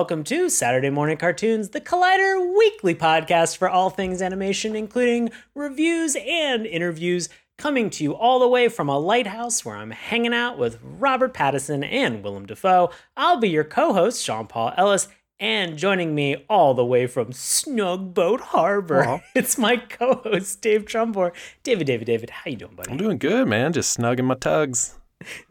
welcome 0.00 0.24
to 0.24 0.48
Saturday 0.48 0.88
Morning 0.88 1.18
Cartoons, 1.18 1.68
the 1.68 1.80
Collider 1.80 2.56
weekly 2.56 2.94
podcast 2.94 3.58
for 3.58 3.68
all 3.68 3.90
things 3.90 4.22
animation, 4.22 4.74
including 4.74 5.30
reviews 5.54 6.16
and 6.26 6.64
interviews, 6.64 7.28
coming 7.58 7.90
to 7.90 8.04
you 8.04 8.14
all 8.14 8.38
the 8.38 8.48
way 8.48 8.70
from 8.70 8.88
a 8.88 8.98
lighthouse 8.98 9.62
where 9.62 9.76
I'm 9.76 9.90
hanging 9.90 10.32
out 10.32 10.56
with 10.56 10.78
Robert 10.82 11.34
Pattinson 11.34 11.84
and 11.84 12.24
Willem 12.24 12.46
Dafoe. 12.46 12.90
I'll 13.14 13.36
be 13.36 13.50
your 13.50 13.62
co-host, 13.62 14.24
Sean 14.24 14.46
Paul 14.46 14.72
Ellis, 14.74 15.06
and 15.38 15.76
joining 15.76 16.14
me 16.14 16.46
all 16.48 16.72
the 16.72 16.82
way 16.82 17.06
from 17.06 17.32
Snugboat 17.32 18.40
Harbor, 18.40 19.04
Aw. 19.04 19.20
it's 19.34 19.58
my 19.58 19.76
co-host 19.76 20.62
Dave 20.62 20.86
Trumbore. 20.86 21.32
David, 21.62 21.86
David, 21.86 22.06
David, 22.06 22.30
how 22.30 22.50
you 22.50 22.56
doing, 22.56 22.74
buddy? 22.74 22.90
I'm 22.90 22.96
doing 22.96 23.18
good, 23.18 23.46
man. 23.48 23.74
Just 23.74 23.98
snugging 23.98 24.24
my 24.24 24.34
tugs. 24.34 24.98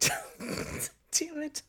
Damn 0.00 1.40
it. 1.40 1.62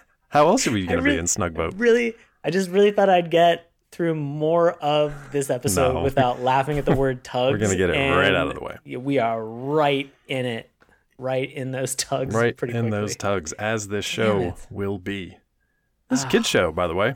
How 0.28 0.48
else 0.48 0.66
are 0.66 0.70
we 0.72 0.86
going 0.86 0.98
to 0.98 1.02
really- 1.02 1.16
be 1.16 1.20
in 1.20 1.26
Snugboat? 1.26 1.74
really 1.76 2.14
i 2.44 2.50
just 2.50 2.70
really 2.70 2.90
thought 2.92 3.08
i'd 3.08 3.30
get 3.30 3.70
through 3.90 4.14
more 4.14 4.72
of 4.72 5.12
this 5.32 5.48
episode 5.50 5.94
No. 5.94 6.02
without 6.02 6.40
laughing 6.42 6.78
at 6.78 6.84
the 6.84 6.94
word 6.94 7.24
tugs 7.24 7.52
We're 7.52 7.58
gonna 7.58 7.76
get 7.76 7.90
it 7.90 8.10
right 8.10 8.34
out 8.34 8.48
of 8.48 8.54
the 8.54 8.60
way. 8.62 8.96
we 8.96 9.18
are 9.18 9.42
right 9.44 10.12
in 10.28 10.44
it 10.46 10.70
right 11.18 11.50
in 11.50 11.70
those 11.70 11.94
tugs 11.94 12.34
Right 12.34 12.48
in 12.50 12.54
quickly. 12.56 12.90
those 12.90 13.16
tugs, 13.16 13.52
as 13.54 13.88
this 13.88 14.04
show 14.04 14.54
will 14.70 14.98
be. 14.98 15.38
This 16.10 16.18
is 16.20 16.24
a 16.24 16.28
Ah. 16.28 16.30
kid 16.30 16.44
show, 16.46 16.72
by 16.72 16.86
the 16.86 16.94
way, 16.94 17.14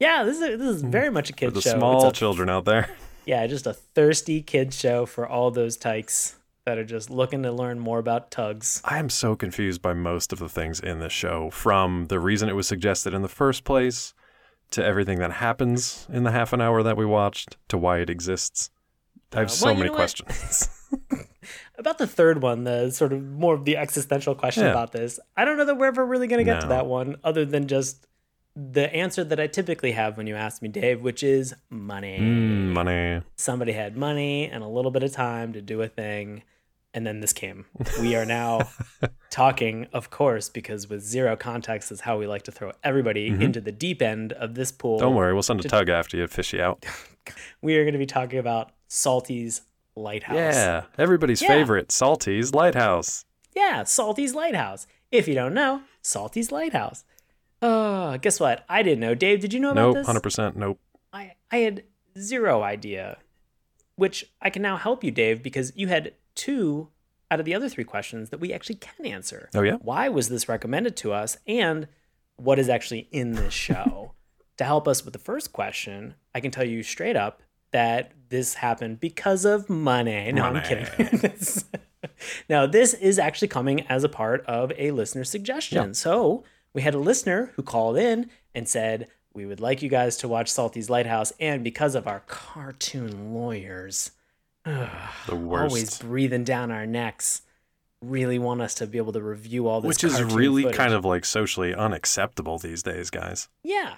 yeah 0.00 0.24
this 0.24 0.40
is 0.40 0.58
this 0.58 0.76
is 0.76 0.82
very 0.82 1.10
much 1.10 1.30
a 1.30 1.32
for 1.32 1.38
kid 1.38 1.54
the 1.54 1.60
show 1.60 1.76
small 1.78 2.08
a- 2.08 2.12
children 2.12 2.48
out 2.50 2.64
there. 2.64 2.90
yeah 3.26 3.46
just 3.46 3.66
a 3.66 3.72
thirsty 3.74 4.42
kid 4.42 4.72
show 4.74 5.06
for 5.06 5.26
all 5.26 5.50
those 5.50 5.76
tykes 5.76 6.36
that 6.68 6.76
are 6.76 6.84
just 6.84 7.08
looking 7.08 7.42
to 7.42 7.50
learn 7.50 7.78
more 7.78 7.98
about 7.98 8.30
tugs 8.30 8.82
I 8.84 8.98
am 8.98 9.08
so 9.08 9.34
confused 9.34 9.80
by 9.80 9.94
most 9.94 10.32
of 10.34 10.38
the 10.38 10.48
things 10.50 10.80
in 10.80 10.98
this 11.00 11.12
show, 11.14 11.48
from 11.50 12.06
the 12.08 12.20
reason 12.20 12.48
it 12.50 12.56
was 12.56 12.68
suggested 12.68 13.14
in 13.14 13.22
the 13.22 13.28
first 13.28 13.64
place, 13.64 14.12
to 14.72 14.84
everything 14.84 15.18
that 15.20 15.32
happens 15.32 16.06
in 16.12 16.24
the 16.24 16.30
half 16.30 16.52
an 16.52 16.60
hour 16.60 16.82
that 16.82 16.96
we 16.98 17.06
watched, 17.06 17.56
to 17.68 17.78
why 17.78 18.00
it 18.00 18.10
exists. 18.10 18.70
I 19.32 19.38
have 19.40 19.46
Uh, 19.46 19.50
so 19.50 19.64
well, 19.66 19.74
you 19.74 19.78
many 19.80 19.90
know 19.90 19.96
questions. 19.96 20.68
about 21.78 21.96
the 21.98 22.06
third 22.06 22.42
one 22.42 22.64
the 22.64 22.90
sort 22.90 23.12
of 23.14 23.22
more 23.22 23.54
of 23.54 23.64
the 23.64 23.76
existential 23.78 24.34
question 24.34 24.64
Yeah. 24.64 24.70
about 24.70 24.92
this 24.92 25.18
i 25.36 25.44
don't 25.44 25.56
know 25.56 25.64
that 25.64 25.76
we're 25.76 25.86
ever 25.86 26.04
really 26.04 26.26
going 26.26 26.38
to 26.44 26.44
get 26.52 26.60
to 26.62 26.66
that 26.68 26.86
one 26.86 27.16
other 27.24 27.44
than 27.44 27.66
just 27.68 28.06
the 28.56 28.92
answer 28.94 29.22
that 29.24 29.38
i 29.38 29.46
typically 29.46 29.92
have 29.92 30.16
when 30.16 30.26
you 30.26 30.34
ask 30.34 30.60
me 30.62 30.68
dave 30.68 31.00
which 31.02 31.22
is 31.22 31.54
money 31.70 32.18
mm, 32.20 32.72
money. 32.72 33.22
somebody 33.36 33.72
had 33.72 33.96
money 33.96 34.46
and 34.48 34.64
a 34.64 34.66
little 34.68 34.90
bit 34.90 35.02
of 35.02 35.12
time 35.12 35.52
to 35.52 35.62
do 35.62 35.80
a 35.82 35.88
thing 35.88 36.42
and 36.94 37.06
then 37.06 37.20
this 37.20 37.32
came 37.32 37.66
we 38.00 38.14
are 38.16 38.24
now 38.24 38.68
talking 39.30 39.86
of 39.92 40.10
course 40.10 40.48
because 40.48 40.88
with 40.88 41.02
zero 41.02 41.36
context 41.36 41.92
is 41.92 42.00
how 42.00 42.16
we 42.18 42.26
like 42.26 42.42
to 42.42 42.52
throw 42.52 42.72
everybody 42.82 43.30
Mhm. 43.30 43.42
into 43.42 43.60
the 43.60 43.72
deep 43.72 44.00
end 44.02 44.32
of 44.32 44.54
this 44.54 44.72
pool 44.72 44.98
Don't 44.98 45.14
worry, 45.14 45.32
we'll 45.32 45.42
send 45.42 45.64
a 45.64 45.68
tug 45.68 45.88
after 45.88 46.16
you 46.16 46.22
to 46.26 46.28
fish 46.32 46.52
you 46.52 46.60
out. 46.62 46.84
we 47.62 47.76
are 47.76 47.84
going 47.84 47.92
to 47.92 47.98
be 47.98 48.06
talking 48.06 48.38
about 48.38 48.70
salty's 48.88 49.62
lighthouse 49.96 50.36
Yeah, 50.36 50.84
everybody's 50.96 51.42
Yeah. 51.42 51.48
favorite, 51.48 51.92
Salty's 51.92 52.54
Lighthouse. 52.54 53.24
Yeah, 53.54 53.82
Salty's 53.84 54.34
Lighthouse. 54.34 54.86
If 55.10 55.26
you 55.26 55.34
don't 55.34 55.52
know, 55.54 55.82
Salty's 56.02 56.52
Lighthouse. 56.52 57.04
Uh, 57.60 58.16
guess 58.18 58.38
what? 58.38 58.64
I 58.68 58.82
didn't 58.84 59.00
know. 59.00 59.14
Dave, 59.16 59.40
did 59.40 59.52
you 59.52 59.58
know 59.58 59.72
about 59.72 59.80
Nope, 59.82 59.94
this? 59.96 60.06
hundred 60.06 60.22
percent. 60.22 60.56
Nope. 60.56 60.78
I, 61.12 61.32
I 61.50 61.56
had 61.58 61.82
zero 62.16 62.62
idea, 62.62 63.18
which 63.96 64.24
I 64.40 64.50
can 64.50 64.62
now 64.62 64.76
help 64.76 65.02
you, 65.02 65.10
Dave, 65.10 65.42
because 65.42 65.72
you 65.74 65.88
had 65.88 66.12
two 66.38 66.88
out 67.30 67.40
of 67.40 67.44
the 67.44 67.54
other 67.54 67.68
three 67.68 67.84
questions 67.84 68.30
that 68.30 68.40
we 68.40 68.52
actually 68.52 68.76
can 68.76 69.04
answer. 69.04 69.50
Oh 69.54 69.62
yeah. 69.62 69.76
Why 69.82 70.08
was 70.08 70.28
this 70.28 70.48
recommended 70.48 70.96
to 70.98 71.12
us? 71.12 71.36
And 71.46 71.88
what 72.36 72.58
is 72.58 72.68
actually 72.68 73.08
in 73.12 73.32
this 73.32 73.52
show? 73.52 74.12
to 74.56 74.64
help 74.64 74.88
us 74.88 75.04
with 75.04 75.12
the 75.12 75.18
first 75.18 75.52
question, 75.52 76.14
I 76.34 76.40
can 76.40 76.50
tell 76.50 76.66
you 76.66 76.82
straight 76.82 77.16
up 77.16 77.42
that 77.70 78.12
this 78.28 78.54
happened 78.54 79.00
because 79.00 79.44
of 79.44 79.68
money. 79.68 80.32
No, 80.32 80.44
I'm 80.44 80.62
kidding. 80.62 81.32
Now, 82.48 82.66
this 82.66 82.94
is 82.94 83.18
actually 83.18 83.48
coming 83.48 83.82
as 83.88 84.04
a 84.04 84.08
part 84.08 84.44
of 84.46 84.72
a 84.76 84.90
listener 84.92 85.24
suggestion. 85.24 85.88
Yeah. 85.88 85.92
So 85.92 86.44
we 86.72 86.82
had 86.82 86.94
a 86.94 86.98
listener 86.98 87.52
who 87.56 87.62
called 87.62 87.96
in 87.96 88.30
and 88.54 88.68
said, 88.68 89.08
We 89.34 89.46
would 89.46 89.60
like 89.60 89.82
you 89.82 89.88
guys 89.88 90.16
to 90.18 90.28
watch 90.28 90.50
Salty's 90.50 90.90
Lighthouse. 90.90 91.32
And 91.40 91.64
because 91.64 91.94
of 91.94 92.06
our 92.06 92.20
cartoon 92.26 93.34
lawyers, 93.34 94.12
The 95.26 95.36
worst. 95.36 95.70
always 95.70 95.98
breathing 95.98 96.44
down 96.44 96.70
our 96.70 96.86
necks, 96.86 97.42
really 98.02 98.38
want 98.38 98.60
us 98.60 98.74
to 98.74 98.86
be 98.86 98.98
able 98.98 99.12
to 99.12 99.22
review 99.22 99.66
all 99.66 99.80
this 99.80 99.88
Which 99.88 100.04
is 100.04 100.22
really 100.22 100.62
footage. 100.62 100.76
kind 100.76 100.92
of 100.94 101.04
like 101.04 101.24
socially 101.24 101.74
unacceptable 101.74 102.58
these 102.58 102.82
days, 102.82 103.10
guys. 103.10 103.48
Yeah. 103.62 103.96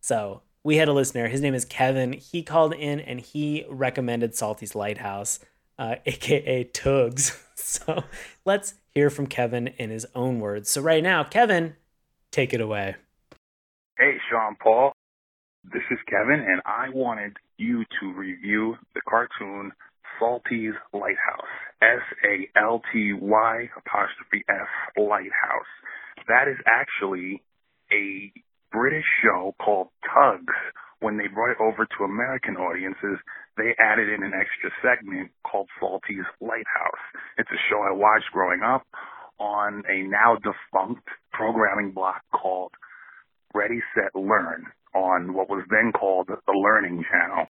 So 0.00 0.42
we 0.64 0.76
had 0.76 0.88
a 0.88 0.92
listener. 0.92 1.28
His 1.28 1.40
name 1.40 1.54
is 1.54 1.64
Kevin. 1.64 2.12
He 2.12 2.42
called 2.42 2.74
in 2.74 3.00
and 3.00 3.20
he 3.20 3.64
recommended 3.68 4.34
Salty's 4.34 4.74
Lighthouse, 4.74 5.38
uh, 5.78 5.96
aka 6.06 6.64
Tugs. 6.64 7.42
So 7.58 8.04
let's 8.44 8.74
hear 8.94 9.08
from 9.08 9.26
Kevin 9.26 9.68
in 9.78 9.88
his 9.88 10.06
own 10.14 10.40
words. 10.40 10.68
So 10.68 10.82
right 10.82 11.02
now, 11.02 11.24
Kevin, 11.24 11.74
take 12.30 12.52
it 12.52 12.60
away. 12.60 12.96
Hey, 13.98 14.18
Sean 14.30 14.56
Paul. 14.62 14.92
This 15.64 15.82
is 15.90 15.98
Kevin, 16.06 16.40
and 16.40 16.60
I 16.66 16.90
wanted 16.90 17.38
you 17.58 17.84
to 18.00 18.12
review 18.12 18.76
the 18.94 19.00
cartoon 19.08 19.72
Salty's 20.18 20.74
Lighthouse. 20.92 21.54
S 21.82 22.02
A 22.24 22.58
L 22.58 22.80
T 22.92 23.12
Y 23.12 23.68
apostrophe 23.76 24.44
S 24.48 24.68
Lighthouse. 24.96 25.72
That 26.28 26.48
is 26.48 26.56
actually 26.66 27.42
a 27.92 28.32
British 28.72 29.04
show 29.22 29.54
called 29.62 29.88
Tugs. 30.04 30.54
When 31.00 31.18
they 31.18 31.28
brought 31.28 31.52
it 31.52 31.60
over 31.60 31.84
to 31.84 32.04
American 32.04 32.56
audiences, 32.56 33.20
they 33.58 33.76
added 33.78 34.08
in 34.08 34.22
an 34.22 34.32
extra 34.32 34.70
segment 34.80 35.30
called 35.44 35.68
Salty's 35.78 36.24
Lighthouse. 36.40 37.04
It's 37.36 37.50
a 37.50 37.62
show 37.70 37.82
I 37.82 37.92
watched 37.92 38.32
growing 38.32 38.62
up 38.62 38.86
on 39.38 39.82
a 39.88 40.08
now 40.08 40.36
defunct 40.36 41.06
programming 41.32 41.92
block 41.92 42.22
called 42.32 42.72
Ready, 43.54 43.80
Set, 43.94 44.14
Learn 44.14 44.66
on 45.04 45.34
what 45.34 45.48
was 45.48 45.64
then 45.70 45.92
called 45.92 46.28
the 46.28 46.52
Learning 46.52 47.04
Channel. 47.10 47.46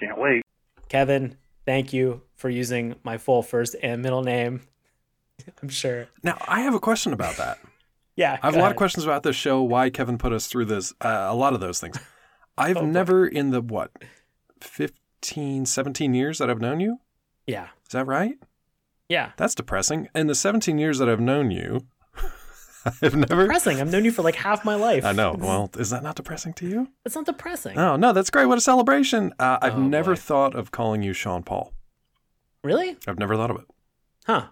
Can't 0.00 0.18
wait. 0.18 0.42
Kevin, 0.88 1.36
thank 1.66 1.92
you 1.92 2.22
for 2.34 2.48
using 2.48 2.94
my 3.02 3.18
full 3.18 3.42
first 3.42 3.76
and 3.82 4.02
middle 4.02 4.22
name. 4.22 4.62
I'm 5.62 5.68
sure. 5.68 6.06
Now, 6.22 6.38
I 6.48 6.60
have 6.62 6.74
a 6.74 6.80
question 6.80 7.12
about 7.12 7.36
that. 7.36 7.58
Yeah. 8.16 8.36
I 8.42 8.46
have 8.46 8.54
a 8.54 8.58
lot 8.58 8.62
ahead. 8.64 8.70
of 8.72 8.76
questions 8.78 9.04
about 9.04 9.22
this 9.22 9.36
show, 9.36 9.62
why 9.62 9.90
Kevin 9.90 10.18
put 10.18 10.32
us 10.32 10.48
through 10.48 10.64
this, 10.64 10.92
uh, 11.00 11.28
a 11.30 11.36
lot 11.36 11.54
of 11.54 11.60
those 11.60 11.78
things. 11.80 11.96
I've 12.58 12.76
Oh, 12.76 12.80
boy. 12.80 12.86
never, 12.86 13.24
in 13.28 13.50
the 13.50 13.60
what, 13.60 13.92
15, 14.60 15.64
17 15.66 16.14
years 16.14 16.38
that 16.38 16.50
I've 16.50 16.60
known 16.60 16.80
you? 16.80 16.98
Yeah. 17.46 17.68
Is 17.86 17.92
that 17.92 18.06
right? 18.08 18.34
Yeah. 19.08 19.30
That's 19.36 19.54
depressing. 19.54 20.08
In 20.16 20.26
the 20.26 20.34
17 20.34 20.78
years 20.78 20.98
that 20.98 21.08
I've 21.08 21.20
known 21.20 21.52
you, 21.52 21.86
I've 23.02 23.14
never. 23.14 23.42
Depressing. 23.42 23.80
I've 23.80 23.90
known 23.92 24.04
you 24.04 24.10
for 24.12 24.22
like 24.22 24.34
half 24.36 24.64
my 24.64 24.74
life. 24.74 25.04
I 25.04 25.12
know. 25.12 25.34
Well, 25.38 25.70
is 25.78 25.90
that 25.90 26.02
not 26.02 26.16
depressing 26.16 26.52
to 26.54 26.68
you? 26.68 26.88
It's 27.04 27.14
not 27.14 27.26
depressing. 27.26 27.76
Oh, 27.78 27.96
no, 27.96 28.12
that's 28.12 28.30
great. 28.30 28.46
What 28.46 28.58
a 28.58 28.60
celebration. 28.60 29.32
Uh, 29.38 29.58
I've 29.62 29.74
Oh, 29.74 29.80
never 29.82 30.12
boy. 30.12 30.20
thought 30.20 30.54
of 30.54 30.70
calling 30.70 31.02
you 31.02 31.12
Sean 31.12 31.42
Paul. 31.42 31.72
Really? 32.64 32.96
I've 33.06 33.18
never 33.18 33.36
thought 33.36 33.50
of 33.50 33.56
it. 33.58 33.66
Huh. 34.26 34.48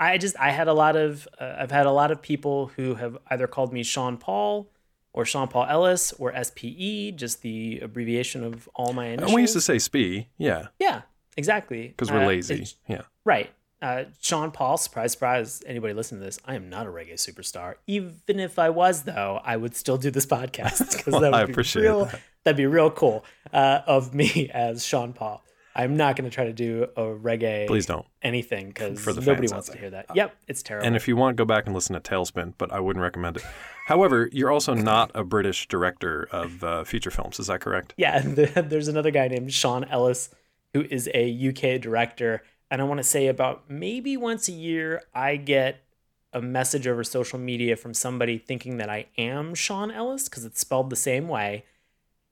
I 0.00 0.18
just 0.18 0.36
I 0.38 0.50
had 0.50 0.68
a 0.68 0.72
lot 0.72 0.96
of 0.96 1.26
uh, 1.38 1.54
I've 1.58 1.70
had 1.70 1.86
a 1.86 1.90
lot 1.92 2.10
of 2.10 2.20
people 2.20 2.66
who 2.76 2.94
have 2.96 3.16
either 3.30 3.46
called 3.46 3.72
me 3.72 3.82
Sean 3.82 4.16
Paul 4.16 4.70
or 5.12 5.24
Sean 5.24 5.46
Paul 5.48 5.66
Ellis 5.68 6.12
or 6.14 6.32
SPE, 6.42 7.12
just 7.16 7.42
the 7.42 7.78
abbreviation 7.80 8.42
of 8.42 8.68
all 8.74 8.92
my 8.92 9.06
initials. 9.06 9.28
And 9.30 9.34
we 9.34 9.42
used 9.42 9.52
to 9.54 9.60
say 9.60 9.78
Spee, 9.78 10.28
yeah, 10.38 10.66
yeah, 10.80 11.02
exactly. 11.36 11.88
because 11.88 12.10
we're 12.10 12.24
Uh, 12.24 12.26
lazy. 12.26 12.66
Yeah. 12.88 13.02
right. 13.24 13.50
Uh, 13.84 14.04
Sean 14.18 14.50
Paul, 14.50 14.78
surprise, 14.78 15.12
surprise, 15.12 15.62
anybody 15.66 15.92
listening 15.92 16.22
to 16.22 16.24
this, 16.24 16.38
I 16.46 16.54
am 16.54 16.70
not 16.70 16.86
a 16.86 16.88
reggae 16.88 17.14
superstar. 17.14 17.74
Even 17.86 18.40
if 18.40 18.58
I 18.58 18.70
was, 18.70 19.02
though, 19.02 19.42
I 19.44 19.58
would 19.58 19.76
still 19.76 19.98
do 19.98 20.10
this 20.10 20.24
podcast 20.38 20.96
because 20.96 21.12
Well, 21.12 21.20
that 21.20 21.32
would 21.32 21.40
I 21.40 21.44
be 21.44 21.52
appreciate 21.52 21.82
real, 21.82 22.06
that. 22.06 22.18
That'd 22.44 22.56
be 22.56 22.64
real 22.64 22.90
cool 22.90 23.26
uh, 23.52 23.82
of 23.86 24.14
me 24.14 24.50
as 24.54 24.86
Sean 24.86 25.12
Paul. 25.12 25.42
I'm 25.76 25.98
not 25.98 26.16
going 26.16 26.24
to 26.24 26.34
try 26.34 26.44
to 26.44 26.52
do 26.54 26.84
a 26.96 27.02
reggae 27.02 27.66
Please 27.66 27.84
don't. 27.84 28.06
anything 28.22 28.68
because 28.68 29.04
nobody 29.06 29.48
wants 29.48 29.68
to 29.68 29.76
hear 29.76 29.90
that. 29.90 30.06
Yep, 30.14 30.34
it's 30.48 30.62
terrible. 30.62 30.86
And 30.86 30.96
if 30.96 31.06
you 31.06 31.16
want, 31.16 31.36
go 31.36 31.44
back 31.44 31.66
and 31.66 31.74
listen 31.74 31.92
to 31.94 32.00
Tailspin, 32.00 32.54
but 32.56 32.72
I 32.72 32.80
wouldn't 32.80 33.02
recommend 33.02 33.36
it. 33.36 33.44
However, 33.86 34.30
you're 34.32 34.52
also 34.52 34.72
not 34.72 35.10
a 35.14 35.24
British 35.24 35.68
director 35.68 36.26
of 36.32 36.64
uh, 36.64 36.84
feature 36.84 37.10
films. 37.10 37.38
Is 37.38 37.48
that 37.48 37.60
correct? 37.60 37.92
Yeah, 37.98 38.16
and 38.18 38.36
the, 38.36 38.62
there's 38.62 38.88
another 38.88 39.10
guy 39.10 39.28
named 39.28 39.52
Sean 39.52 39.84
Ellis 39.84 40.30
who 40.74 40.82
is 40.82 41.08
a 41.12 41.48
UK 41.48 41.80
director. 41.80 42.42
And 42.74 42.82
I 42.82 42.86
want 42.86 42.98
to 42.98 43.04
say 43.04 43.28
about 43.28 43.70
maybe 43.70 44.16
once 44.16 44.48
a 44.48 44.52
year, 44.52 45.00
I 45.14 45.36
get 45.36 45.84
a 46.32 46.42
message 46.42 46.88
over 46.88 47.04
social 47.04 47.38
media 47.38 47.76
from 47.76 47.94
somebody 47.94 48.36
thinking 48.36 48.78
that 48.78 48.90
I 48.90 49.06
am 49.16 49.54
Sean 49.54 49.92
Ellis 49.92 50.28
because 50.28 50.44
it's 50.44 50.58
spelled 50.58 50.90
the 50.90 50.96
same 50.96 51.28
way. 51.28 51.66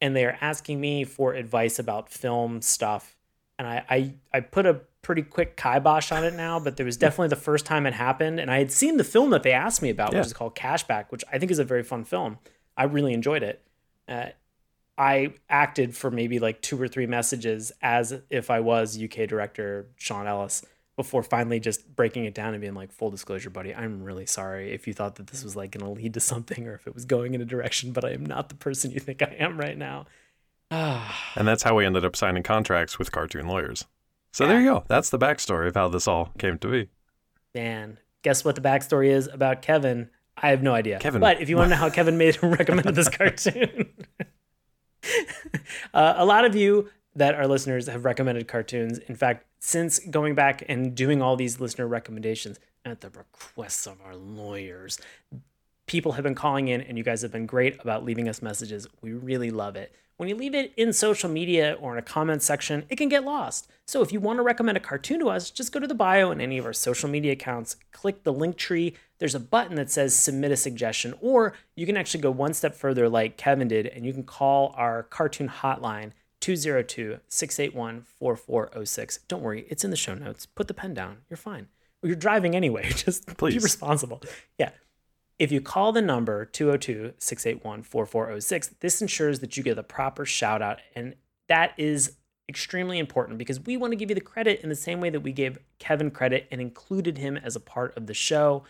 And 0.00 0.16
they 0.16 0.24
are 0.24 0.36
asking 0.40 0.80
me 0.80 1.04
for 1.04 1.32
advice 1.34 1.78
about 1.78 2.10
film 2.10 2.60
stuff. 2.60 3.14
And 3.56 3.68
I, 3.68 3.84
I, 3.88 4.14
I 4.34 4.40
put 4.40 4.66
a 4.66 4.80
pretty 5.02 5.22
quick 5.22 5.56
kibosh 5.56 6.10
on 6.10 6.24
it 6.24 6.34
now, 6.34 6.58
but 6.58 6.76
there 6.76 6.86
was 6.86 6.96
definitely 6.96 7.28
the 7.28 7.36
first 7.36 7.64
time 7.64 7.86
it 7.86 7.94
happened. 7.94 8.40
And 8.40 8.50
I 8.50 8.58
had 8.58 8.72
seen 8.72 8.96
the 8.96 9.04
film 9.04 9.30
that 9.30 9.44
they 9.44 9.52
asked 9.52 9.80
me 9.80 9.90
about, 9.90 10.10
Yeah. 10.12 10.18
which 10.18 10.26
is 10.26 10.32
called 10.32 10.56
Cashback, 10.56 11.04
which 11.10 11.22
I 11.32 11.38
think 11.38 11.52
is 11.52 11.60
a 11.60 11.64
very 11.64 11.84
fun 11.84 12.02
film. 12.02 12.38
I 12.76 12.82
really 12.82 13.12
enjoyed 13.12 13.44
it. 13.44 13.62
Uh, 14.08 14.30
I 14.98 15.34
acted 15.48 15.96
for 15.96 16.10
maybe 16.10 16.38
like 16.38 16.60
two 16.60 16.80
or 16.80 16.88
three 16.88 17.06
messages 17.06 17.72
as 17.80 18.14
if 18.30 18.50
I 18.50 18.60
was 18.60 19.00
UK 19.02 19.26
director 19.28 19.88
Sean 19.96 20.26
Ellis 20.26 20.64
before 20.96 21.22
finally 21.22 21.58
just 21.58 21.94
breaking 21.96 22.26
it 22.26 22.34
down 22.34 22.52
and 22.52 22.60
being 22.60 22.74
like, 22.74 22.92
full 22.92 23.10
disclosure, 23.10 23.48
buddy, 23.48 23.74
I'm 23.74 24.02
really 24.02 24.26
sorry 24.26 24.72
if 24.72 24.86
you 24.86 24.92
thought 24.92 25.16
that 25.16 25.28
this 25.28 25.42
was 25.42 25.56
like 25.56 25.70
going 25.72 25.84
to 25.84 26.00
lead 26.00 26.14
to 26.14 26.20
something 26.20 26.68
or 26.68 26.74
if 26.74 26.86
it 26.86 26.94
was 26.94 27.06
going 27.06 27.34
in 27.34 27.40
a 27.40 27.46
direction, 27.46 27.92
but 27.92 28.04
I 28.04 28.10
am 28.10 28.26
not 28.26 28.50
the 28.50 28.54
person 28.54 28.90
you 28.90 29.00
think 29.00 29.22
I 29.22 29.34
am 29.38 29.58
right 29.58 29.76
now. 29.76 30.06
and 30.70 31.48
that's 31.48 31.62
how 31.62 31.76
we 31.76 31.86
ended 31.86 32.04
up 32.04 32.16
signing 32.16 32.42
contracts 32.42 32.98
with 32.98 33.12
cartoon 33.12 33.46
lawyers. 33.46 33.86
So 34.32 34.46
there 34.46 34.60
you 34.60 34.70
go. 34.70 34.84
That's 34.88 35.10
the 35.10 35.18
backstory 35.18 35.68
of 35.68 35.74
how 35.74 35.88
this 35.88 36.08
all 36.08 36.32
came 36.38 36.58
to 36.58 36.68
be. 36.68 36.88
Man, 37.54 37.98
guess 38.22 38.44
what 38.44 38.54
the 38.54 38.62
backstory 38.62 39.08
is 39.08 39.26
about 39.26 39.60
Kevin? 39.60 40.08
I 40.36 40.48
have 40.48 40.62
no 40.62 40.72
idea. 40.74 40.98
Kevin. 40.98 41.20
But 41.20 41.42
if 41.42 41.50
you 41.50 41.56
want 41.56 41.68
to 41.68 41.76
know 41.76 41.80
how 41.80 41.90
Kevin 41.94 42.16
made 42.16 42.42
recommended 42.42 42.94
this 42.94 43.10
cartoon, 43.10 43.90
uh, 45.94 46.14
a 46.16 46.24
lot 46.24 46.44
of 46.44 46.54
you 46.54 46.90
that 47.14 47.34
are 47.34 47.46
listeners 47.46 47.86
have 47.86 48.04
recommended 48.04 48.48
cartoons. 48.48 48.98
In 48.98 49.14
fact, 49.14 49.46
since 49.58 49.98
going 49.98 50.34
back 50.34 50.64
and 50.68 50.94
doing 50.94 51.22
all 51.22 51.36
these 51.36 51.60
listener 51.60 51.86
recommendations 51.86 52.58
at 52.84 53.00
the 53.00 53.10
requests 53.10 53.86
of 53.86 54.00
our 54.04 54.16
lawyers, 54.16 54.98
people 55.86 56.12
have 56.12 56.24
been 56.24 56.34
calling 56.34 56.68
in 56.68 56.80
and 56.80 56.96
you 56.96 57.04
guys 57.04 57.22
have 57.22 57.32
been 57.32 57.46
great 57.46 57.78
about 57.80 58.04
leaving 58.04 58.28
us 58.28 58.42
messages. 58.42 58.86
We 59.02 59.12
really 59.12 59.50
love 59.50 59.76
it. 59.76 59.94
When 60.22 60.28
you 60.28 60.36
leave 60.36 60.54
it 60.54 60.72
in 60.76 60.92
social 60.92 61.28
media 61.28 61.76
or 61.80 61.94
in 61.94 61.98
a 61.98 62.02
comment 62.02 62.44
section, 62.44 62.84
it 62.88 62.94
can 62.94 63.08
get 63.08 63.24
lost. 63.24 63.66
So 63.86 64.02
if 64.02 64.12
you 64.12 64.20
want 64.20 64.38
to 64.38 64.44
recommend 64.44 64.76
a 64.76 64.80
cartoon 64.80 65.18
to 65.18 65.28
us, 65.28 65.50
just 65.50 65.72
go 65.72 65.80
to 65.80 65.86
the 65.88 65.96
bio 65.96 66.30
in 66.30 66.40
any 66.40 66.58
of 66.58 66.64
our 66.64 66.72
social 66.72 67.08
media 67.08 67.32
accounts, 67.32 67.74
click 67.90 68.22
the 68.22 68.32
link 68.32 68.56
tree. 68.56 68.94
There's 69.18 69.34
a 69.34 69.40
button 69.40 69.74
that 69.74 69.90
says 69.90 70.14
submit 70.14 70.52
a 70.52 70.56
suggestion, 70.56 71.12
or 71.20 71.54
you 71.74 71.86
can 71.86 71.96
actually 71.96 72.20
go 72.20 72.30
one 72.30 72.54
step 72.54 72.76
further, 72.76 73.08
like 73.08 73.36
Kevin 73.36 73.66
did, 73.66 73.88
and 73.88 74.06
you 74.06 74.12
can 74.12 74.22
call 74.22 74.72
our 74.76 75.02
cartoon 75.02 75.48
hotline 75.48 76.12
202 76.38 77.18
681 77.26 78.02
4406. 78.02 79.18
Don't 79.26 79.42
worry, 79.42 79.66
it's 79.70 79.82
in 79.82 79.90
the 79.90 79.96
show 79.96 80.14
notes. 80.14 80.46
Put 80.46 80.68
the 80.68 80.74
pen 80.74 80.94
down. 80.94 81.16
You're 81.30 81.36
fine. 81.36 81.66
You're 82.00 82.14
driving 82.14 82.54
anyway. 82.54 82.88
Just 82.94 83.26
Please. 83.38 83.54
be 83.54 83.58
responsible. 83.58 84.22
Yeah. 84.56 84.70
If 85.38 85.50
you 85.50 85.60
call 85.60 85.92
the 85.92 86.02
number 86.02 86.44
202 86.44 87.14
681 87.18 87.82
4406, 87.82 88.70
this 88.80 89.02
ensures 89.02 89.40
that 89.40 89.56
you 89.56 89.62
get 89.62 89.76
the 89.76 89.82
proper 89.82 90.24
shout 90.24 90.62
out. 90.62 90.80
And 90.94 91.14
that 91.48 91.72
is 91.76 92.16
extremely 92.48 92.98
important 92.98 93.38
because 93.38 93.60
we 93.60 93.76
want 93.76 93.92
to 93.92 93.96
give 93.96 94.10
you 94.10 94.14
the 94.14 94.20
credit 94.20 94.60
in 94.60 94.68
the 94.68 94.74
same 94.74 95.00
way 95.00 95.10
that 95.10 95.20
we 95.20 95.32
gave 95.32 95.58
Kevin 95.78 96.10
credit 96.10 96.46
and 96.50 96.60
included 96.60 97.18
him 97.18 97.36
as 97.36 97.56
a 97.56 97.60
part 97.60 97.96
of 97.96 98.06
the 98.06 98.14
show. 98.14 98.64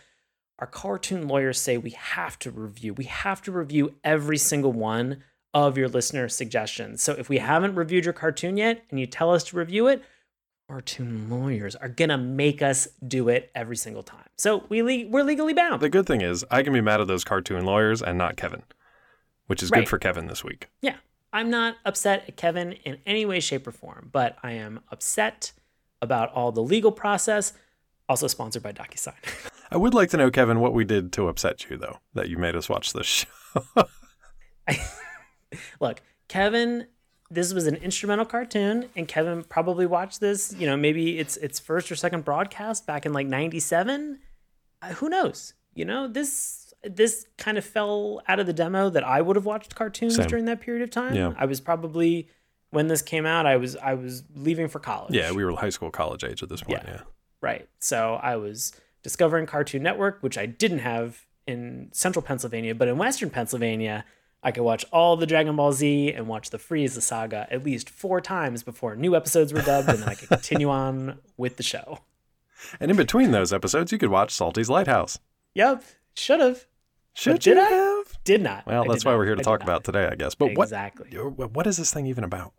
Our 0.59 0.67
cartoon 0.67 1.27
lawyers 1.27 1.59
say 1.59 1.77
we 1.77 1.91
have 1.91 2.39
to 2.39 2.51
review, 2.51 2.93
we 2.93 3.05
have 3.05 3.41
to 3.43 3.51
review 3.51 3.95
every 4.03 4.37
single 4.37 4.71
one 4.71 5.23
of 5.53 5.77
your 5.77 5.87
listener 5.87 6.29
suggestions. 6.29 7.01
So 7.01 7.13
if 7.13 7.29
we 7.29 7.37
haven't 7.37 7.75
reviewed 7.75 8.05
your 8.05 8.13
cartoon 8.13 8.57
yet 8.57 8.83
and 8.89 8.99
you 8.99 9.05
tell 9.05 9.31
us 9.31 9.43
to 9.45 9.57
review 9.57 9.87
it, 9.87 10.03
cartoon 10.67 11.29
lawyers 11.29 11.75
are 11.75 11.89
gonna 11.89 12.17
make 12.17 12.61
us 12.61 12.87
do 13.07 13.29
it 13.29 13.51
every 13.53 13.75
single 13.75 14.03
time. 14.03 14.25
So 14.37 14.65
we 14.69 14.81
le- 14.81 15.09
we're 15.09 15.23
legally 15.23 15.53
bound. 15.53 15.81
The 15.81 15.89
good 15.89 16.05
thing 16.07 16.21
is, 16.21 16.45
I 16.49 16.63
can 16.63 16.73
be 16.73 16.81
mad 16.81 17.01
at 17.01 17.07
those 17.07 17.23
cartoon 17.23 17.65
lawyers 17.65 18.01
and 18.01 18.17
not 18.17 18.37
Kevin, 18.37 18.63
which 19.47 19.61
is 19.61 19.69
Right. 19.69 19.79
good 19.79 19.89
for 19.89 19.97
Kevin 19.97 20.27
this 20.27 20.43
week. 20.43 20.69
Yeah, 20.81 20.95
I'm 21.31 21.49
not 21.49 21.77
upset 21.85 22.23
at 22.27 22.37
Kevin 22.37 22.73
in 22.85 22.99
any 23.05 23.25
way, 23.25 23.39
shape, 23.39 23.67
or 23.67 23.71
form, 23.71 24.09
but 24.11 24.37
I 24.43 24.51
am 24.53 24.79
upset 24.91 25.51
about 26.01 26.31
all 26.33 26.51
the 26.51 26.63
legal 26.63 26.91
process. 26.91 27.53
Also 28.09 28.27
sponsored 28.27 28.63
by 28.63 28.73
DocuSign. 28.73 29.13
I 29.71 29.77
would 29.77 29.93
like 29.93 30.09
to 30.09 30.17
know, 30.17 30.29
Kevin, 30.29 30.59
what 30.59 30.73
we 30.73 30.83
did 30.83 31.13
to 31.13 31.27
upset 31.29 31.69
you, 31.69 31.77
though, 31.77 31.99
that 32.13 32.29
you 32.29 32.37
made 32.37 32.55
us 32.55 32.67
watch 32.69 32.93
this 32.93 33.05
show. 33.07 33.29
Look, 35.79 36.01
Kevin, 36.27 36.87
this 37.33 37.53
was 37.53 37.67
an 37.67 37.75
instrumental 37.77 38.25
cartoon, 38.25 38.89
and 38.95 39.07
Kevin 39.07 39.43
probably 39.43 39.85
watched 39.85 40.19
this. 40.19 40.55
You 40.57 40.67
know, 40.67 40.77
maybe 40.77 41.19
it's 41.19 41.37
its 41.37 41.59
first 41.59 41.91
or 41.91 41.95
second 41.95 42.23
broadcast 42.23 42.85
back 42.85 43.05
in 43.05 43.13
like 43.13 43.27
'97. 43.27 44.19
Uh, 44.81 44.87
who 44.89 45.09
knows? 45.09 45.53
You 45.73 45.85
know, 45.85 46.07
this 46.07 46.73
this 46.83 47.25
kind 47.37 47.57
of 47.57 47.65
fell 47.65 48.21
out 48.27 48.39
of 48.39 48.45
the 48.45 48.53
demo 48.53 48.89
that 48.89 49.03
I 49.03 49.21
would 49.21 49.35
have 49.35 49.45
watched 49.45 49.75
cartoons 49.75 50.15
Same. 50.15 50.27
during 50.27 50.45
that 50.45 50.61
period 50.61 50.83
of 50.83 50.91
time. 50.91 51.15
Yeah. 51.15 51.33
I 51.37 51.45
was 51.45 51.61
probably 51.61 52.27
when 52.71 52.87
this 52.87 53.01
came 53.01 53.25
out, 53.25 53.45
I 53.45 53.57
was 53.57 53.75
I 53.77 53.93
was 53.93 54.23
leaving 54.35 54.67
for 54.67 54.79
college. 54.79 55.13
yeah, 55.13 55.31
we 55.31 55.45
were 55.45 55.51
high 55.53 55.69
school, 55.69 55.91
college 55.91 56.23
age 56.23 56.43
at 56.43 56.49
this 56.49 56.61
point. 56.61 56.83
Yeah. 56.85 56.93
Yeah. 56.93 57.01
Right. 57.41 57.67
So 57.79 58.19
I 58.21 58.35
was 58.35 58.73
discovering 59.01 59.45
Cartoon 59.45 59.83
Network, 59.83 60.21
which 60.21 60.37
I 60.37 60.45
didn't 60.45 60.79
have 60.79 61.25
in 61.45 61.89
central 61.91 62.23
Pennsylvania, 62.23 62.73
but 62.73 62.87
in 62.87 62.97
western 62.97 63.29
Pennsylvania, 63.29 64.05
I 64.43 64.51
could 64.51 64.63
watch 64.63 64.85
all 64.91 65.15
the 65.15 65.25
Dragon 65.25 65.55
Ball 65.55 65.71
Z 65.71 66.11
and 66.11 66.27
watch 66.27 66.49
the 66.49 66.57
Frieza 66.57 67.01
saga 67.01 67.47
at 67.49 67.63
least 67.63 67.89
four 67.89 68.19
times 68.21 68.61
before 68.63 68.95
new 68.95 69.15
episodes 69.15 69.53
were 69.53 69.61
dubbed, 69.61 69.89
and 69.89 69.99
then 69.99 70.09
I 70.09 70.15
could 70.15 70.29
continue 70.29 70.69
on 70.83 71.19
with 71.37 71.57
the 71.57 71.63
show. 71.63 71.99
And 72.79 72.91
in 72.91 72.97
between 72.97 73.31
those 73.31 73.53
episodes, 73.53 73.91
you 73.91 73.97
could 73.97 74.09
watch 74.09 74.31
Salty's 74.31 74.69
Lighthouse. 74.69 75.19
Yep. 75.55 75.83
Should 76.15 76.39
have. 76.41 76.65
Should 77.13 77.39
did 77.39 77.57
I? 77.57 77.69
have? 77.69 78.17
Did 78.23 78.41
not. 78.41 78.65
Well, 78.65 78.83
I 78.83 78.87
that's 78.87 79.05
why 79.05 79.11
not. 79.11 79.17
we're 79.19 79.25
here 79.25 79.35
to 79.35 79.41
I 79.41 79.43
talk 79.43 79.61
about 79.63 79.83
today, 79.83 80.07
I 80.11 80.15
guess. 80.15 80.35
But 80.35 80.51
exactly. 80.51 81.09
what 81.17 81.51
what 81.51 81.67
is 81.67 81.77
this 81.77 81.93
thing 81.93 82.07
even 82.07 82.23
about? 82.23 82.53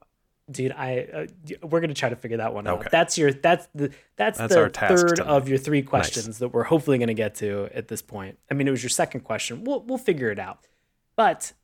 dude 0.50 0.72
i 0.72 0.98
uh, 1.14 1.66
we're 1.66 1.80
gonna 1.80 1.94
try 1.94 2.10
to 2.10 2.16
figure 2.16 2.36
that 2.36 2.52
one 2.52 2.68
Okay. 2.68 2.84
out 2.84 2.90
that's 2.90 3.16
your 3.16 3.32
that's 3.32 3.66
the 3.74 3.90
that's, 4.16 4.36
That's 4.38 4.54
the 4.54 4.68
third 4.70 4.74
tonight. 5.16 5.26
of 5.26 5.48
your 5.48 5.56
three 5.56 5.80
questions 5.80 6.38
that 6.40 6.48
we're 6.48 6.64
hopefully 6.64 6.98
gonna 6.98 7.14
get 7.14 7.36
to 7.36 7.70
at 7.72 7.88
this 7.88 8.02
point 8.02 8.38
i 8.50 8.54
mean 8.54 8.68
it 8.68 8.70
was 8.70 8.82
your 8.82 8.90
second 8.90 9.20
question 9.20 9.64
we'll, 9.64 9.80
we'll 9.84 9.96
figure 9.96 10.30
it 10.30 10.38
out 10.38 10.66
but 11.16 11.54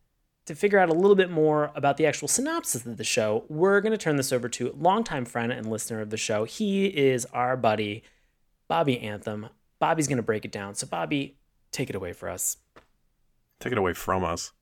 to 0.46 0.54
figure 0.54 0.78
out 0.78 0.88
a 0.88 0.94
little 0.94 1.14
bit 1.14 1.30
more 1.30 1.70
about 1.74 1.96
the 1.96 2.06
actual 2.06 2.28
synopsis 2.28 2.86
of 2.86 2.96
the 2.96 3.04
show 3.04 3.44
we're 3.48 3.80
gonna 3.80 3.96
turn 3.96 4.16
this 4.16 4.32
over 4.32 4.48
to 4.48 4.74
longtime 4.78 5.24
friend 5.24 5.52
and 5.52 5.70
listener 5.70 6.00
of 6.00 6.10
the 6.10 6.16
show 6.16 6.44
he 6.44 6.86
is 6.86 7.24
our 7.26 7.56
buddy 7.56 8.02
bobby 8.68 8.98
anthem 9.00 9.48
bobby's 9.78 10.08
gonna 10.08 10.22
break 10.22 10.44
it 10.44 10.52
down 10.52 10.74
so 10.74 10.86
bobby 10.86 11.36
take 11.70 11.88
it 11.88 11.96
away 11.96 12.12
for 12.12 12.28
us 12.28 12.56
Take 13.60 13.72
it 13.72 13.78
away 13.78 13.92
from 13.92 14.24
us. 14.24 14.52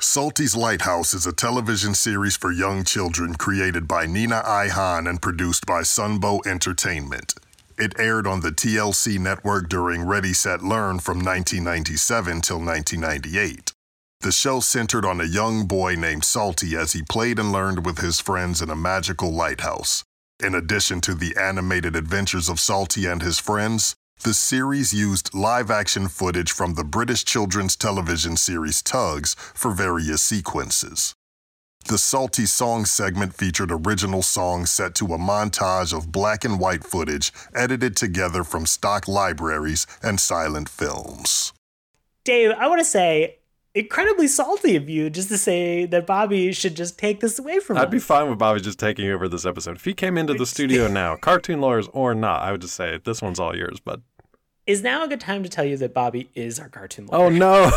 Salty's 0.00 0.56
Lighthouse 0.56 1.14
is 1.14 1.26
a 1.26 1.32
television 1.32 1.94
series 1.94 2.36
for 2.36 2.50
young 2.50 2.82
children 2.82 3.36
created 3.36 3.86
by 3.86 4.04
Nina 4.04 4.42
Ihan 4.44 5.08
and 5.08 5.22
produced 5.22 5.64
by 5.64 5.82
Sunbow 5.82 6.44
Entertainment. 6.44 7.34
It 7.78 7.98
aired 7.98 8.26
on 8.26 8.40
the 8.40 8.50
TLC 8.50 9.18
network 9.18 9.68
during 9.68 10.02
Ready 10.04 10.32
Set 10.32 10.62
Learn 10.62 10.98
from 10.98 11.18
1997 11.18 12.40
till 12.40 12.58
1998. 12.58 13.71
The 14.22 14.30
show 14.30 14.60
centered 14.60 15.04
on 15.04 15.20
a 15.20 15.24
young 15.24 15.66
boy 15.66 15.96
named 15.96 16.24
Salty 16.24 16.76
as 16.76 16.92
he 16.92 17.02
played 17.02 17.40
and 17.40 17.50
learned 17.50 17.84
with 17.84 17.98
his 17.98 18.20
friends 18.20 18.62
in 18.62 18.70
a 18.70 18.76
magical 18.76 19.32
lighthouse. 19.32 20.04
In 20.40 20.54
addition 20.54 21.00
to 21.00 21.14
the 21.14 21.34
animated 21.36 21.96
adventures 21.96 22.48
of 22.48 22.60
Salty 22.60 23.06
and 23.06 23.20
his 23.20 23.40
friends, 23.40 23.96
the 24.22 24.32
series 24.32 24.94
used 24.94 25.34
live 25.34 25.72
action 25.72 26.06
footage 26.06 26.52
from 26.52 26.74
the 26.74 26.84
British 26.84 27.24
children's 27.24 27.74
television 27.74 28.36
series 28.36 28.80
Tugs 28.80 29.34
for 29.34 29.72
various 29.72 30.22
sequences. 30.22 31.16
The 31.88 31.98
Salty 31.98 32.46
Song 32.46 32.84
segment 32.84 33.34
featured 33.34 33.72
original 33.72 34.22
songs 34.22 34.70
set 34.70 34.94
to 34.96 35.06
a 35.06 35.18
montage 35.18 35.92
of 35.92 36.12
black 36.12 36.44
and 36.44 36.60
white 36.60 36.84
footage 36.84 37.32
edited 37.56 37.96
together 37.96 38.44
from 38.44 38.66
stock 38.66 39.08
libraries 39.08 39.84
and 40.00 40.20
silent 40.20 40.68
films. 40.68 41.52
Dave, 42.22 42.52
I 42.52 42.68
want 42.68 42.78
to 42.78 42.84
say 42.84 43.38
incredibly 43.74 44.26
salty 44.28 44.76
of 44.76 44.88
you 44.88 45.08
just 45.10 45.28
to 45.28 45.38
say 45.38 45.86
that 45.86 46.06
Bobby 46.06 46.52
should 46.52 46.76
just 46.76 46.98
take 46.98 47.20
this 47.20 47.38
away 47.38 47.58
from 47.58 47.76
me. 47.76 47.82
I'd 47.82 47.86
us. 47.88 47.92
be 47.92 47.98
fine 47.98 48.28
with 48.28 48.38
Bobby 48.38 48.60
just 48.60 48.78
taking 48.78 49.08
over 49.10 49.28
this 49.28 49.46
episode. 49.46 49.76
If 49.76 49.84
he 49.84 49.94
came 49.94 50.18
into 50.18 50.34
the 50.34 50.46
studio 50.54 50.88
now, 50.88 51.16
cartoon 51.16 51.60
lawyers 51.60 51.88
or 51.92 52.14
not, 52.14 52.42
I 52.42 52.52
would 52.52 52.60
just 52.60 52.74
say 52.74 52.98
this 53.04 53.22
one's 53.22 53.40
all 53.40 53.56
yours, 53.56 53.80
bud. 53.80 54.02
Is 54.66 54.82
now 54.82 55.02
a 55.04 55.08
good 55.08 55.20
time 55.20 55.42
to 55.42 55.48
tell 55.48 55.64
you 55.64 55.76
that 55.78 55.92
Bobby 55.92 56.30
is 56.34 56.60
our 56.60 56.68
cartoon 56.68 57.06
lawyer? 57.06 57.24
Oh 57.24 57.28
no. 57.28 57.70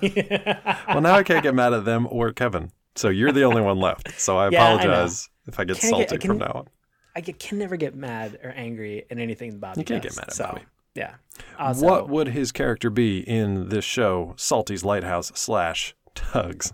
well, 0.88 1.00
now 1.00 1.14
I 1.14 1.22
can't 1.22 1.42
get 1.42 1.54
mad 1.54 1.72
at 1.72 1.84
them 1.84 2.08
or 2.10 2.32
Kevin. 2.32 2.72
So 2.96 3.08
you're 3.10 3.30
the 3.32 3.44
only 3.44 3.62
one 3.62 3.78
left. 3.78 4.18
So 4.18 4.36
I 4.38 4.48
Yeah, 4.50 4.64
I 4.64 4.72
apologize 4.74 5.28
if 5.46 5.60
I 5.60 5.64
get 5.64 5.78
Can't 5.78 5.92
get- 5.98 6.08
salty 6.08 6.14
I 6.14 6.18
can- 6.18 6.28
from 6.30 6.38
now 6.38 6.52
on. 6.54 6.68
I 7.14 7.20
get- 7.20 7.38
can 7.38 7.58
never 7.58 7.76
get 7.76 7.94
mad 7.94 8.38
or 8.42 8.50
angry 8.50 9.04
at 9.10 9.18
anything 9.18 9.58
Bobby 9.58 9.80
You 9.80 9.84
can't 9.84 10.02
does. 10.02 10.16
get 10.16 10.20
mad 10.22 10.28
at 10.30 10.34
so, 10.34 10.44
Bobby. 10.46 10.62
Yeah. 10.96 11.14
Also, 11.58 11.84
what 11.86 12.08
would 12.08 12.28
his 12.28 12.50
character 12.50 12.88
be 12.90 13.18
in 13.20 13.68
this 13.68 13.84
show, 13.84 14.32
Salty's 14.36 14.84
Lighthouse 14.84 15.30
slash 15.34 15.94
Tugs? 16.14 16.72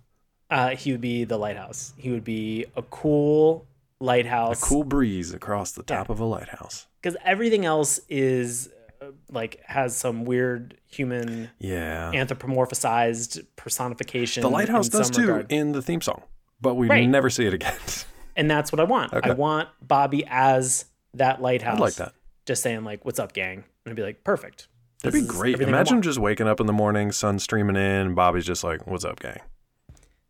uh, 0.50 0.70
he 0.76 0.92
would 0.92 1.00
be 1.00 1.24
the 1.24 1.36
lighthouse. 1.38 1.92
He 1.96 2.10
would 2.10 2.24
be 2.24 2.66
a 2.76 2.82
cool 2.82 3.66
lighthouse. 4.00 4.62
A 4.62 4.64
cool 4.66 4.84
breeze 4.84 5.32
across 5.34 5.72
the 5.72 5.82
top 5.82 6.08
Yeah. 6.08 6.12
of 6.12 6.20
a 6.20 6.24
lighthouse. 6.24 6.86
Because 7.00 7.16
everything 7.24 7.64
else 7.64 8.00
is 8.08 8.68
uh, 9.00 9.06
like 9.30 9.60
has 9.66 9.96
some 9.96 10.24
weird 10.24 10.76
human 10.86 11.50
Yeah. 11.58 12.12
anthropomorphized 12.14 13.44
personification. 13.56 14.42
the 14.42 14.50
lighthouse 14.50 14.88
does 14.88 15.10
too 15.10 15.22
regard. 15.22 15.46
in 15.50 15.72
the 15.72 15.82
theme 15.82 16.00
song, 16.00 16.22
but 16.60 16.74
we 16.74 16.86
Right. 16.88 17.08
never 17.08 17.30
see 17.30 17.46
it 17.46 17.54
again. 17.54 17.74
and 18.36 18.50
that's 18.50 18.70
what 18.70 18.78
I 18.80 18.84
want. 18.84 19.12
Okay. 19.12 19.30
I 19.30 19.34
want 19.34 19.68
Bobby 19.80 20.24
as 20.28 20.84
that 21.14 21.40
lighthouse. 21.42 21.74
I'd 21.76 21.80
like 21.80 21.94
that. 21.94 22.12
Just 22.46 22.62
saying 22.62 22.84
like, 22.84 23.04
"What's 23.04 23.18
up, 23.18 23.32
gang?" 23.32 23.64
And 23.86 23.96
be 23.96 24.02
like, 24.02 24.24
"Perfect." 24.24 24.68
That'd 25.02 25.20
be 25.20 25.26
great. 25.26 25.60
Imagine 25.60 26.00
just 26.02 26.18
waking 26.18 26.46
up 26.46 26.60
in 26.60 26.66
the 26.66 26.72
morning, 26.72 27.10
sun 27.10 27.38
streaming 27.40 27.76
in, 27.76 28.14
Bobby's 28.14 28.46
just 28.46 28.62
like, 28.62 28.86
"What's 28.86 29.04
up, 29.04 29.20
gang?" 29.20 29.40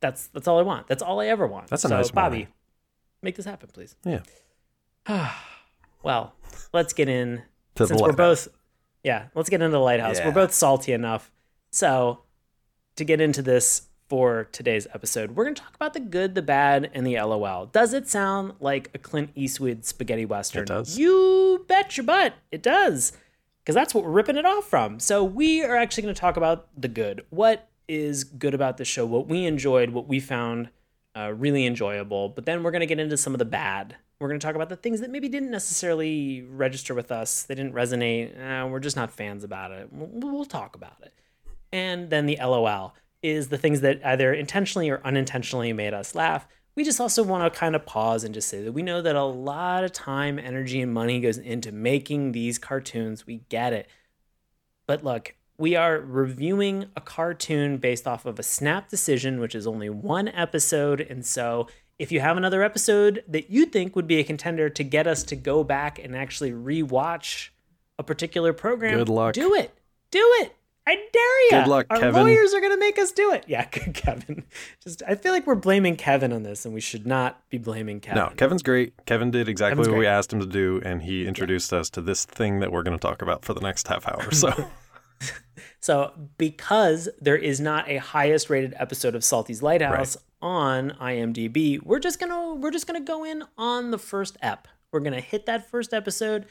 That's 0.01 0.29
that's 0.29 0.49
all 0.49 0.59
I 0.59 0.63
want. 0.63 0.87
That's 0.87 1.03
all 1.03 1.21
I 1.21 1.27
ever 1.27 1.47
want. 1.47 1.69
That's 1.69 1.85
a 1.85 1.89
so, 1.89 1.97
nice 1.97 2.11
Bobby. 2.11 2.37
morning. 2.37 2.49
Make 3.23 3.37
this 3.37 3.45
happen, 3.45 3.69
please. 3.73 3.95
Yeah. 4.05 4.23
well, 6.03 6.35
let's 6.73 6.93
get 6.93 7.09
in 7.09 7.43
To 7.77 7.85
the 7.85 7.89
since 7.89 8.01
we're 8.01 8.09
lighthouse. 8.09 8.47
both 8.47 8.55
yeah, 9.05 9.27
let's 9.35 9.49
get 9.51 9.61
into 9.61 9.73
the 9.73 9.81
lighthouse. 9.81 10.19
Yeah. 10.19 10.27
We're 10.27 10.33
both 10.35 10.53
salty 10.55 10.93
enough. 10.93 11.31
So, 11.71 12.21
to 12.97 13.05
get 13.05 13.21
into 13.21 13.43
this 13.43 13.89
for 14.09 14.45
today's 14.53 14.87
episode, 14.95 15.33
we're 15.33 15.45
going 15.45 15.55
to 15.57 15.63
talk 15.63 15.75
about 15.75 15.95
the 15.95 16.01
good, 16.01 16.35
the 16.35 16.43
bad, 16.43 16.91
and 16.95 17.07
the 17.07 17.17
LOL. 17.21 17.67
Does 17.67 17.95
it 17.95 18.09
sound 18.09 18.53
like 18.61 18.91
a 18.95 18.99
Clint 18.99 19.31
Eastwood 19.35 19.85
spaghetti 19.85 20.25
western? 20.25 20.63
It 20.63 20.67
does. 20.69 20.99
You 20.99 21.65
bet 21.67 21.97
your 21.97 22.05
butt 22.05 22.35
it 22.53 22.63
does. 22.63 23.13
Because 23.63 23.75
that's 23.75 23.95
what 23.95 24.05
we're 24.05 24.11
ripping 24.11 24.37
it 24.37 24.45
off 24.47 24.65
from. 24.65 24.99
So, 24.99 25.23
we 25.23 25.63
are 25.63 25.77
actually 25.77 26.05
going 26.05 26.15
to 26.15 26.21
talk 26.21 26.37
about 26.37 26.69
the 26.77 26.89
good. 26.89 27.25
What 27.31 27.69
is 27.89 28.25
good 28.25 28.55
about 28.55 28.77
the 28.77 28.85
show? 28.85 29.07
What 29.07 29.29
we 29.29 29.45
enjoyed, 29.45 29.91
what 29.91 30.09
we 30.09 30.21
found 30.21 30.71
uh, 31.17 31.33
really 31.37 31.67
enjoyable. 31.67 32.29
But 32.29 32.47
then 32.47 32.63
we're 32.63 32.71
going 32.71 32.81
to 32.81 32.87
get 32.87 32.99
into 32.99 33.17
some 33.17 33.35
of 33.35 33.39
the 33.39 33.45
bad. 33.45 33.97
We're 34.19 34.29
going 34.29 34.41
to 34.41 34.47
talk 34.47 34.55
about 34.55 34.69
the 34.69 34.77
things 34.77 35.01
that 35.01 35.11
maybe 35.11 35.29
didn't 35.29 35.51
necessarily 35.51 36.43
register 36.43 36.95
with 36.95 37.11
us. 37.11 37.43
They 37.43 37.55
didn't 37.55 37.75
resonate. 37.75 38.39
Uh, 38.39 38.67
we're 38.69 38.81
just 38.81 38.97
not 38.97 39.13
fans 39.13 39.43
about 39.45 39.73
it. 39.73 39.89
We'll, 39.93 40.33
we'll 40.33 40.45
talk 40.45 40.77
about 40.77 40.97
it. 41.03 41.13
And 41.73 42.09
then 42.11 42.27
the 42.27 42.39
LOL 42.41 42.95
is 43.23 43.49
the 43.49 43.59
things 43.59 43.81
that 43.81 44.01
either 44.05 44.33
intentionally 44.33 44.91
or 44.91 45.01
unintentionally 45.05 45.73
made 45.73 45.95
us 45.95 46.15
laugh. 46.15 46.47
We 46.75 46.85
just 46.85 47.01
also 47.01 47.23
want 47.23 47.53
to 47.53 47.59
kind 47.59 47.75
of 47.77 47.85
pause 47.85 48.25
and 48.25 48.35
just 48.35 48.49
say 48.49 48.63
that 48.63 48.73
we 48.73 48.83
know 48.83 49.03
that 49.03 49.15
a 49.15 49.25
lot 49.25 49.85
of 49.85 49.93
time, 49.93 50.39
energy, 50.39 50.81
and 50.81 50.93
money 50.93 51.21
goes 51.21 51.37
into 51.37 51.71
making 51.71 52.33
these 52.33 52.59
cartoons. 52.59 53.27
We 53.27 53.43
get 53.49 53.73
it. 53.73 53.89
But 54.87 55.05
look, 55.05 55.35
we 55.59 55.77
are 55.77 55.99
reviewing 55.99 56.87
a 56.97 57.01
cartoon 57.01 57.77
based 57.77 58.07
off 58.07 58.25
of 58.25 58.39
a 58.39 58.43
snap 58.43 58.89
decision, 58.89 59.39
which 59.39 59.55
is 59.55 59.67
only 59.67 59.91
one 59.91 60.29
episode. 60.29 61.01
And 61.01 61.25
so, 61.27 61.69
if 61.99 62.11
you 62.11 62.21
have 62.21 62.37
another 62.37 62.63
episode 62.63 63.23
that 63.29 63.51
you 63.51 63.67
think 63.67 63.95
would 63.95 64.07
be 64.07 64.19
a 64.19 64.25
contender 64.25 64.71
to 64.71 64.83
get 64.83 65.07
us 65.07 65.23
to 65.25 65.37
go 65.37 65.63
back 65.63 65.99
and 65.99 66.17
actually 66.17 66.53
rewatch 66.53 67.51
a 67.99 68.03
particular 68.03 68.53
program, 68.53 68.99
Good 68.99 69.09
luck. 69.09 69.35
Do 69.35 69.55
it. 69.55 69.73
Do 70.11 70.25
it. 70.41 70.57
I 70.87 70.95
dare 70.97 71.45
you. 71.45 71.51
Good 71.65 71.69
luck, 71.69 71.87
Our 71.91 71.99
Kevin. 71.99 72.23
lawyers 72.23 72.53
are 72.55 72.61
going 72.61 72.73
to 72.73 72.79
make 72.79 72.99
us 72.99 73.13
do 73.13 73.33
it. 73.33 73.45
Yeah, 73.47 73.65
good 73.71 73.95
Kevin. 73.95 74.45
Just, 74.83 75.03
I 75.07 75.15
feel 75.15 75.33
like 75.33 75.47
we're 75.47 75.55
blaming 75.55 75.95
Kevin 75.97 76.33
on 76.33 76.43
this, 76.43 76.65
and 76.65 76.75
we 76.75 76.81
should 76.81 77.07
not 77.07 77.49
be 77.51 77.59
blaming 77.59 78.01
Kevin. 78.01 78.23
No, 78.25 78.31
Kevin's 78.37 78.63
great. 78.63 78.93
Kevin 79.07 79.31
did 79.31 79.49
exactly 79.49 79.77
Kevin's 79.77 79.89
what 79.89 79.99
we 79.99 80.07
asked 80.07 80.33
him 80.33 80.41
to 80.41 80.47
do, 80.47 80.81
and 80.85 81.03
he 81.03 81.27
introduced 81.27 81.73
us 81.73 81.89
to 81.91 82.01
this 82.01 82.25
thing 82.25 82.59
that 82.61 82.73
we're 82.73 82.83
going 82.83 82.97
to 82.99 83.01
talk 83.01 83.23
about 83.23 83.45
for 83.45 83.55
the 83.55 83.61
next 83.61 83.87
half 83.89 84.09
hour. 84.09 84.31
So, 84.33 84.51
So, 85.81 86.13
because 86.39 87.09
there 87.21 87.37
is 87.37 87.61
not 87.61 87.89
a 87.89 87.97
highest 87.97 88.49
rated 88.51 88.75
episode 88.79 89.15
of 89.15 89.25
Salty's 89.25 89.63
Lighthouse 89.63 90.17
on 90.41 90.91
IMDb, 91.01 91.83
we're 91.83 91.99
just 91.99 92.21
gonna 92.21 92.55
we're 92.55 92.71
just 92.71 92.87
gonna 92.87 93.01
go 93.01 93.25
in 93.25 93.43
on 93.59 93.91
the 93.91 93.99
first 93.99 94.37
ep. 94.43 94.69
We're 94.93 95.01
gonna 95.01 95.21
hit 95.21 95.47
that 95.47 95.69
first 95.71 95.93
episode 95.93 96.47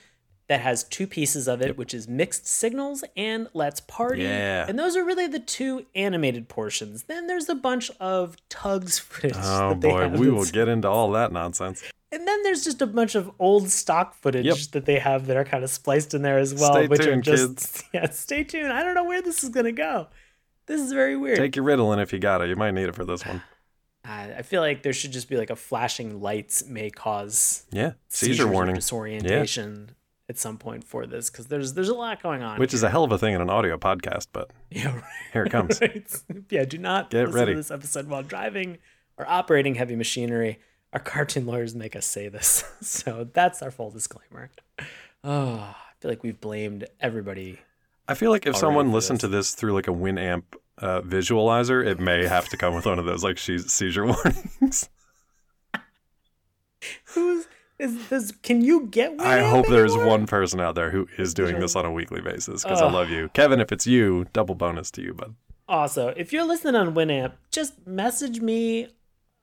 that 0.47 0.61
has 0.61 0.83
two 0.83 1.07
pieces 1.07 1.47
of 1.47 1.61
it, 1.61 1.77
which 1.77 1.93
is 1.93 2.07
mixed 2.07 2.45
signals 2.47 3.03
and 3.15 3.47
let's 3.53 3.79
party. 3.81 4.23
Yeah. 4.23 4.65
And 4.67 4.77
those 4.77 4.95
are 4.95 5.03
really 5.03 5.27
the 5.27 5.39
two 5.39 5.85
animated 5.95 6.49
portions. 6.49 7.03
Then 7.03 7.27
there's 7.27 7.47
a 7.47 7.55
bunch 7.55 7.89
of 7.99 8.35
tugs 8.49 8.99
footage. 8.99 9.33
oh 9.37 9.69
that 9.69 9.81
they 9.81 9.89
boy, 9.89 10.07
we 10.09 10.29
will 10.29 10.45
get 10.45 10.67
into 10.67 10.89
all 10.89 11.11
that 11.11 11.31
nonsense. 11.31 11.83
And 12.13 12.27
then 12.27 12.43
there's 12.43 12.65
just 12.65 12.81
a 12.81 12.87
bunch 12.87 13.15
of 13.15 13.31
old 13.39 13.69
stock 13.69 14.13
footage 14.15 14.45
Yep. 14.45 14.57
that 14.73 14.85
they 14.85 14.99
have 14.99 15.27
that 15.27 15.37
are 15.37 15.45
kind 15.45 15.63
of 15.63 15.69
spliced 15.69 16.13
in 16.13 16.21
there 16.23 16.37
as 16.39 16.53
well, 16.53 16.73
Stay 16.73 16.87
which 16.87 16.99
are 16.99 17.03
tuned, 17.05 17.23
just 17.23 17.47
kids. 17.47 17.83
yeah. 17.93 18.09
Stay 18.09 18.43
tuned. 18.43 18.73
I 18.73 18.83
don't 18.83 18.95
know 18.95 19.05
where 19.05 19.21
this 19.21 19.43
is 19.45 19.49
gonna 19.49 19.71
go. 19.71 20.07
This 20.65 20.81
is 20.81 20.91
very 20.91 21.15
weird. 21.15 21.37
Take 21.37 21.55
your 21.55 21.63
Ritalin 21.65 22.01
if 22.01 22.11
you 22.11 22.19
got 22.19 22.41
it. 22.41 22.49
You 22.49 22.55
might 22.57 22.71
need 22.71 22.89
it 22.89 22.95
for 22.95 23.05
this 23.05 23.25
one. 23.25 23.41
I 24.03 24.33
I 24.39 24.41
feel 24.41 24.59
like 24.61 24.83
there 24.83 24.91
should 24.93 25.11
just 25.13 25.29
be 25.29 25.37
like 25.37 25.49
a 25.51 25.55
flashing 25.55 26.19
lights 26.19 26.65
may 26.67 26.89
cause 26.89 27.63
Yeah, 27.71 27.93
seizure 28.09 28.47
warning, 28.47 28.75
disorientation 28.75 29.91
at 30.31 30.37
some 30.39 30.57
point 30.57 30.83
for 30.83 31.05
this 31.05 31.29
because 31.29 31.47
there's 31.47 31.73
there's 31.73 31.89
a 31.89 31.93
lot 31.93 32.23
going 32.23 32.41
on. 32.41 32.57
which 32.57 32.73
is 32.73 32.81
a 32.81 32.89
hell 32.89 33.03
of 33.03 33.11
a 33.11 33.17
thing 33.19 33.35
in 33.35 33.41
an 33.41 33.49
audio 33.49 33.77
podcast, 33.77 34.27
but 34.33 34.49
yeah, 34.71 34.95
right. 34.95 35.03
here 35.33 35.43
it 35.43 35.51
comes. 35.57 35.79
Right. 35.79 36.09
Yeah, 36.49 36.65
do 36.65 36.79
not 36.79 37.11
Get 37.11 37.25
listen 37.25 37.35
ready. 37.39 37.51
to 37.51 37.57
this 37.57 37.69
episode 37.69 38.07
while 38.07 38.23
driving 38.23 38.77
or 39.17 39.29
operating 39.29 39.75
heavy 39.75 39.95
machinery. 39.95 40.59
Our 40.93 40.99
cartoon 40.99 41.45
lawyers 41.45 41.75
make 41.75 41.95
us 41.95 42.05
say 42.05 42.27
this, 42.29 42.63
so 42.81 43.27
that's 43.31 43.61
our 43.61 43.69
full 43.71 43.91
disclaimer. 43.91 44.49
Oh, 45.23 45.59
I 45.59 45.75
feel 45.99 46.09
like 46.09 46.23
we've 46.23 46.39
blamed 46.41 46.87
everybody. 46.99 47.59
I 48.07 48.13
feel 48.15 48.31
like 48.31 48.47
if 48.47 48.55
someone 48.57 48.91
listened 48.91 49.17
this. 49.17 49.21
to 49.21 49.27
this 49.27 49.53
through 49.53 49.73
like 49.73 49.87
a 49.87 49.91
Winamp 49.91 50.43
uh, 50.79 51.01
visualizer, 51.01 51.85
it 51.85 51.99
may 51.99 52.25
have 52.25 52.49
to 52.49 52.57
come 52.57 52.73
with 52.73 52.85
one 52.85 52.99
of 52.99 53.05
those 53.05 53.23
like 53.23 53.37
seizure 53.37 54.05
warnings. 54.13 54.89
Who's 57.13 57.45
is 57.81 58.07
this? 58.09 58.31
Can 58.43 58.61
you 58.61 58.87
get? 58.87 59.19
I 59.19 59.39
Winamp 59.39 59.49
hope 59.49 59.67
there's 59.67 59.97
one 59.97 60.27
person 60.27 60.59
out 60.59 60.75
there 60.75 60.91
who 60.91 61.07
is 61.17 61.33
doing 61.33 61.59
this 61.59 61.75
on 61.75 61.85
a 61.85 61.91
weekly 61.91 62.21
basis 62.21 62.63
because 62.63 62.81
I 62.81 62.89
love 62.89 63.09
you, 63.09 63.29
Kevin. 63.29 63.59
If 63.59 63.71
it's 63.71 63.87
you, 63.87 64.27
double 64.33 64.55
bonus 64.55 64.91
to 64.91 65.01
you, 65.01 65.13
bud. 65.13 65.35
Also, 65.67 66.09
if 66.09 66.31
you're 66.31 66.45
listening 66.45 66.75
on 66.75 66.93
Winamp, 66.93 67.33
just 67.49 67.87
message 67.87 68.39
me 68.39 68.87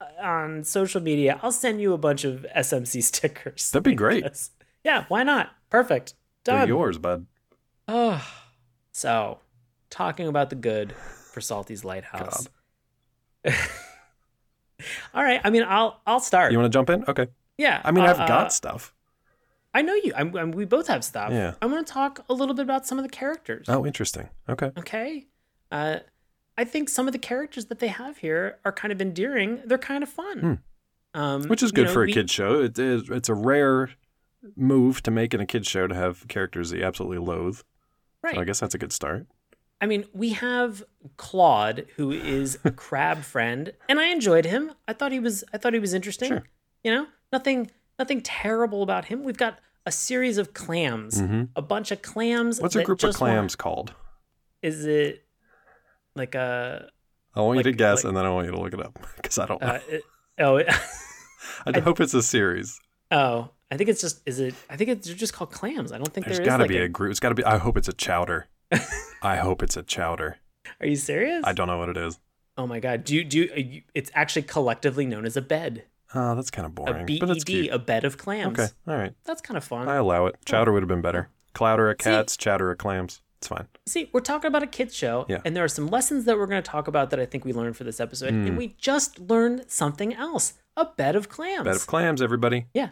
uh, 0.01 0.05
on 0.23 0.63
social 0.63 1.01
media. 1.01 1.41
I'll 1.43 1.51
send 1.53 1.81
you 1.81 1.93
a 1.93 1.99
bunch 1.99 2.25
of 2.25 2.47
SMC 2.57 3.03
stickers. 3.13 3.71
That'd 3.71 3.83
be 3.83 3.95
great. 3.95 4.25
Yeah, 4.85 5.05
why 5.09 5.25
not? 5.25 5.51
Perfect. 5.69 6.15
They're 6.45 6.61
Done. 6.61 6.69
yours, 6.69 6.99
bud. 6.99 7.27
Oh, 7.89 8.25
so 8.93 9.41
talking 9.91 10.29
about 10.29 10.51
the 10.51 10.57
good 10.57 10.93
for 11.33 11.41
Salty's 11.41 11.85
Lighthouse. 11.85 12.49
All 15.13 15.25
right. 15.25 15.41
I 15.43 15.51
mean, 15.51 15.65
I'll 15.67 16.01
I'll 16.07 16.21
start. 16.21 16.53
You 16.53 16.59
want 16.59 16.73
to 16.73 16.77
jump 16.77 16.91
in? 16.91 17.05
Okay. 17.09 17.27
Yeah. 17.59 17.81
I 17.85 17.91
mean, 17.91 18.05
I've 18.05 18.21
uh, 18.21 18.27
got 18.27 18.53
stuff. 18.53 18.95
I 19.75 19.83
know 19.83 19.95
you. 19.95 20.13
I'm, 20.17 20.35
I'm, 20.37 20.51
we 20.53 20.65
both 20.65 20.87
have 20.89 21.05
stuff. 21.05 21.31
Yeah. 21.31 21.55
I 21.61 21.67
want 21.67 21.87
to 21.87 21.93
talk 21.93 22.25
a 22.31 22.35
little 22.35 22.55
bit 22.55 22.63
about 22.63 22.87
some 22.87 22.99
of 22.99 23.05
the 23.05 23.11
characters. 23.11 23.67
Oh, 23.69 23.85
interesting. 23.85 24.29
Okay. 24.49 24.73
Okay. 24.79 25.27
Uh, 25.71 25.99
I 26.57 26.65
think 26.65 26.89
some 26.89 27.07
of 27.07 27.13
the 27.13 27.19
characters 27.19 27.67
that 27.67 27.79
they 27.79 27.89
have 27.89 28.17
here 28.19 28.59
are 28.65 28.73
kind 28.73 28.91
of 28.93 29.01
endearing. 29.03 29.61
They're 29.67 29.77
kind 29.79 30.03
of 30.03 30.09
fun. 30.09 30.61
Um, 31.15 31.43
Hmm. 31.43 31.49
Which 31.49 31.63
is 31.63 31.71
you 31.71 31.77
good 31.77 31.87
know, 31.89 31.93
for 31.93 32.03
a 32.03 32.07
we- 32.07 32.13
kid's 32.15 32.33
show. 32.33 32.61
It 32.63 32.79
is. 32.79 33.09
It's 33.11 33.29
a 33.29 33.35
rare 33.35 33.91
move 34.57 35.03
to 35.03 35.11
make 35.11 35.35
in 35.35 35.41
a 35.41 35.47
kid's 35.47 35.67
show 35.69 35.87
to 35.87 35.95
have 35.95 36.27
characters 36.29 36.71
that 36.71 36.79
you 36.79 36.85
absolutely 36.85 37.19
loathe. 37.19 37.61
Right. 38.23 38.35
So 38.35 38.41
I 38.41 38.45
guess 38.45 38.61
that's 38.61 38.75
a 38.75 38.79
good 38.79 38.93
start. 38.93 39.27
I 39.81 39.87
mean, 39.87 40.05
we 40.13 40.31
have 40.31 40.83
Claude, 41.17 41.87
who 41.97 42.11
is 42.11 42.59
a 42.65 42.71
crab 42.85 43.23
friend, 43.23 43.73
and 43.89 44.01
I 44.01 44.07
enjoyed 44.09 44.45
him. 44.45 44.73
I 44.89 44.93
thought 44.93 45.13
he 45.13 45.21
was. 45.21 45.45
I 45.53 45.59
thought 45.59 45.73
he 45.73 45.79
was 45.79 45.95
interesting. 45.95 46.29
Sure. 46.29 46.45
You 46.89 46.95
know, 46.95 47.07
nothing, 47.35 47.71
nothing 47.99 48.23
terrible 48.23 48.83
about 48.83 49.05
him. 49.05 49.23
We've 49.23 49.37
got 49.37 49.59
a 49.85 49.93
series 49.93 50.39
of 50.39 50.55
clams, 50.55 51.21
Mhm. 51.21 51.51
a 51.55 51.61
bunch 51.61 51.91
of 51.91 52.01
clams. 52.01 52.63
What's 52.63 52.77
a 52.77 52.83
group 52.83 52.97
of 52.97 53.09
just 53.11 53.21
want- 53.21 53.33
clams 53.33 53.57
called? 53.57 53.93
Is 54.63 54.87
it 54.87 55.27
like 56.17 56.35
a? 56.35 56.89
I 57.35 57.43
want 57.43 57.59
you 57.59 57.65
to 57.65 57.73
guess, 57.73 58.05
like- 58.05 58.09
and 58.09 58.17
then 58.17 58.25
I 58.25 58.31
want 58.31 58.47
you 58.47 58.53
to 58.53 58.59
look 58.59 58.73
it 58.73 58.81
up 58.81 58.99
because 59.17 59.37
I 59.39 59.45
don't. 59.45 59.61
know. 59.61 59.67
Uh, 59.69 59.81
it, 59.87 60.03
oh, 60.39 60.57
it, 60.57 60.69
I, 61.67 61.79
hope 61.81 62.01
it's 62.01 62.15
a 62.15 62.23
series. 62.23 62.81
oh. 63.11 63.51
I 63.71 63.77
think 63.77 63.91
it's 63.91 64.01
just. 64.01 64.23
Is 64.25 64.41
it? 64.41 64.55
I 64.71 64.79
think 64.79 64.89
it's 64.89 65.07
they're 65.09 65.15
just 65.15 65.35
called 65.35 65.53
clams. 65.53 65.93
I 65.93 65.99
don't 65.99 66.11
think 66.11 66.25
There's 66.25 66.39
there 66.39 66.47
is 66.47 66.49
got 66.49 66.57
to 66.57 66.63
like 66.63 66.71
be 66.71 66.79
a, 66.79 66.85
a. 66.85 66.89
group. 66.89 67.11
It's 67.11 67.21
got 67.21 67.29
to 67.29 67.35
be. 67.35 67.45
I 67.45 67.59
hope 67.59 67.77
it's 67.77 67.87
a 67.89 67.93
chowder. 67.93 68.47
I 69.23 69.37
hope 69.37 69.63
it's 69.63 69.77
a 69.77 69.83
chowder. 69.83 70.39
Are 70.81 70.87
you 70.87 70.97
serious? 70.97 71.43
I 71.45 71.53
don't 71.53 71.67
know 71.67 71.77
what 71.77 71.91
it 71.91 71.99
is. 71.99 72.19
Oh 72.57 72.67
my 72.67 72.81
god! 72.81 73.05
Do 73.05 73.15
you, 73.15 73.25
do 73.25 73.47
uh, 73.53 73.57
you- 73.59 73.83
it's 73.95 74.11
actually 74.15 74.45
collectively 74.45 75.05
known 75.05 75.27
as 75.27 75.37
a 75.37 75.43
bed, 75.43 75.85
Oh, 76.15 76.35
that's 76.35 76.51
kind 76.51 76.67
of 76.67 76.75
boring. 76.75 77.05
B 77.07 77.19
but 77.21 77.29
E 77.29 77.33
it's 77.33 77.45
cute. 77.45 77.71
a 77.71 77.79
bed 77.79 78.05
of 78.05 78.17
clams. 78.19 78.59
Okay, 78.59 78.69
all 78.87 78.97
right. 78.97 79.15
That's 79.25 79.41
kind 79.41 79.57
of 79.57 79.65
fun. 79.65 79.89
I 79.89 79.97
allow 79.97 80.27
it. 80.27 80.37
Chowder 80.45 80.73
would 80.73 80.83
have 80.83 80.89
been 80.89 81.03
better. 81.03 81.29
Clouder 81.55 81.91
of 81.91 81.97
See- 82.01 82.11
cats, 82.11 82.37
chowder 82.37 82.71
of 82.71 82.79
clams. 82.79 83.21
It's 83.39 83.47
fine. 83.49 83.69
See, 83.87 84.09
we're 84.13 84.21
talking 84.21 84.49
about 84.49 84.63
a 84.65 84.67
kids 84.67 84.95
show, 84.95 85.25
Yeah. 85.29 85.41
and 85.45 85.55
there 85.57 85.63
are 85.63 85.69
some 85.69 85.87
lessons 85.87 86.25
that 86.25 86.37
we're 86.37 86.47
going 86.47 86.61
to 86.63 86.69
talk 86.69 86.89
about 86.89 87.11
that 87.11 87.21
I 87.21 87.25
think 87.27 87.45
we 87.45 87.53
learned 87.53 87.77
for 87.77 87.85
this 87.85 88.01
episode, 88.01 88.31
Hmm. 88.31 88.47
and 88.49 88.59
we 88.59 88.75
just 88.79 89.19
learned 89.21 89.65
something 89.69 90.13
else: 90.15 90.55
a 90.77 90.87
bed 90.87 91.15
of 91.15 91.29
clams. 91.29 91.65
Bed 91.65 91.77
of 91.77 91.87
clams, 91.87 92.21
everybody. 92.21 92.67
yeah. 92.75 92.91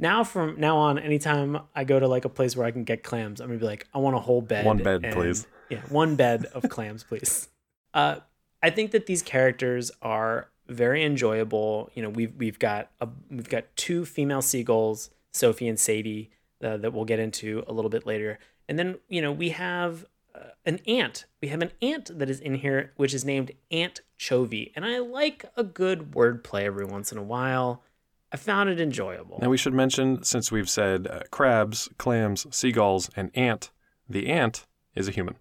Now 0.00 0.22
from 0.22 0.54
now 0.60 0.76
on, 0.76 0.96
anytime 1.00 1.58
I 1.74 1.82
go 1.82 1.98
to 1.98 2.06
like 2.06 2.24
a 2.24 2.28
place 2.28 2.54
where 2.56 2.64
I 2.64 2.70
can 2.70 2.84
get 2.84 3.02
clams, 3.02 3.40
I'm 3.40 3.48
gonna 3.48 3.58
be 3.58 3.66
like, 3.66 3.88
I 3.92 3.98
want 3.98 4.14
a 4.14 4.20
whole 4.20 4.40
bed. 4.40 4.64
One 4.64 4.78
bed, 4.78 5.04
and- 5.04 5.12
please. 5.12 5.48
Yeah, 5.68 5.80
one 5.88 6.14
bed 6.14 6.46
of 6.54 6.68
clams, 6.68 7.02
please. 7.04 7.48
Uh, 7.94 8.20
I 8.62 8.68
think 8.70 8.90
that 8.92 9.06
these 9.06 9.22
characters 9.22 9.90
are 10.02 10.50
very 10.68 11.04
enjoyable. 11.04 11.90
You 11.94 12.02
know, 12.02 12.08
we've 12.10 12.34
we've 12.36 12.58
got 12.58 12.90
a, 13.00 13.08
we've 13.30 13.48
got 13.48 13.64
two 13.76 14.04
female 14.04 14.42
seagulls, 14.42 15.10
Sophie 15.32 15.68
and 15.68 15.78
Sadie, 15.78 16.30
uh, 16.62 16.76
that 16.78 16.92
we'll 16.92 17.04
get 17.04 17.18
into 17.18 17.64
a 17.66 17.72
little 17.72 17.90
bit 17.90 18.06
later, 18.06 18.38
and 18.68 18.78
then 18.78 18.98
you 19.08 19.22
know 19.22 19.32
we 19.32 19.50
have 19.50 20.04
uh, 20.34 20.50
an 20.66 20.80
ant. 20.86 21.26
We 21.40 21.48
have 21.48 21.62
an 21.62 21.72
ant 21.80 22.18
that 22.18 22.28
is 22.30 22.40
in 22.40 22.56
here, 22.56 22.92
which 22.96 23.14
is 23.14 23.24
named 23.24 23.52
Aunt 23.70 24.00
Chovy, 24.18 24.72
and 24.76 24.84
I 24.84 24.98
like 24.98 25.44
a 25.56 25.64
good 25.64 26.12
wordplay 26.12 26.62
every 26.64 26.84
once 26.84 27.12
in 27.12 27.18
a 27.18 27.22
while. 27.22 27.82
I 28.30 28.36
found 28.36 28.68
it 28.68 28.78
enjoyable. 28.78 29.38
Now 29.40 29.48
we 29.48 29.56
should 29.56 29.72
mention, 29.72 30.22
since 30.22 30.52
we've 30.52 30.68
said 30.68 31.06
uh, 31.06 31.20
crabs, 31.30 31.88
clams, 31.96 32.46
seagulls, 32.54 33.08
and 33.16 33.30
ant, 33.34 33.70
the 34.06 34.28
ant 34.28 34.66
is 34.94 35.08
a 35.08 35.10
human. 35.12 35.36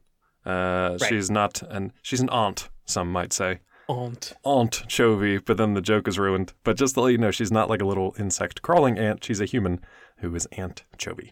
Uh, 0.45 0.97
Right. 1.01 1.09
She's 1.09 1.29
not 1.29 1.61
an 1.63 1.91
she's 2.01 2.21
an 2.21 2.29
aunt, 2.29 2.69
some 2.85 3.11
might 3.11 3.33
say. 3.33 3.59
Aunt. 3.87 4.33
Aunt 4.43 4.71
Chovy, 4.87 5.43
but 5.43 5.57
then 5.57 5.73
the 5.73 5.81
joke 5.81 6.07
is 6.07 6.19
ruined. 6.19 6.53
But 6.63 6.77
just 6.77 6.95
to 6.95 7.01
let 7.01 7.11
you 7.11 7.17
know, 7.17 7.31
she's 7.31 7.51
not 7.51 7.69
like 7.69 7.81
a 7.81 7.85
little 7.85 8.15
insect 8.19 8.61
crawling 8.61 8.97
ant. 8.97 9.23
She's 9.23 9.39
a 9.41 9.45
human 9.45 9.79
who 10.17 10.33
is 10.35 10.45
Aunt 10.53 10.83
Chovy. 10.97 11.31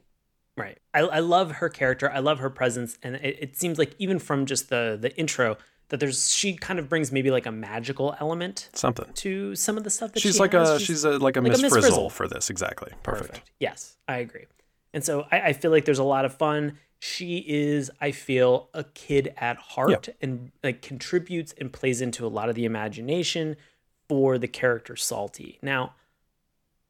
Right. 0.57 0.77
I, 0.93 1.01
I 1.01 1.19
love 1.19 1.51
her 1.53 1.67
character. 1.69 2.09
I 2.09 2.19
love 2.19 2.39
her 2.39 2.49
presence, 2.49 2.97
and 3.03 3.15
it, 3.17 3.37
it 3.41 3.57
seems 3.57 3.77
like 3.77 3.93
even 3.99 4.19
from 4.19 4.45
just 4.45 4.69
the 4.69 4.97
the 4.99 5.13
intro 5.17 5.57
that 5.89 5.99
there's 5.99 6.33
she 6.33 6.55
kind 6.55 6.79
of 6.79 6.87
brings 6.89 7.11
maybe 7.11 7.29
like 7.29 7.45
a 7.45 7.51
magical 7.51 8.15
element 8.19 8.69
Something. 8.73 9.11
to 9.15 9.55
some 9.55 9.77
of 9.77 9.83
the 9.83 9.89
stuff 9.89 10.13
that 10.13 10.19
She's 10.21 10.35
she 10.35 10.39
like 10.39 10.53
has. 10.53 10.69
a 10.69 10.79
she's 10.79 11.03
a 11.03 11.19
like 11.19 11.35
a 11.35 11.41
like 11.41 11.51
Miss 11.51 11.61
Miss 11.61 11.73
Frizzle, 11.73 11.89
Frizzle. 11.89 12.09
for 12.09 12.27
this 12.27 12.49
exactly. 12.49 12.91
Perfect. 13.03 13.41
Yes, 13.59 13.97
I 14.07 14.17
agree. 14.17 14.45
And 14.93 15.03
so 15.03 15.25
I, 15.31 15.41
I 15.41 15.53
feel 15.53 15.71
like 15.71 15.83
there's 15.85 15.99
a 15.99 16.03
lot 16.03 16.23
of 16.25 16.33
fun. 16.37 16.77
She 17.07 17.45
is, 17.47 17.91
I 18.01 18.09
feel, 18.09 18.69
a 18.73 18.83
kid 18.83 19.33
at 19.37 19.57
heart 19.57 20.09
and 20.21 20.51
like 20.63 20.81
contributes 20.81 21.53
and 21.59 21.71
plays 21.71 22.01
into 22.01 22.25
a 22.25 22.29
lot 22.29 22.49
of 22.49 22.55
the 22.55 22.65
imagination 22.65 23.57
for 24.09 24.39
the 24.39 24.47
character 24.47 24.95
Salty. 24.95 25.59
Now, 25.61 25.93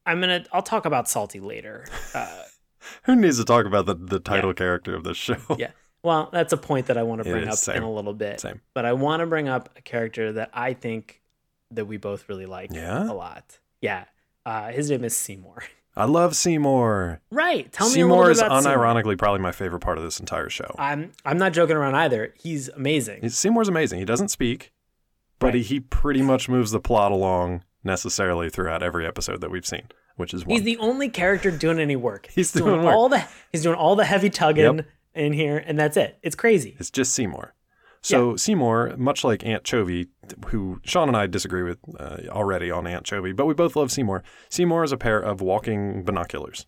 I'm 0.06 0.20
gonna 0.20 0.44
I'll 0.52 0.62
talk 0.62 0.86
about 0.86 1.06
Salty 1.06 1.38
later. 1.38 1.84
Uh, 2.14 2.44
Who 3.02 3.14
needs 3.14 3.36
to 3.38 3.44
talk 3.44 3.66
about 3.66 3.84
the 3.84 3.94
the 3.94 4.18
title 4.18 4.54
character 4.54 4.96
of 4.96 5.04
this 5.04 5.18
show? 5.18 5.36
yeah. 5.58 5.72
Well, 6.02 6.30
that's 6.32 6.52
a 6.52 6.56
point 6.56 6.86
that 6.86 6.96
I 6.96 7.02
want 7.02 7.22
to 7.22 7.30
bring 7.30 7.46
up 7.46 7.54
same. 7.56 7.76
in 7.76 7.82
a 7.82 7.92
little 7.92 8.14
bit. 8.14 8.40
Same. 8.40 8.62
But 8.72 8.86
I 8.86 8.94
want 8.94 9.20
to 9.20 9.26
bring 9.26 9.48
up 9.48 9.68
a 9.76 9.82
character 9.82 10.32
that 10.32 10.50
I 10.54 10.72
think 10.72 11.20
that 11.72 11.84
we 11.84 11.98
both 11.98 12.28
really 12.28 12.46
like 12.46 12.72
Yeah? 12.72 13.10
a 13.10 13.12
lot. 13.12 13.58
Yeah. 13.82 14.04
Uh, 14.46 14.70
his 14.70 14.90
name 14.90 15.04
is 15.04 15.14
Seymour. 15.16 15.64
I 15.96 16.04
love 16.04 16.36
Seymour. 16.36 17.20
right. 17.30 17.72
Tell 17.72 17.88
me 17.88 17.94
Seymour 17.94 18.30
is 18.30 18.38
about 18.40 18.62
Seymour. 18.64 18.78
unironically 18.78 19.16
probably 19.18 19.40
my 19.40 19.52
favorite 19.52 19.80
part 19.80 19.96
of 19.98 20.04
this 20.04 20.20
entire 20.20 20.50
show. 20.50 20.74
I'm 20.78 21.12
I'm 21.24 21.38
not 21.38 21.52
joking 21.52 21.76
around 21.76 21.94
either. 21.94 22.34
He's 22.38 22.68
amazing. 22.68 23.20
He's- 23.22 23.34
Seymour's 23.36 23.68
amazing. 23.68 23.98
He 23.98 24.04
doesn't 24.04 24.28
speak, 24.28 24.72
but 25.38 25.46
Right. 25.48 25.54
he, 25.56 25.62
he 25.62 25.80
pretty 25.80 26.20
much 26.22 26.48
moves 26.48 26.70
the 26.70 26.80
plot 26.80 27.12
along 27.12 27.62
necessarily 27.82 28.50
throughout 28.50 28.82
every 28.82 29.06
episode 29.06 29.40
that 29.40 29.50
we've 29.50 29.66
seen, 29.66 29.84
which 30.16 30.34
is 30.34 30.44
one. 30.44 30.54
He's 30.56 30.64
the 30.64 30.76
only 30.78 31.08
character 31.08 31.50
doing 31.50 31.78
any 31.78 31.96
work. 31.96 32.28
He's 32.34 32.52
doing 32.52 32.82
work. 32.84 32.94
all 32.94 33.08
the 33.08 33.24
he's 33.52 33.62
doing 33.62 33.76
all 33.76 33.96
the 33.96 34.04
heavy 34.04 34.28
tugging 34.28 34.76
Yep. 34.76 34.86
in 35.14 35.32
here, 35.32 35.56
and 35.66 35.78
that's 35.78 35.96
it. 35.96 36.18
It's 36.22 36.36
crazy. 36.36 36.76
It's 36.78 36.90
just 36.90 37.14
Seymour. 37.14 37.54
So 38.06 38.36
Seymour, 38.36 38.94
much 38.96 39.24
like 39.24 39.44
Aunt 39.44 39.64
Chovy, 39.64 40.08
who 40.48 40.80
Sean 40.84 41.08
and 41.08 41.16
I 41.16 41.26
disagree 41.26 41.62
with 41.62 41.78
uh, 41.98 42.18
already 42.28 42.70
on 42.70 42.86
Aunt 42.86 43.04
Chovy, 43.04 43.34
but 43.34 43.46
we 43.46 43.54
both 43.54 43.74
love 43.76 43.90
Seymour. 43.90 44.22
Seymour 44.48 44.84
is 44.84 44.92
a 44.92 44.96
pair 44.96 45.18
of 45.18 45.40
walking 45.40 46.04
binoculars. 46.04 46.66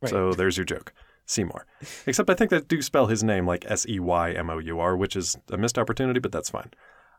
Right. 0.00 0.10
So 0.10 0.32
there's 0.32 0.56
your 0.56 0.64
joke. 0.64 0.92
Seymour. 1.26 1.66
Except 2.06 2.28
I 2.30 2.34
think 2.34 2.50
they 2.50 2.60
do 2.60 2.82
spell 2.82 3.06
his 3.06 3.22
name 3.22 3.46
like 3.46 3.64
S 3.68 3.86
E 3.88 4.00
Y 4.00 4.32
M 4.32 4.50
O 4.50 4.58
U 4.58 4.80
R, 4.80 4.96
which 4.96 5.14
is 5.14 5.36
a 5.50 5.56
missed 5.56 5.78
opportunity, 5.78 6.20
but 6.20 6.32
that's 6.32 6.50
fine. 6.50 6.70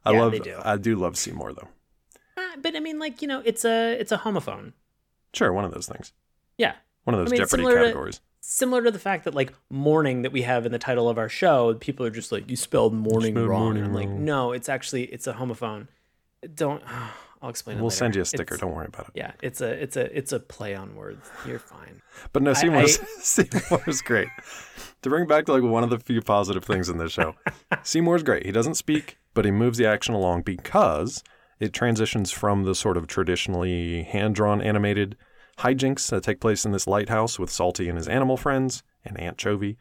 I 0.05 0.12
Yeah, 0.12 0.22
love 0.22 0.31
they 0.33 0.39
do. 0.39 0.60
I 0.63 0.77
do 0.77 0.95
love 0.95 1.17
Seymour 1.17 1.53
though. 1.53 1.69
Uh, 2.36 2.57
but 2.62 2.75
I 2.75 2.79
mean, 2.79 3.00
like 3.00 3.22
you 3.22 3.27
know, 3.27 3.41
it's 3.45 3.63
a 3.63 3.93
it's 4.00 4.12
a 4.12 4.17
homophone. 4.17 4.74
Sure, 5.33 5.53
one 5.53 5.63
of 5.65 5.74
those 5.74 5.88
things. 5.88 6.12
Yeah, 6.57 6.74
One 7.05 7.13
of 7.15 7.19
those 7.19 7.29
I 7.29 7.31
mean, 7.31 7.38
Jeopardy 7.39 7.63
similar 7.63 7.75
to- 7.79 7.86
categories. 7.86 8.22
Similar 8.46 8.84
to 8.84 8.92
the 8.92 9.00
fact 9.00 9.24
that 9.24 9.34
like 9.34 9.54
morning 9.70 10.22
that 10.24 10.34
we 10.34 10.42
have 10.42 10.66
in 10.66 10.72
the 10.74 10.78
title 10.80 11.08
of 11.08 11.18
our 11.18 11.30
show, 11.30 11.74
people 11.76 12.06
are 12.06 12.10
just 12.12 12.32
like 12.32 12.50
you 12.50 12.58
spelled 12.58 12.94
morning 12.94 13.34
spelled 13.34 13.48
wrong. 13.50 13.64
morning 13.64 13.84
and 13.84 13.92
I'm 13.92 13.96
like, 13.96 14.08
wrong. 14.10 14.26
no, 14.26 14.52
it's 14.52 14.68
actually 14.70 15.04
it's 15.06 15.28
a 15.28 15.34
homophone. 15.34 15.88
Don't. 16.54 16.84
I'll 17.42 17.50
explain 17.50 17.76
it. 17.78 17.82
We'll 17.82 17.90
later. 17.90 17.98
send 17.98 18.16
you 18.16 18.22
a 18.22 18.26
sticker. 18.26 18.54
It's- 18.56 18.60
Don't 18.62 18.74
worry 18.74 18.86
about 18.88 19.08
it. 19.08 19.12
Yeah, 19.16 19.32
it's 19.42 19.60
a 19.60 19.68
it's 19.70 19.98
a 19.98 20.18
it's 20.18 20.32
a 20.32 20.40
play 20.40 20.76
on 20.76 20.96
words. 20.96 21.30
You're 21.46 21.60
fine. 21.60 22.01
But 22.32 22.42
no, 22.42 22.51
I- 22.51 22.53
Seymour's, 22.53 23.00
Seymour's 23.22 24.01
great. 24.01 24.29
To 25.01 25.10
bring 25.10 25.27
back 25.27 25.46
to 25.48 25.53
like 25.53 25.64
one 25.64 25.84
of 25.84 25.90
the 25.90 26.00
few 26.00 26.22
positive 26.22 26.64
things 26.64 26.88
in 26.88 26.98
this 27.00 27.12
show, 27.12 27.36
Seymour's 27.84 28.24
great. 28.24 28.46
He 28.46 28.51
doesn't 28.53 28.75
speak, 28.75 29.18
but 29.34 29.44
he 29.44 29.51
moves 29.51 29.77
the 29.77 29.86
action 29.86 30.16
along 30.16 30.44
because 30.44 31.22
it 31.60 31.74
transitions 31.74 32.32
from 32.32 32.64
the 32.64 32.75
sort 32.75 32.96
of 32.96 33.08
traditionally 33.08 34.03
hand-drawn 34.03 34.62
animated 34.62 35.18
hijinks 35.59 36.09
that 36.09 36.24
take 36.24 36.39
place 36.39 36.66
in 36.66 36.72
this 36.72 36.87
lighthouse 36.87 37.39
with 37.39 37.50
Salty 37.50 37.87
and 37.89 37.98
his 37.98 38.07
animal 38.07 38.37
friends 38.37 38.83
and 39.05 39.20
Aunt 39.20 39.37
Chovy, 39.37 39.77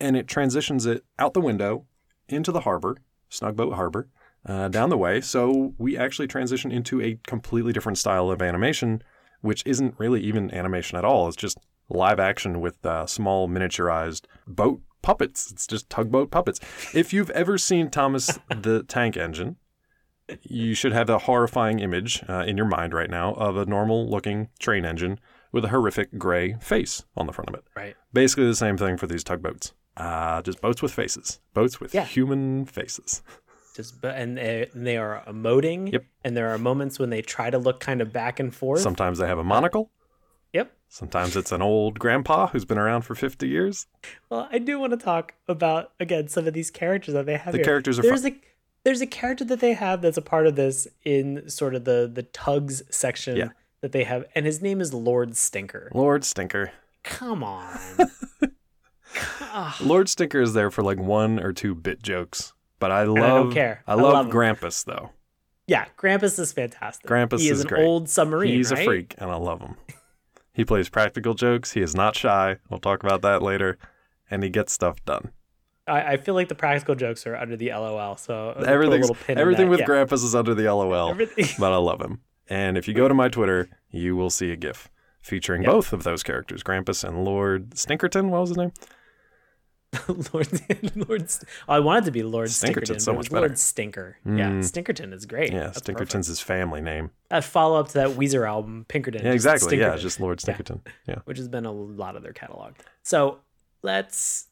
and 0.00 0.16
it 0.16 0.28
transitions 0.28 0.86
it 0.86 1.04
out 1.18 1.34
the 1.34 1.40
window 1.40 1.86
into 2.28 2.52
the 2.52 2.60
harbor, 2.60 2.96
Snugboat 3.30 3.74
Harbor, 3.74 4.08
uh, 4.46 4.68
down 4.68 4.90
the 4.90 4.98
way. 4.98 5.20
So 5.20 5.74
we 5.78 5.96
actually 5.96 6.28
transition 6.28 6.70
into 6.70 7.00
a 7.00 7.18
completely 7.26 7.72
different 7.72 7.98
style 7.98 8.30
of 8.30 8.42
animation, 8.42 9.02
which 9.40 9.62
isn't 9.66 9.94
really 9.98 10.20
even 10.22 10.52
animation 10.54 10.98
at 10.98 11.04
all. 11.04 11.28
It's 11.28 11.36
just 11.36 11.58
live 11.88 12.20
action 12.20 12.60
with 12.60 12.84
uh, 12.84 13.06
small 13.06 13.48
miniaturized 13.48 14.24
boat 14.46 14.82
puppets. 15.02 15.50
It's 15.50 15.66
just 15.66 15.88
tugboat 15.90 16.30
puppets. 16.30 16.60
If 16.94 17.12
you've 17.12 17.30
ever 17.30 17.58
seen 17.58 17.90
Thomas 17.90 18.38
the 18.48 18.82
Tank 18.82 19.16
Engine, 19.16 19.56
you 20.42 20.74
should 20.74 20.92
have 20.92 21.08
a 21.08 21.18
horrifying 21.18 21.78
image 21.80 22.22
uh, 22.28 22.44
in 22.46 22.56
your 22.56 22.66
mind 22.66 22.92
right 22.92 23.10
now 23.10 23.34
of 23.34 23.56
a 23.56 23.64
normal 23.66 24.08
looking 24.08 24.48
train 24.58 24.84
engine 24.84 25.18
with 25.52 25.64
a 25.64 25.68
horrific 25.68 26.18
gray 26.18 26.54
face 26.60 27.04
on 27.16 27.26
the 27.26 27.32
front 27.32 27.48
of 27.48 27.54
it. 27.54 27.64
Right. 27.74 27.94
Basically 28.12 28.46
the 28.46 28.54
same 28.54 28.76
thing 28.76 28.96
for 28.96 29.06
these 29.06 29.24
tugboats. 29.24 29.72
Uh, 29.96 30.42
just 30.42 30.60
boats 30.60 30.82
with 30.82 30.92
faces. 30.92 31.40
Boats 31.54 31.80
with 31.80 31.94
Yeah. 31.94 32.04
human 32.04 32.66
faces. 32.66 33.22
Just 33.74 34.00
but 34.00 34.16
and 34.16 34.36
they, 34.36 34.68
and 34.74 34.86
they 34.86 34.96
are 34.96 35.22
emoting. 35.26 35.92
Yep. 35.92 36.04
And 36.24 36.36
there 36.36 36.50
are 36.50 36.58
moments 36.58 36.98
when 36.98 37.10
they 37.10 37.22
try 37.22 37.48
to 37.50 37.58
look 37.58 37.80
kind 37.80 38.00
of 38.00 38.12
back 38.12 38.38
and 38.40 38.54
forth. 38.54 38.80
Sometimes 38.80 39.18
they 39.18 39.26
have 39.26 39.38
a 39.38 39.44
monocle. 39.44 39.90
Yep. 40.52 40.72
Sometimes 40.88 41.36
it's 41.36 41.52
an 41.52 41.62
old 41.62 41.98
grandpa 41.98 42.48
who's 42.48 42.64
been 42.64 42.78
around 42.78 43.02
for 43.02 43.14
50 43.14 43.46
years. 43.48 43.86
Well, 44.30 44.48
I 44.50 44.58
do 44.58 44.78
want 44.80 44.92
to 44.92 44.96
talk 44.96 45.34
about 45.46 45.92
again 46.00 46.28
some 46.28 46.46
of 46.46 46.54
these 46.54 46.70
characters 46.70 47.14
that 47.14 47.26
they 47.26 47.36
have. 47.36 47.52
The 47.52 47.58
here. 47.58 47.64
characters 47.64 47.98
are 47.98 48.02
there's 48.02 48.22
fun. 48.22 48.32
a 48.32 48.40
there's 48.88 49.02
a 49.02 49.06
character 49.06 49.44
that 49.44 49.60
they 49.60 49.74
have 49.74 50.00
that's 50.00 50.16
a 50.16 50.22
part 50.22 50.46
of 50.46 50.56
this 50.56 50.88
in 51.04 51.46
sort 51.50 51.74
of 51.74 51.84
the 51.84 52.10
the 52.10 52.22
tugs 52.22 52.82
section 52.88 53.36
Yeah. 53.36 53.48
that 53.82 53.92
they 53.92 54.04
have, 54.04 54.24
and 54.34 54.46
his 54.46 54.62
name 54.62 54.80
is 54.80 54.94
Lord 54.94 55.36
Stinker. 55.36 55.90
Lord 55.92 56.24
Stinker. 56.24 56.72
Come 57.04 57.44
on. 57.44 57.78
Lord 59.82 60.08
Stinker 60.08 60.40
is 60.40 60.54
there 60.54 60.70
for 60.70 60.82
like 60.82 60.98
one 60.98 61.38
or 61.38 61.52
two 61.52 61.74
bit 61.74 62.02
jokes. 62.02 62.54
But 62.78 62.90
I 62.90 63.02
love 63.02 63.18
I 63.24 63.26
don't 63.28 63.52
care. 63.52 63.82
I 63.86 63.92
I 63.92 63.94
love 63.96 64.32
love 64.32 64.32
him. 64.32 64.70
Though. 64.86 65.10
yeah, 65.66 65.84
Grampus 65.98 66.38
is 66.38 66.52
fantastic. 66.52 67.10
Grampus 67.10 67.40
he 67.40 67.50
is, 67.50 67.58
is 67.58 67.64
an 67.64 67.68
great. 67.68 67.84
old 67.84 68.08
submarine. 68.08 68.54
He's 68.54 68.72
right? 68.72 68.80
a 68.80 68.84
freak 68.86 69.14
and 69.18 69.30
I 69.30 69.36
love 69.36 69.60
him. 69.60 69.76
He 70.54 70.64
plays 70.64 70.88
practical 70.88 71.34
jokes. 71.34 71.72
He 71.72 71.82
is 71.82 71.94
not 71.94 72.16
shy. 72.16 72.56
We'll 72.70 72.80
talk 72.80 73.02
about 73.02 73.20
that 73.20 73.42
later. 73.42 73.76
And 74.30 74.42
he 74.42 74.48
gets 74.48 74.72
stuff 74.72 75.04
done. 75.04 75.32
I, 75.88 76.12
I 76.12 76.16
feel 76.18 76.34
like 76.34 76.48
the 76.48 76.54
practical 76.54 76.94
jokes 76.94 77.26
are 77.26 77.36
under 77.36 77.56
the 77.56 77.70
LOL. 77.70 78.16
So 78.16 78.48
I'll 78.48 78.54
put 78.54 78.64
a 78.64 78.68
Everything's, 78.68 79.08
little 79.08 79.16
pin 79.24 79.32
in 79.36 79.38
everything 79.40 79.68
with 79.68 79.80
Yeah. 79.80 79.86
Grampus 79.86 80.24
is 80.24 80.34
under 80.34 80.54
the 80.54 80.64
LOL. 80.72 81.10
Everything. 81.10 81.46
but 81.58 81.72
I 81.72 81.76
love 81.76 82.00
him. 82.00 82.20
And 82.48 82.78
if 82.78 82.86
you 82.88 82.94
go 82.94 83.08
to 83.08 83.14
my 83.14 83.28
Twitter, 83.28 83.68
you 83.90 84.16
will 84.16 84.30
see 84.30 84.50
a 84.50 84.56
GIF 84.56 84.88
featuring 85.22 85.62
Yep. 85.62 85.70
both 85.72 85.92
of 85.92 86.02
those 86.04 86.22
characters, 86.22 86.62
Grampus 86.62 87.02
and 87.06 87.24
Lord 87.24 87.70
Stinkerton. 87.70 88.28
What 88.30 88.40
was 88.42 88.50
his 88.50 88.56
name? 88.58 88.72
Lord, 90.34 90.48
Lord, 91.08 91.28
oh, 91.68 91.72
I 91.72 91.80
wanted 91.80 92.04
to 92.04 92.10
be 92.10 92.22
Lord 92.22 92.48
Stinkerton's 92.48 92.90
Stinkerton. 92.90 93.00
so 93.00 93.14
much 93.14 93.30
better. 93.30 93.46
Lord 93.46 93.58
Stinker. 93.58 94.18
Yeah, 94.26 94.50
Mm. 94.50 94.58
Stinkerton 94.62 95.14
is 95.14 95.24
great. 95.24 95.50
Yeah, 95.50 95.60
That's 95.64 95.78
Stinkerton's 95.80 96.12
perfect. 96.12 96.26
his 96.28 96.40
family 96.40 96.82
name. 96.82 97.10
A 97.30 97.40
follow 97.40 97.80
up 97.80 97.88
to 97.88 97.94
that 97.94 98.08
Weezer 98.10 98.46
album, 98.46 98.84
Pinkerton. 98.86 99.24
Yeah, 99.24 99.32
exactly. 99.32 99.78
Yeah, 99.78 99.96
just 99.96 100.20
Lord 100.20 100.42
Yeah. 100.46 100.54
Stinkerton. 100.54 100.80
Yeah. 101.06 101.20
which 101.24 101.38
has 101.38 101.48
been 101.48 101.64
a 101.64 101.72
lot 101.72 102.16
of 102.16 102.22
their 102.22 102.34
catalog. 102.34 102.74
So 103.02 103.38
let's 103.82 104.47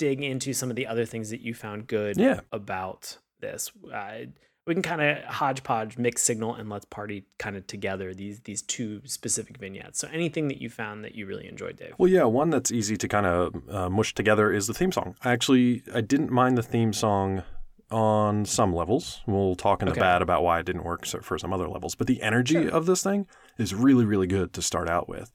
dig 0.00 0.22
into 0.22 0.52
some 0.54 0.70
of 0.70 0.76
the 0.76 0.86
other 0.86 1.04
things 1.04 1.28
that 1.30 1.40
you 1.42 1.52
found 1.54 1.86
good 1.86 2.16
Yeah. 2.16 2.40
about 2.52 3.18
this. 3.40 3.70
Uh, 3.92 4.26
we 4.66 4.74
can 4.74 4.82
kind 4.82 5.00
of 5.02 5.24
hodgepodge, 5.24 5.98
mix 5.98 6.22
signal, 6.22 6.54
and 6.54 6.68
let's 6.70 6.84
party 6.86 7.24
kind 7.38 7.56
of 7.56 7.66
together 7.66 8.14
these 8.14 8.40
these 8.40 8.62
two 8.62 9.00
specific 9.04 9.58
vignettes. 9.58 9.98
So 9.98 10.08
anything 10.12 10.48
that 10.48 10.60
you 10.62 10.70
found 10.70 11.04
that 11.04 11.14
you 11.14 11.26
really 11.26 11.46
enjoyed, 11.48 11.76
Dave? 11.76 11.94
Well, 11.98 12.10
yeah, 12.10 12.24
one 12.24 12.50
that's 12.50 12.70
easy 12.70 12.96
to 12.96 13.08
kind 13.08 13.26
of 13.26 13.54
uh, 13.68 13.90
mush 13.90 14.14
together 14.14 14.52
is 14.52 14.66
the 14.66 14.74
theme 14.74 14.92
song. 14.92 15.16
I 15.22 15.32
Actually, 15.32 15.82
I 15.94 16.00
didn't 16.00 16.30
mind 16.30 16.56
the 16.56 16.62
theme 16.62 16.92
song 16.92 17.42
on 17.90 18.44
some 18.44 18.72
levels. 18.72 19.20
We'll 19.26 19.56
talk 19.56 19.82
in 19.82 19.86
the 19.86 19.92
Okay. 19.92 20.00
bad 20.00 20.22
about 20.22 20.42
why 20.44 20.60
it 20.60 20.66
didn't 20.66 20.84
work 20.84 21.04
for 21.06 21.38
some 21.38 21.52
other 21.52 21.68
levels. 21.68 21.94
But 21.96 22.06
the 22.06 22.22
energy 22.22 22.68
of 22.68 22.86
this 22.86 23.02
thing 23.02 23.26
is 23.58 23.74
really, 23.74 24.04
really 24.04 24.28
good 24.28 24.52
to 24.52 24.62
start 24.62 24.88
out 24.88 25.08
with. 25.08 25.32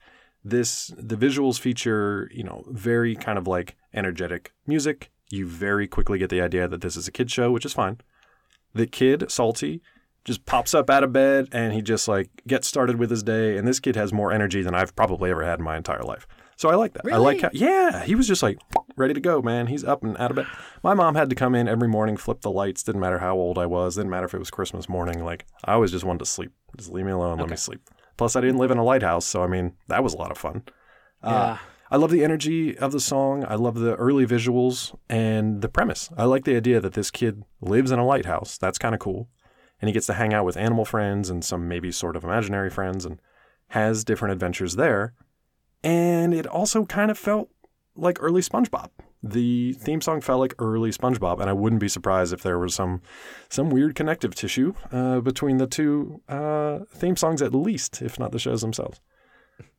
This 0.47 0.93
the 0.97 1.17
visuals 1.17 1.59
feature, 1.59 2.29
you 2.31 2.43
know, 2.43 2.63
very 2.69 3.15
kind 3.15 3.37
of 3.37 3.47
like 3.47 3.75
energetic 3.95 4.53
music. 4.67 5.11
You 5.31 5.47
very 5.47 5.87
quickly 5.87 6.19
get 6.19 6.29
the 6.29 6.41
idea 6.41 6.67
that 6.67 6.81
this 6.81 6.95
is 6.95 7.07
a 7.07 7.11
kid 7.11 7.31
show, 7.31 7.51
which 7.51 7.65
is 7.65 7.73
fine. 7.73 7.99
The 8.73 8.85
kid, 8.85 9.31
Salty, 9.31 9.81
just 10.23 10.45
pops 10.45 10.73
up 10.73 10.89
out 10.89 11.03
of 11.03 11.13
bed 11.13 11.47
and 11.51 11.73
he 11.73 11.81
just 11.81 12.07
like 12.07 12.29
gets 12.47 12.67
started 12.67 12.97
with 12.97 13.09
his 13.09 13.23
day. 13.23 13.57
And 13.57 13.67
this 13.67 13.79
kid 13.79 13.95
has 13.95 14.11
more 14.11 14.31
energy 14.31 14.61
than 14.61 14.75
I've 14.75 14.95
probably 14.95 15.31
ever 15.31 15.43
had 15.43 15.59
in 15.59 15.65
my 15.65 15.77
entire 15.77 16.03
life. 16.03 16.27
So 16.57 16.69
I 16.69 16.75
like 16.75 16.93
that. 16.93 17.11
I 17.11 17.17
like 17.17 17.41
how, 17.41 17.49
yeah, 17.53 18.03
he 18.03 18.15
was 18.15 18.27
just 18.27 18.41
like 18.41 18.59
ready 18.95 19.13
to 19.13 19.19
go, 19.19 19.41
man. 19.41 19.67
He's 19.67 19.83
up 19.83 20.03
and 20.03 20.17
out 20.17 20.31
of 20.31 20.37
bed. 20.37 20.47
My 20.83 20.93
mom 20.93 21.15
had 21.15 21.29
to 21.29 21.35
come 21.35 21.53
in 21.53 21.67
every 21.67 21.87
morning, 21.87 22.15
flip 22.17 22.41
the 22.41 22.51
lights. 22.51 22.81
Didn't 22.83 23.01
matter 23.01 23.19
how 23.19 23.35
old 23.35 23.57
I 23.57 23.65
was. 23.65 23.95
Didn't 23.95 24.11
matter 24.11 24.25
if 24.25 24.33
it 24.33 24.39
was 24.39 24.51
Christmas 24.51 24.87
morning. 24.87 25.23
Like 25.23 25.45
I 25.65 25.73
always 25.73 25.91
just 25.91 26.05
wanted 26.05 26.19
to 26.19 26.25
sleep. 26.25 26.51
Just 26.77 26.91
leave 26.91 27.05
me 27.05 27.11
alone. 27.11 27.39
Let 27.39 27.49
me 27.49 27.57
sleep. 27.57 27.81
Plus, 28.17 28.35
I 28.35 28.41
didn't 28.41 28.57
live 28.57 28.71
in 28.71 28.77
a 28.77 28.83
lighthouse, 28.83 29.25
so 29.25 29.43
I 29.43 29.47
mean 29.47 29.73
that 29.87 30.03
was 30.03 30.13
a 30.13 30.17
lot 30.17 30.31
of 30.31 30.37
fun. 30.37 30.63
Uh, 31.21 31.29
yeah, 31.29 31.57
I 31.91 31.97
love 31.97 32.09
the 32.09 32.23
energy 32.23 32.77
of 32.77 32.91
the 32.91 32.99
song. 32.99 33.45
I 33.47 33.55
love 33.55 33.75
the 33.75 33.95
early 33.95 34.25
visuals 34.25 34.95
and 35.07 35.61
the 35.61 35.69
premise. 35.69 36.09
I 36.17 36.23
like 36.23 36.43
the 36.43 36.55
idea 36.55 36.79
that 36.79 36.93
this 36.93 37.11
kid 37.11 37.43
lives 37.61 37.91
in 37.91 37.99
a 37.99 38.05
lighthouse. 38.05 38.57
That's 38.57 38.79
kind 38.79 38.95
of 38.95 38.99
cool. 38.99 39.29
And 39.79 39.87
he 39.87 39.93
gets 39.93 40.07
to 40.07 40.13
hang 40.13 40.33
out 40.33 40.45
with 40.45 40.57
animal 40.57 40.85
friends 40.85 41.29
and 41.29 41.43
some 41.45 41.67
maybe 41.67 41.91
sort 41.91 42.15
of 42.15 42.23
imaginary 42.23 42.69
friends 42.69 43.05
and 43.05 43.19
has 43.69 44.03
different 44.03 44.31
adventures 44.31 44.77
there. 44.77 45.13
And 45.83 46.33
it 46.33 46.47
also 46.47 46.85
kind 46.85 47.11
of 47.11 47.17
felt 47.17 47.49
like 47.95 48.17
early 48.19 48.41
SpongeBob. 48.41 48.89
The 49.21 49.73
theme 49.73 50.01
song 50.01 50.21
felt 50.21 50.39
like 50.39 50.53
early 50.59 50.91
SpongeBob, 50.91 51.39
and 51.39 51.49
I 51.49 51.53
wouldn't 51.53 51.81
be 51.81 51.87
surprised 51.87 52.31
if 52.31 52.43
there 52.43 52.59
was 52.59 52.75
some 52.75 53.01
some 53.49 53.69
weird 53.69 53.95
connective 53.95 54.35
tissue 54.35 54.73
uh, 54.91 55.19
between 55.19 55.57
the 55.57 55.65
two 55.65 56.21
uh, 56.29 56.79
theme 56.89 57.15
songs, 57.15 57.41
at 57.41 57.55
least, 57.55 58.01
if 58.03 58.19
not 58.19 58.31
the 58.31 58.39
shows 58.39 58.61
themselves. 58.61 58.99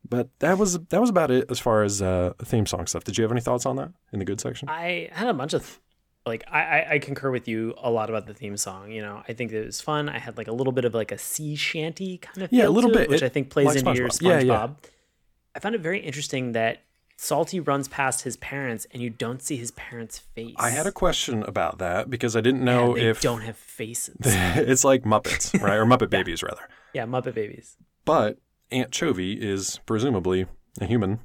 But 0.07 0.29
that 0.39 0.57
was 0.57 0.79
that 0.79 1.01
was 1.01 1.09
about 1.09 1.31
it 1.31 1.49
as 1.51 1.59
far 1.59 1.83
as 1.83 2.01
uh, 2.01 2.33
theme 2.43 2.65
song 2.65 2.87
stuff. 2.87 3.03
Did 3.03 3.17
you 3.17 3.23
have 3.23 3.31
any 3.31 3.41
thoughts 3.41 3.65
on 3.65 3.75
that 3.75 3.91
in 4.13 4.19
the 4.19 4.25
good 4.25 4.39
section? 4.39 4.69
I 4.69 5.09
had 5.11 5.27
a 5.27 5.33
bunch 5.33 5.53
of 5.53 5.79
like 6.25 6.43
I, 6.49 6.59
I, 6.61 6.89
I 6.93 6.99
concur 6.99 7.29
with 7.31 7.47
you 7.47 7.73
a 7.77 7.89
lot 7.91 8.09
about 8.09 8.25
the 8.25 8.33
theme 8.33 8.55
song. 8.57 8.91
You 8.91 9.01
know, 9.01 9.21
I 9.27 9.33
think 9.33 9.51
it 9.51 9.65
was 9.65 9.81
fun. 9.81 10.07
I 10.09 10.19
had 10.19 10.37
like 10.37 10.47
a 10.47 10.53
little 10.53 10.73
bit 10.73 10.85
of 10.85 10.93
like 10.93 11.11
a 11.11 11.17
sea 11.17 11.55
shanty 11.55 12.17
kind 12.19 12.43
of 12.43 12.53
Yeah, 12.53 12.67
a 12.67 12.69
little 12.69 12.91
bit. 12.91 13.03
it, 13.03 13.09
which 13.09 13.23
I 13.23 13.29
think 13.29 13.49
plays 13.49 13.67
like 13.67 13.77
into 13.77 13.95
your 13.95 14.07
SpongeBob. 14.09 14.21
Yeah, 14.21 14.39
yeah. 14.39 14.67
I 15.55 15.59
found 15.59 15.75
it 15.75 15.81
very 15.81 15.99
interesting 15.99 16.51
that 16.53 16.83
Salty 17.17 17.59
runs 17.59 17.87
past 17.87 18.21
his 18.21 18.37
parents 18.37 18.85
and 18.91 19.01
you 19.01 19.09
don't 19.09 19.41
see 19.41 19.57
his 19.57 19.71
parents' 19.71 20.19
face. 20.19 20.53
I 20.57 20.69
had 20.69 20.85
a 20.85 20.91
question 20.91 21.43
about 21.43 21.79
that 21.79 22.09
because 22.09 22.35
I 22.35 22.41
didn't 22.41 22.63
know 22.63 22.93
they 22.93 23.07
if 23.09 23.21
don't 23.21 23.41
have 23.41 23.57
faces. 23.57 24.15
it's 24.23 24.83
like 24.83 25.03
Muppets, 25.03 25.59
right? 25.61 25.75
Or 25.77 25.85
Muppet 25.85 26.09
Babies, 26.11 26.43
rather. 26.43 26.67
yeah, 26.93 27.05
Muppet 27.05 27.33
Babies. 27.33 27.75
But 28.05 28.37
Aunt 28.71 28.91
Chovy 28.91 29.37
is 29.39 29.79
presumably 29.85 30.45
a 30.81 30.85
human, 30.85 31.19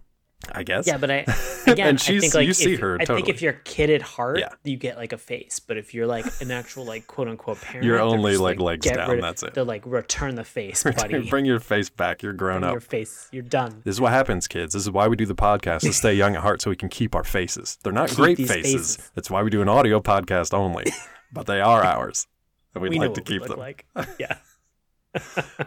I 0.52 0.62
guess. 0.62 0.86
Yeah, 0.86 0.96
but 0.98 1.10
I 1.10 1.16
again, 1.66 1.88
And 1.88 1.98
I 1.98 2.02
she's- 2.02 2.20
think 2.22 2.34
like 2.34 2.46
you 2.46 2.54
see 2.54 2.74
if, 2.74 2.80
her 2.80 2.98
I 3.00 3.04
think 3.04 3.28
if 3.28 3.42
you're 3.42 3.52
a 3.52 3.60
kid 3.64 3.90
at 3.90 4.02
heart, 4.02 4.38
Yeah. 4.38 4.48
you 4.64 4.76
get 4.76 4.96
like 4.96 5.12
a 5.12 5.18
face. 5.18 5.58
But 5.60 5.76
if 5.76 5.92
you're 5.94 6.06
like 6.06 6.24
an 6.40 6.50
actual 6.50 6.84
like 6.84 7.06
quote 7.06 7.28
unquote 7.28 7.60
parent, 7.60 7.84
You're 7.84 8.00
only, 8.00 8.32
just, 8.32 8.42
like, 8.42 8.60
legs 8.60 8.86
down, 8.86 9.10
of- 9.10 9.20
that's 9.20 9.42
it. 9.42 9.54
They're 9.54 9.64
like 9.64 9.84
return 9.86 10.34
the 10.36 10.44
face, 10.44 10.82
buddy. 10.96 11.28
Bring 11.28 11.44
your 11.44 11.60
face 11.60 11.90
back. 11.90 12.22
You're 12.22 12.32
grown 12.32 12.60
Bring 12.60 12.68
up. 12.70 12.74
your 12.74 12.80
face. 12.80 13.28
You're 13.32 13.42
done. 13.42 13.82
This 13.84 13.96
is 13.96 14.00
what 14.00 14.12
happens, 14.12 14.46
kids. 14.48 14.72
This 14.74 14.82
is 14.82 14.90
why 14.90 15.08
we 15.08 15.16
do 15.16 15.26
the 15.26 15.34
podcast 15.34 15.80
to 15.80 15.92
stay 15.92 16.14
young 16.14 16.34
at 16.36 16.42
heart 16.42 16.62
so 16.62 16.70
we 16.70 16.76
can 16.76 16.88
keep 16.88 17.14
our 17.14 17.24
faces. 17.24 17.78
They're 17.82 17.92
not 17.92 18.08
Keep 18.08 18.18
great 18.18 18.36
faces. 18.38 18.52
faces. 18.96 19.10
That's 19.14 19.30
why 19.30 19.42
we 19.42 19.50
do 19.50 19.62
an 19.62 19.68
audio 19.68 20.00
podcast 20.00 20.54
only, 20.54 20.84
but 21.32 21.46
they 21.46 21.60
are 21.60 21.82
ours. 21.84 22.26
And 22.74 22.82
we'd 22.82 22.90
we 22.90 22.98
like 23.00 23.14
to 23.14 23.20
keep 23.20 23.42
them. 23.42 23.58
like. 23.58 23.84
Yeah. 24.18 24.36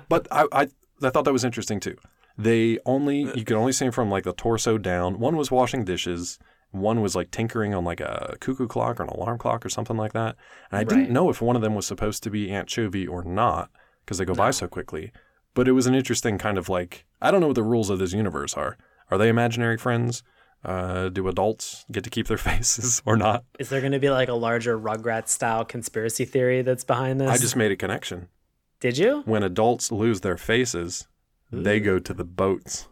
But 0.09 0.27
I, 0.31 0.47
I, 0.51 0.67
I 1.01 1.09
thought 1.09 1.25
that 1.25 1.33
was 1.33 1.43
interesting 1.43 1.79
too. 1.79 1.97
They 2.37 2.79
only, 2.85 3.21
you 3.35 3.45
could 3.45 3.57
only 3.57 3.71
see 3.71 3.85
them 3.85 3.91
from 3.91 4.09
like 4.09 4.23
the 4.23 4.33
torso 4.33 4.77
down. 4.77 5.19
One 5.19 5.37
was 5.37 5.51
washing 5.51 5.85
dishes. 5.85 6.37
One 6.71 7.01
was 7.01 7.15
like 7.15 7.31
tinkering 7.31 7.73
on 7.73 7.85
like 7.85 8.01
a 8.01 8.35
cuckoo 8.41 8.67
clock 8.67 8.99
or 8.99 9.03
an 9.03 9.09
alarm 9.09 9.37
clock 9.37 9.65
or 9.65 9.69
something 9.69 9.95
like 9.95 10.13
that. 10.13 10.35
And 10.71 10.79
I 10.79 10.83
didn't 10.83 11.11
know 11.11 11.29
if 11.29 11.41
one 11.41 11.55
of 11.55 11.61
them 11.61 11.75
was 11.75 11.87
supposed 11.87 12.23
to 12.23 12.29
be 12.29 12.51
Aunt 12.51 12.67
Chovy 12.67 13.07
or 13.07 13.23
not 13.23 13.69
because 14.01 14.17
they 14.17 14.25
go 14.25 14.35
by 14.35 14.51
so 14.51 14.67
quickly. 14.67 15.11
But 15.53 15.69
it 15.69 15.71
was 15.71 15.87
an 15.87 15.95
interesting 15.95 16.37
kind 16.37 16.57
of 16.57 16.67
like, 16.67 17.05
I 17.21 17.31
don't 17.31 17.39
know 17.39 17.47
what 17.47 17.55
the 17.55 17.63
rules 17.63 17.89
of 17.89 17.99
this 17.99 18.11
universe 18.11 18.55
are. 18.55 18.77
Are 19.09 19.17
they 19.17 19.29
imaginary 19.29 19.77
friends? 19.77 20.21
Uh, 20.65 21.09
do 21.09 21.27
adults 21.27 21.85
get 21.91 22.03
to 22.03 22.09
keep 22.09 22.27
their 22.27 22.37
faces 22.49 23.01
or 23.05 23.15
not? 23.15 23.45
Is 23.59 23.69
there 23.69 23.79
going 23.79 23.93
to 23.93 23.99
be 23.99 24.09
like 24.09 24.27
a 24.27 24.33
larger 24.33 24.77
Rugrats 24.77 25.29
style 25.29 25.63
conspiracy 25.63 26.25
theory 26.25 26.61
that's 26.61 26.83
behind 26.83 27.21
this? 27.21 27.29
I 27.29 27.37
just 27.37 27.55
made 27.55 27.71
a 27.71 27.77
connection. 27.77 28.27
Did 28.79 28.97
you? 28.97 29.21
When 29.25 29.43
adults 29.43 29.91
lose 29.91 30.21
their 30.21 30.37
faces, 30.37 31.07
they 31.51 31.79
go 31.79 31.99
to 31.99 32.13
the 32.13 32.23
boats. 32.25 32.87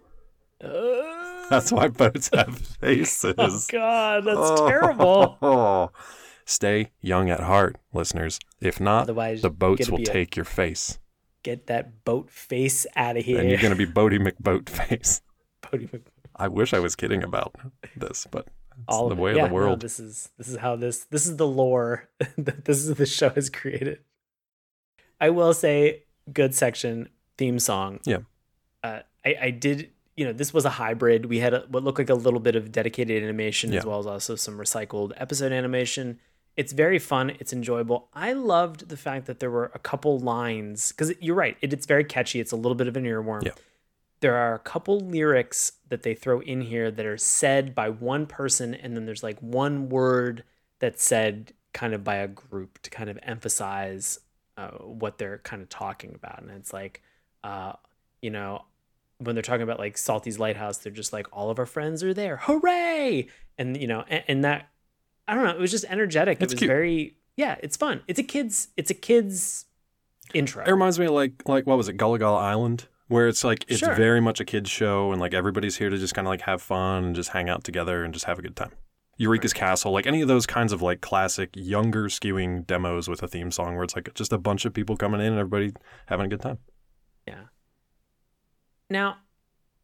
Uh, 0.63 1.49
That's 1.49 1.71
why 1.71 1.89
boats 1.89 2.29
have 2.33 2.57
faces. 2.81 3.35
oh 3.37 3.59
God, 3.69 4.23
that's 4.25 4.37
Oh. 4.39 4.67
terrible. 4.67 5.93
Stay 6.45 6.91
young 7.01 7.29
at 7.29 7.39
heart, 7.41 7.77
listeners. 7.93 8.39
If 8.59 8.79
not, 8.79 9.03
Otherwise, 9.03 9.41
the 9.41 9.49
boats 9.49 9.89
will 9.89 9.97
be 9.99 10.03
a- 10.03 10.07
take 10.07 10.35
your 10.35 10.45
face. 10.45 10.99
Get 11.43 11.67
that 11.67 12.03
boat 12.05 12.29
face 12.29 12.85
out 12.95 13.17
of 13.17 13.25
here. 13.25 13.39
And 13.39 13.49
you're 13.49 13.59
going 13.59 13.75
to 13.75 13.77
be 13.77 13.85
Boaty 13.85 14.17
McBoatface. 14.19 15.21
Boaty 15.61 16.01
I 16.35 16.47
wish 16.47 16.73
I 16.73 16.79
was 16.79 16.95
kidding 16.95 17.21
about 17.23 17.55
this, 17.97 18.25
but 18.31 18.47
it's 18.47 18.83
all 18.87 19.09
the 19.09 19.15
way 19.15 19.31
it. 19.31 19.37
Yeah, 19.37 19.43
of 19.43 19.49
the 19.49 19.55
no, 19.55 19.55
world. 19.55 19.81
this 19.81 19.99
is 19.99 20.29
this 20.37 20.47
is 20.47 20.55
how 20.57 20.75
this 20.77 21.03
this 21.05 21.25
is 21.27 21.35
the 21.37 21.45
lore 21.47 22.09
that 22.37 22.65
this 22.65 22.77
is 22.85 22.95
the 22.95 23.05
show 23.05 23.29
has 23.29 23.49
created. 23.49 23.99
I 25.23 25.29
will 25.29 25.53
say, 25.53 26.03
good 26.33 26.53
section 26.53 27.07
theme 27.37 27.59
song. 27.59 28.01
Yeah. 28.03 28.19
uh, 28.83 28.99
I 29.25 29.35
I 29.41 29.49
did. 29.51 29.89
You 30.17 30.25
know, 30.25 30.33
this 30.33 30.53
was 30.53 30.65
a 30.65 30.69
hybrid. 30.69 31.25
We 31.25 31.39
had 31.39 31.53
a, 31.53 31.65
what 31.69 31.83
looked 31.83 31.97
like 31.97 32.09
a 32.09 32.13
little 32.13 32.39
bit 32.39 32.55
of 32.55 32.71
dedicated 32.71 33.23
animation 33.23 33.73
as 33.73 33.85
well 33.85 33.99
as 33.99 34.05
also 34.05 34.35
some 34.35 34.57
recycled 34.59 35.13
episode 35.17 35.51
animation. 35.51 36.19
It's 36.55 36.71
very 36.71 36.99
fun. 36.99 37.31
It's 37.39 37.51
enjoyable. 37.51 38.09
I 38.13 38.33
loved 38.33 38.89
the 38.89 38.97
fact 38.97 39.25
that 39.25 39.39
there 39.39 39.49
were 39.49 39.71
a 39.73 39.79
couple 39.79 40.19
lines 40.19 40.91
because 40.91 41.13
you're 41.19 41.35
right. 41.35 41.57
It, 41.61 41.73
it's 41.73 41.87
very 41.87 42.03
catchy. 42.03 42.39
It's 42.39 42.51
a 42.51 42.55
little 42.55 42.75
bit 42.75 42.87
of 42.87 42.95
an 42.95 43.05
earworm. 43.05 43.45
Yeah. 43.45 43.53
There 44.19 44.35
are 44.35 44.53
a 44.53 44.59
couple 44.59 44.99
lyrics 44.99 45.73
that 45.89 46.03
they 46.03 46.13
throw 46.13 46.41
in 46.41 46.61
here 46.61 46.91
that 46.91 47.05
are 47.05 47.17
said 47.17 47.73
by 47.73 47.89
one 47.89 48.25
person, 48.27 48.75
and 48.75 48.95
then 48.95 49.05
there's 49.05 49.23
like 49.23 49.39
one 49.39 49.89
word 49.89 50.43
that's 50.79 51.03
said 51.03 51.53
kind 51.73 51.93
of 51.95 52.03
by 52.03 52.17
a 52.17 52.27
group 52.27 52.79
to 52.83 52.89
kind 52.91 53.09
of 53.09 53.17
emphasize 53.23 54.19
uh, 54.57 54.69
what 54.79 55.17
they're 55.17 55.39
kind 55.39 55.61
of 55.61 55.69
talking 55.69 56.13
about. 56.15 56.41
And 56.41 56.51
it's 56.51 56.73
like, 56.73 57.01
uh, 57.43 57.73
you 58.21 58.29
know, 58.29 58.65
when 59.19 59.35
they're 59.35 59.41
talking 59.43 59.61
about 59.63 59.79
like 59.79 59.97
Salty's 59.97 60.39
Lighthouse, 60.39 60.77
they're 60.79 60.91
just 60.91 61.13
like, 61.13 61.27
all 61.31 61.49
of 61.49 61.59
our 61.59 61.65
friends 61.65 62.03
are 62.03 62.13
there. 62.13 62.37
Hooray! 62.37 63.27
And, 63.57 63.77
you 63.79 63.87
know, 63.87 64.03
and, 64.07 64.23
and 64.27 64.43
that, 64.43 64.69
I 65.27 65.35
don't 65.35 65.43
know, 65.45 65.51
it 65.51 65.59
was 65.59 65.71
just 65.71 65.85
energetic. 65.89 66.41
It's 66.41 66.53
it 66.53 66.55
was 66.55 66.59
cute. 66.59 66.69
very, 66.69 67.15
yeah, 67.37 67.55
it's 67.61 67.77
fun. 67.77 68.01
It's 68.07 68.19
a 68.19 68.23
kid's, 68.23 68.69
it's 68.77 68.91
a 68.91 68.95
kid's 68.95 69.65
intro. 70.33 70.63
It 70.65 70.71
reminds 70.71 70.99
me 70.99 71.05
of 71.05 71.11
like 71.11 71.47
like 71.47 71.65
what 71.67 71.77
was 71.77 71.87
it, 71.89 71.97
Gullah 71.97 72.19
Gullah 72.19 72.39
Island, 72.39 72.87
where 73.07 73.27
it's 73.27 73.43
like 73.43 73.65
it's 73.67 73.79
Sure. 73.79 73.93
very 73.95 74.19
much 74.21 74.39
a 74.39 74.45
kids 74.45 74.69
show 74.69 75.11
and 75.11 75.21
like 75.21 75.33
everybody's 75.33 75.77
here 75.77 75.89
to 75.89 75.97
just 75.97 76.13
kind 76.15 76.27
of 76.27 76.29
like 76.29 76.41
have 76.41 76.61
fun 76.61 77.03
and 77.05 77.15
just 77.15 77.29
hang 77.29 77.49
out 77.49 77.63
together 77.63 78.03
and 78.03 78.13
just 78.13 78.25
have 78.25 78.39
a 78.39 78.41
good 78.41 78.55
time. 78.55 78.71
Eureka's 79.17 79.53
Castle, 79.53 79.91
like 79.91 80.07
any 80.07 80.21
of 80.21 80.27
those 80.27 80.45
kinds 80.45 80.73
of 80.73 80.81
like 80.81 81.01
classic 81.01 81.51
younger 81.53 82.05
skewing 82.05 82.65
demos 82.65 83.07
with 83.07 83.21
a 83.23 83.27
theme 83.27 83.51
song 83.51 83.75
where 83.75 83.83
it's 83.83 83.95
like 83.95 84.13
just 84.15 84.33
a 84.33 84.37
bunch 84.37 84.65
of 84.65 84.73
people 84.73 84.97
coming 84.97 85.21
in 85.21 85.27
and 85.27 85.39
everybody 85.39 85.71
having 86.07 86.25
a 86.25 86.29
good 86.29 86.41
time. 86.41 86.57
Yeah. 87.27 87.43
Now, 88.89 89.17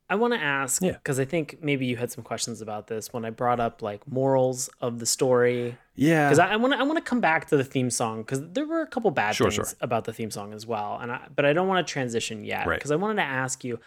I 0.10 0.16
want 0.16 0.34
to 0.34 0.40
ask 0.40 0.82
Yeah. 0.82 0.94
because 0.94 1.20
I 1.20 1.26
think 1.26 1.60
maybe 1.62 1.86
you 1.86 1.96
had 1.96 2.12
some 2.12 2.24
questions 2.24 2.62
about 2.62 2.88
this 2.88 3.14
when 3.14 3.26
I 3.26 3.30
brought 3.30 3.60
up 3.60 3.82
like 3.84 4.08
morals 4.08 4.68
of 4.82 4.98
the 5.00 5.06
story. 5.06 5.78
Yeah. 5.96 6.28
Because 6.28 6.40
I 6.40 6.56
want 6.56 6.74
to 6.74 6.80
I 6.80 6.84
want 6.84 6.98
to 6.98 7.04
come 7.04 7.22
back 7.22 7.48
to 7.50 7.58
the 7.58 7.64
theme 7.64 7.92
song 7.92 8.22
because 8.24 8.42
there 8.52 8.66
were 8.66 8.82
a 8.82 8.88
couple 8.88 9.12
bad 9.12 9.36
Sure, 9.36 9.52
things 9.52 9.56
sure. 9.70 9.78
about 9.82 10.06
the 10.06 10.14
theme 10.14 10.32
song 10.32 10.54
as 10.54 10.66
well, 10.66 10.98
and 11.00 11.12
I, 11.12 11.28
but 11.36 11.46
I 11.46 11.54
don't 11.54 11.68
want 11.68 11.86
to 11.86 11.92
transition 11.92 12.44
yet 12.44 12.66
Right. 12.66 12.80
because 12.80 12.92
I 12.92 12.96
wanted 12.96 13.16
to 13.18 13.28
ask 13.28 13.64
you. 13.64 13.80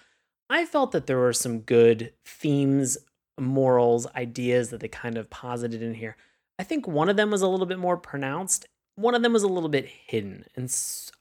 I 0.49 0.67
felt 0.67 0.93
that 0.93 1.07
there 1.07 1.17
were 1.19 1.33
some 1.33 1.61
good 1.61 2.13
themes, 2.25 2.99
morals, 3.39 4.07
ideas 4.15 4.71
that 4.71 4.81
they 4.81 4.89
kind 4.89 5.17
of 5.17 5.31
posited 5.31 5.83
in 5.83 5.95
here. 5.95 6.17
I 6.59 6.65
think 6.65 6.87
one 6.87 7.09
of 7.09 7.17
them 7.17 7.31
was 7.31 7.43
a 7.43 7.49
little 7.49 7.67
bit 7.67 7.79
more 7.79 7.97
pronounced. 7.97 8.67
One 8.97 9.15
of 9.15 9.23
them 9.23 9.33
was 9.33 9.43
a 9.43 9.49
little 9.49 9.69
bit 9.71 9.87
hidden, 9.87 10.45
and 10.55 10.75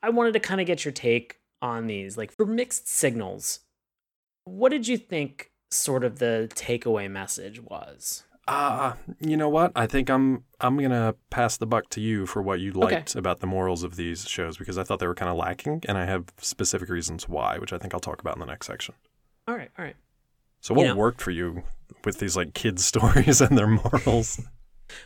I 0.03 0.09
wanted 0.09 0.33
to 0.33 0.39
kind 0.39 0.59
of 0.59 0.67
get 0.67 0.83
your 0.83 0.91
take 0.91 1.39
on 1.61 1.87
these. 1.87 2.17
Like 2.17 2.31
for 2.31 2.45
mixed 2.45 2.87
signals, 2.87 3.59
what 4.45 4.69
did 4.69 4.87
you 4.87 4.97
think? 4.97 5.49
Sort 5.73 6.03
of 6.03 6.19
the 6.19 6.49
takeaway 6.53 7.09
message 7.09 7.61
was. 7.61 8.25
Uh, 8.45 8.95
you 9.21 9.37
know 9.37 9.47
what? 9.47 9.71
I 9.73 9.87
think 9.87 10.09
I'm 10.09 10.43
I'm 10.59 10.77
gonna 10.77 11.15
pass 11.29 11.55
the 11.55 11.65
buck 11.65 11.87
to 11.91 12.01
you 12.01 12.25
for 12.25 12.41
what 12.41 12.59
you 12.59 12.71
Okay. 12.71 12.95
liked 12.95 13.15
about 13.15 13.39
the 13.39 13.47
morals 13.47 13.81
of 13.83 13.95
these 13.95 14.27
shows 14.27 14.57
because 14.57 14.77
I 14.77 14.83
thought 14.83 14.99
they 14.99 15.07
were 15.07 15.15
kind 15.15 15.31
of 15.31 15.37
lacking, 15.37 15.83
and 15.87 15.97
I 15.97 16.03
have 16.05 16.25
specific 16.41 16.89
reasons 16.89 17.29
why, 17.29 17.57
which 17.57 17.71
I 17.71 17.77
think 17.77 17.93
I'll 17.93 18.01
talk 18.01 18.19
about 18.19 18.35
in 18.35 18.41
the 18.41 18.47
next 18.47 18.67
section. 18.67 18.95
All 19.47 19.55
right, 19.55 19.71
all 19.79 19.85
right. 19.85 19.95
So, 20.59 20.73
what 20.73 20.81
You 20.83 20.89
know- 20.89 20.95
worked 20.97 21.21
for 21.21 21.31
you 21.31 21.63
with 22.05 22.19
these 22.19 22.35
like 22.35 22.53
kids 22.53 22.85
stories 22.91 23.41
and 23.41 23.57
their 23.57 23.67
morals? 23.67 24.41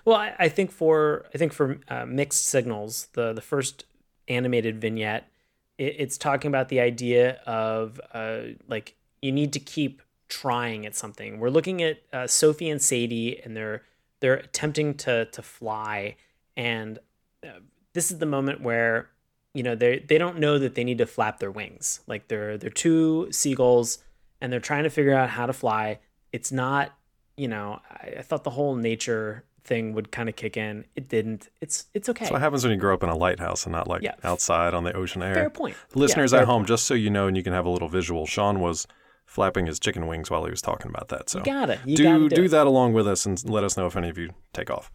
Well, 0.04 0.18
I, 0.18 0.36
I 0.40 0.50
think 0.50 0.72
for 0.72 1.26
I 1.34 1.38
think 1.38 1.54
for 1.54 1.80
uh, 1.88 2.06
mixed 2.06 2.46
signals, 2.46 3.08
the 3.14 3.34
the 3.34 3.42
first 3.42 3.86
animated 4.28 4.82
vignette, 4.82 5.30
it, 5.78 5.96
it's 6.00 6.18
talking 6.18 6.50
about 6.50 6.70
the 6.70 6.80
idea 6.80 7.40
of 7.46 8.00
uh, 8.14 8.42
like 8.68 8.96
you 9.22 9.32
need 9.32 9.54
to 9.54 9.60
keep 9.60 10.02
trying 10.28 10.86
at 10.86 10.96
something. 10.96 11.40
We're 11.40 11.50
looking 11.50 11.82
at 11.82 12.00
uh, 12.12 12.28
Sophie 12.28 12.70
and 12.70 12.82
Sadie, 12.82 13.42
and 13.44 13.56
they're 13.56 13.84
they're 14.20 14.36
attempting 14.36 14.96
to 14.96 15.26
to 15.26 15.42
fly, 15.42 16.16
and 16.56 17.00
uh, 17.44 17.60
this 17.94 18.12
is 18.12 18.20
the 18.20 18.26
moment 18.26 18.62
where 18.62 19.10
you 19.54 19.64
know 19.64 19.76
they 19.76 20.00
they 20.00 20.18
don't 20.18 20.40
know 20.40 20.58
that 20.60 20.76
they 20.76 20.84
need 20.84 20.98
to 21.00 21.06
flap 21.06 21.40
their 21.40 21.52
wings. 21.52 22.02
Like 22.08 22.28
they're 22.28 22.58
they're 22.58 22.70
two 22.70 23.32
seagulls, 23.32 24.00
and 24.42 24.52
they're 24.52 24.60
trying 24.60 24.84
to 24.84 24.90
figure 24.90 25.14
out 25.14 25.30
how 25.30 25.46
to 25.46 25.54
fly. 25.54 26.00
It's 26.36 26.52
not 26.52 26.86
you 27.38 27.50
know, 27.50 27.68
I, 27.92 28.06
I 28.20 28.22
thought 28.22 28.44
the 28.46 28.56
whole 28.60 28.76
nature 28.76 29.44
thing 29.66 29.94
would 29.96 30.10
kind 30.12 30.30
of 30.30 30.36
kick 30.38 30.56
in. 30.56 30.86
It 30.96 31.10
didn't. 31.10 31.50
It's 31.60 31.86
it's 31.94 32.08
okay. 32.10 32.26
So 32.26 32.32
what 32.34 32.42
happens 32.42 32.64
when 32.64 32.72
you 32.72 32.80
grow 32.80 32.94
up 32.94 33.04
in 33.04 33.10
a 33.10 33.16
lighthouse 33.26 33.66
and 33.66 33.74
not 33.74 33.88
like 33.88 34.04
Yeah. 34.04 34.16
outside 34.24 34.74
on 34.74 34.84
the 34.86 34.94
ocean 34.94 35.22
air. 35.24 35.34
Fair 35.34 35.50
point. 35.50 35.76
Listeners 35.96 36.32
Yeah, 36.32 36.40
at 36.42 36.46
home, 36.46 36.60
point. 36.62 36.68
just 36.70 36.86
so 36.86 36.94
you 36.94 37.10
know 37.10 37.28
and 37.28 37.36
you 37.36 37.44
can 37.44 37.52
have 37.54 37.66
a 37.66 37.70
little 37.70 37.90
visual, 37.90 38.26
Sean 38.26 38.60
was 38.60 38.88
flapping 39.26 39.66
his 39.66 39.80
chicken 39.80 40.08
wings 40.08 40.30
while 40.32 40.46
he 40.46 40.52
was 40.52 40.62
talking 40.62 40.90
about 40.90 41.08
that. 41.10 41.30
So 41.30 41.40
You 41.40 41.46
got 41.46 41.70
it. 41.70 41.80
You 41.86 41.98
do 41.98 42.04
gotta 42.04 42.30
do, 42.30 42.36
do 42.42 42.44
it. 42.44 42.52
that 42.52 42.68
along 42.68 42.94
with 42.94 43.08
us 43.08 43.26
and 43.26 43.36
let 43.50 43.64
us 43.64 43.76
know 43.76 43.88
if 43.88 43.96
any 43.98 44.10
of 44.10 44.18
you 44.18 44.30
take 44.54 44.70
off. 44.70 44.92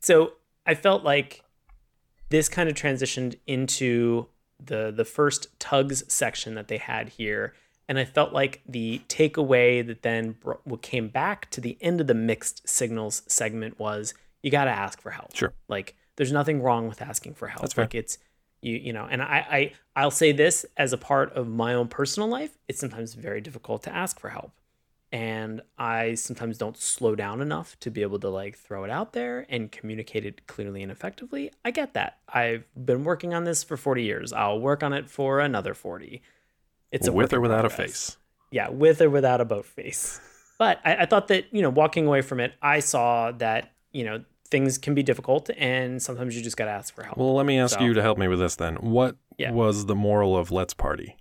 So 0.00 0.34
I 0.64 0.74
felt 0.74 1.02
like 1.04 1.42
this 2.30 2.48
kind 2.48 2.68
of 2.70 2.74
transitioned 2.74 3.38
into 3.46 4.28
the 4.64 4.92
the 5.00 5.04
first 5.04 5.58
tugs 5.58 6.04
section 6.10 6.54
that 6.54 6.68
they 6.68 6.78
had 6.78 7.10
here, 7.10 7.52
and 7.92 7.98
I 7.98 8.06
felt 8.06 8.32
like 8.32 8.62
the 8.66 9.02
takeaway 9.08 9.86
that 9.86 10.00
then 10.00 10.36
what 10.64 10.80
came 10.80 11.08
back 11.08 11.50
to 11.50 11.60
the 11.60 11.76
end 11.82 12.00
of 12.00 12.06
the 12.06 12.14
mixed 12.14 12.66
signals 12.66 13.20
segment 13.26 13.78
was 13.78 14.14
you 14.42 14.50
got 14.50 14.64
to 14.64 14.70
ask 14.70 14.98
for 15.02 15.10
help. 15.10 15.36
Sure. 15.36 15.52
Like 15.68 15.94
there's 16.16 16.32
nothing 16.32 16.62
wrong 16.62 16.88
with 16.88 17.02
asking 17.02 17.34
for 17.34 17.48
help. 17.48 17.60
That's 17.60 17.74
fair. 17.74 17.84
Like 17.84 17.94
it's 17.94 18.16
you 18.62 18.76
you 18.76 18.94
know, 18.94 19.06
and 19.10 19.20
I 19.20 19.46
I 19.50 19.72
I'll 19.94 20.10
say 20.10 20.32
this 20.32 20.64
as 20.78 20.94
a 20.94 20.96
part 20.96 21.34
of 21.34 21.48
my 21.48 21.74
own 21.74 21.88
personal 21.88 22.30
life, 22.30 22.56
it's 22.66 22.80
sometimes 22.80 23.12
very 23.12 23.42
difficult 23.42 23.82
to 23.82 23.94
ask 23.94 24.18
for 24.18 24.30
help 24.30 24.52
and 25.12 25.60
I 25.76 26.14
sometimes 26.14 26.56
don't 26.56 26.78
slow 26.78 27.14
down 27.14 27.42
enough 27.42 27.78
to 27.80 27.90
be 27.90 28.00
able 28.00 28.18
to 28.20 28.30
like 28.30 28.56
throw 28.56 28.84
it 28.84 28.90
out 28.90 29.12
there 29.12 29.44
and 29.50 29.70
communicate 29.70 30.24
it 30.24 30.46
clearly 30.46 30.82
and 30.82 30.90
effectively. 30.90 31.52
I 31.62 31.72
get 31.72 31.92
that. 31.92 32.20
I've 32.26 32.64
been 32.74 33.04
working 33.04 33.34
on 33.34 33.44
this 33.44 33.62
for 33.62 33.76
40 33.76 34.02
years. 34.02 34.32
I'll 34.32 34.58
work 34.58 34.82
on 34.82 34.94
it 34.94 35.10
for 35.10 35.40
another 35.40 35.74
40. 35.74 36.22
It's 36.92 37.08
a 37.08 37.12
with 37.12 37.32
or 37.32 37.40
without 37.40 37.64
a 37.64 37.70
face. 37.70 38.16
Yeah, 38.50 38.68
with 38.68 39.00
or 39.00 39.10
without 39.10 39.40
a 39.40 39.44
boat 39.44 39.64
face. 39.66 40.20
But 40.58 40.78
I, 40.84 40.96
I 40.98 41.06
thought 41.06 41.28
that, 41.28 41.46
you 41.50 41.62
know, 41.62 41.70
walking 41.70 42.06
away 42.06 42.20
from 42.22 42.38
it, 42.38 42.52
I 42.62 42.80
saw 42.80 43.32
that, 43.32 43.72
you 43.92 44.04
know, 44.04 44.22
things 44.50 44.76
can 44.78 44.94
be 44.94 45.02
difficult 45.02 45.48
and 45.56 46.00
sometimes 46.02 46.36
you 46.36 46.42
just 46.42 46.56
got 46.58 46.66
to 46.66 46.70
ask 46.70 46.94
for 46.94 47.02
help. 47.02 47.16
Well, 47.16 47.34
let 47.34 47.46
me 47.46 47.58
ask 47.58 47.78
So- 47.78 47.84
you 47.84 47.94
to 47.94 48.02
help 48.02 48.18
me 48.18 48.28
with 48.28 48.38
this 48.38 48.56
then. 48.56 48.76
What 48.76 49.16
Yeah. 49.38 49.50
was 49.52 49.86
the 49.86 49.94
moral 49.96 50.36
of 50.36 50.50
Let's 50.52 50.74
Party? 50.74 51.16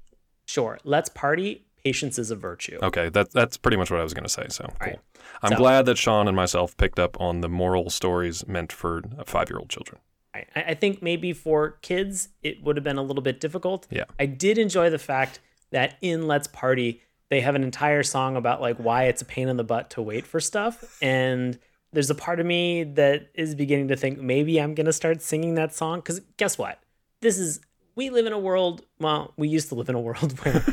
sure, 0.46 0.78
let's 0.84 1.08
party. 1.08 1.64
Patience 1.84 2.20
is 2.20 2.30
a 2.30 2.36
virtue. 2.36 2.78
Okay, 2.84 3.08
that, 3.10 3.32
that's 3.32 3.56
pretty 3.58 3.78
much 3.78 3.90
what 3.90 4.00
I 4.02 4.04
was 4.04 4.14
going 4.14 4.26
to 4.26 4.30
say. 4.30 4.46
So, 4.50 4.66
cool. 4.66 4.76
Right. 4.82 5.00
I'm 5.42 5.52
So- 5.52 5.56
glad 5.56 5.86
that 5.86 5.98
Sean 5.98 6.28
and 6.28 6.36
myself 6.36 6.76
picked 6.76 7.00
up 7.00 7.20
on 7.22 7.40
the 7.40 7.48
moral 7.50 7.90
stories 7.90 8.46
meant 8.46 8.72
for 8.74 9.02
uh, 9.18 9.24
five 9.26 9.50
year 9.50 9.58
old 9.60 9.70
children. 9.70 10.02
I, 10.36 10.46
I 10.56 10.74
think 10.76 11.02
maybe 11.02 11.32
for 11.34 11.78
kids 11.82 12.30
it 12.44 12.62
would 12.64 12.76
have 12.76 12.84
been 12.84 12.98
a 12.98 13.02
little 13.02 13.24
bit 13.24 13.40
difficult. 13.40 13.88
Yeah. 13.90 14.04
I 14.20 14.26
did 14.28 14.58
enjoy 14.58 14.90
the 14.90 15.00
fact 15.00 15.40
that 15.72 15.98
in 16.02 16.28
Let's 16.28 16.48
Party 16.48 17.02
they 17.32 17.40
have 17.40 17.56
an 17.56 17.64
entire 17.64 18.04
song 18.04 18.36
about 18.36 18.60
like 18.60 18.76
why 18.76 19.06
it's 19.06 19.22
a 19.22 19.26
pain 19.26 19.48
in 19.48 19.56
the 19.56 19.64
butt 19.64 19.90
to 19.92 20.02
wait 20.02 20.28
for 20.28 20.42
stuff, 20.42 20.98
and 21.02 21.58
there's 21.94 22.10
a 22.10 22.16
part 22.16 22.42
of 22.42 22.46
me 22.46 22.84
that 22.84 23.30
is 23.34 23.56
beginning 23.56 23.88
to 23.88 23.96
think 23.96 24.20
maybe 24.20 24.60
I'm 24.60 24.76
gonna 24.76 24.92
start 24.92 25.22
singing 25.22 25.56
that 25.56 25.74
song 25.74 26.00
because 26.00 26.20
guess 26.36 26.58
what? 26.58 26.80
This 27.22 27.38
is 27.38 27.62
we 27.96 28.10
live 28.10 28.26
in 28.26 28.34
a 28.34 28.40
world. 28.40 28.86
Well, 29.00 29.34
we 29.38 29.48
used 29.48 29.70
to 29.70 29.76
live 29.76 29.88
in 29.88 29.96
a 29.96 30.00
world 30.00 30.38
where 30.44 30.64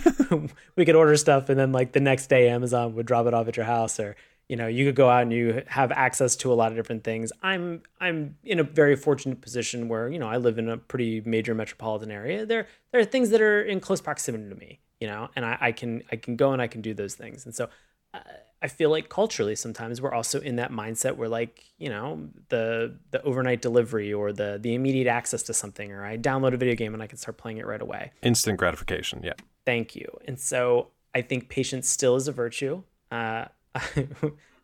we 0.77 0.85
could 0.85 0.97
order 0.97 1.17
stuff 1.17 1.49
and 1.49 1.59
then 1.59 1.71
like 1.71 1.93
the 1.93 2.01
next 2.01 2.27
day 2.27 2.49
Amazon 2.49 2.95
would 2.97 3.07
drop 3.07 3.27
it 3.27 3.35
off 3.35 3.47
at 3.47 3.57
your 3.57 3.67
house 3.67 4.01
or 4.01 4.17
you 4.49 4.57
know 4.57 4.67
you 4.67 4.85
could 4.85 4.97
go 4.97 5.09
out 5.09 5.23
and 5.23 5.33
you 5.33 5.63
have 5.69 5.93
access 5.93 6.35
to 6.35 6.53
a 6.53 6.55
lot 6.55 6.73
of 6.73 6.77
different 6.77 7.05
things 7.05 7.31
i'm 7.43 7.83
i'm 8.01 8.35
in 8.45 8.59
a 8.59 8.63
very 8.63 8.97
fortunate 8.97 9.43
position 9.43 9.89
where 9.89 10.09
you 10.09 10.19
know 10.19 10.27
i 10.27 10.39
live 10.39 10.59
in 10.59 10.71
a 10.71 10.79
pretty 10.79 11.21
major 11.27 11.55
metropolitan 11.55 12.11
area 12.11 12.47
there 12.47 12.67
there 12.91 13.01
are 13.01 13.05
things 13.05 13.29
that 13.29 13.43
are 13.43 13.63
in 13.63 13.79
close 13.79 14.01
proximity 14.01 14.49
to 14.49 14.55
me 14.55 14.81
you 15.01 15.07
know 15.07 15.29
and 15.37 15.45
i, 15.45 15.57
I 15.61 15.73
can 15.73 16.03
i 16.13 16.17
can 16.17 16.37
go 16.37 16.53
and 16.53 16.61
i 16.63 16.67
can 16.67 16.81
do 16.81 16.95
those 16.95 17.15
things 17.15 17.45
and 17.47 17.55
so 17.55 17.69
uh, 18.15 18.19
i 18.63 18.69
feel 18.69 18.91
like 18.91 19.09
culturally 19.09 19.55
sometimes 19.55 20.01
we're 20.03 20.13
also 20.13 20.41
in 20.41 20.57
that 20.57 20.73
mindset 20.73 21.17
where 21.17 21.29
like 21.29 21.65
you 21.79 21.89
know 21.89 22.29
the 22.49 22.97
the 23.11 23.23
overnight 23.23 23.63
delivery 23.63 24.13
or 24.13 24.33
the 24.33 24.59
the 24.61 24.75
immediate 24.75 25.07
access 25.09 25.43
to 25.45 25.55
something 25.55 25.93
or 25.93 26.05
i 26.05 26.17
download 26.17 26.53
a 26.55 26.57
video 26.57 26.75
game 26.75 26.95
and 26.95 27.03
i 27.03 27.07
can 27.07 27.19
start 27.19 27.37
playing 27.37 27.59
it 27.59 27.67
right 27.67 27.83
away 27.83 28.11
Instant 28.23 28.59
gratification. 28.59 29.21
Yeah. 29.23 29.35
thank 29.65 29.95
you. 29.95 30.07
And 30.27 30.39
so 30.39 30.89
I 31.15 31.23
think 31.23 31.49
patience 31.49 31.89
still 31.89 32.17
is 32.17 32.29
a 32.29 32.33
virtue. 32.33 32.83
Uh, 33.11 33.47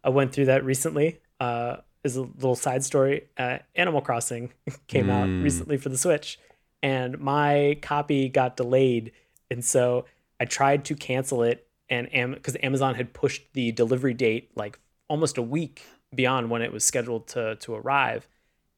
I 0.05 0.09
went 0.09 0.33
through 0.33 0.47
that 0.47 0.65
recently. 0.65 1.21
Uh, 1.41 1.77
as 2.05 2.17
a 2.17 2.23
little 2.23 2.55
side 2.55 2.85
story, 2.85 3.29
uh, 3.39 3.59
Animal 3.75 4.03
Crossing 4.03 4.53
came 4.89 5.09
out 5.11 5.27
Mm. 5.29 5.43
recently 5.43 5.77
for 5.79 5.89
the 5.89 5.97
Switch, 5.97 6.39
and 6.83 7.19
my 7.19 7.79
copy 7.81 8.29
got 8.29 8.57
delayed, 8.59 9.13
and 9.51 9.65
so 9.65 10.05
I 10.45 10.47
tried 10.47 10.85
to 10.87 10.95
cancel 10.95 11.43
it, 11.43 11.67
and 11.89 12.35
because 12.35 12.55
Amazon 12.63 12.95
had 12.97 13.15
pushed 13.15 13.43
the 13.55 13.73
delivery 13.73 14.13
date 14.15 14.51
like 14.55 14.79
almost 15.09 15.39
a 15.39 15.43
week 15.43 15.83
beyond 16.15 16.51
when 16.51 16.61
it 16.61 16.71
was 16.73 16.85
scheduled 16.85 17.27
to 17.29 17.57
to 17.57 17.75
arrive, 17.75 18.29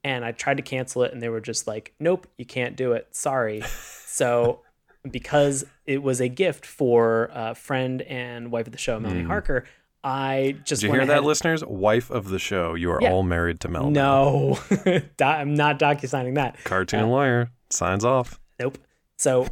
and 0.05 0.25
I 0.25 0.31
tried 0.31 0.59
to 0.59 0.63
cancel 0.63 1.03
it, 1.03 1.13
and 1.13 1.21
they 1.21 1.29
were 1.29 1.41
just 1.41 1.67
like, 1.67 1.93
"Nope, 1.99 2.29
you 2.39 2.45
can't 2.45 2.77
do 2.77 2.93
it. 2.93 3.09
Sorry." 3.11 3.63
so 4.07 4.61
because 5.11 5.65
it 5.87 6.03
was 6.03 6.21
a 6.21 6.29
gift 6.29 6.65
for 6.67 7.31
a 7.33 7.55
friend 7.57 8.03
and 8.03 8.53
wife 8.53 8.67
of 8.67 8.73
the 8.73 8.79
show, 8.79 9.01
Melanie 9.01 9.23
Harker, 9.25 9.65
I 10.05 10.57
just 10.65 10.83
Mm. 10.83 10.87
Did 10.87 10.93
you 10.93 10.93
hear 11.01 11.07
that, 11.07 11.25
listeners? 11.25 11.65
Wife 11.65 12.11
of 12.11 12.29
the 12.29 12.39
show. 12.39 12.75
You 12.75 12.91
are 12.93 13.01
Yeah. 13.03 13.11
all 13.13 13.23
married 13.25 13.59
to 13.61 13.69
Mel. 13.69 13.91
No, 13.91 14.59
I'm 15.21 15.55
not 15.55 15.79
docu 15.81 16.09
signing 16.09 16.35
that. 16.35 16.57
Cartoon 16.65 17.09
lawyer 17.09 17.51
signs 17.71 18.05
off. 18.05 18.39
Nope. 18.61 18.79
So 19.19 19.47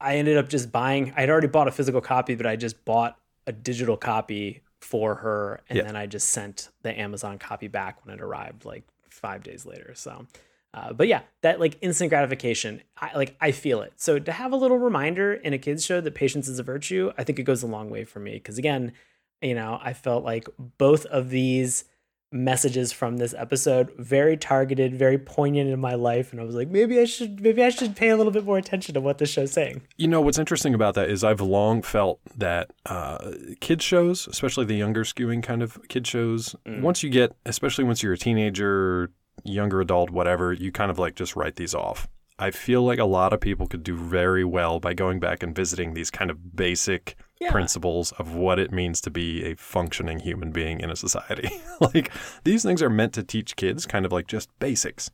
I 0.00 0.16
ended 0.16 0.36
up 0.36 0.48
just 0.48 0.70
buying. 0.72 1.12
I'd 1.16 1.30
already 1.30 1.46
bought 1.46 1.68
a 1.68 1.72
physical 1.72 2.00
copy, 2.00 2.34
but 2.34 2.46
I 2.46 2.56
just 2.56 2.84
bought 2.84 3.18
a 3.46 3.52
digital 3.52 3.96
copy 3.96 4.62
for 4.80 5.16
her, 5.16 5.60
and 5.68 5.78
Yeah. 5.78 5.84
then 5.84 5.96
I 5.96 6.06
just 6.06 6.30
sent 6.30 6.68
the 6.82 6.98
Amazon 6.98 7.38
copy 7.38 7.68
back 7.68 8.04
when 8.04 8.14
it 8.14 8.20
arrived, 8.22 8.64
like 8.64 8.84
five 9.08 9.42
days 9.42 9.64
later. 9.66 9.92
So. 9.94 10.26
Uh, 10.74 10.92
but 10.92 11.08
yeah, 11.08 11.22
that 11.40 11.58
like 11.58 11.78
instant 11.80 12.10
gratification, 12.10 12.82
I 12.98 13.16
like 13.16 13.34
I 13.40 13.50
feel 13.50 13.80
it. 13.80 13.94
So 13.96 14.18
to 14.18 14.30
have 14.30 14.52
a 14.52 14.56
little 14.56 14.76
reminder 14.76 15.32
in 15.32 15.54
a 15.54 15.58
kids 15.58 15.82
show 15.86 16.02
that 16.02 16.14
patience 16.14 16.48
is 16.48 16.58
a 16.58 16.62
virtue, 16.62 17.12
I 17.16 17.24
think 17.24 17.38
it 17.38 17.44
goes 17.44 17.62
a 17.62 17.66
long 17.66 17.88
way 17.88 18.04
for 18.04 18.20
me. 18.20 18.34
Because 18.34 18.58
again, 18.58 18.92
you 19.40 19.54
know, 19.54 19.78
I 19.82 19.94
felt 19.94 20.22
like 20.22 20.48
both 20.58 21.06
of 21.06 21.30
these 21.30 21.84
messages 22.32 22.92
from 22.92 23.16
this 23.18 23.34
episode 23.38 23.92
very 23.98 24.36
targeted, 24.36 24.94
very 24.94 25.16
poignant 25.16 25.70
in 25.70 25.80
my 25.80 25.94
life, 25.94 26.32
and 26.32 26.40
I 26.40 26.44
was 26.44 26.54
like, 26.54 26.68
maybe 26.68 26.98
I 27.00 27.04
should, 27.04 27.40
maybe 27.40 27.62
I 27.62 27.68
should 27.70 27.94
pay 27.96 28.08
a 28.08 28.16
little 28.16 28.32
bit 28.32 28.44
more 28.44 28.58
attention 28.58 28.94
to 28.94 29.00
what 29.00 29.18
this 29.18 29.30
show's 29.30 29.52
saying. 29.52 29.82
You 29.96 30.08
know 30.08 30.20
what's 30.20 30.38
interesting 30.38 30.74
about 30.74 30.94
that 30.94 31.08
is 31.08 31.22
I've 31.22 31.40
long 31.40 31.82
felt 31.82 32.20
that 32.36 32.70
uh, 32.84 33.32
kids 33.60 33.84
shows, 33.84 34.26
especially 34.26 34.64
the 34.64 34.74
younger 34.74 35.04
skewing 35.04 35.42
kind 35.42 35.62
of 35.62 35.78
kid 35.88 36.06
shows, 36.06 36.54
Mm. 36.66 36.82
once 36.82 37.02
you 37.02 37.10
get, 37.10 37.36
especially 37.46 37.84
once 37.84 38.02
you're 38.02 38.12
a 38.12 38.18
teenager, 38.18 39.10
younger 39.44 39.80
adult, 39.80 40.10
whatever, 40.10 40.52
you 40.52 40.72
kind 40.72 40.90
of 40.90 40.98
like 40.98 41.14
just 41.14 41.36
write 41.36 41.56
these 41.56 41.74
off. 41.74 42.08
I 42.38 42.50
feel 42.50 42.82
like 42.82 42.98
a 42.98 43.04
lot 43.04 43.32
of 43.32 43.40
people 43.40 43.66
could 43.66 43.82
do 43.82 43.96
very 43.96 44.44
well 44.44 44.78
by 44.80 44.92
going 44.94 45.20
back 45.20 45.42
and 45.42 45.54
visiting 45.54 45.94
these 45.94 46.10
kind 46.10 46.30
of 46.30 46.54
basic 46.56 47.16
Yeah. 47.38 47.50
principles 47.50 48.12
of 48.12 48.34
what 48.34 48.58
it 48.58 48.72
means 48.72 49.00
to 49.02 49.10
be 49.10 49.44
a 49.44 49.54
functioning 49.56 50.20
human 50.20 50.52
being 50.52 50.80
in 50.80 50.90
a 50.90 50.96
society. 50.96 51.50
like 51.80 52.10
these 52.44 52.62
things 52.62 52.82
are 52.82 52.88
meant 52.88 53.12
to 53.12 53.22
teach 53.22 53.56
kids 53.56 53.84
kind 53.84 54.06
of 54.06 54.12
like 54.12 54.26
just 54.26 54.48
basics. 54.58 55.10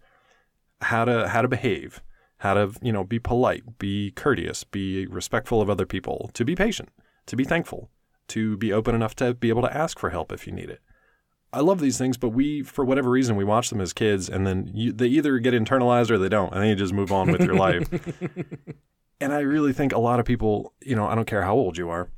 How 0.82 1.04
to 1.04 1.28
how 1.28 1.42
to 1.42 1.48
behave, 1.48 2.02
how 2.38 2.54
to, 2.54 2.72
you 2.80 2.92
know, 2.92 3.04
be 3.04 3.18
polite, 3.18 3.78
be 3.78 4.12
courteous, 4.12 4.64
be 4.64 5.06
respectful 5.06 5.60
of 5.60 5.70
other 5.70 5.86
people, 5.86 6.30
to 6.34 6.44
be 6.44 6.54
patient, 6.54 6.90
to 7.26 7.36
be 7.36 7.44
thankful, 7.44 7.90
to 8.28 8.56
be 8.56 8.72
open 8.72 8.94
enough 8.94 9.14
to 9.16 9.34
be 9.34 9.48
able 9.48 9.62
to 9.62 9.76
ask 9.76 9.98
for 9.98 10.10
help 10.10 10.32
if 10.32 10.46
you 10.46 10.52
need 10.52 10.70
it. 10.70 10.80
I 11.52 11.60
love 11.60 11.80
these 11.80 11.98
things, 11.98 12.16
but 12.16 12.30
we, 12.30 12.62
for 12.62 12.84
whatever 12.84 13.10
reason, 13.10 13.36
we 13.36 13.44
watch 13.44 13.68
them 13.68 13.80
as 13.80 13.92
kids, 13.92 14.28
and 14.28 14.46
then 14.46 14.70
you, 14.72 14.90
they 14.90 15.06
either 15.06 15.38
get 15.38 15.52
internalized 15.52 16.10
or 16.10 16.16
they 16.16 16.30
don't, 16.30 16.52
and 16.52 16.62
then 16.62 16.68
you 16.68 16.74
just 16.74 16.94
move 16.94 17.12
on 17.12 17.30
with 17.30 17.42
your 17.42 17.54
life. 17.54 17.88
And 19.22 19.32
I 19.32 19.40
really 19.40 19.72
think 19.72 19.92
a 19.92 19.98
lot 19.98 20.20
of 20.20 20.26
people, 20.26 20.72
you 20.82 20.96
know, 20.96 21.06
I 21.06 21.14
don't 21.14 21.26
care 21.26 21.42
how 21.42 21.54
old 21.54 21.78
you 21.78 21.88
are, 21.90 22.08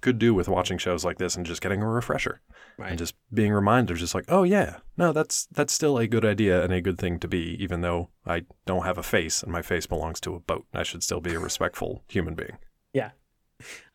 could 0.00 0.18
do 0.18 0.34
with 0.34 0.48
watching 0.48 0.78
shows 0.78 1.04
like 1.04 1.18
this 1.18 1.34
and 1.36 1.44
just 1.46 1.60
getting 1.62 1.82
a 1.82 1.88
refresher 1.88 2.40
Right. 2.78 2.90
and 2.90 2.98
just 2.98 3.14
being 3.32 3.52
reminded, 3.52 3.92
of 3.92 3.98
just 3.98 4.14
like, 4.14 4.26
oh 4.28 4.42
yeah, 4.42 4.76
no, 4.98 5.12
that's 5.12 5.46
that's 5.46 5.72
still 5.72 5.96
a 5.98 6.06
good 6.06 6.24
idea 6.24 6.62
and 6.62 6.72
a 6.72 6.80
good 6.82 6.98
thing 6.98 7.18
to 7.20 7.26
be, 7.28 7.56
even 7.62 7.80
though 7.80 8.10
I 8.26 8.42
don't 8.66 8.84
have 8.84 8.98
a 8.98 9.02
face 9.02 9.42
and 9.42 9.50
my 9.50 9.62
face 9.62 9.86
belongs 9.86 10.20
to 10.20 10.34
a 10.34 10.40
boat. 10.40 10.66
I 10.74 10.82
should 10.82 11.02
still 11.02 11.20
be 11.20 11.34
a 11.34 11.40
respectful 11.40 12.04
human 12.08 12.34
being. 12.34 12.58
yeah, 12.92 13.10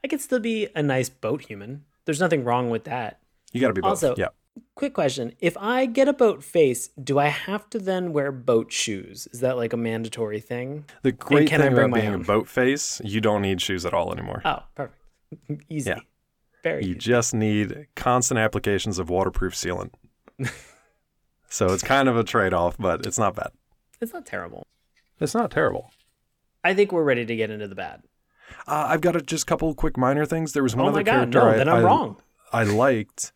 I 0.04 0.08
could 0.08 0.20
still 0.22 0.40
be 0.40 0.68
a 0.76 0.82
nice 0.82 1.10
boat 1.10 1.44
human. 1.44 1.86
There's 2.06 2.20
nothing 2.20 2.44
wrong 2.44 2.72
with 2.72 2.86
that. 2.86 3.20
You 3.54 3.62
got 3.62 3.68
to 3.68 3.74
be 3.76 3.82
both. 3.82 3.90
Also- 4.04 4.16
yeah. 4.18 4.30
Quick 4.76 4.94
question: 4.94 5.34
If 5.40 5.56
I 5.58 5.86
get 5.86 6.08
a 6.08 6.14
boat 6.14 6.44
face, 6.44 6.90
do 7.02 7.20
I 7.20 7.28
have 7.28 7.70
to 7.72 7.80
then 7.80 8.14
wear 8.14 8.32
boat 8.32 8.72
shoes? 8.72 9.28
Is 9.32 9.40
that 9.42 9.56
like 9.58 9.74
a 9.74 9.78
mandatory 9.78 10.40
thing? 10.40 10.86
The 11.04 11.12
great 11.12 11.48
can 11.48 11.62
I 11.62 11.66
thing 11.66 11.76
bring 11.76 11.86
about 11.86 11.96
my 11.98 12.02
being 12.02 12.14
own? 12.14 12.22
a 12.22 12.26
boat 12.26 12.48
face, 12.48 13.00
you 13.04 13.22
don't 13.22 13.42
need 13.42 13.62
shoes 13.62 13.86
at 13.86 13.94
all 13.94 14.12
anymore. 14.12 14.42
Oh, 14.44 14.60
perfect, 14.76 15.00
easy, 15.70 15.90
Yeah. 15.92 16.00
very 16.64 16.84
You 16.84 16.92
easy. 16.92 17.00
just 17.00 17.34
need 17.34 17.88
constant 17.96 18.40
applications 18.40 19.00
of 19.00 19.10
waterproof 19.10 19.54
sealant. 19.54 19.92
so 21.50 21.68
it's 21.68 21.84
kind 21.84 22.10
of 22.10 22.18
a 22.18 22.24
trade 22.24 22.54
off, 22.54 22.76
but 22.78 23.06
it's 23.06 23.20
not 23.20 23.36
bad. 23.36 23.52
It's 24.00 24.14
not 24.14 24.26
terrible. 24.26 24.66
It's 25.20 25.34
not 25.36 25.52
terrible. 25.52 25.92
I 26.64 26.74
think 26.74 26.92
we're 26.92 27.04
ready 27.04 27.26
to 27.26 27.36
get 27.36 27.50
into 27.52 27.68
the 27.68 27.76
bad. 27.76 28.02
Uh, 28.68 28.86
I've 28.90 29.02
got 29.02 29.16
a, 29.16 29.22
just 29.22 29.44
a 29.44 29.46
couple 29.46 29.74
quick 29.76 29.98
minor 29.98 30.26
things. 30.26 30.54
There 30.54 30.64
was 30.64 30.76
one 30.76 30.86
oh 30.88 30.90
other 30.90 30.98
my 31.00 31.04
god, 31.04 31.32
character 31.32 31.40
no, 31.40 31.50
I, 31.52 31.58
then 31.58 31.70
I'm 31.70 31.76
I- 31.78 31.82
wrong. 31.84 32.18
I 32.54 32.64
liked, 32.64 33.32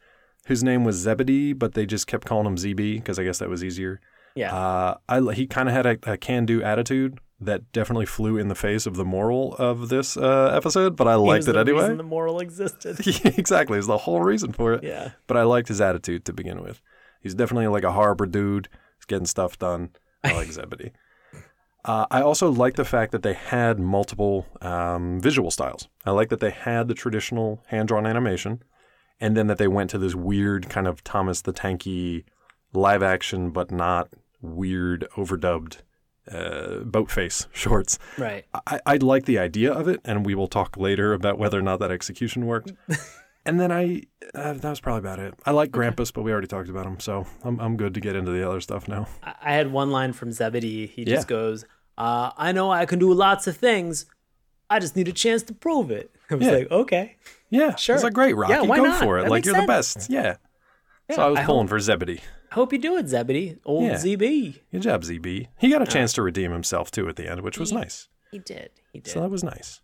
whose 0.46 0.64
name 0.64 0.84
was 0.84 0.96
Zebedee, 0.96 1.54
but 1.54 1.74
they 1.74 1.86
just 1.86 2.08
kept 2.08 2.26
calling 2.26 2.46
him 2.48 2.56
ZB 2.56 2.96
because 2.96 3.20
I 3.20 3.24
guess 3.24 3.40
that 3.40 3.50
was 3.50 3.64
easier. 3.64 4.00
Yeah, 4.36 4.54
Uh, 4.54 4.98
I 5.08 5.34
he 5.34 5.48
kind 5.48 5.70
of 5.70 5.76
had 5.76 5.86
a, 5.86 5.98
a 6.12 6.18
can-do 6.18 6.62
attitude, 6.62 7.20
that 7.40 7.72
definitely 7.72 8.06
flew 8.06 8.38
in 8.38 8.48
the 8.48 8.56
face 8.56 8.86
of 8.86 8.96
the 8.96 9.06
moral 9.06 9.56
of 9.56 9.90
this 9.90 10.16
uh, 10.16 10.52
episode, 10.54 10.96
but 10.96 11.08
I 11.08 11.16
liked 11.16 11.48
it 11.48 11.56
anyway. 11.56 11.96
the 11.96 12.04
moral 12.04 12.40
existed. 12.40 12.98
exactly, 13.38 13.78
it's 13.78 13.88
the 13.88 13.98
whole 14.00 14.22
reason 14.22 14.54
for 14.54 14.74
it. 14.74 14.84
yeah. 14.84 15.12
But 15.28 15.38
I 15.38 15.44
liked 15.44 15.68
his 15.68 15.82
attitude 15.82 16.26
to 16.26 16.34
begin 16.34 16.62
with. 16.62 16.82
He's 17.22 17.36
definitely 17.36 17.68
like 17.68 17.84
a 17.84 17.92
harbor 17.92 18.26
dude. 18.26 18.70
He's 18.98 19.06
getting 19.06 19.26
stuff 19.26 19.58
done. 19.58 19.90
I 20.24 20.34
like 20.34 20.48
Zebedee. 20.52 20.92
Uh, 21.84 22.06
I 22.10 22.22
also 22.22 22.50
like 22.50 22.76
the 22.76 22.86
fact 22.86 23.12
that 23.12 23.22
they 23.22 23.34
had 23.34 23.80
multiple 23.80 24.48
um, 24.62 25.20
visual 25.20 25.52
styles. 25.52 25.88
I 26.06 26.12
like 26.12 26.30
that 26.30 26.40
they 26.40 26.50
had 26.52 26.88
the 26.88 26.96
traditional 26.96 27.64
hand 27.68 27.90
drawn 27.90 28.08
animation, 28.08 28.64
and 29.20 29.36
then 29.38 29.48
that 29.48 29.58
they 29.58 29.68
went 29.68 29.90
to 29.92 29.98
this 29.98 30.16
weird 30.16 30.70
kind 30.70 30.88
of 30.88 31.04
Thomas 31.04 31.42
the 31.42 31.54
Tanky 31.54 32.24
live 32.74 33.02
action, 33.04 33.50
but 33.52 33.72
not 33.72 34.10
weird 34.42 35.08
overdubbed 35.16 35.78
uh, 36.32 36.80
boat 36.80 37.10
face 37.12 37.48
shorts. 37.54 37.98
Right. 38.18 38.46
I, 38.68 38.80
I 38.86 38.96
like 38.98 39.26
the 39.26 39.40
idea 39.40 39.72
of 39.72 39.88
it, 39.88 40.02
and 40.06 40.26
we 40.26 40.36
will 40.36 40.48
talk 40.48 40.78
later 40.78 41.14
about 41.14 41.38
whether 41.38 41.58
or 41.60 41.62
not 41.64 41.80
that 41.80 41.92
execution 41.92 42.46
worked. 42.46 42.74
and 43.46 43.60
then 43.60 43.72
I, 43.72 44.04
uh, 44.34 44.54
that 44.54 44.70
was 44.70 44.80
probably 44.80 45.00
about 45.08 45.20
it. 45.20 45.34
I 45.46 45.52
like 45.52 45.72
Grampus, 45.72 46.12
but 46.14 46.24
we 46.24 46.32
already 46.32 46.48
talked 46.48 46.70
about 46.70 46.86
him, 46.86 47.00
so 47.00 47.26
I'm, 47.44 47.60
I'm 47.60 47.78
good 47.78 47.94
to 47.94 48.00
get 48.02 48.16
into 48.16 48.32
the 48.32 48.48
other 48.48 48.60
stuff 48.62 48.88
now. 48.88 49.08
I 49.24 49.34
I 49.44 49.52
had 49.54 49.72
one 49.72 49.92
line 49.92 50.14
from 50.14 50.32
Zebedee. 50.32 50.88
He 50.88 51.04
Yeah. 51.04 51.16
just 51.16 51.28
goes, 51.28 51.64
uh, 51.98 52.32
I 52.38 52.52
know 52.52 52.72
I 52.72 52.86
can 52.86 53.00
do 53.00 53.14
lots 53.14 53.46
of 53.48 53.56
things. 53.58 54.06
I 54.70 54.80
just 54.80 54.96
need 54.96 55.08
a 55.08 55.14
chance 55.14 55.44
to 55.44 55.54
prove 55.54 55.92
it. 55.92 56.12
I 56.32 56.36
was 56.36 56.48
Yeah. 56.48 56.54
like, 56.54 56.72
okay. 56.72 57.16
Yeah, 57.50 57.76
Sure. 57.76 57.96
It's 57.96 58.04
like 58.04 58.14
great, 58.14 58.34
Rocky. 58.36 58.54
Yeah, 58.54 58.62
why 58.62 58.78
Go 58.78 58.86
not? 58.86 59.00
for 59.04 59.20
it. 59.20 59.24
That 59.24 59.30
like 59.32 59.46
you're 59.46 59.60
the 59.60 59.68
best. 59.68 60.10
Yeah. 60.10 60.38
Yeah, 61.10 61.16
so 61.16 61.22
I 61.22 61.28
was 61.30 61.40
I 61.40 61.46
pulling 61.46 61.66
hope- 61.68 61.70
for 61.70 61.80
Zebedee. 61.80 62.22
I 62.52 62.56
hope 62.56 62.72
you 62.74 62.80
do 62.80 62.98
it, 62.98 63.08
Zebedee. 63.08 63.58
Old 63.66 63.84
Yeah. 63.84 63.96
ZB. 63.96 64.62
Good 64.72 64.82
job, 64.82 65.04
ZB. 65.04 65.48
He 65.60 65.70
got 65.70 65.82
a 65.82 65.86
chance 65.86 66.14
to 66.14 66.22
redeem 66.22 66.52
himself 66.52 66.90
too 66.90 67.08
at 67.10 67.16
the 67.18 67.30
end, 67.30 67.42
which 67.42 67.58
was 67.58 67.72
nice. 67.72 68.08
He 68.32 68.40
did. 68.40 68.70
He 68.94 69.00
did. 69.02 69.12
So 69.12 69.22
that 69.22 69.30
was 69.30 69.44
nice. 69.44 69.82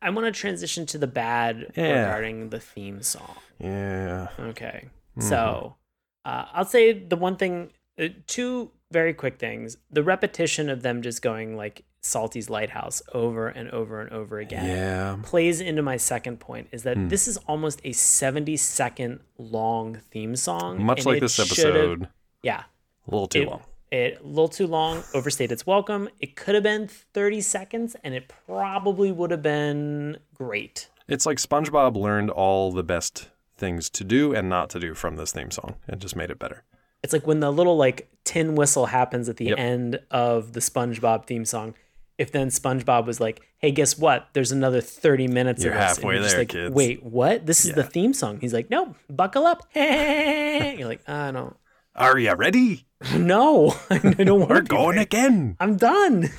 I 0.00 0.10
want 0.10 0.26
to 0.26 0.32
transition 0.32 0.84
to 0.86 0.98
the 0.98 1.06
bad 1.06 1.72
Yeah. 1.76 2.00
regarding 2.04 2.50
the 2.50 2.60
theme 2.60 3.02
song. 3.02 3.36
Yeah. 3.58 4.28
Okay. 4.38 4.88
Mm-hmm. 5.16 5.28
So 5.28 5.76
uh, 6.24 6.44
I'll 6.52 6.64
say 6.64 6.92
the 6.92 7.16
one 7.16 7.36
thing, 7.36 7.72
uh, 7.98 8.08
two 8.26 8.70
very 8.90 9.14
quick 9.14 9.38
things. 9.38 9.76
The 9.90 10.02
repetition 10.02 10.68
of 10.68 10.82
them 10.82 11.02
just 11.02 11.22
going 11.22 11.56
like 11.56 11.84
Salty's 12.06 12.50
Lighthouse 12.50 13.00
over 13.12 13.46
and 13.48 13.70
over 13.70 14.00
and 14.00 14.10
over 14.12 14.40
again 14.40 14.66
Yeah. 14.66 15.16
Plays 15.22 15.60
into 15.60 15.82
my 15.82 15.96
second 15.96 16.40
point 16.40 16.68
is 16.72 16.82
that 16.82 16.96
hmm. 16.96 17.08
this 17.08 17.28
is 17.28 17.36
almost 17.48 17.80
a 17.84 17.92
70 17.92 18.56
second 18.56 19.20
long 19.38 20.00
theme 20.10 20.34
song. 20.34 20.82
Much 20.82 21.06
like 21.06 21.20
this 21.20 21.38
episode, 21.38 22.08
Yeah. 22.42 22.64
a 23.06 23.10
little 23.10 23.28
too 23.28 23.42
It, 23.42 23.48
long. 23.48 23.62
it 23.92 24.18
a 24.20 24.26
little 24.26 24.48
too 24.48 24.66
long, 24.66 25.04
overstayed 25.14 25.52
its 25.52 25.64
welcome. 25.64 26.08
It 26.18 26.34
could 26.34 26.56
have 26.56 26.64
been 26.64 26.88
30 26.88 27.40
seconds 27.40 27.94
and 28.02 28.14
it 28.14 28.30
probably 28.46 29.12
would 29.12 29.30
have 29.30 29.42
been 29.42 30.18
great. 30.34 30.88
It's 31.06 31.24
like 31.24 31.38
SpongeBob 31.38 31.96
learned 31.96 32.30
all 32.30 32.72
the 32.72 32.82
best 32.82 33.28
things 33.56 33.88
to 33.90 34.02
do 34.02 34.34
and 34.34 34.48
not 34.48 34.70
to 34.70 34.80
do 34.80 34.94
from 34.94 35.14
this 35.16 35.30
theme 35.30 35.52
song 35.52 35.76
and 35.86 36.00
just 36.00 36.16
made 36.16 36.30
it 36.32 36.38
better. 36.40 36.64
It's 37.04 37.12
like 37.12 37.28
when 37.28 37.38
the 37.38 37.52
little 37.52 37.76
like 37.76 38.08
tin 38.24 38.56
whistle 38.56 38.86
happens 38.86 39.28
at 39.28 39.36
the 39.36 39.46
Yep. 39.46 39.58
end 39.58 40.00
of 40.10 40.52
the 40.52 40.60
SpongeBob 40.60 41.26
theme 41.26 41.44
song. 41.44 41.74
If 42.18 42.30
then 42.32 42.48
SpongeBob 42.48 43.06
was 43.06 43.20
like, 43.20 43.40
"Hey, 43.58 43.70
guess 43.70 43.98
what? 43.98 44.28
There's 44.32 44.52
another 44.52 44.80
30 44.80 45.28
minutes 45.28 45.64
You're 45.64 45.72
of 45.72 45.78
this," 45.78 45.96
and 45.96 46.04
halfway 46.04 46.14
you're 46.14 46.22
just 46.22 46.34
there, 46.34 46.40
like, 46.42 46.48
kids. 46.48 46.74
Wait, 46.74 47.02
what? 47.02 47.46
This 47.46 47.64
is 47.64 47.74
the 47.74 47.82
theme 47.84 48.12
song. 48.12 48.38
He's 48.40 48.52
like, 48.52 48.70
"No, 48.70 48.94
buckle 49.08 49.46
up." 49.46 49.66
you're 49.74 50.88
like, 50.88 51.08
"I 51.08 51.32
don't, 51.32 51.56
Are 51.94 52.18
you 52.18 52.34
ready? 52.34 52.86
no, 53.16 53.74
I 53.90 53.98
don't 53.98 54.40
want 54.40 54.50
We're 54.50 54.60
going 54.62 54.98
again. 54.98 55.56
I'm 55.58 55.76
done." 55.76 56.30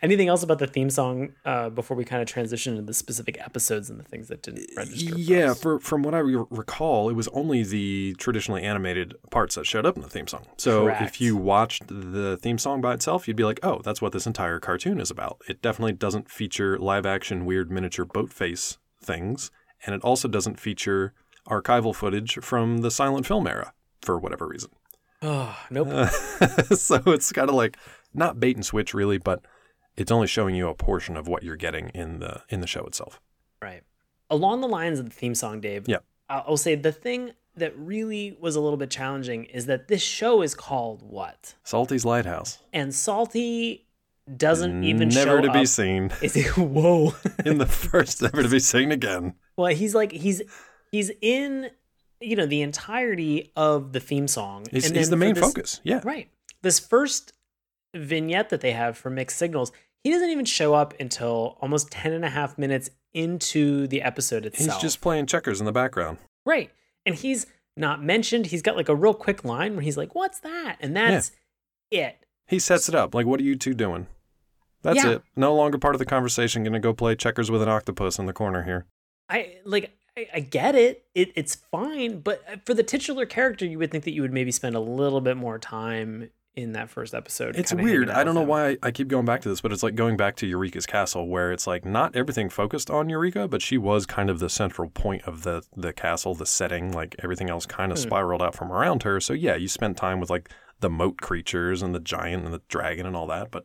Anything 0.00 0.28
else 0.28 0.42
about 0.42 0.58
the 0.58 0.66
theme 0.66 0.90
song 0.90 1.32
uh, 1.44 1.70
before 1.70 1.96
we 1.96 2.04
kind 2.04 2.22
of 2.22 2.28
transition 2.28 2.74
into 2.74 2.84
the 2.86 2.94
specific 2.94 3.36
episodes 3.40 3.90
and 3.90 3.98
the 3.98 4.04
things 4.04 4.28
that 4.28 4.42
didn't 4.42 4.68
register? 4.76 5.12
for 5.14 5.18
Yeah, 5.18 5.50
us? 5.50 5.60
for, 5.60 5.80
from 5.80 6.02
what 6.02 6.14
I 6.14 6.18
re- 6.18 6.44
recall, 6.50 7.08
it 7.08 7.14
was 7.14 7.26
only 7.28 7.62
the 7.64 8.14
traditionally 8.18 8.62
animated 8.62 9.14
parts 9.30 9.56
that 9.56 9.66
showed 9.66 9.84
up 9.84 9.96
in 9.96 10.02
the 10.02 10.08
theme 10.08 10.28
song. 10.28 10.46
So 10.56 10.84
Correct. 10.84 11.02
if 11.02 11.20
you 11.20 11.36
watched 11.36 11.88
the 11.88 12.36
theme 12.36 12.58
song 12.58 12.80
by 12.80 12.94
itself, 12.94 13.26
you'd 13.26 13.36
be 13.36 13.44
like, 13.44 13.58
oh, 13.64 13.80
that's 13.82 14.00
what 14.00 14.12
this 14.12 14.26
entire 14.26 14.60
cartoon 14.60 15.00
is 15.00 15.10
about. 15.10 15.40
It 15.48 15.62
definitely 15.62 15.94
doesn't 15.94 16.30
feature 16.30 16.78
live 16.78 17.04
action, 17.04 17.44
weird 17.44 17.70
miniature 17.70 18.04
boat 18.04 18.32
face 18.32 18.78
things. 19.02 19.50
And 19.84 19.94
it 19.94 20.02
also 20.02 20.28
doesn't 20.28 20.60
feature 20.60 21.12
archival 21.48 21.94
footage 21.94 22.38
from 22.40 22.78
the 22.78 22.90
silent 22.90 23.26
film 23.26 23.46
era 23.46 23.72
for 24.02 24.18
whatever 24.18 24.46
reason. 24.46 24.70
Oh, 25.22 25.56
nope. 25.70 25.88
so 26.74 27.02
it's 27.06 27.32
kind 27.32 27.48
of 27.48 27.54
like 27.56 27.76
not 28.14 28.38
bait 28.38 28.56
and 28.56 28.64
switch 28.64 28.94
really, 28.94 29.18
but 29.18 29.42
it's 29.96 30.10
only 30.12 30.26
showing 30.26 30.54
you 30.54 30.68
a 30.68 30.74
portion 30.74 31.16
of 31.16 31.26
what 31.28 31.42
you're 31.42 31.56
getting 31.56 31.88
in 31.90 32.18
the 32.20 32.42
in 32.48 32.60
the 32.60 32.66
show 32.66 32.84
itself. 32.84 33.20
Right. 33.62 33.82
Along 34.30 34.60
the 34.60 34.68
lines 34.68 34.98
of 34.98 35.06
the 35.06 35.14
theme 35.14 35.34
song, 35.34 35.60
Dave. 35.60 35.84
Yeah. 35.88 35.98
I'll 36.28 36.56
say 36.56 36.74
the 36.74 36.92
thing 36.92 37.32
that 37.56 37.72
really 37.78 38.36
was 38.40 38.56
a 38.56 38.60
little 38.60 38.76
bit 38.76 38.90
challenging 38.90 39.44
is 39.44 39.66
that 39.66 39.88
this 39.88 40.02
show 40.02 40.42
is 40.42 40.54
called 40.54 41.02
what? 41.02 41.54
Salty's 41.64 42.04
Lighthouse. 42.04 42.58
And 42.72 42.94
Salty 42.94 43.86
doesn't 44.36 44.82
even 44.82 45.08
never 45.08 45.40
to 45.40 45.50
be 45.52 45.60
up. 45.60 45.66
seen 45.68 46.10
Is 46.22 46.36
it 46.36 46.56
whoa? 46.56 47.14
in 47.44 47.58
the 47.58 47.66
first 47.66 48.20
never 48.22 48.42
to 48.42 48.48
be 48.48 48.58
seen 48.58 48.90
again. 48.92 49.34
well, 49.56 49.72
he's 49.74 49.94
like 49.94 50.10
he's 50.12 50.42
he's 50.90 51.10
in 51.22 51.70
you 52.20 52.34
know 52.34 52.46
the 52.46 52.62
entirety 52.62 53.52
of 53.56 53.92
the 53.92 54.00
theme 54.00 54.26
song. 54.26 54.66
He's, 54.70 54.86
and 54.86 54.96
he's 54.96 55.10
the 55.10 55.16
main 55.16 55.34
this- 55.34 55.44
focus. 55.44 55.80
Yeah. 55.84 56.00
Right. 56.04 56.28
This 56.62 56.80
first 56.80 57.32
vignette 57.94 58.48
that 58.48 58.60
they 58.60 58.72
have 58.72 58.98
for 58.98 59.10
mixed 59.10 59.38
signals, 59.38 59.70
he 60.06 60.12
doesn't 60.12 60.30
even 60.30 60.44
show 60.44 60.72
up 60.72 60.94
until 61.00 61.58
almost 61.60 61.90
10 61.90 62.12
and 62.12 62.24
a 62.24 62.30
half 62.30 62.56
minutes 62.56 62.90
into 63.12 63.88
the 63.88 64.02
episode 64.02 64.46
itself. 64.46 64.74
He's 64.74 64.80
just 64.80 65.00
playing 65.00 65.26
checkers 65.26 65.58
in 65.58 65.66
the 65.66 65.72
background. 65.72 66.18
Right. 66.44 66.70
And 67.04 67.16
he's 67.16 67.46
not 67.76 68.04
mentioned. 68.04 68.46
He's 68.46 68.62
got 68.62 68.76
like 68.76 68.88
a 68.88 68.94
real 68.94 69.14
quick 69.14 69.44
line 69.44 69.72
where 69.74 69.82
he's 69.82 69.96
like, 69.96 70.14
What's 70.14 70.38
that? 70.40 70.76
And 70.78 70.96
that's 70.96 71.32
it. 71.90 72.18
He 72.46 72.60
sets 72.60 72.88
it 72.88 72.94
up. 72.94 73.16
Like, 73.16 73.26
what 73.26 73.40
are 73.40 73.42
you 73.42 73.56
two 73.56 73.74
doing? 73.74 74.06
That's 74.82 75.02
Yeah. 75.02 75.10
it. 75.14 75.22
No 75.34 75.52
longer 75.56 75.76
part 75.76 75.96
of 75.96 75.98
the 75.98 76.06
conversation. 76.06 76.62
Gonna 76.62 76.78
go 76.78 76.94
play 76.94 77.16
checkers 77.16 77.50
with 77.50 77.60
an 77.60 77.68
octopus 77.68 78.20
in 78.20 78.26
the 78.26 78.32
corner 78.32 78.62
here. 78.62 78.86
I 79.28 79.56
like 79.64 79.90
I, 80.16 80.28
I 80.34 80.38
get 80.40 80.76
it. 80.76 81.04
it. 81.16 81.32
It's 81.34 81.56
fine, 81.56 82.20
but 82.20 82.44
uh, 82.48 82.56
for 82.64 82.74
the 82.74 82.84
titular 82.84 83.26
character, 83.26 83.66
you 83.66 83.78
would 83.80 83.90
think 83.90 84.04
that 84.04 84.12
you 84.12 84.22
would 84.22 84.32
maybe 84.32 84.52
spend 84.52 84.76
a 84.76 84.80
little 84.80 85.20
bit 85.20 85.36
more 85.36 85.58
time 85.58 86.30
in 86.56 86.72
that 86.72 86.88
first 86.90 87.14
episode. 87.14 87.54
It's 87.56 87.72
weird. 87.72 88.08
I 88.10 88.24
don't 88.24 88.34
know 88.34 88.40
him. 88.42 88.48
why 88.48 88.78
I, 88.82 88.90
keep 88.90 89.08
going 89.08 89.26
back 89.26 89.42
to 89.42 89.48
this, 89.50 89.60
but 89.60 89.72
it's 89.72 89.82
like 89.82 89.94
going 89.94 90.16
back 90.16 90.36
to 90.36 90.46
Eureeka's 90.50 90.86
castle, 90.86 91.28
where 91.28 91.52
it's 91.52 91.66
like 91.66 91.84
not 91.84 92.16
everything 92.16 92.48
focused 92.48 92.90
on 92.90 93.08
Eureka, 93.10 93.46
but 93.46 93.60
she 93.62 93.76
was 93.76 94.06
kind 94.06 94.30
of 94.30 94.38
the 94.38 94.48
central 94.48 94.88
point 94.88 95.22
of 95.24 95.42
the 95.42 95.62
the 95.76 95.92
castle, 95.92 96.34
the 96.34 96.46
setting. 96.46 96.92
Like 96.92 97.14
everything 97.22 97.50
else 97.50 97.66
kind 97.66 97.92
of 97.92 97.98
Hmm. 97.98 98.04
spiraled 98.08 98.42
out 98.42 98.54
from 98.54 98.72
around 98.72 99.02
her. 99.02 99.20
So 99.20 99.34
yeah, 99.34 99.54
you 99.54 99.68
spent 99.68 99.96
time 99.98 100.18
with 100.18 100.30
like 100.30 100.50
the 100.80 100.90
moat 100.90 101.18
creatures 101.18 101.82
and 101.82 101.94
the 101.94 102.00
giant 102.00 102.44
and 102.44 102.52
the 102.54 102.62
dragon 102.68 103.06
and 103.06 103.14
all 103.14 103.26
that, 103.28 103.50
but 103.50 103.64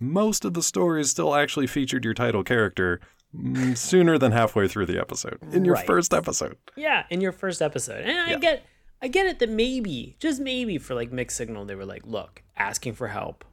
most 0.00 0.44
of 0.44 0.54
the 0.54 0.62
stories 0.62 1.10
still 1.10 1.34
actually 1.34 1.66
featured 1.66 2.04
your 2.04 2.14
title 2.14 2.44
character 2.44 3.00
mm, 3.36 3.76
sooner 3.76 4.16
than 4.16 4.30
halfway 4.32 4.68
through 4.68 4.86
the 4.86 4.98
episode 4.98 5.38
in 5.52 5.64
your 5.64 5.74
Right. 5.74 5.86
first 5.86 6.14
episode. 6.14 6.56
Yeah, 6.76 7.04
in 7.10 7.20
your 7.20 7.32
first 7.32 7.60
episode. 7.60 8.04
And 8.04 8.16
I 8.18 8.30
Yeah. 8.30 8.38
get 8.38 8.66
I 9.00 9.08
get 9.08 9.26
it 9.26 9.38
that 9.38 9.50
maybe, 9.50 10.16
just 10.18 10.40
maybe 10.40 10.78
for 10.78 10.94
like 10.94 11.12
mixed 11.12 11.36
signal, 11.36 11.64
they 11.64 11.74
were 11.74 11.84
like, 11.84 12.06
look, 12.06 12.42
asking 12.56 12.94
for 12.94 13.08
help. 13.08 13.44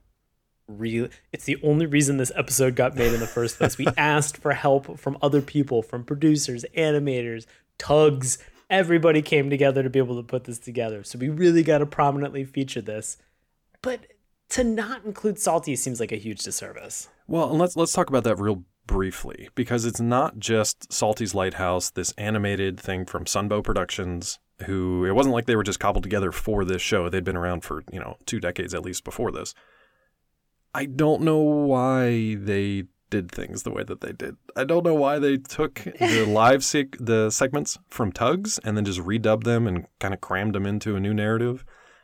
Real 0.67 1.09
it's 1.31 1.45
the 1.45 1.57
only 1.61 1.85
reason 1.85 2.17
this 2.17 2.31
episode 2.35 2.75
got 2.75 2.95
made 2.95 3.13
in 3.13 3.19
the 3.19 3.27
first 3.27 3.57
place. 3.57 3.77
We 3.77 3.87
asked 3.97 4.37
for 4.37 4.53
help 4.53 4.97
from 4.97 5.17
other 5.21 5.41
people, 5.41 5.83
from 5.83 6.03
producers, 6.03 6.65
animators, 6.75 7.45
tugs. 7.77 8.39
Everybody 8.67 9.21
came 9.21 9.51
together 9.51 9.83
to 9.83 9.91
be 9.91 9.99
able 9.99 10.15
to 10.15 10.23
put 10.23 10.45
this 10.45 10.57
together. 10.57 11.03
So 11.03 11.19
we 11.19 11.29
really 11.29 11.61
got 11.61 11.79
to 11.79 11.85
prominently 11.85 12.43
feature 12.43 12.81
this. 12.81 13.17
But 13.83 14.07
to 14.49 14.63
not 14.63 15.05
include 15.05 15.37
Salty 15.37 15.75
seems 15.75 15.99
like 15.99 16.11
a 16.11 16.17
huge 16.17 16.39
disservice. 16.39 17.09
Well, 17.27 17.51
and 17.51 17.59
let's 17.59 17.75
let's 17.75 17.93
talk 17.93 18.09
about 18.09 18.23
that 18.23 18.39
real 18.39 18.63
briefly 18.87 19.49
because 19.55 19.85
it's 19.85 19.99
not 19.99 20.39
just 20.39 20.91
Salty's 20.91 21.35
Lighthouse, 21.35 21.89
this 21.89 22.11
animated 22.13 22.79
thing 22.79 23.05
from 23.05 23.25
Sunbow 23.25 23.63
Productions, 23.63 24.39
who 24.63 25.05
it 25.05 25.13
wasn't 25.13 25.33
like 25.33 25.45
they 25.45 25.55
were 25.55 25.63
just 25.63 25.79
cobbled 25.79 26.03
together 26.03 26.31
for 26.31 26.63
this 26.63 26.81
show. 26.81 27.09
They'd 27.09 27.23
been 27.23 27.35
around 27.35 27.63
for, 27.63 27.83
you 27.91 27.99
know, 27.99 28.17
two 28.25 28.39
decades 28.39 28.73
at 28.73 28.83
least 28.83 29.03
before 29.03 29.31
this. 29.31 29.53
I 30.73 30.85
don't 30.85 31.21
know 31.21 31.39
why 31.39 32.35
they 32.35 32.85
did 33.09 33.31
things 33.31 33.63
the 33.63 33.71
way 33.71 33.83
that 33.83 34.01
they 34.01 34.11
did. 34.11 34.35
I 34.55 34.63
don't 34.63 34.83
know 34.83 34.93
why 34.93 35.19
they 35.19 35.37
took 35.37 35.75
the 35.75 36.25
live 36.27 36.63
sec- 36.63 36.97
the 36.99 37.29
segments 37.29 37.77
from 37.89 38.11
Tugs 38.11 38.59
and 38.59 38.75
then 38.75 38.85
just 38.85 38.99
redubbed 38.99 39.43
them 39.43 39.67
and 39.67 39.85
kind 39.99 40.13
of 40.13 40.21
crammed 40.21 40.55
them 40.55 40.65
into 40.65 40.95
a 40.95 40.99
new 40.99 41.13
narrative. 41.13 41.63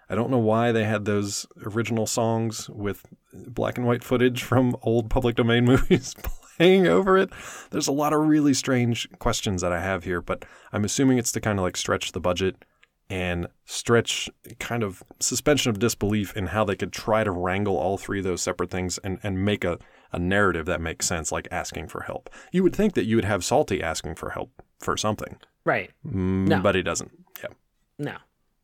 I 0.09 0.15
don't 0.15 0.29
know 0.29 0.37
why 0.37 0.71
they 0.71 0.83
had 0.83 1.05
those 1.05 1.45
original 1.65 2.05
songs 2.05 2.69
with 2.69 3.05
black 3.33 3.77
and 3.77 3.87
white 3.87 4.03
footage 4.03 4.43
from 4.43 4.75
old 4.81 5.09
public 5.09 5.35
domain 5.35 5.65
movies 5.73 6.15
playing 6.57 6.87
over 6.87 7.17
it. 7.17 7.29
There's 7.71 7.87
a 7.87 7.91
lot 7.91 8.13
of 8.13 8.21
really 8.21 8.53
strange 8.53 9.07
questions 9.19 9.61
that 9.61 9.71
I 9.71 9.81
have 9.81 10.03
here, 10.03 10.21
but 10.21 10.45
I'm 10.71 10.83
assuming 10.85 11.17
it's 11.17 11.31
to 11.33 11.41
kind 11.41 11.59
of 11.59 11.63
like 11.63 11.77
stretch 11.77 12.11
the 12.11 12.19
budget 12.19 12.63
and 13.09 13.47
stretch 13.65 14.29
kind 14.59 14.83
of 14.83 15.03
suspension 15.19 15.69
of 15.69 15.79
disbelief 15.79 16.35
in 16.37 16.47
how 16.47 16.63
they 16.63 16.75
could 16.77 16.93
try 16.93 17.23
to 17.25 17.31
wrangle 17.31 17.75
all 17.75 17.97
three 17.97 18.19
of 18.19 18.23
those 18.23 18.41
separate 18.41 18.69
things 18.71 18.97
and, 18.99 19.19
and 19.21 19.43
make 19.43 19.65
a, 19.65 19.77
a 20.13 20.19
narrative 20.19 20.65
that 20.65 20.79
makes 20.79 21.05
sense, 21.07 21.29
like 21.31 21.47
asking 21.51 21.87
for 21.87 22.01
help. 22.03 22.29
You 22.53 22.63
would 22.63 22.75
think 22.75 22.93
that 22.93 23.05
you 23.05 23.17
would 23.17 23.25
have 23.25 23.43
Salty 23.43 23.83
asking 23.83 24.15
for 24.15 24.29
help 24.29 24.61
for 24.79 24.95
something, 24.95 25.37
Right. 25.65 25.91
mm, 26.07 26.47
No. 26.47 26.61
but 26.61 26.73
he 26.75 26.81
doesn't. 26.83 27.11
Yeah. 27.43 27.49
No, 27.99 28.15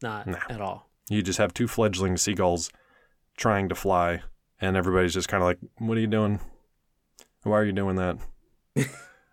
not 0.02 0.28
No. 0.28 0.38
at 0.50 0.62
all. 0.62 0.90
You 1.10 1.22
just 1.22 1.40
have 1.40 1.54
two 1.54 1.68
fledgling 1.68 2.16
seagulls 2.16 2.70
trying 3.36 3.68
to 3.70 3.76
fly, 3.76 4.22
and 4.62 4.78
everybody's 4.78 5.14
just 5.14 5.28
kind 5.28 5.44
of 5.44 5.48
like, 5.48 5.60
What 5.80 5.98
are 5.98 6.02
you 6.02 6.08
doing? 6.08 6.40
Why 7.48 7.60
are 7.60 7.66
you 7.66 7.72
doing 7.72 7.96
that? 7.96 8.18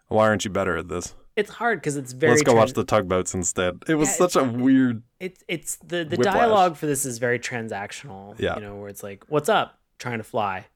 Why 0.08 0.28
aren't 0.28 0.44
you 0.44 0.50
better 0.50 0.76
at 0.76 0.88
this? 0.88 1.14
It's 1.36 1.50
hard 1.50 1.80
because 1.80 1.96
it's 1.96 2.12
very. 2.12 2.30
Let's 2.32 2.42
go 2.42 2.52
tran- 2.52 2.56
watch 2.58 2.72
the 2.74 2.84
tugboats 2.84 3.34
instead. 3.34 3.82
It 3.88 3.96
was 3.96 4.08
Yeah, 4.10 4.14
such 4.14 4.36
a 4.36 4.44
weird. 4.44 5.02
It's 5.18 5.42
it's 5.48 5.76
the 5.76 6.04
the 6.04 6.16
Whiplash. 6.16 6.34
dialogue 6.34 6.76
for 6.76 6.86
this 6.86 7.04
is 7.04 7.18
very 7.18 7.38
transactional. 7.40 8.38
Yeah. 8.38 8.54
You 8.54 8.60
know, 8.62 8.76
where 8.76 8.88
it's 8.88 9.02
like, 9.02 9.24
"What's 9.28 9.48
up? 9.48 9.78
Trying 9.98 10.18
to 10.18 10.24
fly. 10.24 10.66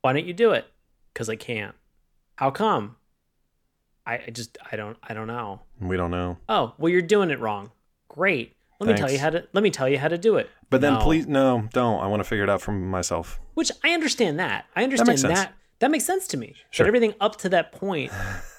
Why 0.00 0.14
don't 0.14 0.24
you 0.26 0.32
do 0.32 0.52
it? 0.52 0.64
Because 1.12 1.28
I 1.28 1.36
can't. 1.36 1.74
How 2.36 2.50
come? 2.50 2.96
I, 4.06 4.14
I 4.26 4.30
just 4.30 4.56
I 4.72 4.76
don't 4.76 4.96
I 5.02 5.12
don't 5.12 5.26
know. 5.26 5.60
We 5.80 5.98
don't 5.98 6.10
know. 6.10 6.38
Oh, 6.48 6.72
well, 6.78 6.90
you're 6.90 7.02
doing 7.02 7.30
it 7.30 7.38
wrong. 7.38 7.70
Great. 8.08 8.56
Let 8.80 8.88
me 8.88 8.96
tell 8.96 9.10
you 9.10 9.18
how 9.18 9.28
to 9.28 9.46
let 9.52 9.62
me 9.62 9.70
tell 9.70 9.86
you 9.90 9.98
how 9.98 10.08
to 10.08 10.16
do 10.16 10.36
it. 10.36 10.48
But 10.70 10.80
then 10.80 10.96
please, 10.96 11.26
no, 11.26 11.68
don't. 11.74 12.00
I 12.00 12.06
want 12.06 12.20
to 12.20 12.24
figure 12.24 12.44
it 12.44 12.48
out 12.48 12.62
for 12.62 12.72
myself. 12.72 13.38
Which 13.52 13.70
I 13.84 13.90
understand 13.90 14.38
that. 14.38 14.64
I 14.74 14.84
understand 14.84 15.08
makes 15.08 15.22
that. 15.22 15.52
That 15.80 15.90
makes 15.90 16.04
sense 16.04 16.26
to 16.28 16.36
me. 16.36 16.54
Sure. 16.70 16.84
But 16.84 16.88
everything 16.88 17.14
up 17.20 17.36
to 17.36 17.48
that 17.50 17.72
point 17.72 18.12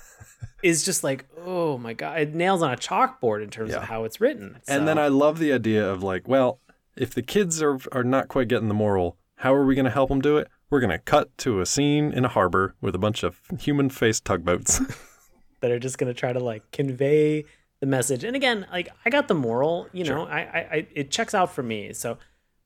is 0.63 0.83
just 0.83 1.03
like, 1.03 1.25
oh 1.45 1.77
my 1.77 1.93
god, 1.93 2.19
it 2.19 2.35
nails 2.35 2.61
on 2.61 2.71
a 2.71 2.77
chalkboard 2.77 3.43
in 3.43 3.49
terms 3.49 3.73
of 3.73 3.83
how 3.83 4.03
it's 4.03 4.19
written. 4.19 4.57
And 4.67 4.87
then 4.87 4.97
I 4.97 5.07
love 5.07 5.39
the 5.39 5.53
idea 5.53 5.87
of 5.89 6.03
like, 6.03 6.27
well, 6.27 6.59
if 6.95 7.13
the 7.13 7.21
kids 7.21 7.61
are 7.61 7.79
are 7.91 8.03
not 8.03 8.27
quite 8.27 8.47
getting 8.47 8.67
the 8.67 8.73
moral, 8.73 9.17
how 9.37 9.53
are 9.53 9.65
we 9.65 9.75
going 9.75 9.85
to 9.85 9.91
help 9.91 10.09
them 10.09 10.21
do 10.21 10.37
it? 10.37 10.47
We're 10.69 10.79
going 10.79 10.91
to 10.91 10.99
cut 10.99 11.37
to 11.39 11.59
a 11.61 11.65
scene 11.65 12.11
in 12.11 12.25
a 12.25 12.29
harbor 12.29 12.75
with 12.79 12.95
a 12.95 12.99
bunch 12.99 13.23
of 13.23 13.41
human-faced 13.59 14.23
tugboats. 14.23 14.79
that 15.59 15.69
are 15.69 15.79
just 15.79 15.97
going 15.97 16.11
to 16.11 16.17
try 16.19 16.31
to 16.33 16.39
like 16.39 16.69
convey 16.71 17.43
the 17.81 17.85
message. 17.85 18.23
And 18.23 18.35
again, 18.35 18.65
like 18.71 18.89
I 19.05 19.09
got 19.09 19.27
the 19.27 19.33
moral, 19.33 19.87
you 19.91 20.03
know, 20.03 20.25
Sure. 20.25 20.31
I, 20.31 20.41
I, 20.41 20.59
I 20.71 20.87
it 20.93 21.11
checks 21.11 21.33
out 21.33 21.51
for 21.53 21.61
me. 21.63 21.93
So 21.93 22.17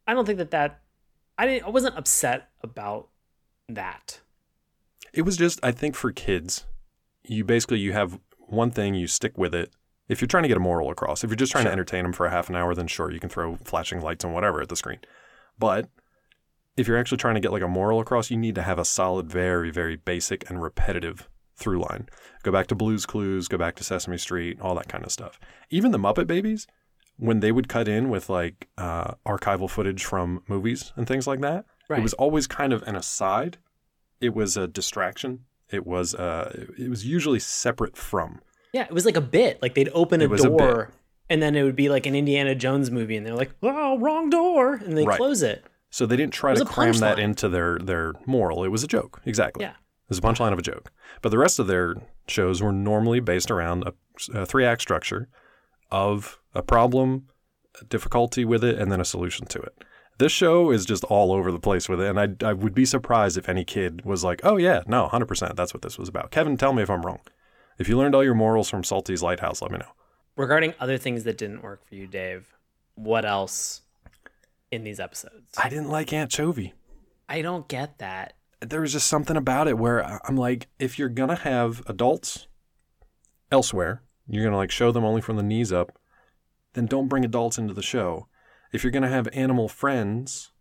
I 0.08 0.14
don't 0.14 0.26
think 0.26 0.38
that 0.38 0.52
that 0.52 0.82
I 1.38 1.46
didn't 1.48 1.66
I 1.66 1.70
wasn't 1.70 1.98
upset 1.98 2.50
about 2.62 3.10
that. 3.70 4.20
It 5.16 5.24
was 5.24 5.38
just, 5.38 5.60
I 5.64 5.72
think, 5.72 5.96
for 5.96 6.12
kids, 6.12 6.66
you 7.24 7.44
basically 7.44 7.80
you 7.80 7.94
have 7.94 8.20
one 8.38 8.70
thing, 8.72 8.94
you 8.94 9.08
stick 9.08 9.38
with 9.38 9.56
it. 9.56 9.72
If 10.08 10.22
you're 10.22 10.28
trying 10.28 10.44
to 10.44 10.48
get 10.50 10.58
a 10.58 10.62
moral 10.62 10.92
across, 10.92 11.24
if 11.24 11.30
you're 11.32 11.36
just 11.36 11.52
trying 11.52 11.64
Sure. 11.64 11.70
to 11.70 11.74
entertain 11.74 12.04
them 12.04 12.14
for 12.14 12.28
a 12.28 12.30
half 12.32 12.50
an 12.50 12.56
hour, 12.56 12.76
then 12.76 12.86
sure, 12.88 13.12
you 13.12 13.20
can 13.20 13.30
throw 13.30 13.56
flashing 13.64 14.02
lights 14.02 14.24
and 14.24 14.34
whatever 14.34 14.62
at 14.62 14.70
the 14.70 14.76
screen. 14.76 15.00
But 15.58 15.90
if 16.78 16.88
you're 16.88 16.98
actually 16.98 17.18
trying 17.18 17.36
to 17.36 17.42
get 17.42 17.52
like 17.52 17.64
a 17.64 17.68
moral 17.68 18.00
across, 18.00 18.30
you 18.30 18.38
need 18.38 18.54
to 18.56 18.62
have 18.62 18.78
a 18.78 18.86
solid, 18.86 19.28
very, 19.30 19.72
very 19.72 19.96
basic 19.96 20.48
and 20.50 20.62
repetitive 20.62 21.28
through 21.56 21.80
line. 21.82 22.08
Go 22.44 22.52
back 22.52 22.68
to 22.68 22.76
Blue's 22.76 23.06
Clues, 23.06 23.48
go 23.48 23.58
back 23.58 23.76
to 23.78 23.84
Sesame 23.84 24.18
Street, 24.18 24.60
all 24.62 24.76
that 24.76 24.90
kind 24.90 25.04
of 25.06 25.12
stuff. 25.12 25.40
Even 25.70 25.92
the 25.92 25.98
Muppet 25.98 26.28
Babies, 26.28 26.68
when 27.18 27.40
they 27.40 27.52
would 27.52 27.70
cut 27.70 27.88
in 27.88 28.10
with 28.10 28.30
like 28.30 28.68
uh, 28.78 29.14
archival 29.26 29.70
footage 29.70 30.04
from 30.04 30.44
movies 30.48 30.92
and 30.98 31.08
things 31.08 31.26
like 31.26 31.40
that, 31.42 31.66
Right. 31.88 32.00
it 32.00 32.04
was 32.04 32.14
always 32.14 32.46
kind 32.46 32.74
of 32.74 32.84
an 32.84 32.96
aside. 32.96 33.58
It 34.26 34.34
was 34.36 34.58
a 34.58 34.68
distraction. 34.68 35.46
It 35.72 35.86
was 35.86 36.16
uh, 36.16 36.66
it 36.78 36.90
was 36.90 37.06
usually 37.06 37.40
separate 37.40 37.96
from. 37.96 38.42
Yeah, 38.74 38.84
it 38.84 38.92
was 38.92 39.06
like 39.06 39.16
a 39.18 39.22
bit. 39.22 39.62
Like 39.62 39.74
they'd 39.76 39.90
open 39.94 40.22
a 40.22 40.28
was 40.28 40.44
a 40.44 40.50
door 40.50 40.92
and 41.30 41.42
then 41.42 41.56
it 41.56 41.64
would 41.64 41.76
be 41.76 41.90
like 41.90 42.06
an 42.06 42.16
Indiana 42.16 42.56
Jones 42.56 42.92
movie 42.92 43.16
and 43.16 43.26
they're 43.26 43.36
like, 43.36 43.52
"Oh, 43.64 43.98
wrong 44.00 44.30
door." 44.30 44.76
And 44.76 44.98
they 44.98 45.06
Right. 45.06 45.18
close 45.18 45.42
it. 45.42 45.66
So 45.90 46.06
they 46.06 46.18
didn't 46.18 46.34
try 46.34 46.54
to 46.54 46.66
cram 46.66 46.94
that 46.98 47.20
into 47.20 47.50
their 47.50 47.80
their 47.80 48.14
moral. 48.26 48.64
It 48.64 48.70
was 48.70 48.84
a 48.84 48.88
joke. 48.88 49.22
Exactly. 49.26 49.64
Yeah. 49.64 49.72
It 49.72 50.10
was 50.10 50.18
a 50.20 50.22
punchline 50.22 50.54
of 50.54 50.60
a 50.60 50.64
joke. 50.64 50.92
But 51.22 51.30
the 51.30 51.38
rest 51.38 51.58
of 51.58 51.68
their 51.68 51.96
shows 52.28 52.62
were 52.62 52.72
normally 52.72 53.20
based 53.20 53.50
around 53.50 53.84
a, 53.88 53.94
a 54.40 54.46
three 54.46 54.66
act 54.66 54.82
structure 54.82 55.30
of 55.92 56.40
a 56.54 56.62
problem, 56.62 57.28
a 57.82 57.86
difficulty 57.86 58.46
with 58.46 58.64
it, 58.64 58.78
and 58.78 58.92
then 58.92 59.02
a 59.02 59.06
solution 59.06 59.46
to 59.48 59.60
it. 59.60 59.84
This 60.18 60.32
show 60.32 60.72
is 60.72 60.86
just 60.86 61.04
all 61.06 61.32
over 61.34 61.52
the 61.52 61.60
place 61.60 61.90
with 61.90 62.00
it. 62.02 62.16
And 62.16 62.20
I, 62.44 62.50
I 62.50 62.54
would 62.54 62.74
be 62.74 62.86
surprised 62.86 63.38
if 63.38 63.50
any 63.50 63.66
kid 63.66 64.06
was 64.06 64.24
like, 64.24 64.42
oh, 64.44 64.58
yeah, 64.58 64.84
no, 64.88 65.10
100%. 65.12 65.56
That's 65.56 65.74
what 65.74 65.82
this 65.82 65.98
was 65.98 66.08
about. 66.08 66.32
Kevin, 66.32 66.56
tell 66.56 66.74
me 66.74 66.84
if 66.84 66.90
I'm 66.90 67.02
wrong. 67.02 67.20
If 67.78 67.90
you 67.90 67.98
learned 67.98 68.16
all 68.16 68.24
your 68.24 68.36
morals 68.36 68.70
from 68.70 68.84
Salty's 68.84 69.22
Lighthouse, 69.22 69.62
let 69.62 69.72
me 69.72 69.80
know. 69.80 69.92
Regarding 70.38 70.74
other 70.80 70.98
things 70.98 71.26
that 71.26 71.38
didn't 71.38 71.64
work 71.64 71.86
for 71.86 71.96
you, 71.96 72.08
Dave, 72.08 72.48
what 72.96 73.26
else 73.26 73.82
in 74.72 74.84
these 74.84 75.00
episodes? 75.00 75.52
I 75.58 75.70
didn't 75.70 75.90
like 75.90 76.14
Aunt 76.14 76.32
Chovy. 76.32 76.72
I 77.28 77.42
don't 77.42 77.68
get 77.68 77.98
that. 78.00 78.34
there 78.62 78.82
was 78.82 78.94
just 78.94 79.08
something 79.08 79.36
about 79.36 79.68
it 79.68 79.78
where 79.78 80.22
I'm 80.26 80.38
like, 80.38 80.68
if 80.80 80.98
you're 80.98 81.10
gonna 81.10 81.36
have 81.36 81.84
adults 81.88 82.48
elsewhere, 83.52 84.02
you're 84.28 84.44
gonna 84.44 84.58
like 84.58 84.72
show 84.72 84.92
them 84.92 85.04
only 85.04 85.22
from 85.22 85.36
the 85.38 85.44
knees 85.44 85.72
up, 85.72 85.98
then 86.74 86.86
don't 86.86 87.08
bring 87.08 87.26
adults 87.26 87.58
into 87.58 87.74
the 87.74 87.84
show. 87.84 88.28
If 88.72 88.84
you're 88.84 88.92
gonna 88.92 89.10
have 89.10 89.28
animal 89.34 89.68
friends, 89.70 90.52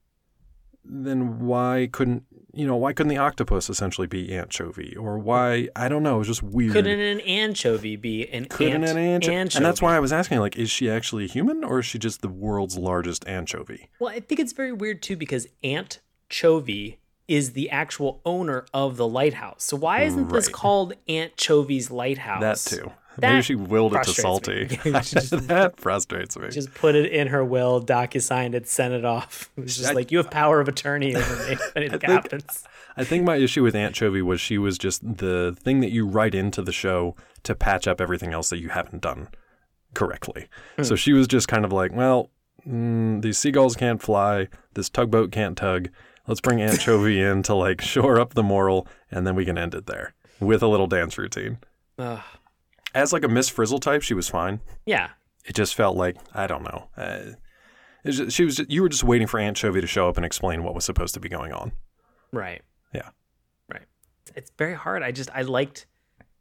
then 0.85 1.41
why 1.41 1.89
couldn't 1.91 2.25
you 2.53 2.67
know 2.67 2.77
why 2.77 2.93
couldn't 2.93 3.09
the 3.09 3.17
octopus 3.17 3.69
essentially 3.69 4.07
be 4.07 4.33
anchovy 4.35 4.95
or 4.97 5.19
why 5.19 5.69
I 5.75 5.89
don't 5.89 6.03
know 6.03 6.17
it 6.17 6.19
was 6.19 6.29
just 6.29 6.43
weird. 6.43 6.73
Couldn't 6.73 7.01
an 7.01 7.21
anchovy 7.21 7.97
be 7.97 8.29
an 8.29 8.45
Couldn't 8.47 8.85
ant- 8.85 8.99
an 8.99 9.21
ancho- 9.21 9.29
anchovy? 9.33 9.57
And 9.59 9.67
that's 9.67 9.83
why 9.83 9.97
I 9.97 10.01
was 10.01 10.13
asking 10.13 10.39
like, 10.41 10.57
is 10.57 10.71
she 10.71 10.89
actually 10.91 11.25
a 11.25 11.29
human 11.29 11.65
or 11.65 11.81
is 11.81 11.87
she 11.87 11.99
just 11.99 12.21
the 12.23 12.29
world's 12.29 12.77
largest 12.77 13.27
anchovy? 13.27 13.91
Well, 13.99 14.11
I 14.11 14.21
think 14.21 14.41
it's 14.41 14.53
very 14.53 14.73
weird 14.73 15.03
too 15.03 15.17
because 15.17 15.49
Aunt 15.65 16.01
Chovy 16.31 16.99
is 17.27 17.53
the 17.53 17.71
actual 17.71 18.21
owner 18.27 18.67
of 18.75 18.97
the 18.99 19.09
lighthouse. 19.09 19.65
So 19.65 19.77
why 19.77 20.03
isn't 20.03 20.29
this 20.29 20.49
called 20.49 20.93
Aunt 21.09 21.37
Chovy's 21.37 21.91
lighthouse? 21.91 22.41
That 22.65 22.77
too. 22.77 22.93
That 23.19 23.31
Maybe 23.33 23.43
she 23.43 23.55
willed 23.55 23.95
it 23.95 24.03
to 24.05 24.11
salty. 24.11 24.67
me. 24.67 24.79
You 24.85 25.03
should 25.03 25.21
just- 25.21 25.31
that 25.49 25.79
frustrates 25.81 26.37
me. 26.37 26.47
She 26.49 26.55
just 26.55 26.75
put 26.75 26.95
it 26.97 27.13
in 27.13 27.29
her 27.29 27.45
will, 27.45 27.81
docu-signed 27.81 28.55
it, 28.55 28.67
sent 28.69 28.93
it 28.95 29.05
off. 29.05 29.51
It 29.57 29.61
was 29.63 29.77
just 29.77 29.91
I- 29.91 29.93
like 29.95 30.11
you 30.11 30.19
have 30.19 30.31
power 30.31 30.61
of 30.61 30.69
attorney 30.69 31.15
over 31.15 31.37
me 31.47 31.53
if 31.53 31.77
anything 31.77 32.01
think- 32.01 32.13
happens. 32.13 32.65
I 32.97 33.03
think 33.05 33.25
my 33.25 33.37
issue 33.37 33.63
with 33.65 33.75
Aunt 33.75 33.95
Chovy 33.95 34.23
was 34.23 34.41
she 34.41 34.57
was 34.59 34.79
just 34.79 35.01
the 35.19 35.57
thing 35.61 35.81
that 35.81 35.91
you 35.91 36.07
write 36.07 36.35
into 36.35 36.63
the 36.63 36.71
show 36.73 37.17
to 37.43 37.55
patch 37.55 37.89
up 37.89 38.01
everything 38.01 38.33
else 38.33 38.51
that 38.51 38.59
you 38.61 38.69
haven't 38.69 39.03
done 39.03 39.29
correctly. 39.95 40.49
So 40.83 40.95
she 40.97 41.13
was 41.13 41.27
just 41.27 41.49
kind 41.49 41.65
of 41.65 41.73
like, 41.73 41.93
well, 41.93 42.31
mm, 42.67 43.21
these 43.23 43.37
seagulls 43.39 43.75
can't 43.77 44.01
fly, 44.03 44.49
this 44.75 44.89
tugboat 44.89 45.33
can't 45.33 45.57
tug. 45.57 45.89
Let's 46.27 46.41
bring 46.41 46.61
Aunt 46.63 46.79
Chovy 46.79 47.17
in 47.31 47.43
to 47.45 47.55
like 47.55 47.81
shore 47.81 48.19
up 48.21 48.35
the 48.35 48.43
moral, 48.45 48.87
and 49.11 49.27
then 49.27 49.35
we 49.35 49.45
can 49.45 49.59
end 49.59 49.75
it 49.75 49.87
there 49.87 50.15
with 50.41 50.63
a 50.63 50.69
little 50.69 50.87
dance 50.87 51.19
routine. 51.19 51.59
Ugh. 51.99 52.21
As 52.95 53.13
like 53.13 53.25
a 53.25 53.29
Miss 53.29 53.49
Frizzle 53.49 53.81
type, 53.81 54.03
she 54.03 54.15
was 54.15 54.29
fine. 54.29 54.61
yeah, 54.87 55.11
It 55.45 55.55
just 55.55 55.75
felt 55.75 55.97
like 55.97 56.17
I 56.35 56.47
don't 56.47 56.63
know. 56.63 56.89
Uh, 56.97 57.33
it 58.05 58.09
was 58.09 58.17
just- 58.19 58.37
she 58.37 58.45
was. 58.45 58.61
you 58.69 58.83
were 58.83 58.89
just 58.89 59.05
waiting 59.05 59.27
for 59.27 59.41
Aunt 59.41 59.57
Chovy 59.57 59.81
to 59.81 59.87
show 59.87 60.09
up 60.09 60.17
and 60.17 60.25
explain 60.25 60.63
what 60.63 60.75
was 60.75 60.85
supposed 60.85 61.15
to 61.15 61.21
be 61.21 61.29
going 61.29 61.53
on. 61.53 61.73
right. 62.33 62.63
Yeah. 62.95 63.09
Right. 63.69 63.83
It's 64.37 64.51
very 64.59 64.75
hard. 64.75 65.03
I 65.03 65.11
just 65.11 65.31
I 65.35 65.43
liked 65.43 65.87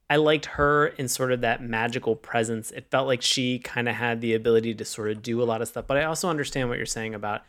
I 0.09 0.17
liked 0.17 0.45
her 0.45 0.87
in 0.87 1.07
sort 1.07 1.31
of 1.31 1.41
that 1.41 1.63
magical 1.63 2.15
presence. 2.15 2.69
It 2.71 2.91
felt 2.91 3.07
like 3.07 3.21
she 3.23 3.57
kind 3.59 3.89
of 3.89 3.95
had 3.95 4.21
the 4.21 4.33
ability 4.35 4.75
to 4.75 4.85
sort 4.85 5.09
of 5.09 5.23
do 5.23 5.41
a 5.41 5.45
lot 5.45 5.61
of 5.61 5.67
stuff. 5.69 5.87
But 5.87 5.97
I 5.97 6.03
also 6.03 6.29
understand 6.29 6.69
what 6.69 6.77
you're 6.77 6.85
saying 6.85 7.15
about 7.15 7.41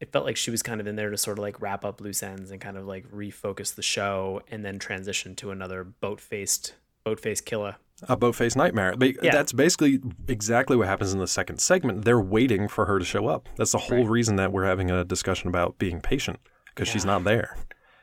it 0.00 0.12
felt 0.12 0.24
like 0.24 0.36
she 0.36 0.50
was 0.50 0.62
kind 0.62 0.80
of 0.80 0.86
in 0.86 0.96
there 0.96 1.10
to 1.10 1.16
sort 1.16 1.38
of 1.38 1.42
like 1.42 1.60
wrap 1.62 1.84
up 1.84 2.00
loose 2.00 2.22
ends 2.22 2.50
and 2.50 2.60
kind 2.60 2.76
of 2.76 2.84
like 2.86 3.08
refocus 3.10 3.74
the 3.74 3.82
show 3.82 4.42
and 4.50 4.64
then 4.64 4.78
transition 4.78 5.34
to 5.36 5.50
another 5.50 5.82
boat 5.84 6.20
faced 6.20 6.74
boat 7.04 7.18
faced 7.18 7.46
killer. 7.46 7.76
A 8.02 8.16
boat 8.16 8.34
face 8.34 8.56
nightmare. 8.56 8.94
Yeah. 9.00 9.32
That's 9.32 9.52
basically 9.52 10.00
exactly 10.28 10.76
what 10.76 10.88
happens 10.88 11.12
in 11.12 11.18
the 11.20 11.26
second 11.26 11.58
segment. 11.60 12.04
They're 12.04 12.20
waiting 12.20 12.68
for 12.68 12.86
her 12.86 12.98
to 12.98 13.04
show 13.04 13.26
up. 13.28 13.48
That's 13.56 13.72
the 13.72 13.78
whole 13.78 13.98
Right. 14.02 14.08
reason 14.10 14.36
that 14.36 14.52
we're 14.52 14.64
having 14.64 14.90
a 14.90 15.04
discussion 15.04 15.48
about 15.48 15.78
being 15.78 16.00
patient 16.00 16.38
because 16.66 16.88
she's 16.88 17.04
not 17.04 17.24
there. 17.24 17.56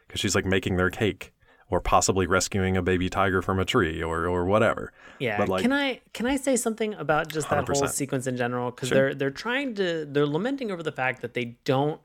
Because 0.08 0.20
she's 0.22 0.36
like 0.36 0.46
making 0.46 0.78
their 0.78 0.90
cake 0.90 1.34
or 1.70 1.80
possibly 1.80 2.26
rescuing 2.28 2.76
a 2.76 2.82
baby 2.82 3.10
tiger 3.10 3.42
from 3.42 3.60
a 3.60 3.66
tree 3.66 4.02
or 4.02 4.28
or 4.28 4.46
whatever. 4.46 4.92
Yeah. 5.20 5.38
But, 5.38 5.48
like- 5.50 5.62
can 5.62 5.72
I 5.74 6.02
can 6.14 6.26
I 6.26 6.36
say 6.38 6.56
something 6.56 6.94
about 6.96 7.30
just 7.30 7.50
that 7.50 7.56
whole 7.68 7.76
100%. 7.76 7.90
sequence 7.94 8.28
in 8.28 8.36
general? 8.38 8.72
Because 8.72 8.90
Sure. 8.90 8.96
they're 8.98 9.14
they're 9.16 9.30
trying 9.32 9.76
to 9.76 10.06
they're 10.06 10.26
lamenting 10.26 10.72
over 10.72 10.84
the 10.84 10.92
fact 10.92 11.22
that 11.22 11.34
they 11.34 11.58
don't 11.64 12.02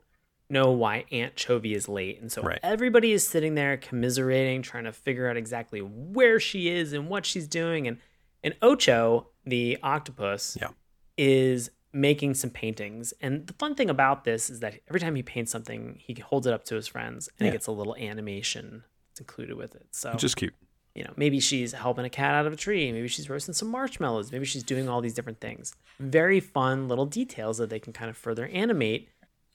know 0.49 0.71
why 0.71 1.05
Aunt 1.11 1.35
Chovy 1.35 1.75
is 1.75 1.89
late, 1.89 2.21
and 2.21 2.31
so 2.31 2.41
Right. 2.41 2.59
everybody 2.63 3.11
is 3.11 3.27
sitting 3.27 3.55
there 3.55 3.75
commiserating, 3.77 4.61
trying 4.61 4.85
to 4.85 4.93
figure 4.93 5.29
out 5.29 5.35
exactly 5.37 5.81
where 5.81 6.39
she 6.39 6.69
is 6.69 6.93
and 6.93 7.09
what 7.09 7.25
she's 7.25 7.47
doing, 7.47 7.87
and 7.87 7.97
and 8.43 8.55
Ocho, 8.61 9.27
the 9.45 9.77
octopus, 9.81 10.57
Yeah. 10.61 10.69
is 11.17 11.71
making 11.91 12.35
some 12.35 12.51
paintings. 12.51 13.11
And 13.19 13.47
the 13.47 13.53
fun 13.53 13.73
thing 13.73 13.89
about 13.89 14.23
this 14.25 14.49
is 14.49 14.59
that 14.59 14.79
every 14.87 14.99
time 14.99 15.15
he 15.15 15.23
paints 15.23 15.51
something, 15.51 15.95
he 15.99 16.13
holds 16.13 16.45
it 16.45 16.53
up 16.53 16.63
to 16.65 16.75
his 16.75 16.87
friends, 16.87 17.27
and 17.39 17.45
Yeah. 17.45 17.49
it 17.49 17.53
gets 17.53 17.65
a 17.67 17.71
little 17.71 17.95
animation 17.95 18.83
included 19.19 19.57
with 19.57 19.75
it. 19.75 19.87
So 19.91 20.13
just 20.13 20.35
cute. 20.37 20.53
you 20.93 21.03
know, 21.03 21.13
maybe 21.17 21.39
she's 21.39 21.73
helping 21.73 22.05
a 22.05 22.09
cat 22.09 22.35
out 22.35 22.45
of 22.47 22.53
a 22.53 22.55
tree, 22.55 22.91
maybe 22.91 23.07
she's 23.07 23.29
roasting 23.29 23.53
some 23.53 23.69
marshmallows, 23.69 24.31
maybe 24.31 24.45
she's 24.45 24.63
doing 24.63 24.87
all 24.87 25.01
these 25.01 25.13
different 25.15 25.39
things. 25.41 25.73
Very 25.99 26.39
fun 26.39 26.87
little 26.87 27.05
details 27.07 27.57
that 27.57 27.69
they 27.69 27.79
can 27.79 27.93
kind 27.93 28.09
of 28.09 28.15
further 28.17 28.45
animate. 28.47 29.09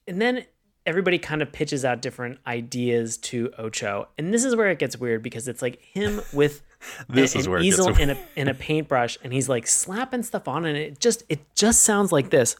And 0.07 0.21
then 0.21 0.47
everybody 0.87 1.19
kind 1.19 1.43
of 1.43 1.53
pitches 1.53 1.85
out 1.85 2.03
different 2.03 2.39
ideas 2.47 3.17
to 3.17 3.51
Ocho. 3.59 4.09
And 4.19 4.33
this 4.35 4.45
is 4.45 4.57
where 4.57 4.71
it 4.71 4.79
gets 4.79 4.97
weird 4.97 5.23
because 5.23 5.49
it's 5.49 5.63
like 5.63 5.81
him 5.83 6.21
with 6.33 6.63
This 7.09 7.35
a- 7.35 7.39
is 7.39 7.47
an 7.47 7.53
where 7.53 7.61
easel 7.61 7.89
and 7.95 8.11
a 8.13 8.19
and 8.37 8.49
a 8.49 8.55
paintbrush 8.55 9.17
and 9.23 9.33
he's 9.33 9.49
like 9.49 9.67
slapping 9.67 10.23
stuff 10.23 10.49
on 10.49 10.65
and 10.65 10.77
it 10.77 10.99
just 11.01 11.23
it 11.29 11.41
just 11.55 11.83
sounds 11.83 12.11
like 12.13 12.31
this. 12.31 12.57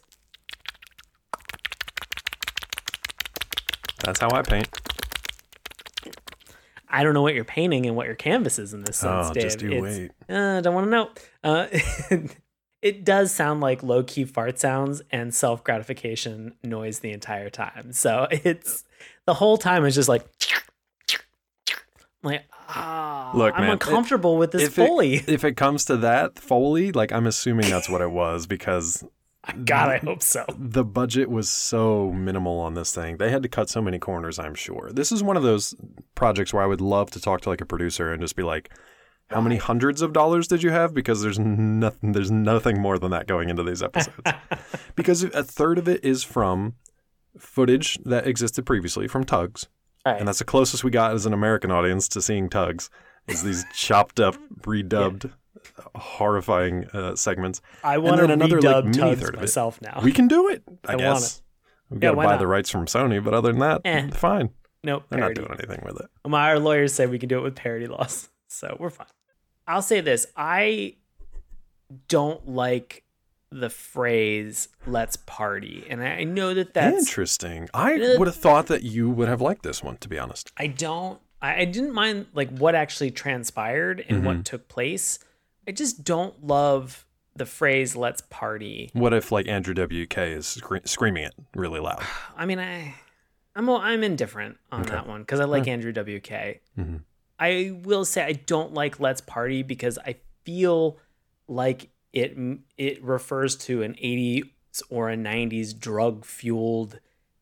That's 4.03 4.19
how 4.19 4.29
I 4.31 4.41
paint. 4.41 4.67
I 6.89 7.03
don't 7.03 7.13
know 7.15 7.21
what 7.23 7.33
you're 7.33 7.43
painting 7.45 7.85
and 7.87 7.95
what 7.95 8.05
your 8.05 8.15
canvas 8.15 8.59
is 8.59 8.73
in 8.73 8.83
this 8.83 8.97
sense, 8.97 9.29
Oh, 9.29 9.33
Dave. 9.33 9.43
just 9.43 9.61
you 9.61 9.71
It's- 9.71 9.83
wait. 9.97 10.11
Uh, 10.29 10.61
don't 10.61 10.75
want 10.75 10.85
to 10.87 10.91
know. 10.91 11.09
Uh, 11.43 11.67
it 12.83 13.05
does 13.05 13.31
sound 13.31 13.61
like 13.61 13.81
low 13.81 14.03
key 14.03 14.25
fart 14.25 14.59
sounds 14.59 15.01
and 15.09 15.33
self 15.33 15.63
gratification 15.63 16.53
noise 16.63 16.99
the 16.99 17.11
entire 17.11 17.49
time. 17.49 17.93
So 17.93 18.27
it's 18.31 18.83
the 19.25 19.33
whole 19.33 19.57
time 19.57 19.85
is 19.85 19.95
just 19.95 20.09
like, 20.09 20.25
like 22.21 22.43
ah, 22.67 23.31
Look, 23.33 23.53
I'm 23.55 23.61
man, 23.61 23.71
uncomfortable 23.71 24.37
with 24.37 24.51
this 24.51 24.63
If 24.63 24.73
foley. 24.75 25.15
it, 25.15 25.29
if 25.29 25.43
it 25.45 25.55
comes 25.55 25.85
to 25.85 25.97
that 25.97 26.37
Foley, 26.37 26.91
like 26.91 27.11
I'm 27.13 27.25
assuming 27.25 27.69
that's 27.69 27.89
what 27.89 28.01
it 28.01 28.11
was 28.11 28.47
because 28.47 29.03
God, 29.65 29.89
I 29.89 29.97
hope 29.97 30.21
so. 30.21 30.45
the 30.57 30.83
budget 30.85 31.29
was 31.29 31.49
so 31.49 32.11
minimal 32.11 32.59
on 32.59 32.73
this 32.73 32.93
thing. 32.93 33.17
They 33.17 33.29
had 33.29 33.43
to 33.43 33.49
cut 33.49 33.69
so 33.69 33.81
many 33.81 33.99
corners, 33.99 34.39
I'm 34.39 34.55
sure. 34.55 34.89
This 34.93 35.11
is 35.11 35.23
one 35.23 35.37
of 35.37 35.43
those 35.43 35.73
projects 36.15 36.53
where 36.53 36.63
I 36.63 36.65
would 36.65 36.81
love 36.81 37.11
to 37.11 37.21
talk 37.21 37.41
to 37.41 37.49
like 37.49 37.61
a 37.61 37.65
producer 37.65 38.11
and 38.11 38.21
just 38.21 38.35
be 38.35 38.43
like, 38.43 38.69
how 39.33 39.41
many 39.41 39.57
hundreds 39.57 40.01
of 40.01 40.13
dollars 40.13 40.47
did 40.47 40.63
you 40.63 40.69
have? 40.71 40.93
Because 40.93 41.21
there's 41.21 41.39
nothing 41.39 42.11
there's 42.13 42.31
nothing 42.31 42.79
more 42.81 42.97
than 42.99 43.11
that 43.11 43.27
going 43.27 43.49
into 43.49 43.63
these 43.63 43.81
episodes. 43.83 44.17
because 44.95 45.23
a 45.23 45.43
third 45.43 45.77
of 45.77 45.87
it 45.87 46.03
is 46.03 46.23
from 46.23 46.75
footage 47.37 47.97
that 48.03 48.27
existed 48.27 48.65
previously 48.65 49.07
from 49.07 49.23
Tugs. 49.23 49.67
Right. 50.05 50.19
And 50.19 50.27
that's 50.27 50.39
the 50.39 50.45
closest 50.45 50.83
we 50.83 50.91
got 50.91 51.13
as 51.13 51.25
an 51.25 51.33
American 51.33 51.71
audience 51.71 52.07
to 52.09 52.21
seeing 52.21 52.49
Tugs 52.49 52.89
is 53.27 53.41
these 53.43 53.65
chopped 53.73 54.19
up, 54.19 54.35
redubbed, 54.61 55.31
horrifying 55.95 56.85
uh, 56.93 57.15
segments. 57.15 57.61
I 57.83 57.97
want 57.97 58.17
to 58.17 58.25
another, 58.31 58.61
like, 58.61 58.85
mini 58.85 58.97
Tugs 58.97 59.21
third 59.21 59.37
myself 59.37 59.81
now. 59.81 60.01
We 60.03 60.11
can 60.11 60.27
do 60.27 60.49
it, 60.49 60.63
I, 60.85 60.93
I 60.93 60.95
want 60.95 61.21
guess. 61.21 61.41
We've 61.89 61.99
got 61.99 62.11
to 62.11 62.17
buy 62.17 62.25
not? 62.25 62.39
the 62.39 62.47
rights 62.47 62.69
from 62.69 62.85
Sony, 62.85 63.23
but 63.23 63.33
other 63.33 63.51
than 63.51 63.59
that, 63.59 63.81
Eh. 63.85 64.09
fine. 64.11 64.49
nope, 64.83 65.03
They're 65.09 65.19
parody. 65.19 65.41
not 65.41 65.47
doing 65.47 65.59
anything 65.59 65.85
with 65.85 65.99
it. 66.01 66.07
My 66.27 66.49
our 66.49 66.59
lawyers 66.59 66.93
say 66.93 67.05
we 67.05 67.19
can 67.19 67.29
do 67.29 67.37
it 67.39 67.43
with 67.43 67.55
parody 67.55 67.87
laws, 67.87 68.29
so 68.47 68.75
we're 68.79 68.89
fine. 68.89 69.07
I'll 69.67 69.81
say 69.81 70.01
this: 70.01 70.27
I 70.35 70.95
don't 72.07 72.47
like 72.47 73.03
the 73.51 73.69
phrase 73.69 74.67
"let's 74.87 75.15
party," 75.15 75.85
and 75.89 76.03
I 76.03 76.23
know 76.23 76.53
that 76.53 76.73
that's 76.73 76.97
Interesting. 76.97 77.69
I 77.73 77.95
Uh, 77.95 78.17
would 78.19 78.27
have 78.27 78.35
thought 78.35 78.67
that 78.67 78.83
you 78.83 79.09
would 79.09 79.27
have 79.27 79.41
liked 79.41 79.63
this 79.63 79.83
one, 79.83 79.97
to 79.97 80.09
be 80.09 80.17
honest. 80.17 80.51
I 80.57 80.67
don't. 80.67 81.19
I, 81.41 81.61
I 81.61 81.65
didn't 81.65 81.93
mind 81.93 82.27
like 82.33 82.49
what 82.57 82.75
actually 82.75 83.11
transpired 83.11 84.03
and 84.07 84.17
Mm-hmm. 84.19 84.25
what 84.25 84.45
took 84.45 84.67
place. 84.67 85.19
I 85.67 85.71
just 85.71 86.03
don't 86.03 86.45
love 86.45 87.05
the 87.35 87.45
phrase 87.45 87.95
"let's 87.95 88.21
party." 88.29 88.89
What 88.93 89.13
if 89.13 89.31
like 89.31 89.47
Andrew 89.47 89.73
WK 89.75 90.17
is 90.17 90.47
scre- 90.47 90.77
screaming 90.85 91.25
it 91.25 91.33
really 91.55 91.79
loud? 91.79 92.03
I 92.37 92.45
mean, 92.45 92.59
I, 92.59 92.95
I'm 93.55 93.69
I'm 93.69 94.03
indifferent 94.03 94.57
on 94.71 94.81
Okay. 94.81 94.91
that 94.91 95.07
one 95.07 95.21
because 95.21 95.39
I 95.39 95.45
like 95.45 95.67
Andrew 95.67 95.91
WK. 95.91 96.61
Mhm. 96.77 97.01
I 97.39 97.79
will 97.83 98.05
say 98.05 98.23
I 98.23 98.33
don't 98.33 98.73
like 98.73 98.99
Let's 98.99 99.21
Party 99.21 99.63
because 99.63 99.97
I 99.99 100.15
feel 100.45 100.99
like 101.47 101.89
it 102.13 102.37
it 102.77 103.03
refers 103.03 103.55
to 103.57 103.81
an 103.83 103.93
80s 103.93 104.49
or 104.89 105.09
a 105.09 105.15
90s 105.15 105.77
drug 105.77 106.25
fueled 106.25 106.99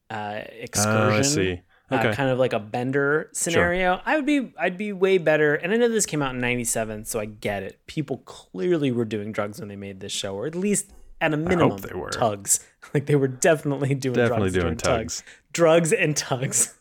uh, 0.09 0.41
excursion. 0.51 1.13
Oh, 1.13 1.17
I 1.17 1.21
see. 1.21 1.61
Uh, 1.89 2.13
kind 2.13 2.29
of 2.29 2.39
like 2.39 2.53
a 2.53 2.59
bender 2.59 3.29
scenario. 3.33 3.99
I 4.05 4.15
would 4.15 4.25
be 4.25 4.53
I'd 4.57 4.77
be 4.77 4.93
way 4.93 5.17
better. 5.17 5.55
And 5.55 5.73
I 5.73 5.75
know 5.75 5.89
this 5.89 6.05
came 6.05 6.21
out 6.21 6.33
in 6.33 6.39
97, 6.39 7.03
so 7.03 7.19
I 7.19 7.25
get 7.25 7.63
it. 7.63 7.85
People 7.85 8.19
clearly 8.19 8.91
were 8.93 9.03
doing 9.03 9.33
drugs 9.33 9.59
when 9.59 9.67
they 9.67 9.75
made 9.75 9.99
this 9.99 10.13
show, 10.13 10.35
or 10.35 10.47
at 10.47 10.55
least 10.55 10.89
at 11.19 11.33
a 11.33 11.37
minimum 11.37 11.77
they 11.79 11.93
were. 11.93 12.09
tugs. 12.09 12.65
Like 12.93 13.05
they 13.05 13.15
were 13.15 13.27
definitely 13.29 13.93
doing 13.95 14.15
Definitely 14.15 14.49
drugs 14.49 14.53
doing 14.53 14.63
during 14.75 14.77
tugs. 14.77 15.23
drugs 15.53 15.93
and 15.93 16.17
tugs. 16.17 16.73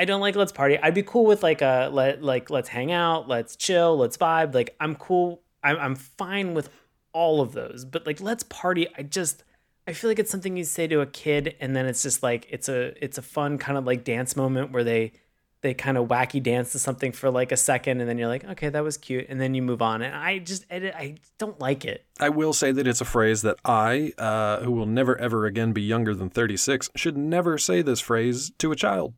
I 0.00 0.06
don't 0.06 0.22
like 0.22 0.34
let's 0.34 0.50
party. 0.50 0.78
I'd 0.78 0.94
be 0.94 1.02
cool 1.02 1.26
with 1.26 1.42
like 1.42 1.60
a 1.60 1.90
let 1.92 2.22
like 2.22 2.48
let's 2.48 2.70
hang 2.70 2.90
out, 2.90 3.28
let's 3.28 3.54
chill, 3.54 3.98
let's 3.98 4.16
vibe. 4.16 4.54
Like 4.54 4.74
I'm 4.80 4.94
cool. 4.94 5.42
I'm 5.62 5.76
I'm 5.76 5.94
fine 5.94 6.54
with 6.54 6.70
all 7.12 7.42
of 7.42 7.52
those. 7.52 7.84
But 7.84 8.06
like 8.06 8.18
let's 8.18 8.42
party, 8.44 8.88
I 8.96 9.02
just 9.02 9.44
I 9.86 9.92
feel 9.92 10.08
like 10.08 10.18
it's 10.18 10.30
something 10.30 10.56
you 10.56 10.64
say 10.64 10.86
to 10.86 11.02
a 11.02 11.06
kid 11.06 11.54
and 11.60 11.76
then 11.76 11.84
it's 11.84 12.02
just 12.02 12.22
like 12.22 12.46
it's 12.48 12.66
a 12.70 12.94
it's 13.04 13.18
a 13.18 13.22
fun 13.22 13.58
kind 13.58 13.76
of 13.76 13.84
like 13.84 14.02
dance 14.02 14.36
moment 14.36 14.72
where 14.72 14.84
they 14.84 15.12
they 15.60 15.74
kind 15.74 15.98
of 15.98 16.08
wacky 16.08 16.42
dance 16.42 16.72
to 16.72 16.78
something 16.78 17.12
for 17.12 17.30
like 17.30 17.52
a 17.52 17.56
second 17.58 18.00
and 18.00 18.08
then 18.08 18.16
you're 18.16 18.26
like, 18.26 18.44
okay, 18.44 18.70
that 18.70 18.82
was 18.82 18.96
cute, 18.96 19.26
and 19.28 19.38
then 19.38 19.52
you 19.52 19.60
move 19.60 19.82
on. 19.82 20.00
And 20.00 20.14
I 20.14 20.38
just 20.38 20.64
I, 20.70 20.76
I 20.76 21.16
don't 21.36 21.60
like 21.60 21.84
it. 21.84 22.06
I 22.18 22.30
will 22.30 22.54
say 22.54 22.72
that 22.72 22.86
it's 22.86 23.02
a 23.02 23.04
phrase 23.04 23.42
that 23.42 23.58
I, 23.66 24.14
uh, 24.16 24.60
who 24.60 24.72
will 24.72 24.86
never 24.86 25.18
ever 25.18 25.44
again 25.44 25.72
be 25.72 25.82
younger 25.82 26.14
than 26.14 26.30
36, 26.30 26.88
should 26.96 27.18
never 27.18 27.58
say 27.58 27.82
this 27.82 28.00
phrase 28.00 28.50
to 28.56 28.72
a 28.72 28.76
child. 28.76 29.12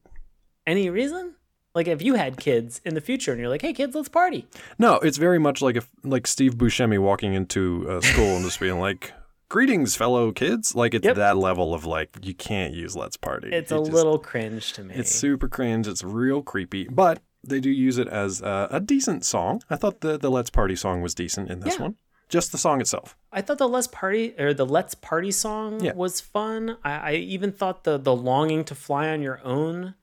Any 0.66 0.90
reason? 0.90 1.34
Like 1.74 1.88
if 1.88 2.02
you 2.02 2.14
had 2.14 2.36
kids 2.36 2.80
in 2.84 2.94
the 2.94 3.00
future 3.00 3.32
and 3.32 3.40
you're 3.40 3.48
like, 3.48 3.62
hey 3.62 3.72
kids, 3.72 3.94
let's 3.94 4.08
party. 4.08 4.46
No, 4.78 4.96
it's 4.96 5.16
very 5.16 5.38
much 5.38 5.62
like 5.62 5.76
if 5.76 5.88
like 6.04 6.26
Steve 6.26 6.54
Buscemi 6.56 6.98
walking 6.98 7.32
into 7.34 7.86
a 7.88 8.02
school 8.02 8.36
and 8.36 8.44
just 8.44 8.60
being 8.60 8.78
like, 8.78 9.12
"Greetings, 9.48 9.96
fellow 9.96 10.32
kids!" 10.32 10.74
Like 10.74 10.92
it's 10.94 11.04
Yep. 11.06 11.16
that 11.16 11.36
level 11.38 11.72
of 11.72 11.86
like 11.86 12.10
you 12.22 12.34
can't 12.34 12.74
use 12.74 12.94
"Let's 12.94 13.16
Party." 13.16 13.48
It's 13.52 13.72
It 13.72 13.74
a 13.76 13.78
just- 13.78 13.90
little 13.92 14.18
cringe 14.18 14.74
to 14.74 14.84
me. 14.84 14.94
It's 14.94 15.10
super 15.14 15.48
cringe. 15.48 15.88
It's 15.88 16.04
real 16.04 16.42
creepy, 16.42 16.88
but 16.88 17.20
they 17.42 17.58
do 17.58 17.70
use 17.70 17.96
it 17.98 18.06
as 18.08 18.42
uh, 18.42 18.68
a 18.70 18.78
decent 18.78 19.24
song. 19.24 19.62
I 19.70 19.76
thought 19.76 20.00
the 20.02 20.18
the 20.18 20.30
"Let's 20.30 20.50
Party" 20.50 20.76
song 20.76 21.00
was 21.00 21.14
decent 21.14 21.50
in 21.50 21.60
this 21.60 21.76
Yeah. 21.76 21.82
one. 21.84 21.94
Just 22.28 22.52
the 22.52 22.58
song 22.58 22.80
itself. 22.82 23.16
I 23.32 23.40
thought 23.42 23.58
the 23.58 23.68
Let's 23.68 23.86
Party 23.88 24.34
or 24.38 24.52
the 24.54 24.64
Let's 24.66 24.94
Party 24.94 25.30
song 25.30 25.80
Yeah. 25.82 25.92
was 25.94 26.20
fun. 26.20 26.76
I, 26.84 26.92
I 26.92 27.12
even 27.14 27.50
thought 27.50 27.84
the 27.84 27.96
the 27.98 28.14
longing 28.14 28.62
to 28.64 28.74
fly 28.74 29.08
on 29.08 29.22
your 29.22 29.40
own 29.42 29.94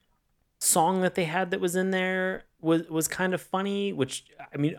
song 0.59 1.01
that 1.01 1.15
they 1.15 1.25
had 1.25 1.51
that 1.51 1.59
was 1.59 1.75
in 1.75 1.91
there 1.91 2.43
was 2.61 2.87
was 2.89 3.07
kind 3.07 3.33
of 3.33 3.41
funny. 3.41 3.93
Which 3.93 4.25
I 4.53 4.57
mean, 4.57 4.75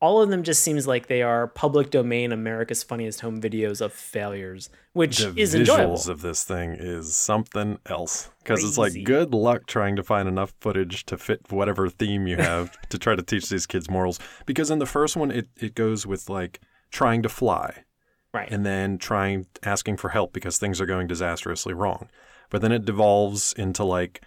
all 0.00 0.22
of 0.22 0.30
them 0.30 0.42
just 0.42 0.62
seems 0.62 0.86
like 0.86 1.06
they 1.08 1.22
are 1.22 1.46
public 1.46 1.90
domain 1.90 2.32
America's 2.32 2.82
funniest 2.82 3.20
home 3.20 3.40
videos 3.40 3.80
of 3.80 3.92
failures, 3.92 4.70
which 4.94 5.18
The 5.18 5.34
is 5.36 5.54
visuals 5.54 5.58
enjoyable. 5.58 6.10
of 6.10 6.22
this 6.22 6.42
thing 6.44 6.74
is 6.78 7.14
something 7.16 7.78
else 7.86 8.30
because 8.38 8.64
it's 8.64 8.78
like 8.78 9.04
good 9.04 9.34
luck 9.34 9.66
trying 9.66 9.96
to 9.96 10.02
find 10.02 10.26
enough 10.28 10.52
footage 10.60 11.04
to 11.06 11.18
fit 11.18 11.50
whatever 11.52 11.88
theme 11.88 12.26
you 12.26 12.36
have 12.38 12.76
to 12.88 12.98
try 12.98 13.14
to 13.14 13.22
teach 13.22 13.48
these 13.50 13.66
kids 13.66 13.90
morals. 13.90 14.18
Because 14.46 14.70
in 14.70 14.78
the 14.78 14.86
first 14.86 15.16
one, 15.16 15.30
it 15.30 15.48
it 15.56 15.74
goes 15.74 16.06
with 16.06 16.28
like 16.30 16.60
trying 16.90 17.22
to 17.22 17.28
fly. 17.28 17.84
right. 18.32 18.50
and 18.50 18.64
then 18.66 18.96
trying 18.98 19.46
asking 19.62 19.96
for 19.96 20.08
help 20.10 20.32
because 20.32 20.58
things 20.58 20.80
are 20.80 20.86
going 20.86 21.06
disastrously 21.06 21.74
wrong. 21.74 22.08
But 22.48 22.62
then 22.62 22.72
it 22.72 22.84
devolves 22.84 23.52
into 23.52 23.84
like 23.84 24.22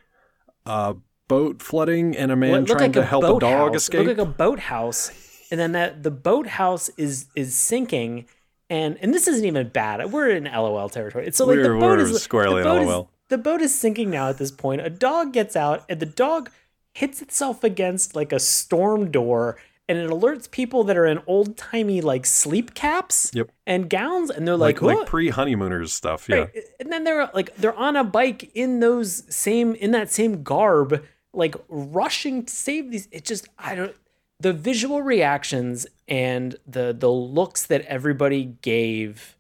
a 0.66 0.96
boat 1.28 1.62
flooding 1.62 2.16
and 2.16 2.32
a 2.32 2.36
man 2.36 2.52
Well, 2.52 2.66
trying 2.66 2.80
like 2.82 2.94
to 2.94 3.02
a 3.02 3.06
help 3.06 3.24
a 3.24 3.40
dog 3.40 3.74
It 3.74 3.78
escape. 3.78 4.06
looked 4.08 4.18
like 4.20 4.28
a 4.28 4.30
boathouse, 4.32 5.12
and 5.52 5.60
then 5.60 5.72
that 5.74 6.04
the 6.04 6.12
boathouse 6.12 6.90
is 6.98 7.28
is 7.36 7.56
sinking, 7.56 8.26
and 8.70 8.98
and 9.02 9.14
this 9.14 9.28
isn't 9.28 9.46
even 9.46 9.70
bad. 9.70 10.12
We're 10.12 10.30
in 10.30 10.46
LOL 10.46 10.90
territory. 10.90 11.28
It's 11.28 11.38
so 11.38 11.46
like 11.46 11.58
the 11.62 11.70
We're- 11.70 11.80
boat 11.80 11.98
we're 12.00 12.06
is 12.06 12.22
squarely 12.22 12.64
the 12.64 12.70
in 12.70 12.76
boat 12.76 12.82
is- 12.84 12.88
LOL. 12.88 13.10
the 13.30 13.38
boat 13.38 13.62
is 13.62 13.78
sinking 13.78 14.10
now 14.10 14.30
at 14.30 14.38
this 14.38 14.52
point. 14.52 14.82
A 14.82 14.90
dog 14.90 15.34
gets 15.34 15.56
out, 15.56 15.84
and 15.90 16.00
the 16.00 16.06
dog 16.06 16.50
hits 16.94 17.22
itself 17.22 17.64
against 17.64 18.16
like 18.16 18.32
a 18.32 18.40
storm 18.40 19.10
door. 19.12 19.58
And 19.90 19.98
it 19.98 20.10
alerts 20.10 20.50
people 20.50 20.86
that 20.86 20.96
are 20.96 21.06
in 21.06 21.20
old 21.28 21.58
timey 21.58 22.00
like 22.00 22.26
sleep 22.26 22.74
caps 22.74 23.32
Yep. 23.34 23.52
and 23.68 23.90
gowns, 23.90 24.30
and 24.32 24.48
they're 24.48 24.56
like 24.56 24.82
like, 24.82 24.98
like 25.00 25.08
pre 25.08 25.30
honeymooners 25.30 25.92
stuff. 25.92 26.28
Yeah. 26.30 26.36
Right. 26.38 26.64
And 26.80 26.92
then 26.92 27.04
they're 27.04 27.30
like 27.34 27.54
they're 27.58 27.76
on 27.76 27.96
a 27.98 28.04
bike 28.04 28.50
in 28.56 28.80
those 28.80 29.24
same 29.34 29.76
in 29.76 29.92
that 29.92 30.10
same 30.10 30.42
garb, 30.44 31.04
like 31.34 31.56
rushing 31.68 32.46
to 32.46 32.54
save 32.54 32.92
these. 32.92 33.08
It 33.12 33.26
just 33.26 33.50
I 33.60 33.76
don't 33.76 33.96
the 34.40 34.54
visual 34.54 35.02
reactions 35.02 35.86
and 36.08 36.56
the 36.66 36.96
the 36.98 37.12
looks 37.12 37.66
that 37.66 37.82
everybody 37.82 38.46
gave 38.62 39.36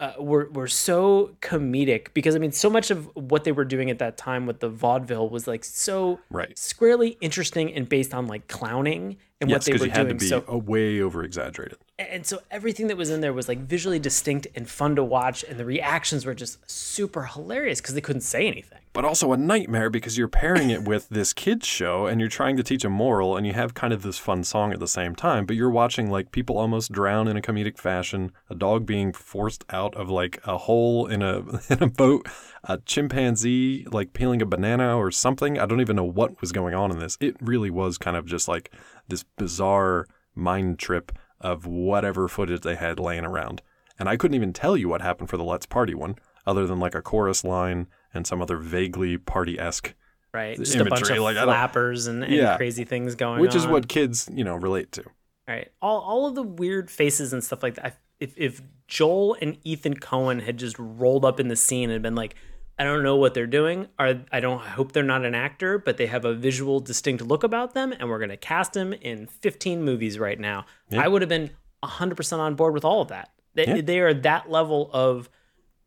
uh, 0.00 0.12
were 0.18 0.48
were 0.52 0.68
so 0.68 1.34
comedic 1.40 2.08
because 2.14 2.36
I 2.36 2.38
mean 2.38 2.52
so 2.52 2.70
much 2.70 2.90
of 2.90 3.10
what 3.16 3.44
they 3.44 3.52
were 3.52 3.64
doing 3.64 3.90
at 3.90 3.98
that 3.98 4.16
time 4.16 4.46
with 4.46 4.60
the 4.60 4.68
vaudeville 4.68 5.28
was 5.28 5.46
like 5.48 5.64
so 5.64 6.20
Right. 6.30 6.56
squarely 6.56 7.16
interesting 7.20 7.72
and 7.74 7.88
based 7.88 8.14
on 8.14 8.26
like 8.28 8.46
clowning 8.46 9.16
and 9.40 9.50
yes, 9.50 9.66
what 9.68 9.72
they 9.72 9.78
were 9.78 9.86
you 9.86 9.90
had 9.90 10.02
doing. 10.04 10.18
to 10.18 10.24
be 10.24 10.28
so 10.28 10.44
a 10.46 10.56
way 10.58 11.00
over 11.00 11.22
exaggerated. 11.24 11.78
and 11.98 12.24
so 12.26 12.40
everything 12.50 12.86
that 12.88 12.96
was 12.96 13.10
in 13.10 13.20
there 13.20 13.32
was 13.32 13.48
like 13.48 13.58
visually 13.58 13.98
distinct 13.98 14.46
and 14.54 14.68
fun 14.68 14.94
to 14.96 15.04
watch, 15.04 15.44
and 15.44 15.58
the 15.58 15.64
reactions 15.64 16.24
were 16.26 16.34
just 16.34 16.58
super 16.70 17.24
hilarious 17.24 17.80
because 17.80 17.94
they 17.94 18.00
couldn't 18.00 18.22
say 18.22 18.46
anything. 18.46 18.78
But 18.98 19.04
also 19.04 19.32
a 19.32 19.36
nightmare 19.36 19.90
because 19.90 20.18
you're 20.18 20.26
pairing 20.26 20.70
it 20.70 20.82
with 20.82 21.08
this 21.08 21.32
kids 21.32 21.64
show 21.64 22.06
and 22.06 22.20
you're 22.20 22.28
trying 22.28 22.56
to 22.56 22.64
teach 22.64 22.84
a 22.84 22.90
moral 22.90 23.36
and 23.36 23.46
you 23.46 23.52
have 23.52 23.72
kind 23.72 23.92
of 23.92 24.02
this 24.02 24.18
fun 24.18 24.42
song 24.42 24.72
at 24.72 24.80
the 24.80 24.88
same 24.88 25.14
time, 25.14 25.46
but 25.46 25.54
you're 25.54 25.70
watching 25.70 26.10
like 26.10 26.32
people 26.32 26.58
almost 26.58 26.90
drown 26.90 27.28
in 27.28 27.36
a 27.36 27.40
comedic 27.40 27.78
fashion, 27.78 28.32
a 28.50 28.56
dog 28.56 28.86
being 28.86 29.12
forced 29.12 29.64
out 29.70 29.94
of 29.94 30.10
like 30.10 30.40
a 30.44 30.58
hole 30.58 31.06
in 31.06 31.22
a 31.22 31.38
in 31.70 31.80
a 31.80 31.86
boat, 31.86 32.26
a 32.64 32.78
chimpanzee 32.78 33.86
like 33.92 34.14
peeling 34.14 34.42
a 34.42 34.46
banana 34.46 34.96
or 34.96 35.12
something. 35.12 35.60
I 35.60 35.66
don't 35.66 35.80
even 35.80 35.94
know 35.94 36.02
what 36.02 36.40
was 36.40 36.50
going 36.50 36.74
on 36.74 36.90
in 36.90 36.98
this. 36.98 37.16
It 37.20 37.36
really 37.40 37.70
was 37.70 37.98
kind 37.98 38.16
of 38.16 38.26
just 38.26 38.48
like 38.48 38.72
this 39.06 39.22
bizarre 39.22 40.08
mind 40.34 40.80
trip 40.80 41.12
of 41.40 41.66
whatever 41.66 42.26
footage 42.26 42.62
they 42.62 42.74
had 42.74 42.98
laying 42.98 43.24
around. 43.24 43.62
And 43.96 44.08
I 44.08 44.16
couldn't 44.16 44.34
even 44.34 44.52
tell 44.52 44.76
you 44.76 44.88
what 44.88 45.02
happened 45.02 45.30
for 45.30 45.36
the 45.36 45.44
Let's 45.44 45.66
Party 45.66 45.94
one, 45.94 46.16
other 46.44 46.66
than 46.66 46.80
like 46.80 46.96
a 46.96 47.00
chorus 47.00 47.44
line 47.44 47.86
and 48.18 48.26
some 48.26 48.42
other 48.42 48.58
vaguely 48.58 49.16
party 49.16 49.58
esque, 49.58 49.94
Right, 50.34 50.58
just 50.58 50.74
a 50.76 50.84
bunch 50.84 51.08
of 51.10 51.18
like, 51.20 51.36
flappers 51.36 52.06
and, 52.06 52.22
and 52.22 52.32
Yeah. 52.34 52.58
crazy 52.58 52.84
things 52.84 53.14
going 53.14 53.40
which 53.40 53.52
on. 53.52 53.56
Which 53.56 53.64
is 53.64 53.66
what 53.66 53.88
kids, 53.88 54.28
you 54.30 54.44
know, 54.44 54.56
relate 54.56 54.92
to. 54.92 55.04
Right. 55.48 55.68
All 55.80 56.00
all 56.00 56.26
of 56.26 56.34
the 56.34 56.42
weird 56.42 56.90
faces 56.90 57.32
and 57.32 57.42
stuff 57.42 57.62
like 57.62 57.76
that. 57.76 57.98
If 58.20 58.34
if 58.36 58.60
Joel 58.88 59.36
and 59.40 59.56
Ethan 59.64 59.94
Coen 59.94 60.42
had 60.42 60.58
just 60.58 60.76
rolled 60.78 61.24
up 61.24 61.40
in 61.40 61.48
the 61.48 61.56
scene 61.56 61.88
and 61.90 62.02
been 62.02 62.14
like, 62.14 62.34
I 62.78 62.84
don't 62.84 63.02
know 63.02 63.16
what 63.16 63.32
they're 63.32 63.46
doing, 63.46 63.88
or 63.98 64.20
I 64.30 64.40
don't 64.40 64.60
I 64.60 64.68
hope 64.68 64.92
they're 64.92 65.02
not 65.02 65.24
an 65.24 65.34
actor, 65.34 65.78
but 65.78 65.96
they 65.96 66.06
have 66.06 66.26
a 66.26 66.34
visual 66.34 66.80
distinct 66.80 67.24
look 67.24 67.42
about 67.42 67.72
them, 67.72 67.92
and 67.98 68.10
we're 68.10 68.18
gonna 68.18 68.36
cast 68.36 68.74
them 68.74 68.92
in 68.92 69.26
15 69.26 69.82
movies 69.82 70.18
right 70.18 70.38
now. 70.38 70.66
Yeah. 70.90 71.02
I 71.02 71.08
would 71.08 71.22
have 71.22 71.28
been 71.30 71.50
100% 71.82 72.38
on 72.38 72.54
board 72.54 72.74
with 72.74 72.84
all 72.84 73.00
of 73.00 73.08
that. 73.08 73.30
They, 73.54 73.66
Yeah. 73.66 73.80
they 73.80 74.00
are 74.00 74.12
that 74.12 74.50
level 74.50 74.90
of 74.92 75.30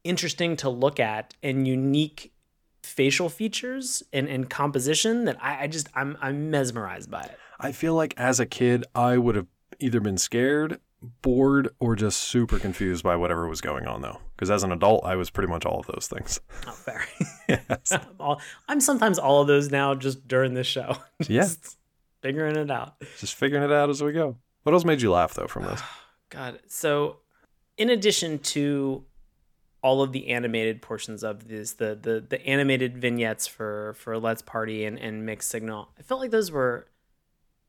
interesting 0.04 0.56
to 0.58 0.70
look 0.70 1.00
at 1.00 1.34
and 1.44 1.68
unique 1.68 2.34
facial 2.84 3.30
features 3.30 4.04
and, 4.12 4.28
and 4.28 4.50
composition 4.50 5.26
that 5.26 5.38
I, 5.42 5.64
I 5.64 5.68
just 5.68 5.88
I'm 5.96 6.18
I'm 6.22 6.50
mesmerized 6.50 7.10
by 7.12 7.22
it. 7.22 7.38
I 7.60 7.72
feel 7.72 7.94
like 7.94 8.14
as 8.18 8.40
a 8.40 8.46
kid, 8.46 8.86
I 8.96 9.18
would 9.18 9.36
have 9.36 9.48
either 9.80 10.00
been 10.00 10.18
scared, 10.18 10.80
bored, 11.22 11.70
or 11.80 11.96
just 11.96 12.20
super 12.20 12.60
confused 12.60 13.04
by 13.04 13.16
whatever 13.16 13.48
was 13.48 13.62
going 13.62 13.86
on, 13.88 14.02
though. 14.02 14.20
Because 14.36 14.50
as 14.50 14.64
an 14.64 14.72
adult, 14.72 15.06
I 15.06 15.16
was 15.16 15.30
pretty 15.30 15.50
much 15.50 15.66
all 15.66 15.80
of 15.80 15.88
those 15.88 16.08
things. 16.08 16.40
Not 16.66 16.78
fair. 16.78 17.06
yes. 17.50 17.92
I'm, 17.92 18.02
all, 18.20 18.42
I'm 18.68 18.80
sometimes 18.80 19.20
all 19.20 19.42
of 19.42 19.48
those 19.48 19.70
now 19.70 19.94
just 19.96 20.28
during 20.28 20.54
this 20.54 20.68
show. 20.68 20.98
Yeah. 21.28 21.42
Just 21.42 21.78
figuring 22.22 22.56
it 22.56 22.72
out. 22.72 22.96
Just 23.20 23.36
figuring 23.36 23.64
it 23.64 23.72
out 23.72 23.92
as 23.92 24.02
we 24.02 24.12
go. 24.12 24.38
What 24.64 24.74
else 24.74 24.84
made 24.86 25.02
you 25.02 25.12
laugh, 25.12 25.36
though, 25.36 25.48
from 25.48 25.64
this? 25.64 25.82
God. 26.30 26.60
So, 26.68 27.18
in 27.78 27.90
addition 27.92 28.40
to 28.40 29.06
all 29.84 30.02
of 30.04 30.12
the 30.12 30.28
animated 30.30 30.82
portions 30.82 31.24
of 31.24 31.48
this, 31.48 31.74
the 31.74 31.98
the 32.00 32.20
the 32.28 32.46
animated 32.46 32.98
vignettes 32.98 33.48
for 33.48 33.94
for 33.98 34.18
Let's 34.18 34.42
Party 34.42 34.86
and 34.86 34.98
and 35.00 35.26
Mixed 35.26 35.50
Signal, 35.50 35.90
I 36.00 36.02
felt 36.04 36.20
like 36.22 36.32
those 36.32 36.52
were. 36.52 36.88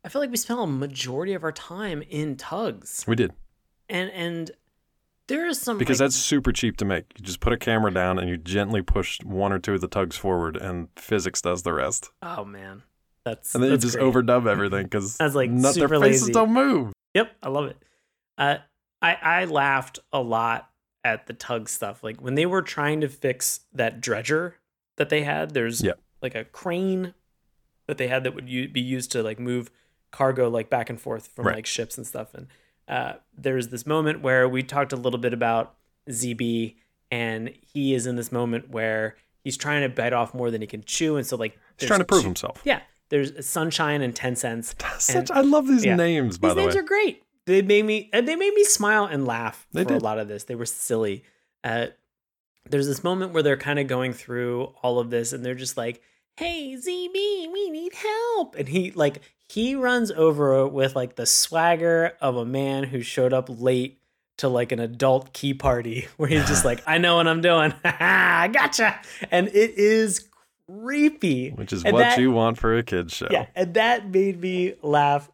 I 0.05 0.09
feel 0.09 0.21
like 0.21 0.31
we 0.31 0.37
spent 0.37 0.59
a 0.61 0.67
majority 0.67 1.33
of 1.33 1.45
our 1.45 1.53
time 1.53 2.03
in 2.11 2.37
tugs, 2.37 3.05
We 3.07 3.15
did. 3.15 3.33
and 3.89 4.11
and 4.11 4.51
there 5.29 5.47
is 5.47 5.61
some 5.61 5.79
Because 5.79 6.01
like, 6.01 6.07
that's 6.07 6.17
super 6.17 6.51
cheap 6.53 6.77
to 6.79 6.85
make. 6.85 7.05
You 7.17 7.25
just 7.25 7.39
put 7.39 7.53
a 7.53 7.57
camera 7.57 7.93
down 7.95 8.19
and 8.19 8.29
you 8.29 8.37
gently 8.37 8.83
push 8.83 9.21
one 9.23 9.53
or 9.53 9.61
two 9.61 9.75
of 9.75 9.81
the 9.81 9.87
tugs 9.89 10.17
forward, 10.17 10.57
and 10.57 10.89
physics 10.97 11.41
does 11.41 11.63
the 11.63 11.73
rest. 11.73 12.11
oh 12.21 12.45
man, 12.45 12.83
that's 13.25 13.55
And 13.55 13.63
then 13.63 13.71
you 13.71 13.77
just 13.79 13.97
great. 13.97 14.13
overdub 14.13 14.49
everything 14.49 14.83
because 14.85 15.17
That's, 15.19 15.37
like, 15.37 15.51
not, 15.53 15.77
their 15.77 15.89
faces 15.89 16.23
lazy. 16.23 16.33
don't 16.33 16.53
move. 16.53 16.93
Yep, 17.15 17.31
I 17.41 17.49
love 17.49 17.67
it. 17.67 17.77
Uh, 18.37 18.57
I 19.01 19.15
I 19.15 19.45
laughed 19.45 20.01
a 20.13 20.21
lot 20.21 20.69
at 21.05 21.27
the 21.27 21.33
tug 21.33 21.69
stuff. 21.69 22.03
Like 22.05 22.21
when 22.21 22.35
they 22.35 22.47
were 22.47 22.63
trying 22.63 23.01
to 23.01 23.09
fix 23.09 23.61
that 23.73 24.01
dredger 24.01 24.57
that 24.97 25.09
they 25.09 25.23
had. 25.23 25.55
There's 25.55 25.83
like 26.21 26.35
a 26.35 26.45
crane 26.45 27.15
that 27.87 27.97
they 27.99 28.09
had 28.09 28.25
that 28.25 28.35
would 28.35 28.49
u- 28.49 28.69
be 28.69 28.81
used 28.81 29.11
to 29.13 29.23
like 29.23 29.41
move 29.41 29.71
cargo 30.11 30.49
like 30.49 30.69
back 30.71 30.91
and 30.91 31.01
forth 31.01 31.29
from 31.29 31.47
Right. 31.47 31.57
like 31.57 31.67
ships 31.67 31.97
and 31.97 32.07
stuff. 32.07 32.35
And 32.35 32.47
uh, 32.89 33.15
there's 33.37 33.69
this 33.69 33.87
moment 33.87 34.21
where 34.21 34.47
we 34.49 34.63
talked 34.63 34.93
a 34.93 34.97
little 34.97 35.19
bit 35.19 35.33
about 35.33 35.75
ZB, 36.11 36.75
and 37.11 37.49
he 37.63 37.95
is 37.95 38.07
in 38.07 38.17
this 38.17 38.31
moment 38.31 38.71
where 38.71 39.17
he's 39.43 39.57
trying 39.57 39.83
to 39.83 39.89
bite 39.89 40.13
off 40.13 40.35
more 40.35 40.51
than 40.51 40.61
he 40.61 40.67
can 40.67 40.83
chew, 40.85 41.17
and 41.17 41.27
so 41.27 41.37
like 41.37 41.59
He's 41.79 41.87
trying 41.87 42.01
to 42.01 42.05
prove 42.05 42.25
himself. 42.25 42.61
Yeah, 42.65 42.81
there's 43.09 43.45
Sunshine 43.47 44.03
and 44.03 44.15
Ten 44.15 44.37
Cents. 44.37 44.75
Such, 44.99 45.31
I 45.31 45.41
love 45.41 45.67
these 45.67 45.85
yeah. 45.85 45.97
names, 45.97 46.39
by 46.39 46.49
These 46.49 46.55
the 46.57 46.61
names 46.63 46.75
way. 46.75 46.81
are 46.81 46.85
great. 46.85 47.22
They 47.47 47.63
made 47.63 47.85
me 47.85 48.09
and 48.13 48.27
they 48.29 48.37
made 48.37 48.55
me 48.55 48.65
smile 48.65 49.05
and 49.05 49.27
laugh 49.27 49.67
They 49.73 49.85
for 49.85 49.95
a 49.95 49.99
lot 49.99 50.19
of 50.19 50.29
this. 50.29 50.45
They 50.45 50.55
were 50.55 50.67
silly. 50.67 51.25
Uh, 51.65 51.87
there's 52.69 52.87
this 52.87 53.03
moment 53.03 53.33
where 53.33 53.43
they're 53.43 53.57
kind 53.57 53.79
of 53.79 53.87
going 53.89 54.13
through 54.13 54.73
all 54.83 54.99
of 55.01 55.11
this, 55.11 55.33
and 55.33 55.45
they're 55.45 55.55
just 55.57 55.77
like, 55.77 56.01
"Hey, 56.37 56.77
ZB, 56.77 57.53
we 57.53 57.71
need 57.71 57.93
help," 57.95 58.55
and 58.55 58.69
he 58.69 58.93
like 58.93 59.23
he 59.49 59.75
runs 59.75 60.11
over 60.13 60.67
with 60.69 60.95
like 60.95 61.17
the 61.17 61.27
swagger 61.27 62.13
of 62.21 62.37
a 62.37 62.45
man 62.45 62.85
who 62.85 63.03
showed 63.03 63.33
up 63.33 63.49
late 63.49 63.99
to 64.39 64.49
like 64.49 64.71
an 64.73 64.79
adult 64.79 65.33
key 65.33 65.53
party, 65.55 66.07
where 66.17 66.29
he's 66.29 66.47
just 66.47 66.65
like, 66.65 66.83
"I 66.87 66.99
know 66.99 67.17
what 67.17 67.27
I'm 67.27 67.41
doing, 67.41 67.75
I 67.85 68.49
gotcha," 68.53 69.01
and 69.33 69.49
it 69.49 69.77
is 69.77 70.29
creepy, 70.69 71.51
Which 71.51 71.73
is 71.73 71.85
And 71.85 71.93
what 71.93 72.01
that- 72.01 72.19
you 72.19 72.31
want 72.31 72.59
for 72.59 72.77
a 72.79 72.83
kid's 72.85 73.13
show. 73.15 73.27
yeah, 73.31 73.47
and 73.57 73.75
that 73.75 74.09
made 74.11 74.41
me 74.41 74.75
laugh 74.83 75.29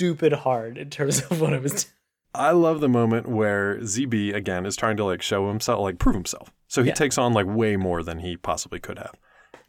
stupid 0.00 0.32
hard 0.32 0.78
in 0.78 0.88
terms 0.88 1.20
of 1.20 1.42
what 1.42 1.52
I 1.52 1.58
was. 1.58 1.92
I 2.34 2.52
love 2.52 2.80
the 2.80 2.88
moment 2.88 3.28
where 3.28 3.76
ZB 3.80 4.34
again 4.34 4.64
is 4.64 4.74
trying 4.74 4.96
to 4.96 5.04
like 5.04 5.20
show 5.20 5.48
himself, 5.48 5.80
like 5.80 5.98
prove 5.98 6.14
himself. 6.14 6.50
So 6.68 6.82
he 6.82 6.88
Yeah. 6.88 6.94
takes 6.94 7.18
on 7.18 7.34
like 7.34 7.44
way 7.46 7.76
more 7.76 8.02
than 8.02 8.20
he 8.20 8.38
possibly 8.38 8.80
could 8.80 8.96
have. 8.96 9.12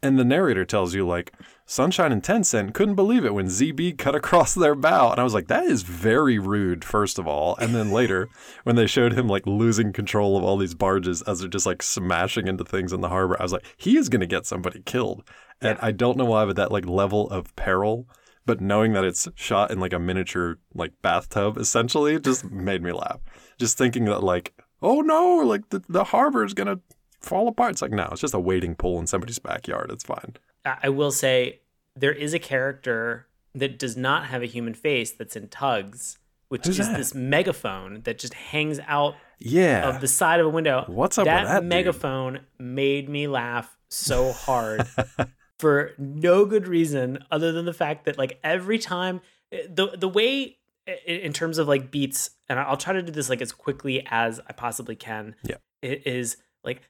And 0.02 0.18
the 0.18 0.24
narrator 0.24 0.64
tells 0.64 0.94
you 0.94 1.06
like 1.06 1.34
Sunshine 1.66 2.12
and 2.12 2.24
Ten 2.24 2.44
Cents 2.44 2.72
couldn't 2.72 2.94
believe 2.94 3.26
it 3.26 3.34
when 3.34 3.46
ZB 3.48 3.92
cut 3.98 4.14
across 4.14 4.54
their 4.54 4.74
bow. 4.74 5.10
And 5.10 5.20
I 5.20 5.22
was 5.22 5.34
like, 5.34 5.48
that 5.48 5.64
is 5.64 5.82
very 5.82 6.38
rude, 6.38 6.82
first 6.82 7.18
of 7.18 7.26
all. 7.28 7.56
And 7.56 7.74
then 7.74 7.90
later, 7.92 8.30
when 8.64 8.76
they 8.76 8.86
showed 8.86 9.12
him 9.12 9.28
like 9.28 9.46
losing 9.46 9.92
control 9.92 10.38
of 10.38 10.42
all 10.44 10.56
these 10.56 10.74
barges 10.74 11.20
as 11.22 11.40
they're 11.40 11.48
just 11.48 11.66
like 11.66 11.82
smashing 11.82 12.48
into 12.48 12.64
things 12.64 12.92
in 12.94 13.02
the 13.02 13.10
harbor, 13.10 13.36
I 13.38 13.42
was 13.42 13.52
like, 13.52 13.66
he 13.76 13.98
is 13.98 14.08
gonna 14.08 14.26
get 14.26 14.46
somebody 14.46 14.80
killed. 14.86 15.24
And 15.60 15.78
I 15.82 15.90
don't 15.92 16.16
know 16.16 16.24
why, 16.24 16.46
but 16.46 16.56
that 16.56 16.72
like 16.72 16.86
level 16.86 17.28
of 17.28 17.54
peril 17.54 18.08
but 18.44 18.60
knowing 18.60 18.92
that 18.92 19.04
it's 19.04 19.28
shot 19.34 19.70
in 19.70 19.80
like 19.80 19.92
a 19.92 19.98
miniature 19.98 20.58
like 20.74 20.92
bathtub 21.02 21.56
essentially 21.58 22.18
just 22.20 22.50
made 22.50 22.82
me 22.82 22.92
laugh. 22.92 23.20
Just 23.58 23.78
thinking 23.78 24.04
that 24.06 24.22
like 24.22 24.54
oh 24.80 25.00
no 25.00 25.36
like 25.36 25.68
the, 25.70 25.82
the 25.88 26.04
harbor 26.04 26.44
is 26.44 26.54
gonna 26.54 26.80
fall 27.20 27.48
apart. 27.48 27.72
It's 27.72 27.82
like 27.82 27.92
no 27.92 28.08
it's 28.12 28.20
just 28.20 28.34
a 28.34 28.40
wading 28.40 28.76
pool 28.76 28.98
in 28.98 29.06
somebody's 29.06 29.38
backyard. 29.38 29.90
It's 29.90 30.04
fine. 30.04 30.36
I 30.64 30.88
will 30.88 31.10
say 31.10 31.60
there 31.96 32.12
is 32.12 32.34
a 32.34 32.38
character 32.38 33.26
that 33.54 33.78
does 33.78 33.96
not 33.96 34.26
have 34.26 34.42
a 34.42 34.46
human 34.46 34.74
face 34.74 35.10
that's 35.10 35.36
in 35.36 35.48
Tugs, 35.48 36.18
which 36.48 36.66
Who's 36.66 36.80
is 36.80 36.88
that? 36.88 36.96
this 36.96 37.14
megaphone 37.14 38.02
that 38.02 38.18
just 38.18 38.34
hangs 38.34 38.80
out 38.86 39.14
yeah. 39.38 39.88
of 39.88 40.00
the 40.00 40.08
side 40.08 40.40
of 40.40 40.46
a 40.46 40.50
window. 40.50 40.84
What's 40.86 41.18
up 41.18 41.26
with 41.26 41.34
that 41.34 41.46
that 41.46 41.64
megaphone 41.64 42.40
made 42.58 43.08
me 43.08 43.26
laugh 43.26 43.76
so 43.88 44.32
hard 44.32 44.86
for 45.62 45.92
no 45.96 46.44
good 46.44 46.66
reason 46.66 47.20
other 47.30 47.52
than 47.52 47.66
the 47.66 47.72
fact 47.72 48.04
that 48.04 48.18
like 48.18 48.40
every 48.42 48.80
time 48.80 49.20
eh, 49.52 49.62
the 49.72 49.96
the 49.96 50.08
way 50.08 50.58
in 51.06 51.32
terms 51.32 51.58
of 51.58 51.68
like 51.68 51.92
beats 51.92 52.30
and 52.48 52.58
I'll 52.58 52.76
try 52.76 52.94
to 52.94 53.00
do 53.00 53.12
this 53.12 53.30
like 53.30 53.40
as 53.40 53.52
quickly 53.52 54.04
as 54.10 54.40
I 54.48 54.54
possibly 54.54 54.96
can. 54.96 55.36
Yeah. 55.44 55.58
It 55.80 56.04
is 56.04 56.36
like 56.64 56.82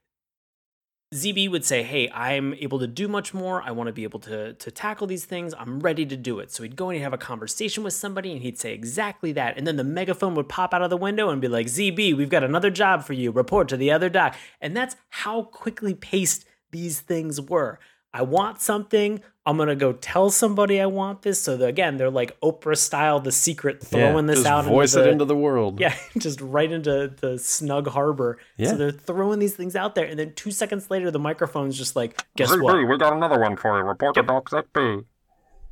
ZB 1.15 1.51
would 1.51 1.67
say, 1.67 1.83
"Hey, 1.83 2.09
I'm 2.15 2.55
able 2.55 2.79
to 2.79 2.87
do 2.87 3.09
much 3.09 3.35
more. 3.35 3.61
I 3.63 3.73
want 3.73 3.89
to 3.89 3.93
be 3.93 4.05
able 4.05 4.21
to 4.21 4.55
to 4.55 4.71
tackle 4.71 5.07
these 5.07 5.27
things. 5.27 5.53
I'm 5.59 5.81
ready 5.81 6.07
to 6.07 6.17
do 6.17 6.39
it." 6.39 6.51
So 6.51 6.63
he'd 6.63 6.75
go 6.75 6.89
and 6.89 6.97
he'd 6.97 7.03
have 7.03 7.13
a 7.13 7.19
conversation 7.19 7.85
with 7.85 7.93
somebody, 7.93 8.33
and 8.33 8.41
he'd 8.41 8.59
say 8.59 8.73
exactly 8.73 9.33
that. 9.33 9.59
And 9.59 9.67
then 9.67 9.77
the 9.77 9.85
megaphone 9.85 10.35
would 10.37 10.49
pop 10.49 10.73
out 10.73 10.81
of 10.81 10.89
the 10.89 10.97
window 10.97 11.29
and 11.29 11.43
be 11.43 11.49
like, 11.49 11.67
"ZB, 11.67 12.17
we've 12.17 12.31
got 12.31 12.43
another 12.43 12.71
job 12.71 13.05
for 13.05 13.13
you. 13.13 13.31
Report 13.31 13.69
to 13.69 13.77
the 13.77 13.91
other 13.91 14.09
dock." 14.09 14.35
And 14.63 14.75
that's 14.75 14.97
how 15.11 15.43
quickly 15.43 15.95
paced 15.95 16.47
these 16.71 17.01
things 17.01 17.39
were. 17.39 17.79
I 18.15 18.23
want 18.23 18.61
something. 18.61 19.23
I'm 19.45 19.57
gonna 19.57 19.75
go 19.75 19.93
tell 19.95 20.31
somebody 20.31 20.81
I 20.81 20.87
want 20.87 21.23
this. 21.23 21.41
So 21.41 21.57
that, 21.57 21.67
again, 21.67 21.97
they're 21.97 22.11
like 22.11 22.39
Oprah 22.41 22.77
style, 22.77 23.21
the 23.21 23.33
secret, 23.33 23.83
throwing 23.83 24.27
this 24.27 24.41
just 24.41 24.47
out. 24.47 24.65
voice 24.67 24.95
into 24.95 25.09
it 25.09 25.13
into 25.13 25.25
the 25.25 25.37
world 25.37 25.81
yeah, 25.81 25.95
just 26.19 26.41
right 26.41 26.71
into 26.71 27.13
the 27.21 27.39
snug 27.39 27.89
harbor. 27.89 28.39
Yeah. 28.57 28.71
So 28.71 28.77
they're 28.77 28.91
throwing 28.93 29.39
these 29.39 29.57
things 29.57 29.75
out 29.75 29.95
there, 29.95 30.07
and 30.07 30.19
then 30.19 30.35
two 30.35 30.51
seconds 30.51 30.91
later, 30.91 31.11
the 31.11 31.19
microphone's 31.19 31.77
just 31.77 31.97
like, 31.97 32.23
"Guess 32.37 32.51
ZB, 32.51 32.63
what? 32.63 32.89
we 32.89 32.99
got 32.99 33.15
another 33.15 33.41
one 33.41 33.57
for 33.57 33.79
you. 33.79 33.85
Report 33.85 34.15
to 34.15 34.23
Doc 34.23 34.51
ZB. 34.51 35.05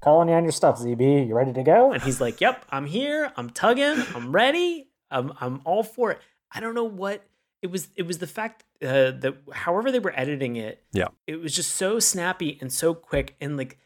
Calling 0.01 0.31
you 0.31 0.35
on 0.35 0.45
your 0.45 0.53
stuff, 0.53 0.79
ZB. 0.79 1.29
You 1.29 1.35
ready 1.35 1.53
to 1.53 1.63
go?" 1.63 1.93
And 1.93 2.03
he's 2.03 2.21
like, 2.21 2.41
"Yep, 2.41 2.65
I'm 2.71 2.87
here. 2.87 3.33
I'm 3.37 3.51
tugging. 3.51 4.03
I'm 4.15 4.33
ready. 4.33 4.89
I'm 5.11 5.33
I'm 5.41 5.61
all 5.65 5.83
for 5.83 6.11
it." 6.13 6.19
I 6.53 6.59
don't 6.59 6.75
know 6.75 6.85
what 6.85 7.23
it 7.63 7.71
was. 7.71 7.89
It 7.97 8.03
was 8.07 8.19
the 8.19 8.27
fact 8.27 8.65
uh, 8.83 9.11
that 9.13 9.35
however 9.53 9.91
they 9.93 9.99
were 9.99 10.13
editing 10.19 10.57
it, 10.57 10.83
Yeah. 10.93 11.09
it 11.27 11.37
was 11.37 11.55
just 11.55 11.73
so 11.77 11.99
snappy 11.99 12.59
and 12.61 12.73
so 12.73 12.95
quick, 12.95 13.37
and 13.41 13.57
like 13.57 13.79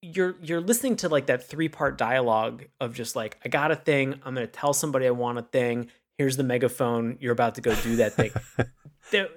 you're 0.00 0.34
you're 0.42 0.60
listening 0.60 0.96
to 0.96 1.08
like 1.08 1.26
that 1.26 1.46
three 1.48 1.68
part 1.68 1.96
dialogue 1.98 2.64
of 2.80 2.94
just 2.94 3.14
like 3.14 3.38
I 3.44 3.48
got 3.48 3.70
a 3.70 3.76
thing, 3.76 4.14
I'm 4.24 4.34
gonna 4.34 4.46
tell 4.48 4.72
somebody 4.72 5.06
I 5.06 5.10
want 5.10 5.38
a 5.38 5.42
thing. 5.42 5.88
Here's 6.18 6.36
the 6.36 6.44
megaphone. 6.44 7.16
You're 7.20 7.32
about 7.32 7.54
to 7.56 7.60
go 7.60 7.74
do 7.76 7.96
that 7.96 8.14
thing. 8.14 8.32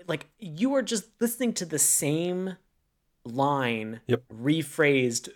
Like 0.07 0.27
you 0.39 0.75
are 0.75 0.81
just 0.81 1.05
listening 1.19 1.51
to 1.55 1.65
the 1.65 1.79
same 1.79 2.55
line 3.25 3.99
Yep. 4.07 4.23
rephrased 4.33 5.29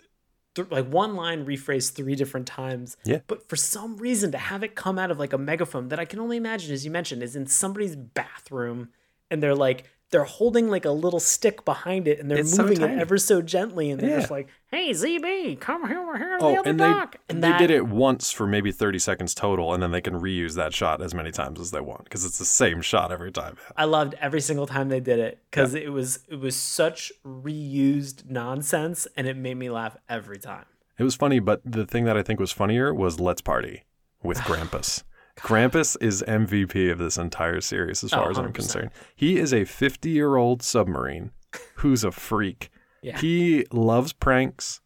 th- 0.62 0.70
like 0.72 0.86
one 0.92 1.14
line 1.16 1.44
rephrased 1.46 1.92
three 1.94 2.14
different 2.14 2.46
times 2.46 2.96
Yeah. 3.04 3.20
but 3.26 3.48
for 3.48 3.56
some 3.56 3.96
reason 3.96 4.32
to 4.32 4.38
have 4.38 4.62
it 4.62 4.74
come 4.74 4.98
out 4.98 5.10
of 5.10 5.18
like 5.18 5.32
a 5.32 5.38
megaphone 5.38 5.88
that 5.88 5.98
i 6.00 6.04
can 6.04 6.18
only 6.20 6.36
imagine 6.36 6.72
as 6.72 6.84
you 6.84 6.90
mentioned 6.90 7.22
is 7.22 7.36
in 7.36 7.46
somebody's 7.46 7.96
bathroom 7.96 8.90
and 9.30 9.42
they're 9.42 9.54
like 9.54 9.84
they're 10.10 10.24
holding 10.24 10.68
like 10.68 10.84
a 10.84 10.90
little 10.90 11.20
stick 11.20 11.64
behind 11.64 12.08
it 12.08 12.18
and 12.18 12.30
they're 12.30 12.38
It's 12.38 12.54
so 12.54 12.62
moving 12.64 12.80
it 12.82 12.98
ever 12.98 13.16
so 13.16 13.40
gently 13.40 13.90
and 13.90 14.00
they're 14.00 14.10
Yeah. 14.10 14.18
just 14.18 14.30
like 14.30 14.48
hey 14.70 14.90
zb 14.90 15.60
come 15.60 15.86
here 15.88 16.00
over 16.00 16.18
here 16.18 16.38
Oh, 16.40 16.52
the 16.52 16.58
other 16.60 16.70
and 16.70 16.80
they 16.80 16.84
dock 16.84 17.16
and 17.28 17.44
they 17.44 17.56
did 17.58 17.70
it 17.70 17.86
once 17.86 18.32
for 18.32 18.46
maybe 18.46 18.72
30 18.72 18.98
seconds 18.98 19.34
total, 19.34 19.72
and 19.72 19.82
then 19.82 19.90
they 19.92 20.00
can 20.00 20.14
reuse 20.14 20.54
that 20.56 20.74
shot 20.74 21.00
as 21.02 21.14
many 21.14 21.30
times 21.30 21.60
as 21.60 21.70
they 21.70 21.80
want 21.80 22.04
because 22.04 22.24
it's 22.24 22.38
the 22.38 22.44
same 22.44 22.80
shot 22.80 23.12
every 23.12 23.30
time. 23.32 23.56
I 23.76 23.84
loved 23.84 24.14
every 24.20 24.40
single 24.40 24.66
time 24.66 24.88
they 24.88 25.00
did 25.00 25.18
it 25.18 25.38
because 25.50 25.74
it 25.74 25.92
was 25.92 26.20
it 26.28 26.40
was 26.40 26.56
such 26.56 27.12
reused 27.24 28.28
nonsense 28.28 29.06
and 29.16 29.26
it 29.26 29.36
made 29.36 29.56
me 29.56 29.70
laugh 29.70 29.96
every 30.08 30.38
time. 30.38 30.64
It 30.98 31.04
was 31.04 31.14
funny, 31.14 31.38
but 31.40 31.60
the 31.64 31.86
thing 31.86 32.04
that 32.04 32.16
I 32.16 32.22
think 32.22 32.40
was 32.40 32.52
funnier 32.52 32.92
was 32.92 33.18
Let's 33.20 33.40
Party 33.40 33.84
with 34.22 34.38
Grampus. 34.48 35.02
Grampus 35.42 35.96
is 36.00 36.22
MVP 36.26 36.90
of 36.90 36.98
this 36.98 37.16
entire 37.18 37.60
series 37.60 38.04
as 38.04 38.12
Oh, 38.12 38.16
far 38.16 38.30
as 38.30 38.38
I'm 38.38 38.46
oh, 38.46 38.52
concerned. 38.52 38.90
He 39.16 39.38
is 39.38 39.52
a 39.52 39.64
50 39.64 40.10
year 40.10 40.36
old 40.36 40.62
submarine 40.62 41.30
who's 41.76 42.04
a 42.04 42.10
freak. 42.12 42.70
Yeah. 43.02 43.18
He 43.18 43.66
loves 43.72 44.12
pranks. 44.12 44.80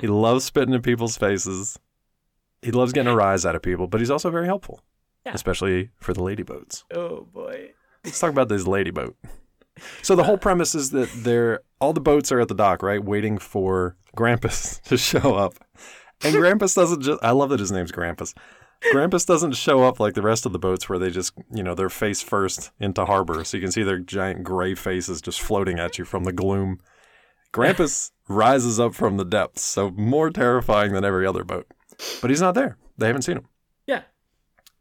He 0.00 0.06
loves 0.06 0.44
spitting 0.44 0.74
in 0.74 0.82
people's 0.82 1.16
faces. 1.16 1.78
He 2.62 2.70
loves 2.72 2.92
getting 2.92 3.12
a 3.12 3.16
rise 3.16 3.44
out 3.46 3.54
of 3.54 3.62
people, 3.62 3.86
but 3.86 4.00
he's 4.00 4.10
also 4.10 4.30
very 4.30 4.46
helpful, 4.46 4.80
Yeah. 5.24 5.32
especially 5.34 5.90
for 6.00 6.12
the 6.12 6.22
lady 6.22 6.42
boats. 6.42 6.84
Oh 6.92 7.28
boy. 7.32 7.70
Let's 8.04 8.18
talk 8.18 8.30
about 8.30 8.48
this 8.48 8.66
lady 8.66 8.90
boat. 8.90 9.16
So 10.02 10.16
the 10.16 10.24
whole 10.24 10.36
uh. 10.36 10.38
premise 10.38 10.74
is 10.74 10.90
that 10.90 11.10
they're 11.14 11.60
all 11.80 11.92
the 11.92 12.00
boats 12.00 12.32
are 12.32 12.40
at 12.40 12.48
the 12.48 12.54
dock, 12.54 12.82
right, 12.82 13.02
waiting 13.04 13.36
for 13.38 13.96
Grampus 14.16 14.80
to 14.84 14.96
show 14.96 15.34
up. 15.34 15.54
And 16.24 16.34
Grampus 16.36 16.74
doesn't 16.74 17.02
just 17.02 17.22
I 17.22 17.32
love 17.32 17.50
that 17.50 17.60
his 17.60 17.70
name's 17.70 17.92
Grampus. 17.92 18.34
Grampus 18.92 19.26
doesn't 19.26 19.52
show 19.52 19.82
up 19.84 19.98
like 20.00 20.14
the 20.14 20.22
rest 20.22 20.46
of 20.46 20.52
the 20.52 20.58
boats 20.58 20.88
where 20.88 20.98
they 20.98 21.10
just, 21.10 21.32
you 21.52 21.62
know, 21.62 21.74
they're 21.74 21.88
face 21.88 22.22
first 22.22 22.70
into 22.78 23.04
harbor. 23.04 23.42
So 23.44 23.56
you 23.56 23.62
can 23.62 23.72
see 23.72 23.82
their 23.82 23.98
giant 23.98 24.44
gray 24.44 24.74
faces 24.74 25.20
just 25.20 25.40
floating 25.40 25.78
at 25.78 25.98
you 25.98 26.04
from 26.04 26.24
the 26.24 26.32
gloom. 26.32 26.80
Grampus 27.52 28.12
rises 28.28 28.78
up 28.78 28.94
from 28.94 29.16
the 29.16 29.24
depths, 29.24 29.62
so 29.62 29.90
more 29.90 30.30
terrifying 30.30 30.92
than 30.92 31.04
every 31.04 31.26
other 31.26 31.42
boat. 31.44 31.66
But 32.20 32.30
he's 32.30 32.40
not 32.40 32.54
there. 32.54 32.76
They 32.98 33.06
haven't 33.06 33.22
seen 33.22 33.38
him. 33.38 33.48
Yeah. 33.86 34.02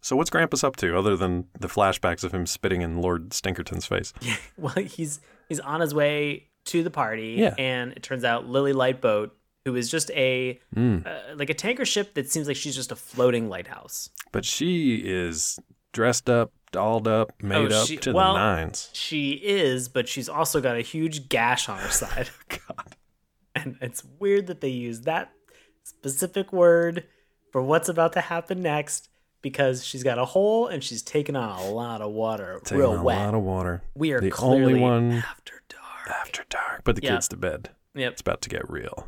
So 0.02 0.16
what's 0.16 0.30
Grampus 0.30 0.64
up 0.64 0.76
to 0.78 0.98
other 0.98 1.16
than 1.16 1.46
the 1.60 1.68
flashbacks 1.68 2.24
of 2.24 2.34
him 2.34 2.46
spitting 2.46 2.82
in 2.82 3.02
Lord 3.02 3.30
Stinkerton's 3.34 3.86
face? 3.88 4.14
Well, 4.58 4.74
he's 4.76 5.20
he's 5.50 5.60
on 5.62 5.82
his 5.82 5.93
way 5.93 6.50
to 6.66 6.84
the 6.84 6.91
party, 6.91 7.36
Yeah. 7.39 7.54
and 7.58 7.91
it 7.93 8.04
turns 8.04 8.24
out 8.24 8.48
Lily 8.48 8.74
Lightboat, 8.74 9.32
who 9.66 9.76
is 9.76 9.89
just 9.89 10.11
a 10.11 10.59
Mm. 10.76 11.05
uh, 11.05 11.36
like 11.36 11.49
a 11.49 11.53
tanker 11.53 11.86
ship 11.86 12.13
that 12.13 12.30
seems 12.30 12.47
like 12.47 12.55
she's 12.55 12.76
just 12.76 12.91
a 12.91 12.95
floating 12.95 13.49
lighthouse. 13.49 14.09
But 14.32 14.45
she 14.45 14.97
is 15.03 15.59
dressed 15.91 16.30
up, 16.30 16.51
dolled 16.72 17.07
up, 17.07 17.32
made 17.41 17.72
Oh, 17.74 17.82
up 17.82 17.88
to 18.01 18.13
well- 18.13 18.34
the 18.34 18.39
nines. 18.39 18.89
She 18.93 19.32
is, 19.32 19.89
but 19.89 20.07
she's 20.07 20.30
also 20.30 20.61
got 20.61 20.78
a 20.78 20.82
huge 20.82 21.28
gash 21.30 21.68
on 21.68 21.80
her 21.80 21.89
side. 21.89 22.30
God. 22.49 22.95
And 23.55 23.78
it's 23.82 24.03
weird 24.20 24.47
that 24.47 24.61
they 24.61 24.70
use 24.70 25.01
that 25.01 25.32
specific 25.84 26.53
word 26.53 27.05
for 27.51 27.61
what's 27.61 27.89
about 27.89 28.13
to 28.13 28.22
happen 28.22 28.61
next 28.61 29.09
because 29.41 29.86
she's 29.86 30.03
got 30.03 30.18
a 30.20 30.26
hole 30.26 30.68
and 30.68 30.84
she's 30.84 31.01
taking 31.01 31.36
on 31.36 31.57
a 31.59 31.70
lot 31.70 32.01
of 32.01 32.11
water, 32.11 32.59
Taking 32.66 32.80
real 32.80 32.97
a 32.99 33.03
wet. 33.03 33.18
lot 33.18 33.34
of 33.34 33.41
water. 33.43 33.82
we 33.95 34.11
are 34.11 34.20
the 34.20 34.30
clearly 34.30 34.74
only 34.74 34.80
one 34.82 35.11
after 35.13 35.61
dark. 35.70 36.09
after 36.20 36.43
dark. 36.49 36.84
Put 36.84 36.95
the 36.95 37.01
kids 37.01 37.28
to 37.30 37.38
bed. 37.38 37.70
Yep. 37.93 38.11
It's 38.13 38.22
about 38.22 38.41
to 38.41 38.49
get 38.49 38.70
real. 38.70 39.07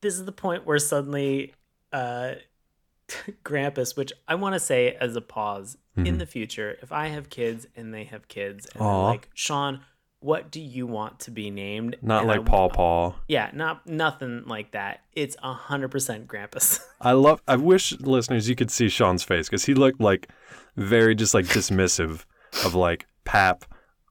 This 0.00 0.14
is 0.14 0.24
the 0.24 0.32
point 0.32 0.66
where 0.66 0.78
suddenly 0.78 1.52
uh 1.92 2.34
Grampus, 3.44 3.96
which 3.96 4.12
I 4.26 4.34
want 4.34 4.54
to 4.54 4.60
say 4.60 4.94
as 5.00 5.16
a 5.16 5.20
pause 5.20 5.76
in 5.96 6.04
Mhm. 6.04 6.18
the 6.18 6.26
future, 6.26 6.76
if 6.82 6.92
I 6.92 7.08
have 7.08 7.30
kids 7.30 7.66
and 7.74 7.92
they 7.92 8.04
have 8.04 8.28
kids 8.28 8.66
and 8.66 8.80
they're 8.82 8.88
like, 8.88 9.28
Sean, 9.34 9.80
what 10.20 10.50
do 10.50 10.60
you 10.60 10.86
want 10.86 11.18
to 11.20 11.30
be 11.30 11.50
named? 11.50 11.96
Not 12.02 12.20
And 12.20 12.28
like 12.28 12.44
Paw 12.44 12.68
Paw. 12.68 13.14
Yeah, 13.28 13.50
not 13.54 13.86
nothing 13.86 14.44
like 14.46 14.72
that. 14.72 15.00
It's 15.14 15.36
a 15.42 15.52
hundred 15.54 15.88
percent 15.90 16.26
Grampus. 16.28 16.80
I 17.00 17.12
love. 17.12 17.40
I 17.48 17.56
wish 17.56 17.98
listeners 18.00 18.48
you 18.48 18.54
could 18.56 18.70
see 18.70 18.88
Sean's 18.88 19.22
face 19.24 19.48
because 19.48 19.64
he 19.64 19.74
looked 19.74 20.00
like 20.00 20.28
very 20.76 21.14
just 21.14 21.34
like 21.34 21.46
dismissive 21.46 22.24
of 22.64 22.74
like 22.74 23.06
Pap 23.24 23.64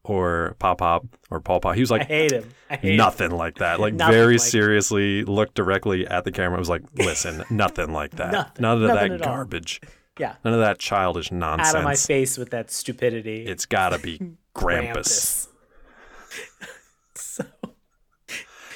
or 0.10 0.56
Pop 0.60 0.78
Pop 0.80 1.06
or 1.30 1.40
Paw 1.40 1.60
Paw. 1.60 1.74
He 1.74 1.82
was 1.82 1.92
I 1.92 1.98
like 1.98 2.08
hate 2.08 2.32
him. 2.32 2.50
I 2.70 2.76
hate 2.78 2.92
him. 2.92 2.98
nothing 2.98 3.32
like 3.32 3.56
that. 3.60 3.80
Like 3.80 3.94
very 3.98 4.34
like- 4.34 4.40
seriously 4.42 5.24
looked 5.24 5.56
directly 5.56 6.08
at 6.08 6.24
the 6.24 6.32
camera. 6.32 6.54
and 6.54 6.60
was 6.60 6.70
like, 6.70 6.84
listen, 6.96 7.44
nothing 7.50 7.92
like 7.94 8.12
that. 8.18 8.32
Nothing. 8.32 8.62
None 8.62 8.84
of 8.84 8.88
Nothing 8.90 9.12
that 9.14 9.22
all. 9.22 9.34
garbage. 9.36 9.82
Yeah. 10.20 10.36
None 10.44 10.54
of 10.54 10.60
that 10.62 10.80
childish 10.80 11.32
nonsense. 11.32 11.70
Out 11.70 11.78
of 11.78 11.84
my 11.84 11.96
face 11.96 12.38
with 12.38 12.50
that 12.52 12.72
stupidity. 12.72 13.46
It's 13.46 13.66
gotta 13.66 14.00
be 14.00 14.20
Grampus. 14.56 15.48
so 17.16 17.46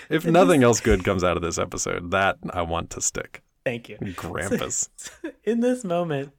If 0.09 0.25
nothing 0.25 0.63
else 0.63 0.79
good 0.79 1.03
comes 1.03 1.23
out 1.23 1.37
of 1.37 1.43
this 1.43 1.57
episode, 1.57 2.11
that 2.11 2.37
I 2.51 2.61
want 2.63 2.89
to 2.91 3.01
stick. 3.01 3.41
thank 3.65 3.89
you. 3.89 3.97
Grampus. 3.97 4.89
In 5.43 5.61
this 5.61 5.83
moment, 5.83 6.31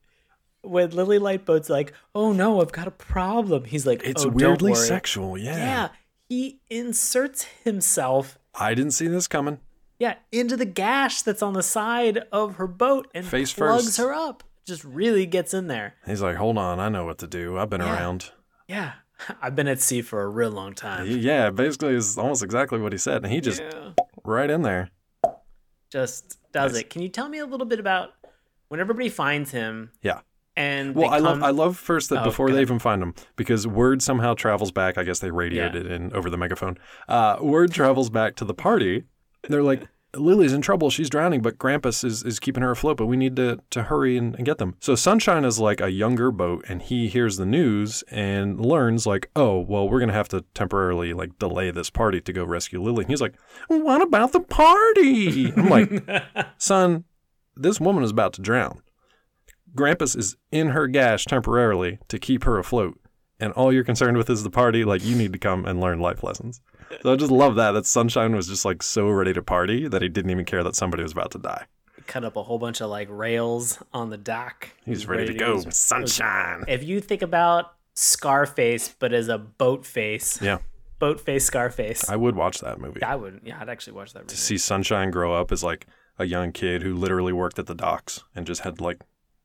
when 0.62 0.90
Lily 0.90 1.18
Lightboat's 1.18 1.68
like, 1.70 1.92
"Oh 2.14 2.32
no, 2.32 2.60
I've 2.60 2.72
got 2.72 2.86
a 2.88 2.92
problem," 2.92 3.64
he's 3.64 3.86
like, 3.86 4.02
It's 4.04 4.24
"Oh, 4.24 4.28
weirdly 4.30 4.72
worry." 4.72 4.80
sexual. 4.86 5.36
Yeah. 5.38 5.56
Yeah, 5.56 5.88
he 6.28 6.60
inserts 6.70 7.44
himself, 7.64 8.38
I 8.54 8.74
didn't 8.74 8.92
see 8.92 9.08
this 9.08 9.26
coming. 9.28 9.58
yeah, 9.98 10.14
into 10.30 10.56
the 10.56 10.64
gash 10.64 11.22
that's 11.22 11.42
on 11.42 11.52
the 11.54 11.62
side 11.62 12.24
of 12.32 12.56
her 12.56 12.66
boat 12.66 13.08
and 13.14 13.24
Face 13.26 13.52
plugs 13.52 13.84
first. 13.84 13.96
her 13.98 14.12
up. 14.12 14.42
Just 14.64 14.84
really 14.84 15.26
gets 15.26 15.52
in 15.54 15.66
there. 15.66 15.94
He's 16.06 16.22
like, 16.22 16.36
hold 16.36 16.56
on, 16.58 16.78
I 16.80 16.88
know 16.88 17.04
what 17.04 17.18
to 17.18 17.26
do. 17.26 17.58
I've 17.58 17.68
been 17.70 17.80
Yeah. 17.80 17.94
around. 17.94 18.30
Yeah, 18.68 18.92
I've 19.42 19.56
been 19.56 19.66
at 19.68 19.80
sea 19.80 20.02
for 20.02 20.22
a 20.22 20.28
real 20.28 20.50
long 20.50 20.74
time. 20.74 21.06
Yeah, 21.08 21.50
basically 21.50 21.94
is 21.94 22.16
almost 22.16 22.42
exactly 22.44 22.78
what 22.78 22.92
he 22.92 22.98
said. 22.98 23.24
And 23.24 23.32
he 23.32 23.40
just 23.40 23.60
Yeah. 23.60 23.90
right 24.24 24.48
in 24.50 24.62
there. 24.62 24.90
just 25.90 26.38
does 26.52 26.72
Nice. 26.72 26.80
it. 26.82 26.90
Can 26.90 27.02
you 27.02 27.08
tell 27.08 27.28
me 27.28 27.38
a 27.38 27.46
little 27.46 27.66
bit 27.66 27.78
about 27.80 28.12
when 28.68 28.80
everybody 28.80 29.08
finds 29.08 29.50
him? 29.50 29.90
Yeah. 30.00 30.20
And 30.56 30.94
Well, 30.94 31.08
I 31.10 31.18
love 31.18 31.42
I 31.42 31.50
love 31.50 31.76
first 31.78 32.10
that 32.10 32.20
Oh, 32.22 32.24
before 32.24 32.50
they 32.50 32.60
even 32.60 32.78
find 32.78 33.00
them, 33.00 33.14
because 33.36 33.66
word 33.66 34.02
somehow 34.02 34.34
travels 34.34 34.70
back. 34.70 34.98
I 34.98 35.04
guess 35.04 35.18
they 35.20 35.30
radioed 35.30 35.74
Yeah. 35.74 35.80
it 35.80 35.86
in 35.86 36.12
over 36.12 36.28
the 36.28 36.36
megaphone. 36.36 36.76
Uh, 37.08 37.36
word 37.40 37.72
travels 37.72 38.10
back 38.10 38.36
to 38.36 38.44
the 38.44 38.54
party. 38.54 39.04
They're 39.48 39.62
like, 39.62 39.88
Lily's 40.14 40.52
in 40.52 40.60
trouble. 40.60 40.90
She's 40.90 41.08
drowning, 41.08 41.40
but 41.40 41.56
Grampus 41.56 42.04
is, 42.04 42.22
is 42.22 42.38
keeping 42.38 42.62
her 42.62 42.72
afloat, 42.72 42.98
but 42.98 43.06
we 43.06 43.16
need 43.16 43.34
to, 43.36 43.60
to 43.70 43.84
hurry 43.84 44.18
and, 44.18 44.34
and 44.36 44.44
get 44.44 44.58
them. 44.58 44.74
So 44.78 44.94
Sunshine 44.94 45.42
is 45.46 45.58
like 45.58 45.80
a 45.80 45.90
younger 45.90 46.30
boat, 46.30 46.66
and 46.68 46.82
he 46.82 47.08
hears 47.08 47.38
the 47.38 47.46
news 47.46 48.04
and 48.10 48.60
learns, 48.60 49.06
like, 49.06 49.30
oh, 49.34 49.58
well, 49.58 49.88
we're 49.88 50.00
going 50.00 50.10
to 50.10 50.14
have 50.14 50.28
to 50.28 50.44
temporarily 50.52 51.14
like 51.14 51.38
delay 51.38 51.70
this 51.70 51.88
party 51.88 52.20
to 52.20 52.32
go 52.32 52.44
rescue 52.44 52.82
Lily. 52.82 53.04
And 53.04 53.10
he's 53.10 53.22
like, 53.22 53.34
what 53.68 54.02
about 54.02 54.32
the 54.32 54.40
party? 54.40 55.50
I'm 55.56 55.70
like, 55.70 55.90
son, 56.58 57.04
this 57.56 57.80
woman 57.80 58.04
is 58.04 58.10
about 58.10 58.34
to 58.34 58.42
drown. 58.42 58.82
Grampus 59.76 60.16
is 60.16 60.36
in 60.50 60.68
her 60.68 60.86
gash 60.86 61.24
temporarily 61.24 61.98
to 62.08 62.18
keep 62.18 62.44
her 62.44 62.58
afloat. 62.58 62.98
And 63.40 63.52
all 63.54 63.72
you're 63.72 63.82
concerned 63.84 64.16
with 64.16 64.30
is 64.30 64.42
the 64.44 64.50
party. 64.50 64.84
Like, 64.84 65.04
you 65.04 65.16
need 65.16 65.32
to 65.32 65.38
come 65.38 65.64
and 65.66 65.80
learn 65.80 65.98
life 65.98 66.22
lessons. 66.22 66.60
So 67.02 67.12
I 67.12 67.16
just 67.16 67.32
love 67.32 67.56
that. 67.56 67.72
That 67.72 67.86
Sunshine 67.86 68.36
was 68.36 68.46
just 68.46 68.64
like 68.64 68.82
so 68.82 69.08
ready 69.08 69.32
to 69.32 69.42
party 69.42 69.88
that 69.88 70.02
he 70.02 70.08
didn't 70.08 70.30
even 70.30 70.44
care 70.44 70.62
that 70.62 70.76
somebody 70.76 71.02
was 71.02 71.12
about 71.12 71.30
to 71.32 71.38
die. 71.38 71.64
cut 72.06 72.24
up 72.24 72.36
a 72.36 72.42
whole 72.42 72.58
bunch 72.58 72.80
of 72.80 72.90
like 72.90 73.08
rails 73.10 73.82
on 73.92 74.10
the 74.10 74.16
dock. 74.18 74.68
He's 74.84 75.06
ready 75.08 75.26
to 75.26 75.34
go. 75.34 75.54
use- 75.54 75.76
Sunshine. 75.76 76.64
If 76.68 76.84
you 76.84 77.00
think 77.00 77.22
about 77.22 77.72
Scarface, 77.94 78.94
but 78.98 79.12
as 79.12 79.28
a 79.28 79.38
boat 79.38 79.84
face, 79.86 80.40
Yeah, 80.42 80.58
boat 80.98 81.18
face 81.20 81.44
Scarface, 81.46 82.08
I 82.10 82.16
would 82.16 82.36
watch 82.36 82.58
that 82.60 82.78
movie. 82.78 83.02
I 83.02 83.16
would. 83.16 83.40
Yeah, 83.42 83.58
I'd 83.60 83.68
actually 83.68 83.94
watch 83.94 84.12
that. 84.12 84.20
Movie. 84.20 84.28
To 84.28 84.36
see 84.36 84.58
Sunshine 84.58 85.10
grow 85.10 85.34
up 85.34 85.50
as 85.50 85.64
like 85.64 85.86
a 86.18 86.24
young 86.26 86.52
kid 86.52 86.82
who 86.82 86.94
literally 86.94 87.32
worked 87.32 87.58
at 87.58 87.66
the 87.66 87.74
docks 87.74 88.22
and 88.36 88.46
just 88.46 88.60
had 88.62 88.80
like 88.80 89.00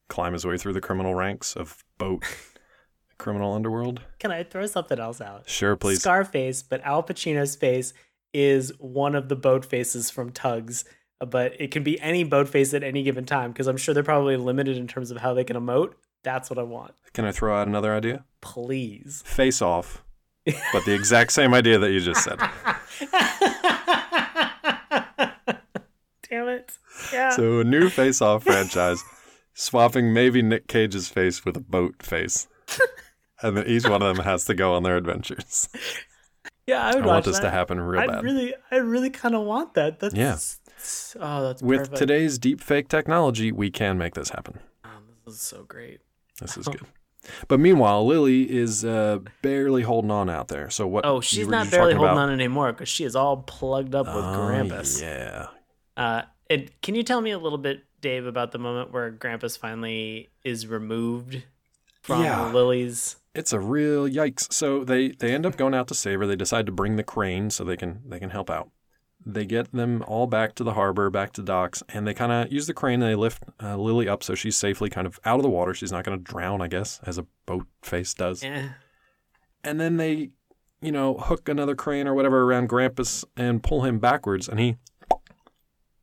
climb 0.10 0.34
his 0.34 0.46
way 0.46 0.58
through 0.58 0.74
the 0.74 0.82
criminal 0.82 1.16
ranks 1.16 1.56
of 1.56 1.84
boat 1.98 2.24
criminal 3.18 3.54
underworld. 3.54 4.02
Can 4.20 4.32
I 4.32 4.44
throw 4.44 4.66
something 4.66 5.00
else 5.00 5.22
out? 5.22 5.50
Sure, 5.50 5.76
please. 5.76 6.00
Scarface, 6.02 6.62
but 6.64 6.82
Al 6.84 7.04
Pacino's 7.04 7.56
face 7.56 7.94
is 8.34 8.72
one 8.80 9.16
of 9.16 9.30
the 9.30 9.36
boat 9.36 9.66
faces 9.66 10.10
from 10.10 10.32
Tugs. 10.32 10.86
But 11.20 11.60
it 11.60 11.72
can 11.72 11.82
be 11.84 12.00
any 12.00 12.24
boat 12.24 12.48
face 12.48 12.76
at 12.76 12.84
any 12.84 13.02
given 13.02 13.26
time 13.26 13.52
because 13.52 13.66
I'm 13.66 13.78
sure 13.78 13.94
they're 13.94 14.04
probably 14.04 14.38
limited 14.38 14.78
in 14.78 14.88
terms 14.88 15.10
of 15.10 15.18
how 15.18 15.34
they 15.34 15.44
can 15.44 15.56
emote. 15.56 15.94
That's 16.24 16.50
what 16.50 16.60
I 16.60 16.64
want. 16.64 16.94
Can 17.14 17.26
I 17.26 17.32
throw 17.32 17.60
out 17.60 17.68
another 17.68 17.96
idea? 17.96 18.26
Please. 18.42 19.24
Face 19.26 19.62
off, 19.62 20.04
but 20.46 20.86
the 20.86 20.94
exact 20.94 21.32
same 21.32 21.54
idea 21.56 21.80
that 21.80 21.92
you 21.92 22.00
just 22.02 22.24
said. 22.24 22.38
Damn 26.30 26.50
it. 26.50 26.78
Yeah. 27.12 27.30
So 27.32 27.62
a 27.62 27.64
new 27.64 27.90
face-off 27.90 28.44
franchise, 28.44 29.02
swapping 29.58 30.14
maybe 30.14 30.42
Nick 30.42 30.68
Cage's 30.68 31.10
face 31.10 31.44
with 31.44 31.58
a 31.58 31.60
boat 31.62 32.04
face, 32.04 32.48
and 33.42 33.58
then 33.58 33.66
each 33.68 33.84
one 33.88 34.02
of 34.02 34.16
them 34.16 34.24
has 34.26 34.46
to 34.46 34.54
go 34.54 34.74
on 34.74 34.84
their 34.84 34.96
adventures. 34.98 35.68
yeah, 36.68 36.86
I 36.86 36.92
I 36.92 36.96
would 36.96 37.06
want 37.06 37.26
this 37.26 37.38
that. 37.40 37.44
to 37.46 37.50
happen 37.50 37.80
real 37.80 38.02
I 38.02 38.08
bad. 38.08 38.24
really, 38.24 38.54
I 38.72 38.78
really 38.78 39.10
kind 39.10 39.36
of 39.36 39.42
want 39.44 39.74
that. 39.74 40.00
That's 40.00 40.16
Yeah. 40.16 40.38
Oh, 41.20 41.42
that's 41.44 41.62
With 41.64 41.80
perfect. 41.80 41.98
today's 41.98 42.38
deep 42.38 42.62
fake 42.62 42.88
technology, 42.88 43.52
we 43.52 43.72
can 43.72 43.98
make 43.98 44.14
this 44.14 44.30
happen. 44.30 44.60
Oh, 44.86 44.90
this 45.26 45.36
is 45.36 45.42
so 45.42 45.64
great. 45.64 46.02
This 46.40 46.56
is 46.56 46.68
good. 46.68 46.82
But 47.48 47.60
meanwhile, 47.60 48.06
Lily 48.06 48.44
is 48.50 48.86
uh, 48.86 49.20
barely 49.42 49.82
holding 49.82 50.12
on 50.12 50.30
out 50.30 50.48
there. 50.50 50.70
So 50.70 50.86
what? 50.88 51.04
Oh, 51.06 51.20
she's 51.20 51.48
not 51.48 51.70
barely 51.72 51.94
holding 51.96 52.12
about- 52.14 52.30
on 52.30 52.32
anymore 52.32 52.72
because 52.74 52.88
she 52.90 53.04
is 53.06 53.16
all 53.16 53.38
plugged 53.38 53.96
up 53.96 54.06
with 54.06 54.16
Oh, 54.24 54.38
Grampus. 54.48 55.02
Yeah. 55.02 55.48
Uh, 55.98 56.22
it, 56.50 56.80
can 56.84 56.94
you 56.96 57.02
tell 57.04 57.20
me 57.22 57.32
a 57.32 57.40
little 57.40 57.58
bit, 57.58 57.80
Dave, 58.02 58.26
about 58.26 58.52
the 58.52 58.60
moment 58.60 58.92
where 58.92 59.12
Grampus 59.12 59.58
finally 59.58 60.30
is 60.44 60.68
removed 60.68 61.44
from 62.02 62.24
Yeah. 62.24 62.52
Lily's? 62.52 63.18
It's 63.34 63.54
a 63.54 63.60
real 63.60 64.08
yikes. 64.08 64.52
So 64.52 64.84
they 64.84 65.10
they 65.10 65.34
end 65.34 65.46
up 65.46 65.58
going 65.58 65.74
out 65.74 65.88
to 65.90 65.94
save 65.94 66.20
her. 66.20 66.28
They 66.28 66.36
decide 66.36 66.66
to 66.68 66.72
bring 66.72 66.96
the 66.96 67.04
crane 67.04 67.50
so 67.50 67.64
they 67.64 67.78
can 67.78 68.02
they 68.08 68.20
can 68.20 68.30
help 68.32 68.50
out. 68.50 68.70
They 69.26 69.46
get 69.46 69.72
them 69.74 70.04
all 70.08 70.26
back 70.26 70.56
to 70.56 70.64
the 70.64 70.74
harbor, 70.74 71.10
back 71.10 71.34
to 71.34 71.42
docks, 71.44 71.84
and 71.90 72.08
they 72.08 72.14
kind 72.14 72.32
of 72.32 72.52
use 72.52 72.66
the 72.66 72.74
crane 72.74 73.02
and 73.02 73.12
they 73.12 73.16
lift 73.16 73.44
uh, 73.62 73.76
Lily 73.76 74.08
up 74.08 74.24
so 74.24 74.36
she's 74.36 74.56
safely 74.56 74.90
kind 74.90 75.06
of 75.06 75.20
out 75.26 75.36
of 75.36 75.44
the 75.44 75.50
water. 75.50 75.74
She's 75.74 75.92
not 75.92 76.06
going 76.06 76.18
to 76.18 76.24
drown, 76.24 76.62
I 76.62 76.68
guess, 76.68 77.00
as 77.06 77.18
a 77.18 77.26
boat 77.46 77.68
face 77.82 78.14
does. 78.14 78.44
Eh. 78.44 78.70
And 79.64 79.80
then 79.82 79.98
they, 79.98 80.30
you 80.82 80.94
know, 80.94 81.16
hook 81.16 81.50
another 81.50 81.76
crane 81.76 82.08
or 82.08 82.14
whatever 82.14 82.44
around 82.44 82.70
Grampus 82.70 83.26
and 83.36 83.62
pull 83.62 83.82
him 83.84 84.00
backwards, 84.00 84.48
and 84.48 84.60
he 84.60 84.78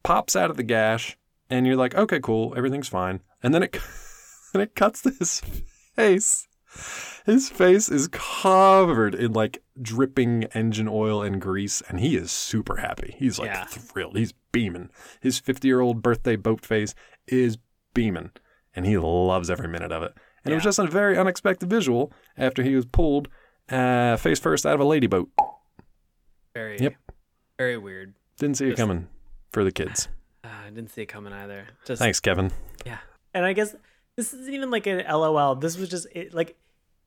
pops 0.03 0.37
out 0.37 0.51
of 0.51 0.57
the 0.59 0.63
gash. 0.63 1.17
And 1.51 1.67
you're 1.67 1.77
like, 1.77 1.95
okay, 1.95 2.21
cool, 2.21 2.55
everything's 2.57 2.89
fine. 2.89 3.21
And 3.43 3.55
then 3.55 3.63
it, 3.63 3.73
then 4.53 4.63
it 4.63 4.75
cuts 4.75 5.03
to 5.03 5.11
his 5.11 5.41
face. 5.95 6.49
His 7.25 7.49
face 7.49 7.89
is 7.89 8.09
covered 8.09 9.15
in 9.15 9.33
like 9.33 9.63
dripping 9.81 10.45
engine 10.55 10.89
oil 10.89 11.23
and 11.23 11.41
grease, 11.41 11.83
and 11.89 12.01
he 12.01 12.17
is 12.17 12.33
super 12.33 12.77
happy. 12.77 13.15
He's 13.19 13.39
like 13.39 13.51
Yeah. 13.51 13.65
thrilled. 13.67 14.17
He's 14.17 14.33
beaming. 14.53 14.91
His 15.21 15.39
50 15.39 15.69
year 15.69 15.81
old 15.81 16.03
birthday 16.03 16.37
boat 16.37 16.65
face 16.67 16.95
is 17.29 17.59
beaming, 17.95 18.33
and 18.75 18.87
he 18.87 18.99
loves 18.99 19.51
every 19.51 19.69
minute 19.69 19.93
of 19.93 20.03
it. 20.03 20.15
And 20.45 20.53
it 20.53 20.57
was 20.57 20.65
just 20.65 20.79
a 20.79 20.87
very 20.87 21.17
unexpected 21.17 21.71
visual 21.71 22.13
after 22.37 22.63
he 22.63 22.75
was 22.75 22.85
pulled 22.87 23.29
uh, 23.71 24.17
face 24.17 24.39
first 24.41 24.67
out 24.67 24.75
of 24.75 24.81
a 24.81 24.85
lady 24.85 25.07
boat. 25.07 25.31
Very, 26.55 26.79
Yep. 26.79 26.95
very 27.57 27.79
weird. 27.79 28.15
Didn't 28.39 28.57
see 28.59 28.69
it 28.69 28.77
coming 28.77 29.09
for 29.53 29.65
the 29.65 29.73
kids. 29.73 30.09
Uh, 30.45 30.49
I 30.67 30.71
didn't 30.71 30.91
see 30.91 31.03
it 31.03 31.07
coming 31.07 31.33
either. 31.33 31.67
Just 31.87 32.01
Thanks, 32.01 32.21
Kevin. 32.21 32.53
Yeah. 32.85 32.99
And 33.33 33.45
I 33.45 33.53
guess 33.53 33.75
this 34.17 34.35
isn't 34.35 34.53
even 34.53 34.71
like 34.71 34.87
an 34.87 35.05
LOL. 35.09 35.55
This 35.55 35.79
was 35.79 35.89
just 35.89 36.07
it, 36.13 36.35
like 36.35 36.57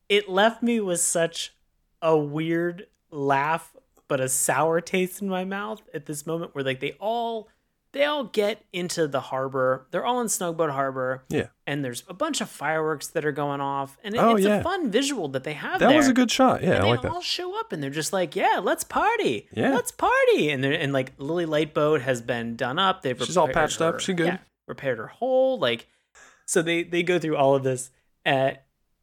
it 0.08 0.28
left 0.28 0.62
me 0.62 0.80
with 0.80 1.00
such 1.00 1.54
a 2.02 2.16
weird 2.16 2.86
laugh, 3.10 3.74
but 4.08 4.20
a 4.20 4.28
sour 4.28 4.80
taste 4.80 5.22
in 5.22 5.28
my 5.28 5.44
mouth 5.44 5.82
at 5.94 6.06
this 6.06 6.26
moment 6.26 6.54
where 6.54 6.64
like 6.64 6.80
they 6.80 6.92
all 6.98 7.48
they 7.92 8.04
all 8.04 8.24
get 8.24 8.64
into 8.72 9.06
the 9.08 9.20
harbor. 9.20 9.86
They're 9.90 10.04
all 10.04 10.20
in 10.20 10.26
Snugboat 10.26 10.70
Harbor, 10.70 11.24
Yeah. 11.30 11.46
and 11.66 11.84
there's 11.84 12.02
a 12.08 12.14
bunch 12.14 12.40
of 12.40 12.50
fireworks 12.50 13.06
that 13.08 13.24
are 13.24 13.32
going 13.32 13.60
off, 13.60 13.96
and 14.04 14.14
it, 14.14 14.18
Oh, 14.18 14.36
it's 14.36 14.44
yeah. 14.46 14.56
a 14.58 14.62
fun 14.62 14.90
visual 14.90 15.28
that 15.28 15.44
they 15.44 15.54
have. 15.54 15.80
That 15.80 15.96
was 15.96 16.06
a 16.08 16.12
good 16.12 16.30
shot. 16.30 16.62
Yeah, 16.62 16.70
and 16.72 16.78
I 16.78 16.82
they 16.82 16.90
like 16.90 17.02
that. 17.02 17.12
all 17.12 17.20
show 17.22 17.58
up 17.58 17.72
and 17.72 17.82
they're 17.82 17.88
just 17.90 18.12
like, 18.12 18.36
"Yeah, 18.36 18.60
let's 18.62 18.84
party. 18.84 19.48
Yeah. 19.52 19.74
let's 19.74 19.90
party." 19.90 20.50
And 20.50 20.62
they're 20.62 20.72
and 20.72 20.92
like 20.92 21.12
Lily 21.18 21.46
Lightboat 21.46 22.02
has 22.02 22.20
been 22.20 22.56
done 22.56 22.78
up. 22.78 23.02
They've 23.02 23.18
She's 23.22 23.36
all 23.36 23.48
patched 23.48 23.80
up. 23.80 23.94
her- 23.94 24.00
She 24.00 24.12
good. 24.12 24.26
yeah, 24.26 24.38
repaired 24.66 24.98
her 24.98 25.06
hole. 25.08 25.58
Like, 25.58 25.86
so 26.44 26.60
they 26.62 26.82
they 26.82 27.02
go 27.02 27.18
through 27.18 27.36
all 27.36 27.54
of 27.54 27.62
this, 27.62 27.90
uh, 28.26 28.52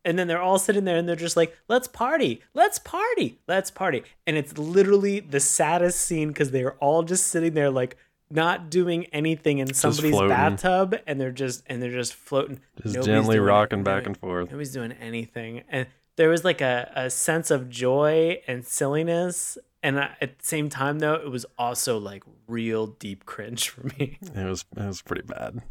and 0.03 0.19
then 0.19 0.27
they're 0.27 0.41
all 0.41 0.59
sitting 0.59 0.83
there 0.85 0.97
and 0.97 1.09
they're 1.09 1.15
just 1.15 1.35
like, 1.35 1.57
"Let's 1.67 1.87
party, 1.87 2.43
let's 2.53 2.77
party, 2.77 3.39
let's 3.47 3.71
party." 3.71 4.03
And 4.27 4.37
it's 4.37 4.55
literally 4.59 5.19
the 5.19 5.39
saddest 5.39 6.01
scene 6.01 6.27
because 6.27 6.51
they 6.51 6.63
are 6.63 6.75
all 6.79 7.01
just 7.01 7.25
sitting 7.27 7.55
there 7.55 7.71
like 7.71 7.97
not 8.29 8.69
doing 8.69 9.05
anything 9.07 9.59
in 9.59 9.73
somebody's 9.73 10.17
bathtub, 10.19 10.95
and 11.05 11.19
they're 11.21 11.31
just 11.31 11.63
and 11.67 11.81
they're 11.81 11.91
just 11.91 12.13
floating, 12.13 12.59
Just 12.81 12.95
Nobody's 12.95 13.05
gently 13.05 13.39
rocking 13.39 13.83
back 13.83 14.05
and 14.05 14.17
forth. 14.17 14.49
Nobody's 14.51 14.71
doing 14.73 14.91
anything. 14.93 15.63
And 15.69 15.87
there 16.15 16.29
was 16.29 16.43
like 16.43 16.61
a, 16.61 16.91
a 16.95 17.09
sense 17.09 17.51
of 17.51 17.69
joy 17.69 18.41
and 18.47 18.65
silliness. 18.65 19.57
And 19.83 19.99
I- 19.99 20.15
at 20.21 20.39
the 20.39 20.45
same 20.45 20.69
time, 20.69 20.99
though, 20.99 21.13
it 21.13 21.29
was 21.29 21.45
also 21.57 21.97
like 21.99 22.23
real 22.47 22.87
deep 22.87 23.25
cringe 23.25 23.69
for 23.69 23.85
me. 23.97 24.17
It 24.21 24.45
was 24.45 24.65
it 24.75 24.85
was 24.85 25.01
pretty 25.01 25.23
bad. 25.23 25.61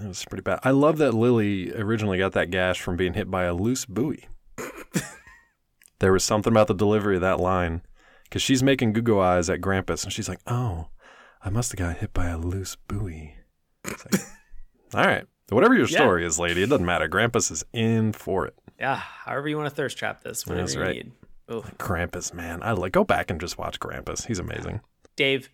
It 0.00 0.06
was 0.08 0.24
pretty 0.24 0.42
bad. 0.42 0.60
I 0.62 0.70
love 0.70 0.98
that 0.98 1.12
Lily 1.12 1.72
originally 1.74 2.18
got 2.18 2.32
that 2.32 2.50
gash 2.50 2.80
from 2.80 2.96
being 2.96 3.14
hit 3.14 3.30
by 3.30 3.44
a 3.44 3.54
loose 3.54 3.84
buoy. 3.84 4.24
there 5.98 6.12
was 6.12 6.24
something 6.24 6.52
about 6.52 6.68
the 6.68 6.74
delivery 6.74 7.16
of 7.16 7.20
that 7.22 7.40
line 7.40 7.82
because 8.24 8.42
she's 8.42 8.62
making 8.62 8.92
Google 8.92 9.20
eyes 9.20 9.48
at 9.50 9.60
Grampus 9.60 10.04
and 10.04 10.12
she's 10.12 10.28
like, 10.28 10.40
"Oh, 10.46 10.88
I 11.44 11.50
must 11.50 11.70
have 11.72 11.78
got 11.78 11.98
hit 11.98 12.12
by 12.14 12.26
a 12.28 12.38
loose 12.38 12.76
buoy." 12.88 13.34
Like, 13.84 14.20
All 14.94 15.04
right, 15.04 15.24
whatever 15.50 15.74
your 15.74 15.86
Yeah. 15.86 15.98
story 15.98 16.24
is, 16.24 16.38
lady, 16.38 16.62
it 16.62 16.68
doesn't 16.70 16.86
matter. 16.86 17.08
Grampus 17.08 17.50
is 17.50 17.64
in 17.72 18.12
for 18.12 18.46
it. 18.46 18.54
Yeah, 18.78 18.96
however 18.96 19.48
you 19.48 19.56
want 19.56 19.68
to 19.68 19.74
thirst 19.74 19.98
trap 19.98 20.22
this, 20.22 20.46
whatever 20.46 20.62
That's 20.66 20.74
you 20.74 20.80
right. 20.82 20.94
need. 20.96 21.12
Oof. 21.52 21.76
Grampus, 21.78 22.32
man, 22.32 22.62
I 22.62 22.72
like 22.72 22.92
go 22.92 23.04
back 23.04 23.30
and 23.30 23.40
just 23.40 23.58
watch 23.58 23.78
Grampus. 23.78 24.26
He's 24.26 24.38
amazing. 24.38 24.80
Dave, 25.16 25.50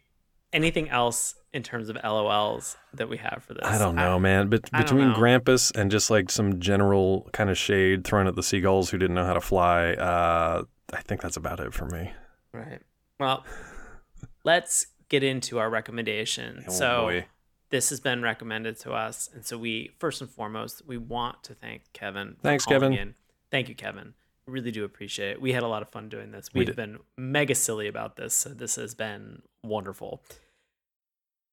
anything 0.52 0.88
else 0.88 1.34
in 1.52 1.62
terms 1.64 1.88
of 1.88 1.96
LOLs 2.04 2.76
that 2.94 3.08
we 3.08 3.16
have 3.16 3.42
for 3.44 3.54
this? 3.54 3.64
I 3.64 3.76
don't 3.78 3.96
know, 3.96 4.18
man. 4.20 4.48
But 4.48 4.70
I 4.72 4.82
don't 4.82 4.86
between 4.86 5.08
know. 5.10 5.16
Grampus 5.18 5.74
and 5.76 5.90
just 5.90 6.08
like 6.10 6.30
some 6.30 6.60
general 6.60 7.28
kind 7.32 7.50
of 7.50 7.58
shade 7.58 8.04
thrown 8.04 8.26
at 8.28 8.36
the 8.36 8.42
seagulls 8.42 8.90
who 8.90 8.98
didn't 8.98 9.16
know 9.16 9.24
how 9.24 9.34
to 9.34 9.40
fly, 9.40 9.94
uh, 9.94 10.62
I 10.92 11.00
think 11.02 11.20
that's 11.22 11.36
about 11.36 11.58
it 11.60 11.74
for 11.74 11.86
me. 11.86 12.12
Right. 12.52 12.80
Well, 13.18 13.44
let's 14.44 14.86
get 15.10 15.22
into 15.22 15.58
our 15.58 15.68
recommendation. 15.68 16.64
Oh, 16.66 16.72
so 16.72 17.02
boy. 17.02 17.26
this 17.68 17.90
has 17.90 18.00
been 18.00 18.22
recommended 18.22 18.78
to 18.80 18.92
us, 18.92 19.28
and 19.34 19.44
so 19.44 19.58
we 19.58 19.90
first 19.98 20.22
and 20.22 20.30
foremost 20.30 20.86
we 20.86 20.96
want 20.96 21.42
to 21.44 21.54
thank 21.54 21.82
Kevin. 21.92 22.36
Thanks, 22.42 22.64
Kevin. 22.64 22.94
In. 22.94 23.14
Thank 23.50 23.68
you, 23.68 23.74
Kevin. 23.74 24.14
Really 24.46 24.70
do 24.70 24.84
appreciate 24.84 25.32
it. 25.32 25.40
We 25.40 25.52
had 25.52 25.62
a 25.62 25.68
lot 25.68 25.82
of 25.82 25.90
fun 25.90 26.08
doing 26.08 26.30
this. 26.30 26.48
We 26.54 26.60
We've 26.60 26.68
did. 26.68 26.76
been 26.76 26.98
mega 27.18 27.54
silly 27.54 27.88
about 27.88 28.16
this, 28.16 28.32
so 28.32 28.48
this 28.50 28.76
has 28.76 28.94
been 28.94 29.42
wonderful. 29.62 30.22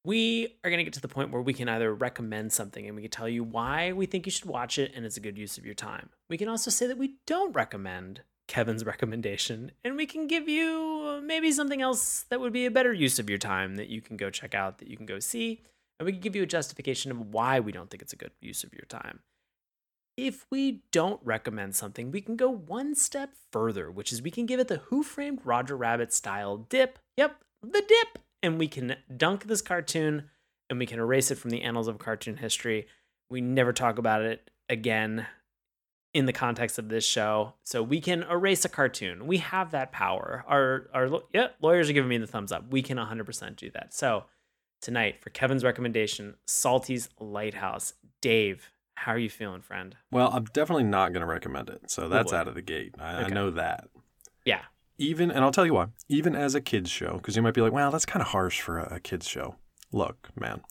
We 0.03 0.55
are 0.63 0.69
going 0.69 0.77
to 0.77 0.85
get 0.85 0.93
to 0.93 1.01
the 1.01 1.09
point 1.09 1.31
where 1.31 1.41
we 1.41 1.53
can 1.53 1.67
either 1.67 1.93
recommend 1.93 2.53
something 2.53 2.87
and 2.87 2.95
we 2.95 3.01
can 3.01 3.11
tell 3.11 3.27
you 3.27 3.43
why 3.43 3.91
we 3.91 4.05
think 4.05 4.25
you 4.25 4.31
should 4.31 4.45
watch 4.45 4.79
it 4.79 4.93
and 4.95 5.05
it's 5.05 5.17
a 5.17 5.19
good 5.19 5.37
use 5.37 5.57
of 5.57 5.65
your 5.65 5.73
time. 5.73 6.09
We 6.29 6.37
can 6.37 6.47
also 6.47 6.71
say 6.71 6.87
that 6.87 6.97
we 6.97 7.15
don't 7.25 7.53
recommend 7.53 8.21
Kevin's 8.47 8.85
recommendation 8.93 9.71
and 9.83 9.97
we 9.97 10.05
can 10.05 10.27
give 10.27 10.47
you 10.47 10.96
maybe 11.22 11.51
something 11.51 11.82
else 11.82 12.26
that 12.30 12.39
would 12.39 12.53
be 12.53 12.65
a 12.65 12.72
better 12.72 12.93
use 12.93 13.20
of 13.20 13.30
your 13.30 13.38
time 13.38 13.76
that 13.76 13.89
you 13.89 14.01
can 14.01 14.18
go 14.18 14.30
check 14.30 14.55
out, 14.55 14.80
that 14.80 14.88
you 14.88 14.97
can 14.97 15.05
go 15.05 15.20
see, 15.20 15.61
and 15.99 16.05
we 16.05 16.11
can 16.11 16.22
give 16.22 16.36
you 16.36 16.43
a 16.43 16.47
justification 16.47 17.11
of 17.11 17.34
why 17.34 17.59
we 17.59 17.72
don't 17.72 17.89
think 17.89 18.01
it's 18.01 18.13
a 18.13 18.18
good 18.18 18.32
use 18.41 18.63
of 18.63 18.74
your 18.74 18.86
time. 18.88 19.20
If 20.15 20.45
we 20.49 20.82
don't 20.91 21.22
recommend 21.24 21.76
something, 21.76 22.11
we 22.11 22.22
can 22.22 22.36
go 22.36 22.49
one 22.49 22.95
step 22.95 23.36
further, 23.51 23.91
which 23.91 24.11
is 24.11 24.22
we 24.22 24.32
can 24.32 24.47
give 24.47 24.59
it 24.59 24.68
the 24.68 24.78
Who 24.78 25.03
Framed 25.03 25.41
Roger 25.43 25.78
Rabbit 25.78 26.11
style 26.11 26.57
dip. 26.57 26.97
Yep, 27.18 27.36
the 27.61 27.84
dip. 27.88 28.20
And 28.41 28.57
we 28.57 28.68
can 28.68 28.95
dunk 29.15 29.45
this 29.45 29.61
cartoon 29.61 30.30
and 30.70 30.80
we 30.80 30.86
can 30.86 30.99
erase 30.99 31.32
it 31.32 31.38
from 31.38 31.51
the 31.51 31.61
annals 31.61 31.88
of 31.88 31.99
cartoon 31.99 32.38
history. 32.38 32.88
We 33.30 33.41
never 33.41 33.74
talk 33.74 33.97
about 33.99 34.24
it 34.24 34.49
again 34.70 35.28
in 36.18 36.26
the 36.26 36.34
context 36.34 36.80
of 36.80 36.89
this 36.89 37.05
show. 37.05 37.53
So 37.63 37.84
we 37.84 38.01
can 38.01 38.24
erase 38.24 38.65
a 38.65 38.70
cartoon. 38.70 39.28
We 39.28 39.38
have 39.38 39.70
that 39.72 39.91
power. 39.91 40.43
Our 40.47 40.89
our 40.91 41.22
yeah, 41.32 41.49
lawyers 41.61 41.91
are 41.91 41.93
giving 41.93 42.09
me 42.09 42.18
the 42.18 42.26
thumbs 42.26 42.51
up. 42.51 42.72
We 42.72 42.82
can 42.82 42.97
100% 42.97 43.55
do 43.55 43.70
that. 43.72 43.93
So 43.93 44.24
tonight 44.82 45.22
for 45.22 45.30
Kevin's 45.30 45.63
recommendation, 45.63 46.34
Salty's 46.47 47.09
Lighthouse. 47.20 47.93
Dave, 48.20 48.72
how 48.95 49.11
are 49.11 49.20
you 49.20 49.30
feeling, 49.30 49.61
friend? 49.61 49.95
Well, 50.11 50.32
I'm 50.34 50.45
definitely 50.45 50.86
not 50.86 51.13
going 51.13 51.22
to 51.22 51.28
recommend 51.28 51.70
it. 51.70 51.91
So 51.91 52.09
that's 52.09 52.34
out 52.34 52.47
of 52.47 52.55
the 52.55 52.63
gate. 52.63 52.95
I, 52.97 53.26
I 53.26 53.28
know 53.28 53.51
that. 53.51 53.89
Yeah. 54.43 54.61
Even, 54.97 55.30
and 55.30 55.43
I'll 55.43 55.51
tell 55.51 55.68
you 55.68 55.76
why, 55.76 55.89
even 56.09 56.36
as 56.36 56.55
a 56.55 56.61
kid's 56.61 56.89
show, 56.89 57.18
because 57.18 57.36
you 57.36 57.43
might 57.43 57.53
be 57.53 57.61
like, 57.61 57.72
well, 57.72 57.91
that's 57.91 58.07
kind 58.07 58.22
of 58.22 58.30
harsh 58.30 58.59
for 58.59 58.80
a, 58.80 58.95
a 58.95 58.99
kid's 58.99 59.28
show. 59.28 59.55
Look, 59.91 60.30
man, 60.36 60.61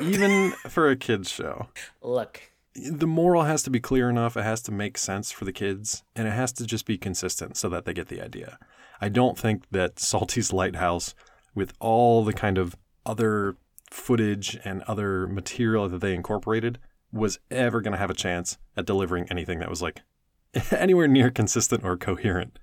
even 0.00 0.52
for 0.68 0.88
a 0.88 0.94
kid's 0.94 1.28
show, 1.28 1.66
Look. 2.00 2.40
The 2.74 3.06
moral 3.06 3.44
has 3.44 3.62
to 3.64 3.70
be 3.70 3.80
clear 3.80 4.10
enough. 4.10 4.36
It 4.36 4.42
has 4.42 4.62
to 4.62 4.72
make 4.72 4.98
sense 4.98 5.30
for 5.30 5.44
the 5.44 5.52
kids, 5.52 6.02
and 6.16 6.26
it 6.26 6.32
has 6.32 6.52
to 6.54 6.66
just 6.66 6.86
be 6.86 6.98
consistent 6.98 7.56
so 7.56 7.68
that 7.68 7.84
they 7.84 7.94
get 7.94 8.08
the 8.08 8.20
idea. 8.20 8.58
I 9.00 9.08
don't 9.08 9.38
think 9.38 9.64
that 9.70 9.98
Salty's 9.98 10.52
Lighthouse, 10.52 11.14
with 11.54 11.72
all 11.78 12.24
the 12.24 12.32
kind 12.32 12.58
of 12.58 12.76
other 13.06 13.56
footage 13.90 14.58
and 14.64 14.82
other 14.82 15.26
material 15.26 15.88
that 15.88 16.00
they 16.00 16.14
incorporated, 16.14 16.78
was 17.12 17.38
ever 17.50 17.80
going 17.80 17.92
to 17.92 17.98
have 17.98 18.10
a 18.10 18.14
chance 18.14 18.58
at 18.76 18.86
delivering 18.86 19.26
anything 19.30 19.60
that 19.60 19.70
was 19.70 19.80
like 19.80 20.02
anywhere 20.72 21.06
near 21.06 21.30
consistent 21.30 21.84
or 21.84 21.96
coherent. 21.96 22.58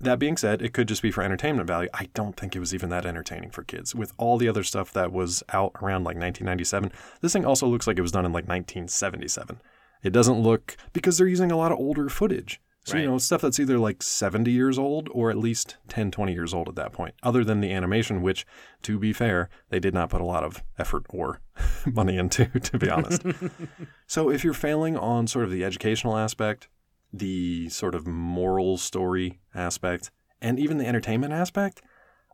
That 0.00 0.18
being 0.18 0.36
said, 0.36 0.60
it 0.60 0.72
could 0.74 0.88
just 0.88 1.02
be 1.02 1.10
for 1.10 1.22
entertainment 1.22 1.66
value. 1.66 1.88
I 1.94 2.08
don't 2.14 2.36
think 2.36 2.54
it 2.54 2.60
was 2.60 2.74
even 2.74 2.90
that 2.90 3.06
entertaining 3.06 3.50
for 3.50 3.62
kids. 3.62 3.94
With 3.94 4.12
all 4.18 4.36
the 4.36 4.48
other 4.48 4.62
stuff 4.62 4.92
that 4.92 5.12
was 5.12 5.42
out 5.52 5.72
around 5.80 6.04
like 6.04 6.16
1997, 6.16 6.92
this 7.20 7.32
thing 7.32 7.46
also 7.46 7.66
looks 7.66 7.86
like 7.86 7.98
it 7.98 8.02
was 8.02 8.12
done 8.12 8.26
in 8.26 8.32
like 8.32 8.48
1977. 8.48 9.60
It 10.02 10.12
doesn't 10.12 10.38
look 10.40 10.76
because 10.92 11.16
they're 11.16 11.26
using 11.26 11.50
a 11.50 11.56
lot 11.56 11.72
of 11.72 11.78
older 11.78 12.08
footage. 12.08 12.60
So, 12.86 12.98
you 12.98 13.06
know, 13.06 13.16
stuff 13.16 13.40
that's 13.40 13.58
either 13.58 13.78
like 13.78 14.02
70 14.02 14.50
years 14.50 14.78
old 14.78 15.08
or 15.12 15.30
at 15.30 15.38
least 15.38 15.78
10, 15.88 16.10
20 16.10 16.34
years 16.34 16.52
old 16.52 16.68
at 16.68 16.74
that 16.74 16.92
point, 16.92 17.14
other 17.22 17.42
than 17.42 17.62
the 17.62 17.72
animation, 17.72 18.20
which, 18.20 18.46
to 18.82 18.98
be 18.98 19.14
fair, 19.14 19.48
they 19.70 19.80
did 19.80 19.94
not 19.94 20.10
put 20.10 20.20
a 20.20 20.24
lot 20.24 20.44
of 20.44 20.62
effort 20.78 21.06
or 21.08 21.40
money 21.86 22.18
into, 22.18 22.44
to 22.60 22.78
be 22.78 22.90
honest. 22.90 23.22
so, 24.06 24.28
if 24.30 24.44
you're 24.44 24.52
failing 24.52 24.98
on 24.98 25.26
sort 25.26 25.46
of 25.46 25.50
the 25.50 25.64
educational 25.64 26.18
aspect, 26.18 26.68
the 27.16 27.68
sort 27.68 27.94
of 27.94 28.06
moral 28.06 28.76
story 28.76 29.40
aspect, 29.54 30.10
and 30.40 30.58
even 30.58 30.78
the 30.78 30.86
entertainment 30.86 31.32
aspect, 31.32 31.80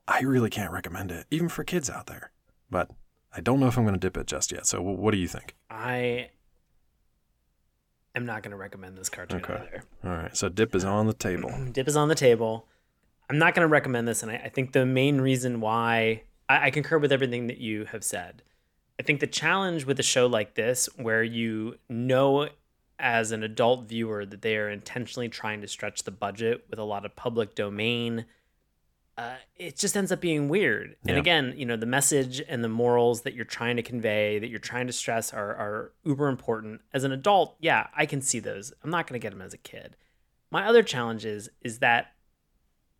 I 0.08 0.20
really 0.22 0.50
can't 0.50 0.72
recommend 0.72 1.10
it, 1.12 1.26
even 1.30 1.48
for 1.48 1.64
kids 1.64 1.90
out 1.90 2.06
there. 2.06 2.32
But 2.70 2.90
I 3.36 3.40
don't 3.40 3.60
know 3.60 3.66
if 3.66 3.76
I'm 3.76 3.84
going 3.84 3.94
to 3.94 4.00
dip 4.00 4.16
it 4.16 4.26
just 4.26 4.50
yet. 4.52 4.66
So, 4.66 4.80
what 4.80 5.10
do 5.12 5.18
you 5.18 5.28
think? 5.28 5.54
I 5.68 6.30
am 8.14 8.26
not 8.26 8.42
going 8.42 8.50
to 8.52 8.56
recommend 8.56 8.96
this 8.96 9.08
cartoon 9.08 9.40
Okay. 9.44 9.54
either. 9.54 9.82
All 10.04 10.10
right. 10.10 10.36
So, 10.36 10.48
dip 10.48 10.74
is 10.74 10.84
on 10.84 11.06
the 11.06 11.12
table. 11.14 11.52
Dip 11.72 11.86
is 11.86 11.96
on 11.96 12.08
the 12.08 12.14
table. 12.14 12.66
I'm 13.28 13.38
not 13.38 13.54
going 13.54 13.66
to 13.66 13.70
recommend 13.70 14.08
this, 14.08 14.22
and 14.22 14.32
I, 14.32 14.36
I 14.44 14.48
think 14.48 14.72
the 14.72 14.84
main 14.86 15.20
reason 15.20 15.60
why 15.60 16.22
I, 16.48 16.66
I 16.66 16.70
concur 16.70 16.98
with 16.98 17.12
everything 17.12 17.46
that 17.48 17.58
you 17.58 17.84
have 17.86 18.02
said. 18.02 18.42
I 18.98 19.02
think 19.02 19.20
the 19.20 19.26
challenge 19.26 19.84
with 19.86 19.98
a 20.00 20.02
show 20.02 20.26
like 20.26 20.54
this, 20.54 20.88
where 20.96 21.22
you 21.22 21.76
know 21.88 22.48
as 23.00 23.32
an 23.32 23.42
adult 23.42 23.88
viewer 23.88 24.24
that 24.26 24.42
they 24.42 24.56
are 24.56 24.68
intentionally 24.68 25.28
trying 25.28 25.60
to 25.62 25.68
stretch 25.68 26.04
the 26.04 26.10
budget 26.10 26.66
with 26.68 26.78
a 26.78 26.84
lot 26.84 27.04
of 27.04 27.16
public 27.16 27.54
domain, 27.54 28.26
uh, 29.18 29.36
it 29.56 29.76
just 29.76 29.96
ends 29.96 30.10
up 30.12 30.20
being 30.20 30.48
weird. 30.48 30.96
And 31.06 31.16
Yeah. 31.16 31.20
again, 31.20 31.54
you 31.56 31.66
know, 31.66 31.76
the 31.76 31.86
message 31.86 32.40
and 32.48 32.62
the 32.64 32.68
morals 32.68 33.22
that 33.22 33.34
you're 33.34 33.44
trying 33.44 33.76
to 33.76 33.82
convey, 33.82 34.38
that 34.38 34.48
you're 34.48 34.58
trying 34.58 34.86
to 34.86 34.92
stress, 34.92 35.32
are, 35.32 35.50
are 35.54 35.92
uber 36.04 36.28
important. 36.28 36.80
As 36.94 37.04
an 37.04 37.12
adult, 37.12 37.56
yeah, 37.60 37.88
I 37.94 38.06
can 38.06 38.22
see 38.22 38.38
those. 38.38 38.72
I'm 38.82 38.90
not 38.90 39.06
going 39.06 39.20
to 39.20 39.22
get 39.22 39.30
them 39.30 39.42
as 39.42 39.52
a 39.52 39.58
kid. 39.58 39.96
My 40.50 40.66
other 40.66 40.82
challenge 40.82 41.24
is 41.24 41.50
is 41.60 41.78
that 41.78 42.14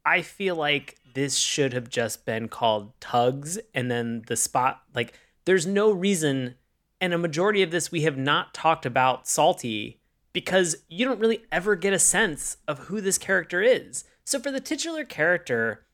I 0.05 0.23
feel 0.23 0.57
like 0.57 0.97
this 1.15 1.37
should 1.37 1.73
have 1.73 1.89
just 1.89 2.25
been 2.25 2.49
called 2.49 2.99
Tugs 3.01 3.59
and 3.75 3.91
then 3.91 4.23
the 4.29 4.37
spot 4.37 4.83
like 4.95 5.15
there's 5.47 5.67
no 5.67 5.91
reason 5.91 6.55
and 7.01 7.13
a 7.15 7.19
majority 7.19 7.63
of 7.63 7.71
this 7.71 7.91
we 7.91 8.03
have 8.03 8.17
not 8.17 8.55
talked 8.55 8.85
about 8.85 9.27
Salty 9.27 10.01
because 10.33 10.77
you 10.89 11.05
don't 11.05 11.21
really 11.21 11.43
ever 11.51 11.77
get 11.77 11.93
a 11.93 11.99
sense 11.99 12.59
of 12.69 12.81
who 12.81 13.01
this 13.01 13.19
character 13.19 13.63
is. 13.63 14.05
So 14.25 14.39
for 14.39 14.51
the 14.51 14.61
titular 14.61 15.05
character 15.05 15.87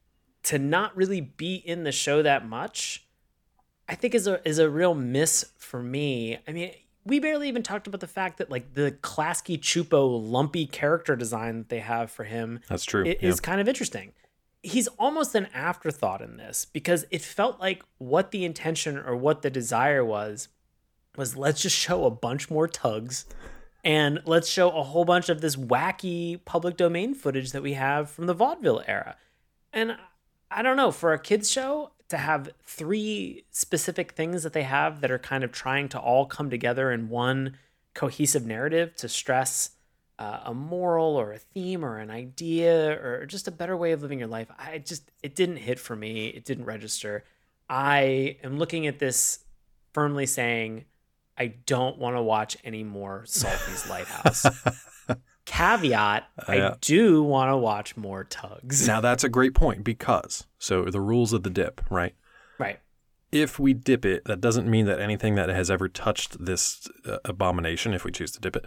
to 0.44 0.58
not 0.58 0.96
really 0.96 1.20
be 1.20 1.56
in 1.56 1.84
the 1.84 1.92
show 1.92 2.22
that 2.22 2.46
much, 2.46 3.06
I 3.88 3.94
think 3.94 4.14
is 4.14 4.26
a 4.26 4.46
is 4.46 4.58
a 4.58 4.68
real 4.68 4.94
miss 4.94 5.52
for 5.56 5.82
me. 5.82 6.38
I 6.46 6.52
mean, 6.52 6.72
we 7.04 7.20
barely 7.20 7.48
even 7.48 7.62
talked 7.62 7.86
about 7.86 8.00
the 8.00 8.06
fact 8.06 8.38
that 8.38 8.50
like 8.50 8.74
the 8.74 8.96
Klasky 9.00 9.58
Csupo 9.58 10.20
lumpy 10.22 10.66
character 10.66 11.16
design 11.16 11.58
that 11.58 11.68
they 11.68 11.80
have 11.80 12.10
for 12.10 12.24
him 12.24 12.60
That's 12.68 12.84
true. 12.84 13.04
it 13.04 13.18
yeah. 13.22 13.28
is 13.28 13.40
kind 13.40 13.60
of 13.60 13.68
interesting. 13.68 14.12
He's 14.62 14.88
almost 14.98 15.34
an 15.36 15.46
afterthought 15.54 16.20
in 16.20 16.36
this 16.36 16.64
because 16.64 17.06
it 17.12 17.22
felt 17.22 17.60
like 17.60 17.84
what 17.98 18.32
the 18.32 18.44
intention 18.44 18.98
or 18.98 19.14
what 19.14 19.42
the 19.42 19.50
desire 19.50 20.04
was 20.04 20.48
was 21.16 21.36
let's 21.36 21.62
just 21.62 21.76
show 21.76 22.04
a 22.04 22.10
bunch 22.10 22.50
more 22.50 22.68
tugs 22.68 23.26
and 23.84 24.20
let's 24.24 24.48
show 24.48 24.70
a 24.70 24.82
whole 24.82 25.04
bunch 25.04 25.28
of 25.28 25.40
this 25.40 25.54
wacky 25.54 26.44
public 26.44 26.76
domain 26.76 27.14
footage 27.14 27.52
that 27.52 27.62
we 27.62 27.74
have 27.74 28.10
from 28.10 28.26
the 28.26 28.34
vaudeville 28.34 28.82
era. 28.86 29.16
And 29.72 29.96
I 30.50 30.62
don't 30.62 30.76
know, 30.76 30.90
for 30.90 31.12
a 31.12 31.18
kids 31.18 31.50
show 31.50 31.92
to 32.08 32.16
have 32.16 32.50
three 32.64 33.44
specific 33.50 34.12
things 34.12 34.42
that 34.42 34.52
they 34.52 34.62
have 34.64 35.00
that 35.00 35.10
are 35.10 35.18
kind 35.18 35.44
of 35.44 35.52
trying 35.52 35.88
to 35.90 36.00
all 36.00 36.26
come 36.26 36.50
together 36.50 36.90
in 36.90 37.08
one 37.08 37.56
cohesive 37.94 38.44
narrative 38.44 38.94
to 38.96 39.08
stress 39.08 39.70
uh, 40.18 40.40
a 40.44 40.54
moral 40.54 41.14
or 41.16 41.32
a 41.32 41.38
theme 41.38 41.84
or 41.84 41.98
an 41.98 42.10
idea 42.10 42.92
or 43.00 43.26
just 43.26 43.46
a 43.46 43.52
better 43.52 43.76
way 43.76 43.92
of 43.92 44.02
living 44.02 44.18
your 44.18 44.28
life. 44.28 44.48
I 44.58 44.78
just, 44.78 45.10
it 45.22 45.36
didn't 45.36 45.58
hit 45.58 45.78
for 45.78 45.94
me. 45.94 46.26
It 46.26 46.44
didn't 46.44 46.64
register. 46.64 47.24
I 47.68 48.36
am 48.42 48.58
looking 48.58 48.86
at 48.86 48.98
this 48.98 49.40
firmly 49.92 50.26
saying, 50.26 50.86
I 51.38 51.54
don't 51.66 51.98
want 51.98 52.16
to 52.16 52.22
watch 52.22 52.56
any 52.64 52.82
more 52.84 53.24
Salty's 53.26 53.88
Lighthouse. 53.90 54.46
Caveat, 55.44 56.24
Uh, 56.48 56.52
Yeah. 56.52 56.68
I 56.70 56.76
do 56.80 57.22
want 57.22 57.50
to 57.50 57.56
watch 57.56 57.96
more 57.96 58.24
tugs. 58.24 58.86
now, 58.86 59.00
that's 59.00 59.22
a 59.24 59.28
great 59.28 59.54
point 59.54 59.84
because, 59.84 60.46
so 60.58 60.84
the 60.86 61.00
rules 61.00 61.32
of 61.32 61.42
the 61.44 61.50
dip, 61.50 61.80
right? 61.90 62.14
Right. 62.58 62.80
if 63.32 63.58
we 63.58 63.74
dip 63.74 64.04
it, 64.06 64.24
that 64.24 64.40
doesn't 64.40 64.66
mean 64.68 64.86
that 64.86 64.98
anything 65.00 65.34
that 65.34 65.48
has 65.50 65.70
ever 65.70 65.88
touched 65.88 66.42
this 66.44 66.88
uh, 67.04 67.18
abomination, 67.24 67.92
if 67.92 68.02
we 68.04 68.10
choose 68.10 68.30
to 68.32 68.40
dip 68.40 68.56
it, 68.56 68.64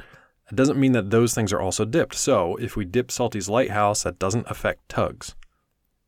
it 0.52 0.56
doesn't 0.56 0.80
mean 0.80 0.92
that 0.94 1.10
those 1.10 1.34
things 1.34 1.52
are 1.52 1.60
also 1.62 1.86
dipped. 1.86 2.16
So 2.16 2.56
if 2.58 2.76
we 2.76 2.86
dip 2.86 3.10
Salty's 3.12 3.50
Lighthouse, 3.50 4.04
that 4.04 4.20
doesn't 4.20 4.46
affect 4.50 4.88
Tugs. 4.90 5.36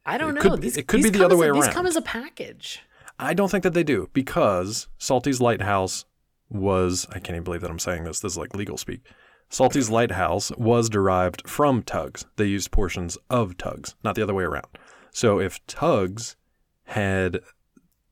I 0.06 0.18
don't 0.18 0.32
It 0.38 0.44
know. 0.44 0.52
could 0.52 0.62
these, 0.62 0.78
it 0.78 0.88
could 0.88 1.02
be 1.04 1.10
the 1.10 1.24
other 1.26 1.36
as 1.36 1.40
way 1.40 1.48
around. 1.48 1.62
These 1.62 1.74
come 1.74 1.86
as 1.88 1.96
a 1.96 2.02
package. 2.02 2.82
I 3.20 3.34
don't 3.34 3.50
think 3.50 3.64
that 3.64 3.74
they 3.74 3.84
do 3.84 4.10
because 4.14 4.88
Salty's 4.98 5.40
Lighthouse 5.42 6.06
was, 6.52 7.08
I 7.10 7.16
can't 7.16 7.32
even 7.32 7.44
believe 7.44 7.62
that 7.62 7.72
I'm 7.72 7.80
saying 7.80 8.04
this, 8.04 8.20
this 8.20 8.34
is 8.34 8.38
like 8.38 8.56
legal 8.56 8.78
speak. 8.78 9.02
Salty's 9.50 9.90
Lighthouse 9.90 10.52
was 10.58 10.90
derived 10.90 11.48
from 11.48 11.84
Tugs. 11.84 12.26
They 12.38 12.46
used 12.46 12.72
portions 12.72 13.18
of 13.30 13.58
Tugs, 13.58 13.96
not 14.04 14.16
the 14.16 14.24
other 14.24 14.34
way 14.34 14.44
around. 14.44 14.68
So 15.12 15.40
if 15.40 15.66
Tugs 15.68 16.38
had 16.86 17.40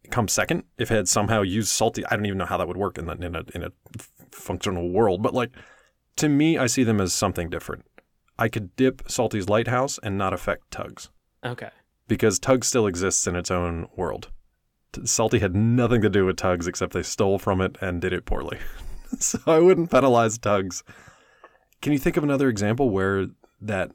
come 0.09 0.27
second, 0.27 0.63
if 0.77 0.91
it 0.91 0.95
had 0.95 1.07
somehow 1.07 1.41
used 1.41 1.69
Salty, 1.69 2.05
I 2.05 2.15
don't 2.15 2.25
even 2.25 2.37
know 2.39 2.45
how 2.45 2.57
that 2.57 2.67
would 2.67 2.77
work 2.77 2.97
in, 2.97 3.05
the, 3.05 3.13
in, 3.13 3.35
a, 3.35 3.43
in 3.55 3.63
a 3.63 3.71
functional 4.31 4.89
world, 4.91 5.21
but 5.21 5.33
like 5.33 5.51
to 6.17 6.27
me, 6.27 6.57
I 6.57 6.67
see 6.67 6.83
them 6.83 6.99
as 6.99 7.13
something 7.13 7.49
different. 7.49 7.85
I 8.37 8.49
could 8.49 8.75
dip 8.75 9.09
Salty's 9.09 9.47
Lighthouse 9.47 9.99
and 10.03 10.17
not 10.17 10.33
affect 10.33 10.71
Tugs 10.71 11.09
Okay. 11.45 11.69
because 12.07 12.39
Tugs 12.39 12.67
still 12.67 12.87
exists 12.87 13.27
in 13.27 13.35
its 13.37 13.51
own 13.51 13.87
world. 13.95 14.29
Salty 15.03 15.39
had 15.39 15.55
nothing 15.55 16.01
to 16.01 16.09
do 16.09 16.25
with 16.25 16.37
Tugs 16.37 16.67
except 16.67 16.93
they 16.93 17.03
stole 17.03 17.39
from 17.39 17.61
it 17.61 17.77
and 17.81 18.01
did 18.01 18.13
it 18.13 18.25
poorly. 18.25 18.59
so 19.19 19.39
I 19.45 19.59
wouldn't 19.59 19.91
penalize 19.91 20.37
Tugs. 20.37 20.83
Can 21.81 21.93
you 21.93 21.99
think 21.99 22.17
of 22.17 22.23
another 22.23 22.49
example 22.49 22.89
where 22.89 23.27
that 23.61 23.91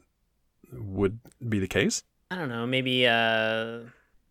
would 0.71 1.19
be 1.47 1.59
the 1.59 1.67
case? 1.67 2.03
I 2.31 2.35
don't 2.35 2.49
know. 2.49 2.65
Maybe 2.65 3.07
uh, 3.07 3.81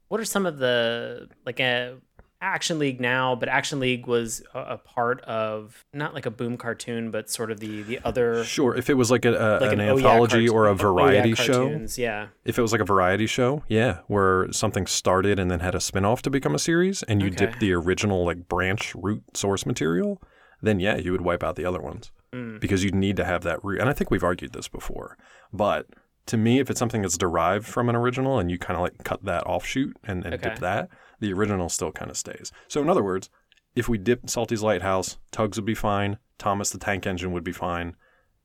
what 0.09 0.21
are 0.21 0.25
some 0.25 0.47
of 0.47 0.59
the 0.59 1.29
like 1.47 1.61
a 1.61 1.97
Action 2.45 2.79
League 2.79 3.01
now? 3.01 3.35
But 3.35 3.49
Action 3.49 3.81
League 3.81 4.07
was 4.07 4.43
a, 4.55 4.59
a 4.61 4.79
part 4.79 5.21
of 5.23 5.85
not 5.93 6.15
like 6.15 6.27
a 6.27 6.31
boom 6.31 6.57
cartoon, 6.57 7.11
but 7.11 7.31
sort 7.31 7.51
of 7.51 7.61
the 7.61 7.83
the 7.83 7.99
other 8.05 8.45
Sure, 8.45 8.77
if 8.77 8.89
it 8.91 8.95
was 8.95 9.11
like, 9.11 9.25
a, 9.25 9.31
a, 9.31 9.49
like 9.61 9.73
an, 9.73 9.79
OYAC 9.81 9.97
anthology 9.97 10.49
or 10.49 10.67
a 10.67 10.69
cartoon- 10.77 10.79
variety 10.95 11.33
OYAC 11.33 11.37
show. 11.37 11.53
cartoons, 11.65 11.99
Yeah. 11.99 12.27
If 12.45 12.59
it 12.59 12.63
was 12.63 12.73
like 12.73 12.81
a 12.81 12.85
variety 12.85 13.27
show, 13.27 13.63
yeah, 13.69 13.99
where 14.07 14.51
something 14.53 14.87
started 14.87 15.39
and 15.39 15.51
then 15.51 15.61
had 15.61 15.75
a 15.75 15.81
spin-off 15.81 16.23
to 16.23 16.31
become 16.31 16.55
a 16.55 16.59
series 16.59 17.03
and 17.05 17.21
you 17.23 17.29
Okay. 17.29 17.37
dipped 17.37 17.61
the 17.61 17.73
original 17.73 18.25
like 18.25 18.49
branch 18.49 18.95
root 18.95 19.23
source 19.37 19.65
material, 19.67 20.21
then 20.63 20.79
yeah, 20.81 20.97
you 20.97 21.13
would 21.13 21.23
wipe 21.23 21.43
out 21.43 21.57
the 21.57 21.65
other 21.65 21.81
ones. 21.81 22.11
Mm. 22.33 22.59
because 22.59 22.83
you'd 22.83 22.97
need 22.97 23.17
to 23.17 23.25
have 23.25 23.45
that 23.45 23.63
root. 23.65 23.79
And 23.81 23.89
I 23.89 23.93
think 23.93 24.11
we've 24.11 24.25
argued 24.25 24.55
this 24.55 24.67
before. 24.67 25.17
But 25.53 25.87
to 26.27 26.37
me, 26.37 26.59
if 26.59 26.69
it's 26.69 26.81
something 26.81 27.01
that's 27.03 27.17
derived 27.17 27.65
from 27.65 27.89
an 27.89 27.95
original 27.95 28.41
and 28.41 28.51
you 28.51 28.59
kind 28.59 28.75
of 28.77 28.83
like 28.83 29.05
cut 29.05 29.25
that 29.25 29.45
offshoot 29.47 29.97
and, 30.03 30.25
and 30.25 30.35
Okay. 30.35 30.49
dip 30.49 30.59
that, 30.59 30.89
the 31.25 31.33
original 31.33 31.69
still 31.69 31.91
kind 31.93 32.11
of 32.11 32.17
stays. 32.17 32.53
So 32.69 32.83
in 32.83 32.89
other 32.91 33.03
words, 33.03 33.31
if 33.75 33.89
we 33.89 33.99
dip 33.99 34.29
Salty's 34.29 34.63
Lighthouse, 34.63 35.19
Tugs 35.33 35.57
would 35.57 35.65
be 35.65 35.75
fine. 35.75 36.19
Thomas 36.39 36.71
the 36.71 36.79
Tank 36.79 37.07
Engine 37.07 37.33
would 37.33 37.45
be 37.45 37.53
fine. 37.53 37.97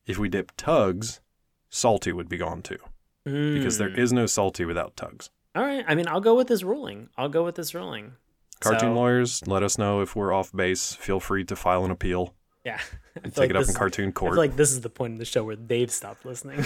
If 0.06 0.18
we 0.18 0.28
dip 0.28 0.52
Tugs, 0.56 1.20
Salty 1.68 2.12
would 2.12 2.28
be 2.28 2.38
gone 2.38 2.62
too. 2.62 2.78
Because 3.24 3.78
there 3.78 3.90
Mm. 3.90 4.12
no 4.12 4.26
Salty 4.26 4.64
without 4.64 4.96
Tugs. 4.96 5.30
All 5.54 5.62
right. 5.62 5.84
I 5.86 5.94
mean, 5.94 6.08
I'll 6.08 6.20
go 6.20 6.34
with 6.34 6.48
this 6.48 6.62
ruling. 6.62 7.10
I'll 7.18 7.28
go 7.28 7.44
with 7.44 7.54
this 7.56 7.74
ruling. 7.74 8.12
Cartoon 8.60 8.80
So- 8.90 8.94
lawyers, 8.94 9.46
let 9.46 9.62
us 9.62 9.78
know 9.78 10.00
if 10.00 10.16
we're 10.16 10.32
off 10.32 10.52
base. 10.52 10.94
Feel 10.94 11.20
free 11.20 11.44
to 11.44 11.54
file 11.56 11.84
an 11.84 11.90
appeal 11.90 12.34
Yeah. 12.64 12.78
And 13.16 13.32
take 13.34 13.38
like 13.38 13.50
it 13.50 13.56
up 13.56 13.68
in 13.68 13.74
cartoon 13.74 14.08
I 14.10 14.12
court. 14.12 14.32
feel 14.32 14.38
like 14.38 14.56
this 14.56 14.70
is 14.70 14.82
the 14.82 14.90
point 14.90 15.12
in 15.14 15.18
the 15.18 15.24
show 15.24 15.44
where 15.44 15.56
they've 15.56 15.90
stopped 15.90 16.24
listening. 16.26 16.64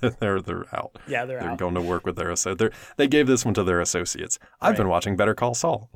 they're 0.20 0.40
they're 0.40 0.64
out. 0.74 0.96
yeah, 1.08 1.24
they're 1.24 1.38
out. 1.38 1.42
They're 1.42 1.50
out. 1.52 1.58
going 1.58 1.74
to 1.74 1.80
work 1.82 2.06
with 2.06 2.16
their 2.16 2.30
asso- 2.30 2.54
they're, 2.54 2.70
They 2.96 3.08
gave 3.08 3.26
this 3.26 3.44
one 3.44 3.54
to 3.54 3.64
their 3.64 3.80
associates. 3.80 4.38
I've 4.60 4.76
been 4.76 4.88
watching 4.88 5.16
Better 5.16 5.34
Call 5.34 5.54
Saul. 5.54 5.90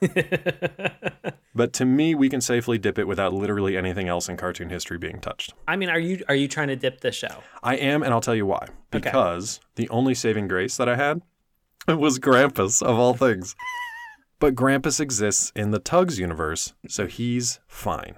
But 1.52 1.72
to 1.74 1.84
me, 1.84 2.14
we 2.14 2.28
can 2.28 2.40
safely 2.40 2.78
dip 2.78 2.98
it 2.98 3.08
without 3.08 3.32
literally 3.34 3.76
anything 3.76 4.08
else 4.08 4.28
in 4.28 4.36
cartoon 4.36 4.70
history 4.70 4.98
being 4.98 5.20
touched. 5.20 5.52
I 5.66 5.76
mean, 5.76 5.88
are 5.88 5.98
you 5.98 6.22
are 6.28 6.34
you 6.34 6.46
trying 6.46 6.68
to 6.68 6.76
dip 6.76 7.00
the 7.00 7.10
show? 7.10 7.42
I 7.62 7.74
am, 7.76 8.02
and 8.02 8.14
I'll 8.14 8.20
tell 8.20 8.36
you 8.36 8.46
why. 8.46 8.62
Okay. 8.62 8.70
Because 8.92 9.60
the 9.74 9.88
only 9.88 10.14
saving 10.14 10.46
grace 10.48 10.76
that 10.76 10.88
I 10.88 10.96
had 10.96 11.22
was 11.88 12.18
Grampus, 12.20 12.82
of 12.82 12.98
all 12.98 13.14
things. 13.14 13.56
but 14.38 14.54
Grampus 14.54 15.00
exists 15.00 15.52
in 15.56 15.70
the 15.72 15.80
Tugs 15.80 16.18
universe, 16.20 16.72
so 16.88 17.06
he's 17.06 17.58
fine. 17.66 18.14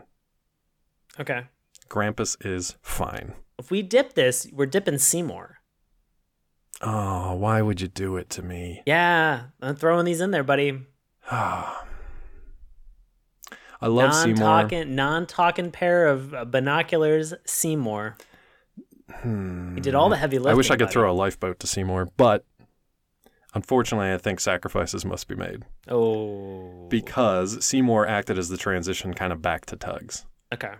Oh, 6.81 7.35
why 7.35 7.63
would 7.63 7.81
you 7.81 7.89
do 7.89 8.17
it 8.17 8.29
to 8.31 8.43
me? 8.43 8.83
Yeah, 8.87 9.45
I'm 9.61 9.77
throwing 9.77 10.05
these 10.05 10.21
in 10.21 10.31
there, 10.33 10.43
buddy. 10.43 10.81
I 11.31 11.77
love 13.89 14.15
Seymour. 14.15 14.39
Non-talking, 14.39 14.95
non-talking 14.95 15.71
pair 15.73 16.07
of 16.07 16.33
uh, 16.35 16.45
binoculars, 16.45 17.35
Seymour. 17.45 18.17
Hmm. 19.11 19.75
He 19.75 19.81
did 19.81 19.95
all 19.95 20.09
the 20.09 20.17
heavy 20.17 20.39
lifting. 20.39 20.53
I 20.53 20.57
wish 20.57 20.71
I 20.71 20.75
could 20.77 20.85
buddy. 20.87 20.93
throw 20.93 21.11
a 21.11 21.15
lifeboat 21.15 21.59
to 21.61 21.67
Seymour, 21.67 22.09
but 22.17 22.45
unfortunately, 23.55 24.13
I 24.13 24.19
think 24.19 24.41
sacrifices 24.41 25.05
must 25.05 25.29
be 25.29 25.35
made 25.35 25.65
Oh, 25.89 26.87
because 26.89 27.65
Seymour 27.65 28.07
acted 28.07 28.39
as 28.39 28.49
the 28.49 28.57
transition 28.57 29.15
kind 29.15 29.33
of 29.33 29.43
back 29.43 29.67
to 29.67 29.77
Tugs. 29.77 30.25
okay. 30.55 30.73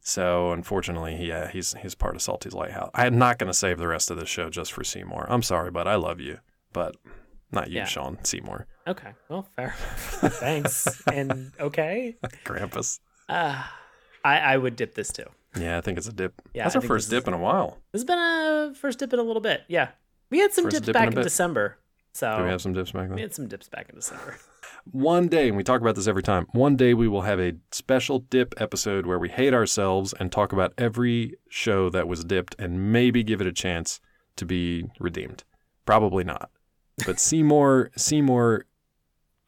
So 0.00 0.52
unfortunately, 0.52 1.16
yeah, 1.26 1.48
he's 1.50 1.74
he's 1.74 1.94
part 1.94 2.14
of 2.16 2.22
Salty's 2.22 2.54
Lighthouse. 2.54 2.90
I'm 2.94 3.18
not 3.18 3.38
going 3.38 3.48
to 3.48 3.54
save 3.54 3.78
the 3.78 3.86
rest 3.88 4.10
of 4.10 4.18
this 4.18 4.28
show 4.28 4.48
just 4.50 4.72
for 4.72 4.82
Seymour. 4.82 5.26
I'm 5.28 5.42
sorry, 5.42 5.70
but 5.70 5.86
I 5.86 5.96
love 5.96 6.20
you, 6.20 6.38
but 6.72 6.96
not 7.52 7.70
you, 7.70 7.78
Yeah. 7.78 7.84
Sean 7.84 8.18
Seymour, 8.24 8.66
Okay. 8.86 9.10
Well, 9.28 9.42
fair. 9.56 9.74
Enough. 10.22 10.32
Thanks. 10.40 11.02
and 11.12 11.52
okay. 11.60 12.16
Grampus. 12.44 12.98
Uh, 13.28 13.62
I 14.24 14.38
I 14.38 14.56
would 14.56 14.76
dip 14.76 14.94
this 14.94 15.12
too. 15.12 15.26
Yeah, 15.58 15.76
I 15.78 15.80
think 15.80 15.98
it's 15.98 16.06
a 16.08 16.12
dip. 16.12 16.40
Yeah, 16.54 16.64
That's 16.64 16.76
I 16.76 16.78
our 16.78 16.86
first 16.86 17.04
is- 17.06 17.10
dip 17.10 17.28
in 17.28 17.34
a 17.34 17.38
while. 17.38 17.78
This 17.92 18.00
has 18.00 18.04
been 18.06 18.18
a 18.18 18.72
first 18.74 18.98
dip 19.00 19.12
in 19.12 19.18
a 19.18 19.22
little 19.22 19.42
bit. 19.42 19.62
Yeah, 19.68 19.88
we 20.30 20.38
had 20.38 20.52
some 20.52 20.64
First 20.64 20.76
dips 20.76 20.86
dip 20.86 20.94
back 20.94 21.12
a 21.12 21.16
in. 21.18 21.22
December. 21.22 21.76
So 22.14 22.38
Do 22.38 22.44
we 22.44 22.50
have 22.50 22.60
some 22.62 22.72
dips 22.72 22.90
back 22.92 23.08
we 23.10 23.20
had 23.20 23.34
some 23.34 23.46
dips 23.48 23.68
back 23.68 23.88
in 23.90 23.94
December. 23.96 24.36
One 24.84 25.28
day, 25.28 25.48
and 25.48 25.56
we 25.56 25.62
talk 25.62 25.80
about 25.80 25.94
this 25.94 26.06
every 26.06 26.22
time, 26.22 26.46
one 26.52 26.76
day 26.76 26.94
we 26.94 27.08
will 27.08 27.22
have 27.22 27.38
a 27.40 27.54
special 27.70 28.20
dip 28.20 28.54
episode 28.60 29.06
where 29.06 29.18
we 29.18 29.28
hate 29.28 29.54
ourselves 29.54 30.14
and 30.18 30.32
talk 30.32 30.52
about 30.52 30.72
every 30.78 31.34
show 31.48 31.90
that 31.90 32.08
was 32.08 32.24
dipped 32.24 32.56
and 32.58 32.92
maybe 32.92 33.22
give 33.22 33.40
it 33.40 33.46
a 33.46 33.52
chance 33.52 34.00
to 34.36 34.44
be 34.44 34.86
redeemed. 34.98 35.44
Probably 35.84 36.24
not. 36.24 36.50
But 37.06 37.20
Seymour, 37.20 37.90
Seymour 37.96 38.66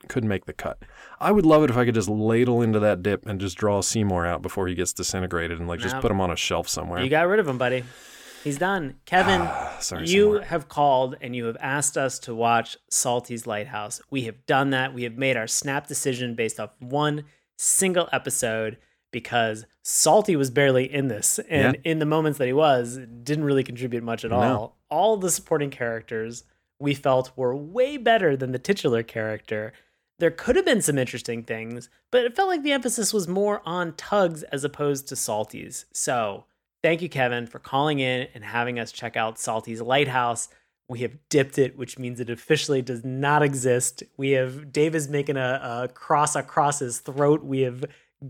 could 0.08 0.24
make 0.24 0.46
the 0.46 0.52
cut. 0.52 0.78
I 1.20 1.32
would 1.32 1.46
love 1.46 1.62
it 1.62 1.70
if 1.70 1.76
I 1.76 1.84
could 1.84 1.94
just 1.94 2.08
ladle 2.08 2.60
into 2.60 2.80
that 2.80 3.02
dip 3.02 3.26
and 3.26 3.40
just 3.40 3.56
draw 3.56 3.80
Seymour 3.80 4.26
out 4.26 4.42
before 4.42 4.66
he 4.66 4.74
gets 4.74 4.92
disintegrated 4.92 5.58
and 5.58 5.68
like 5.68 5.80
just 5.80 5.98
put 6.00 6.10
him 6.10 6.20
on 6.20 6.30
a 6.30 6.36
shelf 6.36 6.68
somewhere. 6.68 7.02
You 7.02 7.08
got 7.08 7.26
rid 7.28 7.38
of 7.40 7.48
him, 7.48 7.58
buddy. 7.58 7.84
He's 8.44 8.58
done. 8.58 8.96
Kevin, 9.04 9.42
ah, 9.42 9.76
Sorry, 9.80 10.08
you 10.08 10.24
Seymour. 10.24 10.40
have 10.42 10.68
called 10.68 11.16
and 11.20 11.34
you 11.36 11.44
have 11.46 11.56
asked 11.60 11.96
us 11.96 12.18
to 12.20 12.34
watch 12.34 12.76
Salty's 12.90 13.46
Lighthouse. 13.46 14.00
We 14.10 14.22
have 14.22 14.44
done 14.46 14.70
that. 14.70 14.94
We 14.94 15.04
have 15.04 15.16
made 15.16 15.36
our 15.36 15.46
snap 15.46 15.86
decision 15.86 16.34
based 16.34 16.58
off 16.58 16.70
one 16.80 17.24
single 17.56 18.08
episode 18.12 18.78
because 19.12 19.66
Salty 19.82 20.36
was 20.36 20.50
barely 20.50 20.92
in 20.92 21.08
this. 21.08 21.38
And 21.50 21.78
in 21.84 21.98
the 21.98 22.06
moments 22.06 22.38
that 22.38 22.46
he 22.46 22.52
was, 22.52 22.98
didn't 23.22 23.44
really 23.44 23.64
contribute 23.64 24.02
much 24.02 24.24
at 24.24 24.32
all. 24.32 24.40
No. 24.40 24.72
All 24.90 25.16
the 25.16 25.30
supporting 25.30 25.70
characters 25.70 26.44
we 26.78 26.94
felt 26.94 27.30
were 27.36 27.54
way 27.54 27.96
better 27.96 28.36
than 28.36 28.52
the 28.52 28.58
titular 28.58 29.02
character. 29.02 29.72
There 30.18 30.30
could 30.30 30.56
have 30.56 30.64
been 30.64 30.82
some 30.82 30.98
interesting 30.98 31.42
things, 31.44 31.88
but 32.10 32.24
it 32.24 32.34
felt 32.34 32.48
like 32.48 32.62
the 32.62 32.72
emphasis 32.72 33.12
was 33.12 33.28
more 33.28 33.62
on 33.64 33.94
tugs 33.94 34.42
as 34.44 34.64
opposed 34.64 35.08
to 35.08 35.16
Salty's. 35.16 35.84
So, 35.92 36.44
thank 36.82 37.02
you, 37.02 37.08
Kevin, 37.08 37.46
for 37.46 37.58
calling 37.58 37.98
in 37.98 38.28
and 38.34 38.44
having 38.44 38.78
us 38.78 38.92
check 38.92 39.16
out 39.16 39.38
Salty's 39.38 39.80
Lighthouse. 39.80 40.48
We 40.88 41.00
have 41.00 41.16
dipped 41.28 41.58
it, 41.58 41.78
which 41.78 41.98
means 41.98 42.20
it 42.20 42.28
officially 42.28 42.82
does 42.82 43.04
not 43.04 43.42
exist. 43.42 44.02
We 44.16 44.30
have 44.32 44.72
Dave 44.72 44.94
is 44.94 45.08
making 45.08 45.36
a, 45.36 45.84
a 45.84 45.88
cross 45.88 46.36
across 46.36 46.80
his 46.80 46.98
throat. 46.98 47.42
We 47.44 47.60
have 47.60 47.84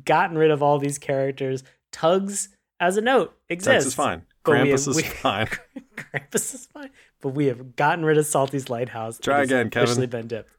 gotten 0.04 0.38
rid 0.38 0.50
of 0.50 0.62
all 0.62 0.78
these 0.78 0.98
characters. 0.98 1.64
Tugs, 1.90 2.50
as 2.78 2.96
a 2.96 3.00
note, 3.00 3.36
exists. 3.48 3.84
Tugs 3.84 3.86
is 3.86 3.94
fine. 3.94 4.22
Grampus 4.44 4.70
have- 4.70 4.88
is 4.88 4.96
we- 4.96 5.02
fine. 5.02 5.48
Grampus 5.96 6.54
is 6.54 6.66
fine. 6.66 6.90
But 7.20 7.30
we 7.30 7.46
have 7.46 7.74
gotten 7.74 8.04
rid 8.04 8.18
of 8.18 8.26
Salty's 8.26 8.68
Lighthouse. 8.70 9.18
Try 9.18 9.42
again, 9.42 9.70
Kevin. 9.70 9.84
Officially 9.88 10.06
been 10.06 10.26
dipped. 10.28 10.52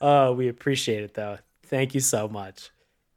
Oh, 0.00 0.32
we 0.32 0.48
appreciate 0.48 1.02
it 1.02 1.14
though. 1.14 1.38
Thank 1.64 1.94
you 1.94 2.00
so 2.00 2.28
much. 2.28 2.70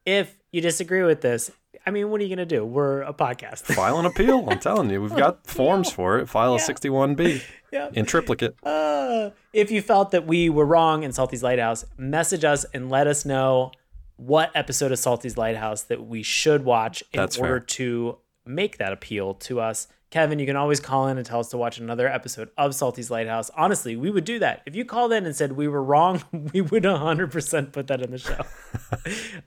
If 0.05 0.37
you 0.51 0.61
disagree 0.61 1.03
with 1.03 1.21
this, 1.21 1.51
I 1.85 1.91
mean, 1.91 2.09
what 2.09 2.21
are 2.21 2.23
you 2.23 2.29
gonna 2.35 2.45
do? 2.45 2.65
We're 2.65 3.01
a 3.01 3.13
podcast. 3.13 3.61
File 3.75 3.99
an 3.99 4.05
appeal. 4.05 4.47
I'm 4.49 4.59
telling 4.59 4.89
you, 4.89 5.01
we've 5.01 5.15
got 5.15 5.45
forms 5.47 5.91
for 5.91 6.19
it. 6.19 6.29
File 6.29 6.55
a 6.55 6.59
61B 6.59 7.41
yeah. 7.71 7.89
in 7.93 8.05
triplicate. 8.05 8.55
Uh, 8.63 9.31
if 9.51 9.71
you 9.71 9.81
felt 9.81 10.11
that 10.11 10.25
we 10.25 10.49
were 10.49 10.65
wrong 10.65 11.03
in 11.03 11.11
Salty's 11.11 11.43
Lighthouse, 11.43 11.85
message 11.97 12.43
us 12.43 12.65
and 12.73 12.89
let 12.89 13.07
us 13.07 13.25
know 13.25 13.71
what 14.15 14.51
episode 14.55 14.91
of 14.91 14.99
Salty's 14.99 15.37
Lighthouse 15.37 15.83
that 15.83 16.05
we 16.05 16.23
should 16.23 16.63
watch 16.63 17.01
in 17.11 17.19
That's 17.19 17.37
order 17.37 17.59
fair. 17.59 17.65
to 17.65 18.17
make 18.45 18.77
that 18.77 18.93
appeal 18.93 19.33
to 19.35 19.59
us. 19.59 19.87
Kevin, 20.13 20.37
you 20.37 20.45
can 20.45 20.55
always 20.55 20.79
call 20.79 21.07
in 21.07 21.17
and 21.17 21.25
tell 21.25 21.39
us 21.39 21.47
to 21.47 21.57
watch 21.57 21.79
another 21.79 22.07
episode 22.07 22.51
of 22.55 22.75
Salty's 22.75 23.09
Lighthouse. 23.09 23.49
Honestly, 23.57 23.95
we 23.95 24.11
would 24.11 24.25
do 24.25 24.37
that. 24.37 24.61
If 24.67 24.75
you 24.75 24.85
called 24.85 25.11
in 25.11 25.25
and 25.25 25.35
said 25.35 25.53
we 25.53 25.67
were 25.67 25.81
wrong, 25.81 26.21
we 26.53 26.61
would 26.61 26.83
100% 26.83 27.71
put 27.71 27.87
that 27.87 27.99
in 27.99 28.11
the 28.11 28.19
show. 28.19 28.37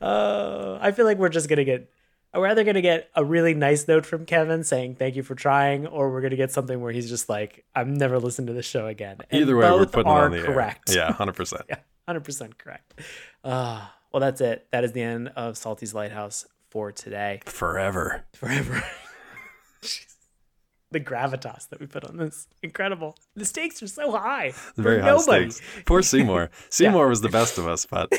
uh, 0.05 0.77
I 0.81 0.91
feel 0.91 1.05
like 1.05 1.19
we're 1.19 1.29
just 1.29 1.49
going 1.49 1.59
to 1.59 1.65
get, 1.65 1.89
we're 2.35 2.49
either 2.49 2.65
going 2.65 2.75
to 2.75 2.83
get 2.83 3.09
a 3.15 3.25
really 3.25 3.55
nice 3.55 3.87
note 3.87 4.05
from 4.07 4.27
Kevin 4.27 4.65
saying 4.65 4.97
thank 4.97 5.15
you 5.15 5.23
for 5.23 5.37
trying, 5.37 5.87
or 5.87 6.11
we're 6.11 6.21
going 6.21 6.33
to 6.33 6.37
get 6.37 6.51
something 6.51 6.81
where 6.81 6.91
he's 6.91 7.09
just 7.09 7.29
like, 7.29 7.65
I'm 7.77 7.95
never 7.95 8.19
listening 8.19 8.49
to 8.49 8.53
this 8.53 8.67
show 8.67 8.89
again. 8.89 9.19
And 9.31 9.43
Either 9.43 9.57
way, 9.57 9.71
we're 9.71 9.87
putting 9.87 10.11
it 10.11 10.15
are 10.17 10.25
on 10.25 10.33
the 10.33 10.43
correct. 10.43 10.91
air. 10.91 10.97
Yeah, 10.97 11.13
100%. 11.17 11.63
Yeah, 11.69 11.77
100% 12.09 12.59
correct. 12.59 13.01
Uh, 13.45 13.87
well, 14.11 14.21
that's 14.21 14.41
it. 14.41 14.67
That 14.73 14.83
is 14.83 14.91
the 14.91 15.03
end 15.03 15.29
of 15.37 15.57
Salty's 15.57 15.95
Lighthouse 15.95 16.45
for 16.71 16.91
today. 16.91 17.41
Forever. 17.45 18.25
Forever. 18.35 18.83
The 20.97 21.05
gravitas 21.05 21.69
that 21.69 21.79
we 21.79 21.87
put 21.87 22.05
on 22.05 22.17
this. 22.17 22.49
Incredible. 22.63 23.17
The 23.35 23.45
stakes 23.45 23.83
are 23.83 23.87
so 23.87 24.13
high. 24.13 24.53
for 24.53 24.81
Very 24.83 25.01
high 25.03 25.09
nobody. 25.09 25.51
stakes. 25.51 25.83
Poor 25.85 26.01
Seymour. 26.01 26.49
Seymour 26.71 27.09
was 27.09 27.21
the 27.21 27.29
best 27.29 27.59
of 27.59 27.69
us, 27.69 27.85
but 27.85 28.11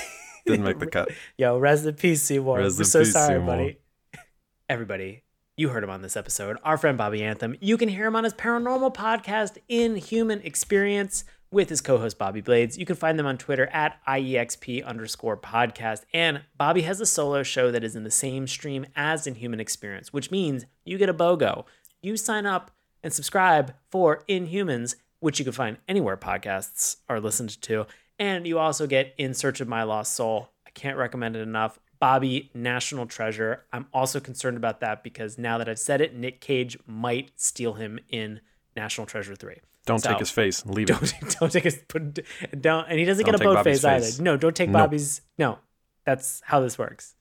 didn't 0.46 0.64
make 0.64 0.78
the 0.78 0.86
cut. 0.98 1.10
Yo, 1.40 1.58
rest 1.58 1.88
in 1.88 1.96
peace, 1.96 2.22
Seymour. 2.22 2.60
Rest 2.60 2.78
We're 2.78 2.84
so 2.84 3.00
peace, 3.00 3.14
sorry, 3.14 3.36
Seymour. 3.40 3.46
buddy. 3.58 3.78
Everybody, 4.70 5.24
you 5.56 5.70
heard 5.70 5.84
him 5.84 5.90
on 5.90 6.04
this 6.04 6.16
episode. 6.16 6.58
Our 6.64 6.78
friend 6.78 7.00
Bobby 7.00 7.24
Anthem. 7.24 7.56
You 7.62 7.78
can 7.78 7.90
hear 7.90 8.06
him 8.06 8.16
on 8.16 8.24
his 8.26 8.34
paranormal 8.36 8.94
podcast, 8.94 9.58
In 9.68 9.96
Human 9.96 10.42
Experience, 10.42 11.24
with 11.50 11.70
his 11.70 11.82
co-host 11.82 12.20
Bobby 12.20 12.42
Blades. 12.42 12.78
You 12.78 12.86
can 12.86 12.96
find 12.96 13.18
them 13.18 13.26
on 13.26 13.40
Twitter 13.40 13.66
at 13.74 13.98
IEXP 14.08 14.86
underscore 14.86 15.38
podcast. 15.38 16.02
And 16.14 16.42
Bobby 16.58 16.82
has 16.84 17.02
a 17.02 17.08
solo 17.08 17.42
show 17.42 17.72
that 17.72 17.84
is 17.84 17.96
in 17.96 18.04
the 18.04 18.12
same 18.12 18.46
stream 18.46 18.86
as 18.96 19.26
In 19.26 19.34
Human 19.36 19.60
Experience, 19.60 20.14
which 20.14 20.30
means 20.30 20.66
you 20.86 21.00
get 21.00 21.10
a 21.10 21.14
BOGO. 21.14 21.66
You 22.02 22.18
sign 22.18 22.46
up 22.46 22.72
and 23.04 23.12
subscribe 23.14 23.74
for 23.90 24.24
Inhumans, 24.30 24.96
which 25.20 25.40
you 25.40 25.46
can 25.46 25.54
find 25.54 25.78
anywhere 25.88 26.18
podcasts 26.18 26.98
are 27.10 27.20
listened 27.20 27.62
to. 27.64 27.86
And 28.20 28.48
you 28.48 28.60
also 28.60 28.88
get 28.88 29.14
In 29.18 29.34
Search 29.34 29.62
of 29.62 29.68
My 29.68 29.84
Lost 29.84 30.14
Soul. 30.14 30.50
I 30.66 30.72
can't 30.72 30.98
recommend 30.98 31.36
it 31.36 31.42
enough. 31.42 31.80
Bobby, 32.00 32.52
national 32.54 33.08
treasure. 33.08 33.64
I'm 33.74 33.88
also 33.94 34.20
concerned 34.20 34.58
about 34.58 34.82
that 34.82 35.04
because 35.04 35.38
now 35.38 35.58
that 35.58 35.68
I've 35.68 35.80
said 35.80 36.02
it, 36.02 36.16
Nick 36.16 36.42
Cage 36.42 36.78
might 36.86 37.32
steal 37.36 37.74
him 37.74 38.00
in 38.10 38.42
National 38.76 39.08
Treasure 39.08 39.36
3. 39.36 39.56
Don't 39.88 40.00
So, 40.00 40.10
take 40.10 40.20
his 40.20 40.30
face. 40.30 40.66
Leave 40.66 40.88
Don't 40.88 41.02
it. 41.22 41.36
don't 41.40 41.52
take 41.52 41.64
his 41.64 41.82
put 41.88 42.20
don't 42.60 42.88
and 42.90 43.00
he 43.00 43.06
doesn't 43.06 43.26
Don't 43.26 43.34
get 43.34 43.42
a 43.42 43.44
boat 43.44 43.56
Bobby's 43.56 43.82
face, 43.82 44.16
either. 44.16 44.24
No, 44.24 44.38
don't 44.38 44.56
take 44.56 44.70
No. 44.70 44.80
Bobby's 44.80 45.22
no. 45.38 45.60
That's 46.06 46.42
how 46.46 46.60
this 46.60 46.78
works. 46.78 47.16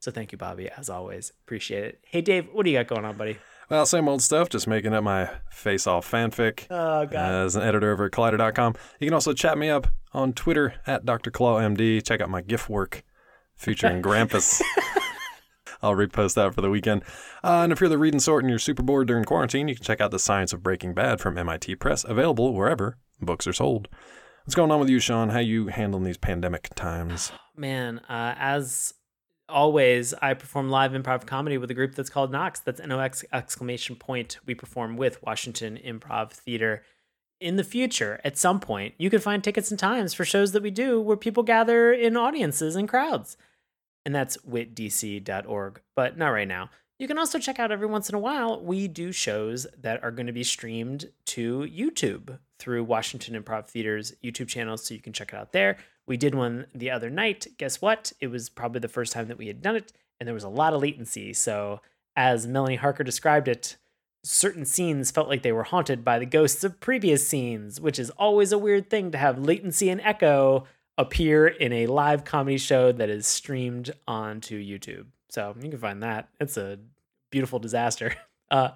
So 0.00 0.10
thank 0.10 0.32
you, 0.32 0.38
Bobby, 0.38 0.68
as 0.68 0.90
always. 0.90 1.32
Appreciate 1.44 1.84
it. 1.84 2.04
Hey 2.06 2.20
Dave, 2.20 2.48
what 2.52 2.64
do 2.64 2.70
you 2.70 2.78
got 2.78 2.88
going 2.88 3.04
on, 3.04 3.16
buddy? 3.16 3.38
Well, 3.70 3.84
same 3.84 4.08
old 4.08 4.22
stuff. 4.22 4.48
Just 4.48 4.66
making 4.66 4.94
up 4.94 5.04
my 5.04 5.30
face 5.50 5.86
off 5.86 6.10
fanfic. 6.10 6.66
Oh 6.70 7.04
god. 7.06 7.14
as 7.46 7.56
an 7.56 7.62
editor 7.62 7.92
over 7.92 8.06
at 8.06 8.12
Collider.com. 8.12 8.74
You 8.98 9.06
can 9.06 9.14
also 9.14 9.34
chat 9.34 9.58
me 9.58 9.68
up 9.68 9.88
on 10.12 10.32
Twitter 10.32 10.74
at 10.86 11.04
Dr. 11.04 11.30
Claw 11.30 11.60
MD. 11.60 12.04
Check 12.04 12.20
out 12.20 12.30
my 12.30 12.40
GIF 12.40 12.68
work 12.68 13.04
featuring 13.56 14.02
Grampus. 14.02 14.62
I'll 15.82 15.94
repost 15.94 16.34
that 16.34 16.54
for 16.54 16.60
the 16.60 16.70
weekend. 16.70 17.02
Uh, 17.44 17.60
and 17.62 17.72
if 17.72 17.80
you're 17.80 17.90
the 17.90 17.98
reading 17.98 18.20
sort 18.20 18.42
and 18.42 18.50
you're 18.50 18.58
super 18.58 18.82
bored 18.82 19.06
during 19.06 19.24
quarantine, 19.24 19.68
you 19.68 19.76
can 19.76 19.84
check 19.84 20.00
out 20.00 20.10
The 20.10 20.18
Science 20.18 20.52
of 20.52 20.62
Breaking 20.62 20.92
Bad 20.92 21.20
from 21.20 21.38
MIT 21.38 21.76
Press, 21.76 22.04
available 22.04 22.52
wherever 22.52 22.96
books 23.20 23.46
are 23.46 23.52
sold. 23.52 23.86
What's 24.44 24.56
going 24.56 24.70
on 24.72 24.80
with 24.80 24.88
you, 24.88 24.98
Sean? 24.98 25.28
How 25.28 25.38
you 25.40 25.68
handling 25.68 26.04
these 26.04 26.16
pandemic 26.16 26.70
times? 26.74 27.30
Man, 27.54 27.98
uh, 28.08 28.34
as 28.38 28.94
always, 29.48 30.14
I 30.14 30.34
perform 30.34 30.70
live 30.70 30.92
improv 30.92 31.26
comedy 31.26 31.58
with 31.58 31.70
a 31.70 31.74
group 31.74 31.94
that's 31.94 32.10
called 32.10 32.32
Nox. 32.32 32.60
That's 32.60 32.80
N 32.80 32.92
O 32.92 32.98
X 32.98 33.24
exclamation 33.32 33.96
point. 33.96 34.38
We 34.46 34.54
perform 34.54 34.96
with 34.96 35.22
Washington 35.22 35.78
Improv 35.84 36.30
Theater. 36.30 36.82
In 37.40 37.56
the 37.56 37.64
future, 37.64 38.20
at 38.24 38.36
some 38.36 38.58
point, 38.58 38.94
you 38.98 39.10
can 39.10 39.20
find 39.20 39.42
tickets 39.42 39.70
and 39.70 39.78
times 39.78 40.12
for 40.12 40.24
shows 40.24 40.52
that 40.52 40.62
we 40.62 40.70
do 40.70 41.00
where 41.00 41.16
people 41.16 41.44
gather 41.44 41.92
in 41.92 42.16
audiences 42.16 42.74
and 42.74 42.88
crowds. 42.88 43.36
And 44.04 44.14
that's 44.14 44.36
witdc.org, 44.38 45.80
but 45.94 46.18
not 46.18 46.30
right 46.30 46.48
now. 46.48 46.70
You 46.98 47.06
can 47.06 47.18
also 47.18 47.38
check 47.38 47.60
out 47.60 47.70
every 47.70 47.86
once 47.86 48.08
in 48.08 48.16
a 48.16 48.18
while, 48.18 48.60
we 48.60 48.88
do 48.88 49.12
shows 49.12 49.68
that 49.80 50.02
are 50.02 50.10
going 50.10 50.26
to 50.26 50.32
be 50.32 50.42
streamed 50.42 51.10
to 51.26 51.60
YouTube 51.60 52.38
through 52.58 52.82
Washington 52.82 53.40
Improv 53.40 53.68
Theater's 53.68 54.14
YouTube 54.24 54.48
channel, 54.48 54.76
so 54.76 54.94
you 54.94 55.00
can 55.00 55.12
check 55.12 55.32
it 55.32 55.36
out 55.36 55.52
there. 55.52 55.76
We 56.08 56.16
did 56.16 56.34
one 56.34 56.66
the 56.74 56.90
other 56.90 57.10
night. 57.10 57.46
Guess 57.58 57.82
what? 57.82 58.12
It 58.18 58.28
was 58.28 58.48
probably 58.48 58.80
the 58.80 58.88
first 58.88 59.12
time 59.12 59.28
that 59.28 59.36
we 59.36 59.46
had 59.46 59.60
done 59.60 59.76
it, 59.76 59.92
and 60.18 60.26
there 60.26 60.34
was 60.34 60.42
a 60.42 60.48
lot 60.48 60.72
of 60.72 60.80
latency. 60.80 61.34
So, 61.34 61.82
as 62.16 62.46
Melanie 62.46 62.76
Harker 62.76 63.04
described 63.04 63.46
it, 63.46 63.76
certain 64.24 64.64
scenes 64.64 65.10
felt 65.10 65.28
like 65.28 65.42
they 65.42 65.52
were 65.52 65.64
haunted 65.64 66.04
by 66.04 66.18
the 66.18 66.26
ghosts 66.26 66.64
of 66.64 66.80
previous 66.80 67.28
scenes, 67.28 67.78
which 67.78 67.98
is 67.98 68.10
always 68.10 68.52
a 68.52 68.58
weird 68.58 68.88
thing 68.88 69.10
to 69.12 69.18
have 69.18 69.38
latency 69.38 69.90
and 69.90 70.00
echo 70.00 70.64
appear 70.96 71.46
in 71.46 71.72
a 71.72 71.86
live 71.86 72.24
comedy 72.24 72.58
show 72.58 72.90
that 72.90 73.10
is 73.10 73.26
streamed 73.26 73.92
onto 74.08 74.58
YouTube. 74.58 75.06
So 75.28 75.54
you 75.60 75.68
can 75.68 75.78
find 75.78 76.02
that. 76.02 76.30
It's 76.40 76.56
a 76.56 76.78
beautiful 77.30 77.58
disaster. 77.58 78.14
Uh, 78.50 78.70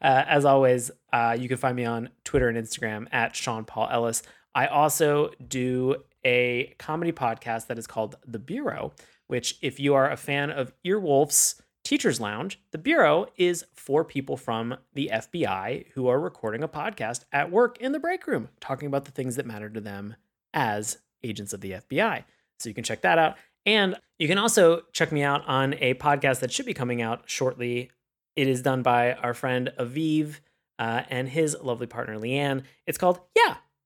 uh, 0.00 0.22
as 0.28 0.44
always, 0.44 0.92
uh, 1.12 1.36
you 1.36 1.48
can 1.48 1.56
find 1.56 1.74
me 1.74 1.84
on 1.84 2.08
Twitter 2.22 2.48
and 2.48 2.56
Instagram 2.56 3.08
at 3.10 3.34
Sean 3.34 3.64
Paul 3.64 3.88
Ellis. 3.90 4.22
I 4.54 4.68
also 4.68 5.32
do 5.48 6.04
a 6.28 6.74
comedy 6.78 7.10
podcast 7.10 7.68
that 7.68 7.78
is 7.78 7.86
called 7.86 8.16
The 8.26 8.38
Bureau, 8.38 8.92
which, 9.28 9.56
if 9.62 9.80
you 9.80 9.94
are 9.94 10.10
a 10.10 10.16
fan 10.16 10.50
of 10.50 10.74
Earwolf's 10.86 11.62
Teacher's 11.84 12.20
Lounge, 12.20 12.60
The 12.70 12.76
Bureau 12.76 13.28
is 13.38 13.64
four 13.74 14.04
people 14.04 14.36
from 14.36 14.76
the 14.92 15.08
FBI 15.10 15.86
who 15.94 16.06
are 16.06 16.20
recording 16.20 16.62
a 16.62 16.68
podcast 16.68 17.24
at 17.32 17.50
work 17.50 17.78
in 17.78 17.92
the 17.92 17.98
break 17.98 18.26
room, 18.26 18.50
talking 18.60 18.86
about 18.86 19.06
the 19.06 19.10
things 19.10 19.36
that 19.36 19.46
matter 19.46 19.70
to 19.70 19.80
them 19.80 20.16
as 20.52 20.98
agents 21.24 21.54
of 21.54 21.62
the 21.62 21.72
FBI. 21.72 22.24
So 22.58 22.68
you 22.68 22.74
can 22.74 22.84
check 22.84 23.00
that 23.02 23.18
out. 23.18 23.36
And 23.64 23.96
you 24.18 24.28
can 24.28 24.36
also 24.36 24.82
check 24.92 25.10
me 25.10 25.22
out 25.22 25.46
on 25.46 25.74
a 25.80 25.94
podcast 25.94 26.40
that 26.40 26.52
should 26.52 26.66
be 26.66 26.74
coming 26.74 27.00
out 27.00 27.22
shortly. 27.24 27.90
It 28.36 28.48
is 28.48 28.60
done 28.60 28.82
by 28.82 29.14
our 29.14 29.32
friend 29.32 29.72
Aviv 29.78 30.40
uh, 30.78 31.04
and 31.08 31.26
his 31.28 31.56
lovely 31.62 31.86
partner 31.86 32.18
Leanne. 32.18 32.64
It's 32.86 32.98
called 32.98 33.20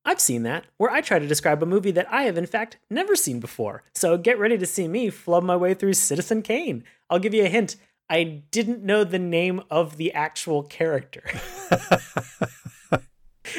I've 0.05 0.21
seen 0.21 0.43
that, 0.43 0.65
where 0.79 0.91
I 0.91 1.01
try 1.01 1.19
to 1.21 1.27
describe 1.27 1.63
a 1.63 1.67
movie 1.67 1.93
that 1.93 2.13
I 2.13 2.23
have 2.25 2.37
in 2.37 2.47
fact 2.47 2.77
never 2.91 3.15
seen 3.15 3.39
before. 3.39 3.85
So 3.95 4.17
get 4.19 4.39
ready 4.39 4.59
to 4.59 4.67
see 4.67 4.89
me 4.89 5.11
flub 5.11 5.45
my 5.45 5.57
way 5.57 5.75
through 5.75 5.93
Citizen 5.95 6.43
Kane. 6.43 6.83
I'll 7.09 7.19
give 7.21 7.35
you 7.35 7.45
a 7.45 7.49
hint. 7.49 7.77
I 8.11 8.43
didn't 8.51 8.83
know 8.83 9.05
the 9.05 9.19
name 9.19 9.63
of 9.71 9.97
the 9.97 10.13
actual 10.13 10.65
character. 10.65 11.23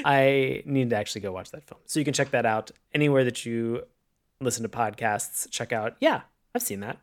I 0.05 0.63
need 0.65 0.89
to 0.91 0.95
actually 0.95 1.21
go 1.21 1.31
watch 1.31 1.51
that 1.51 1.63
film. 1.65 1.79
So 1.85 1.99
you 1.99 2.05
can 2.05 2.13
check 2.13 2.31
that 2.31 2.45
out 2.45 2.71
anywhere 2.93 3.23
that 3.23 3.45
you 3.45 3.83
listen 4.39 4.63
to 4.63 4.69
podcasts. 4.69 5.49
Check 5.49 5.71
out, 5.71 5.95
yeah, 5.99 6.21
I've 6.55 6.61
seen 6.61 6.79
that. 6.81 6.97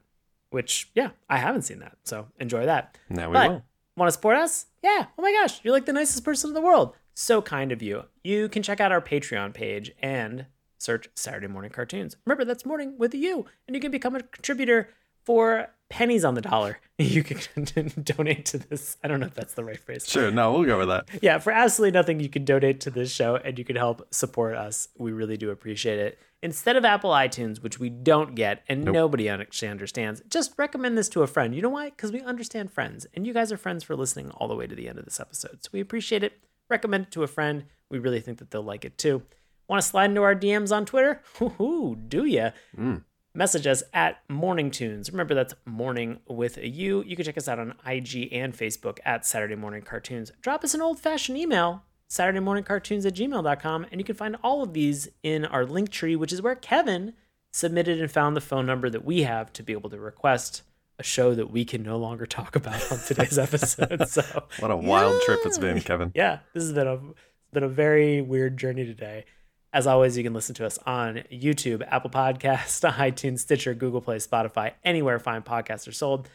Which, 0.50 0.90
yeah, 0.94 1.10
I 1.28 1.38
haven't 1.38 1.62
seen 1.62 1.78
that. 1.80 1.96
So 2.04 2.26
enjoy 2.38 2.66
that. 2.66 2.98
Now 3.08 3.28
we 3.28 3.34
But, 3.34 3.50
will. 3.50 3.62
Want 3.96 4.08
to 4.08 4.12
support 4.12 4.36
us? 4.36 4.66
Yeah. 4.82 5.06
Oh 5.18 5.22
my 5.22 5.32
gosh, 5.32 5.60
you're 5.62 5.74
like 5.74 5.84
the 5.86 5.92
nicest 5.92 6.24
person 6.24 6.50
in 6.50 6.54
the 6.54 6.60
world. 6.60 6.94
So 7.14 7.42
kind 7.42 7.72
of 7.72 7.82
you. 7.82 8.04
You 8.24 8.48
can 8.48 8.62
check 8.62 8.80
out 8.80 8.92
our 8.92 9.00
Patreon 9.00 9.54
page 9.54 9.92
and 10.00 10.46
search 10.78 11.08
Saturday 11.14 11.46
Morning 11.48 11.70
Cartoons. 11.70 12.16
Remember, 12.24 12.44
that's 12.44 12.64
morning 12.64 12.96
with 12.98 13.14
you, 13.14 13.46
and 13.66 13.74
you 13.74 13.80
can 13.80 13.90
become 13.90 14.16
a 14.16 14.22
contributor 14.22 14.88
for 15.24 15.68
pennies 15.90 16.24
on 16.24 16.34
the 16.34 16.40
dollar. 16.40 16.78
You 17.00 17.24
can 17.24 17.64
donate 18.04 18.44
to 18.46 18.58
this. 18.58 18.98
I 19.02 19.08
don't 19.08 19.20
know 19.20 19.26
if 19.26 19.32
that's 19.32 19.54
the 19.54 19.64
right 19.64 19.80
phrase. 19.80 20.06
Sure. 20.06 20.30
No, 20.30 20.52
we'll 20.52 20.66
go 20.66 20.78
with 20.78 20.88
that. 20.88 21.08
Yeah, 21.22 21.38
for 21.38 21.50
absolutely 21.50 21.92
nothing, 21.98 22.20
you 22.20 22.28
can 22.28 22.44
donate 22.44 22.80
to 22.82 22.90
this 22.90 23.10
show 23.10 23.36
and 23.36 23.58
you 23.58 23.64
can 23.64 23.76
help 23.76 24.06
support 24.12 24.54
us. 24.54 24.88
We 24.98 25.12
really 25.12 25.38
do 25.38 25.48
appreciate 25.48 25.98
it. 25.98 26.18
Instead 26.42 26.76
of 26.76 26.84
Apple 26.84 27.10
iTunes, 27.10 27.62
which 27.62 27.80
we 27.80 27.88
don't 27.88 28.34
get 28.34 28.62
and 28.68 28.84
nobody 28.84 29.30
actually 29.30 29.68
understands, 29.68 30.20
just 30.28 30.52
recommend 30.58 30.98
this 30.98 31.08
to 31.08 31.22
a 31.22 31.26
friend. 31.26 31.54
You 31.54 31.62
know 31.62 31.70
why? 31.70 31.88
Because 31.88 32.12
we 32.12 32.20
understand 32.20 32.70
friends, 32.70 33.06
and 33.14 33.26
you 33.26 33.32
guys 33.32 33.50
are 33.50 33.56
friends 33.56 33.82
for 33.82 33.96
listening 33.96 34.30
all 34.32 34.46
the 34.46 34.54
way 34.54 34.66
to 34.66 34.74
the 34.74 34.86
end 34.86 34.98
of 34.98 35.06
this 35.06 35.20
episode. 35.20 35.64
So 35.64 35.70
we 35.72 35.80
appreciate 35.80 36.22
it. 36.22 36.34
Recommend 36.70 37.06
it 37.06 37.10
to 37.12 37.22
a 37.24 37.26
friend. 37.26 37.64
We 37.90 37.98
really 37.98 38.20
think 38.20 38.38
that 38.38 38.50
they'll 38.50 38.62
like 38.62 38.84
it 38.84 38.96
too. 38.96 39.22
Want 39.68 39.82
to 39.82 39.88
slide 39.88 40.10
into 40.10 40.22
our 40.22 40.34
DMs 40.34 40.74
on 40.74 40.86
Twitter? 40.86 41.20
Hoo-hoo, 41.34 41.96
do 41.96 42.24
ya? 42.24 42.50
Hmm. 42.74 42.96
message 43.34 43.66
us 43.66 43.82
at 43.92 44.18
Morning 44.28 44.70
Tunes. 44.70 45.10
Remember, 45.10 45.34
that's 45.34 45.54
morning 45.64 46.18
with 46.28 46.56
a 46.56 46.68
U. 46.68 47.04
You 47.06 47.16
can 47.16 47.24
check 47.24 47.38
us 47.38 47.48
out 47.48 47.58
on 47.58 47.74
IG 47.86 48.32
and 48.32 48.52
Facebook 48.56 48.98
at 49.04 49.26
Saturday 49.26 49.54
Morning 49.56 49.82
Cartoons. 49.82 50.32
Drop 50.40 50.64
us 50.64 50.74
an 50.74 50.82
old 50.82 50.98
fashioned 50.98 51.38
email, 51.38 51.82
Saturday 52.08 52.40
Morning 52.40 52.64
Cartoons 52.64 53.06
at 53.06 53.14
gmail.com, 53.14 53.86
and 53.90 54.00
you 54.00 54.04
can 54.04 54.16
find 54.16 54.36
all 54.42 54.62
of 54.62 54.72
these 54.72 55.08
in 55.22 55.44
our 55.44 55.64
link 55.64 55.90
tree, 55.90 56.16
which 56.16 56.32
is 56.32 56.42
where 56.42 56.56
Kevin 56.56 57.12
submitted 57.52 58.00
and 58.00 58.10
found 58.10 58.36
the 58.36 58.40
phone 58.40 58.66
number 58.66 58.88
that 58.90 59.04
we 59.04 59.22
have 59.22 59.52
to 59.52 59.62
be 59.62 59.72
able 59.72 59.90
to 59.90 59.98
request 59.98 60.62
a 61.00 61.02
show 61.02 61.34
that 61.34 61.50
we 61.50 61.64
can 61.64 61.82
no 61.82 61.96
longer 61.96 62.26
talk 62.26 62.54
about 62.54 62.92
on 62.92 62.98
today's 62.98 63.38
episode. 63.46 64.08
So, 64.08 64.44
What 64.60 64.70
a 64.70 64.76
wild 64.76 65.20
trip 65.22 65.40
it's 65.44 65.58
been, 65.58 65.80
Kevin. 65.80 66.12
yeah, 66.14 66.40
this 66.54 66.62
has 66.62 66.72
been 66.72 66.86
a 66.86 66.98
been 67.52 67.62
a 67.64 67.68
very 67.68 68.20
weird 68.22 68.56
journey 68.56 68.84
today. 68.84 69.24
As 69.72 69.86
always, 69.86 70.16
you 70.16 70.22
can 70.24 70.34
listen 70.34 70.54
to 70.56 70.66
us 70.66 70.78
on 70.86 71.22
YouTube, 71.32 71.84
Apple 71.88 72.10
Podcasts, 72.10 72.88
iTunes, 72.96 73.40
Stitcher, 73.40 73.72
Google 73.74 74.00
Play, 74.00 74.16
Spotify, 74.16 74.72
anywhere 74.84 75.18
fine 75.18 75.42
podcasts 75.42 75.88
are 75.88 75.92
sold. 75.92 76.28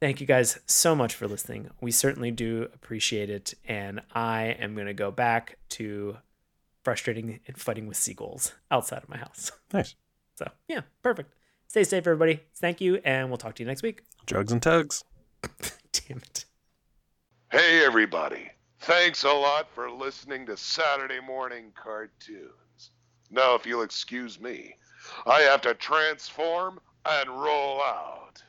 Thank 0.00 0.20
you 0.20 0.26
guys 0.26 0.58
so 0.66 0.94
much 0.94 1.14
for 1.14 1.28
listening. 1.28 1.70
We 1.80 1.90
certainly 1.90 2.30
do 2.30 2.68
appreciate 2.74 3.30
it, 3.30 3.54
and 3.64 4.00
I 4.14 4.56
am 4.58 4.74
going 4.74 4.88
to 4.88 4.94
go 4.94 5.10
back 5.10 5.58
to 5.70 6.16
frustrating 6.84 7.40
and 7.46 7.56
fighting 7.56 7.86
with 7.86 7.96
seagulls 7.96 8.54
outside 8.70 9.02
of 9.02 9.08
my 9.08 9.16
house. 9.18 9.52
Nice. 9.72 9.94
So 10.36 10.50
yeah, 10.68 10.80
perfect. 11.02 11.32
Stay 11.72 11.84
safe, 11.84 12.06
everybody. 12.06 12.38
Thank 12.56 12.82
you, 12.82 13.00
and 13.02 13.30
we'll 13.30 13.38
talk 13.38 13.54
to 13.54 13.62
you 13.62 13.66
next 13.66 13.82
week. 13.82 14.02
Drugs 14.26 14.52
and 14.52 14.60
tugs. 14.60 15.04
Damn 15.92 16.18
it. 16.18 16.44
Hey, 17.50 17.82
everybody. 17.82 18.50
Thanks 18.80 19.24
a 19.24 19.32
lot 19.32 19.70
for 19.74 19.90
listening 19.90 20.44
to 20.44 20.56
Saturday 20.58 21.18
Morning 21.26 21.72
Cartoons. 21.74 22.90
Now, 23.30 23.54
if 23.54 23.64
you'll 23.64 23.84
excuse 23.84 24.38
me, 24.38 24.74
I 25.24 25.40
have 25.40 25.62
to 25.62 25.72
transform 25.72 26.78
and 27.06 27.30
roll 27.30 27.80
out. 27.80 28.42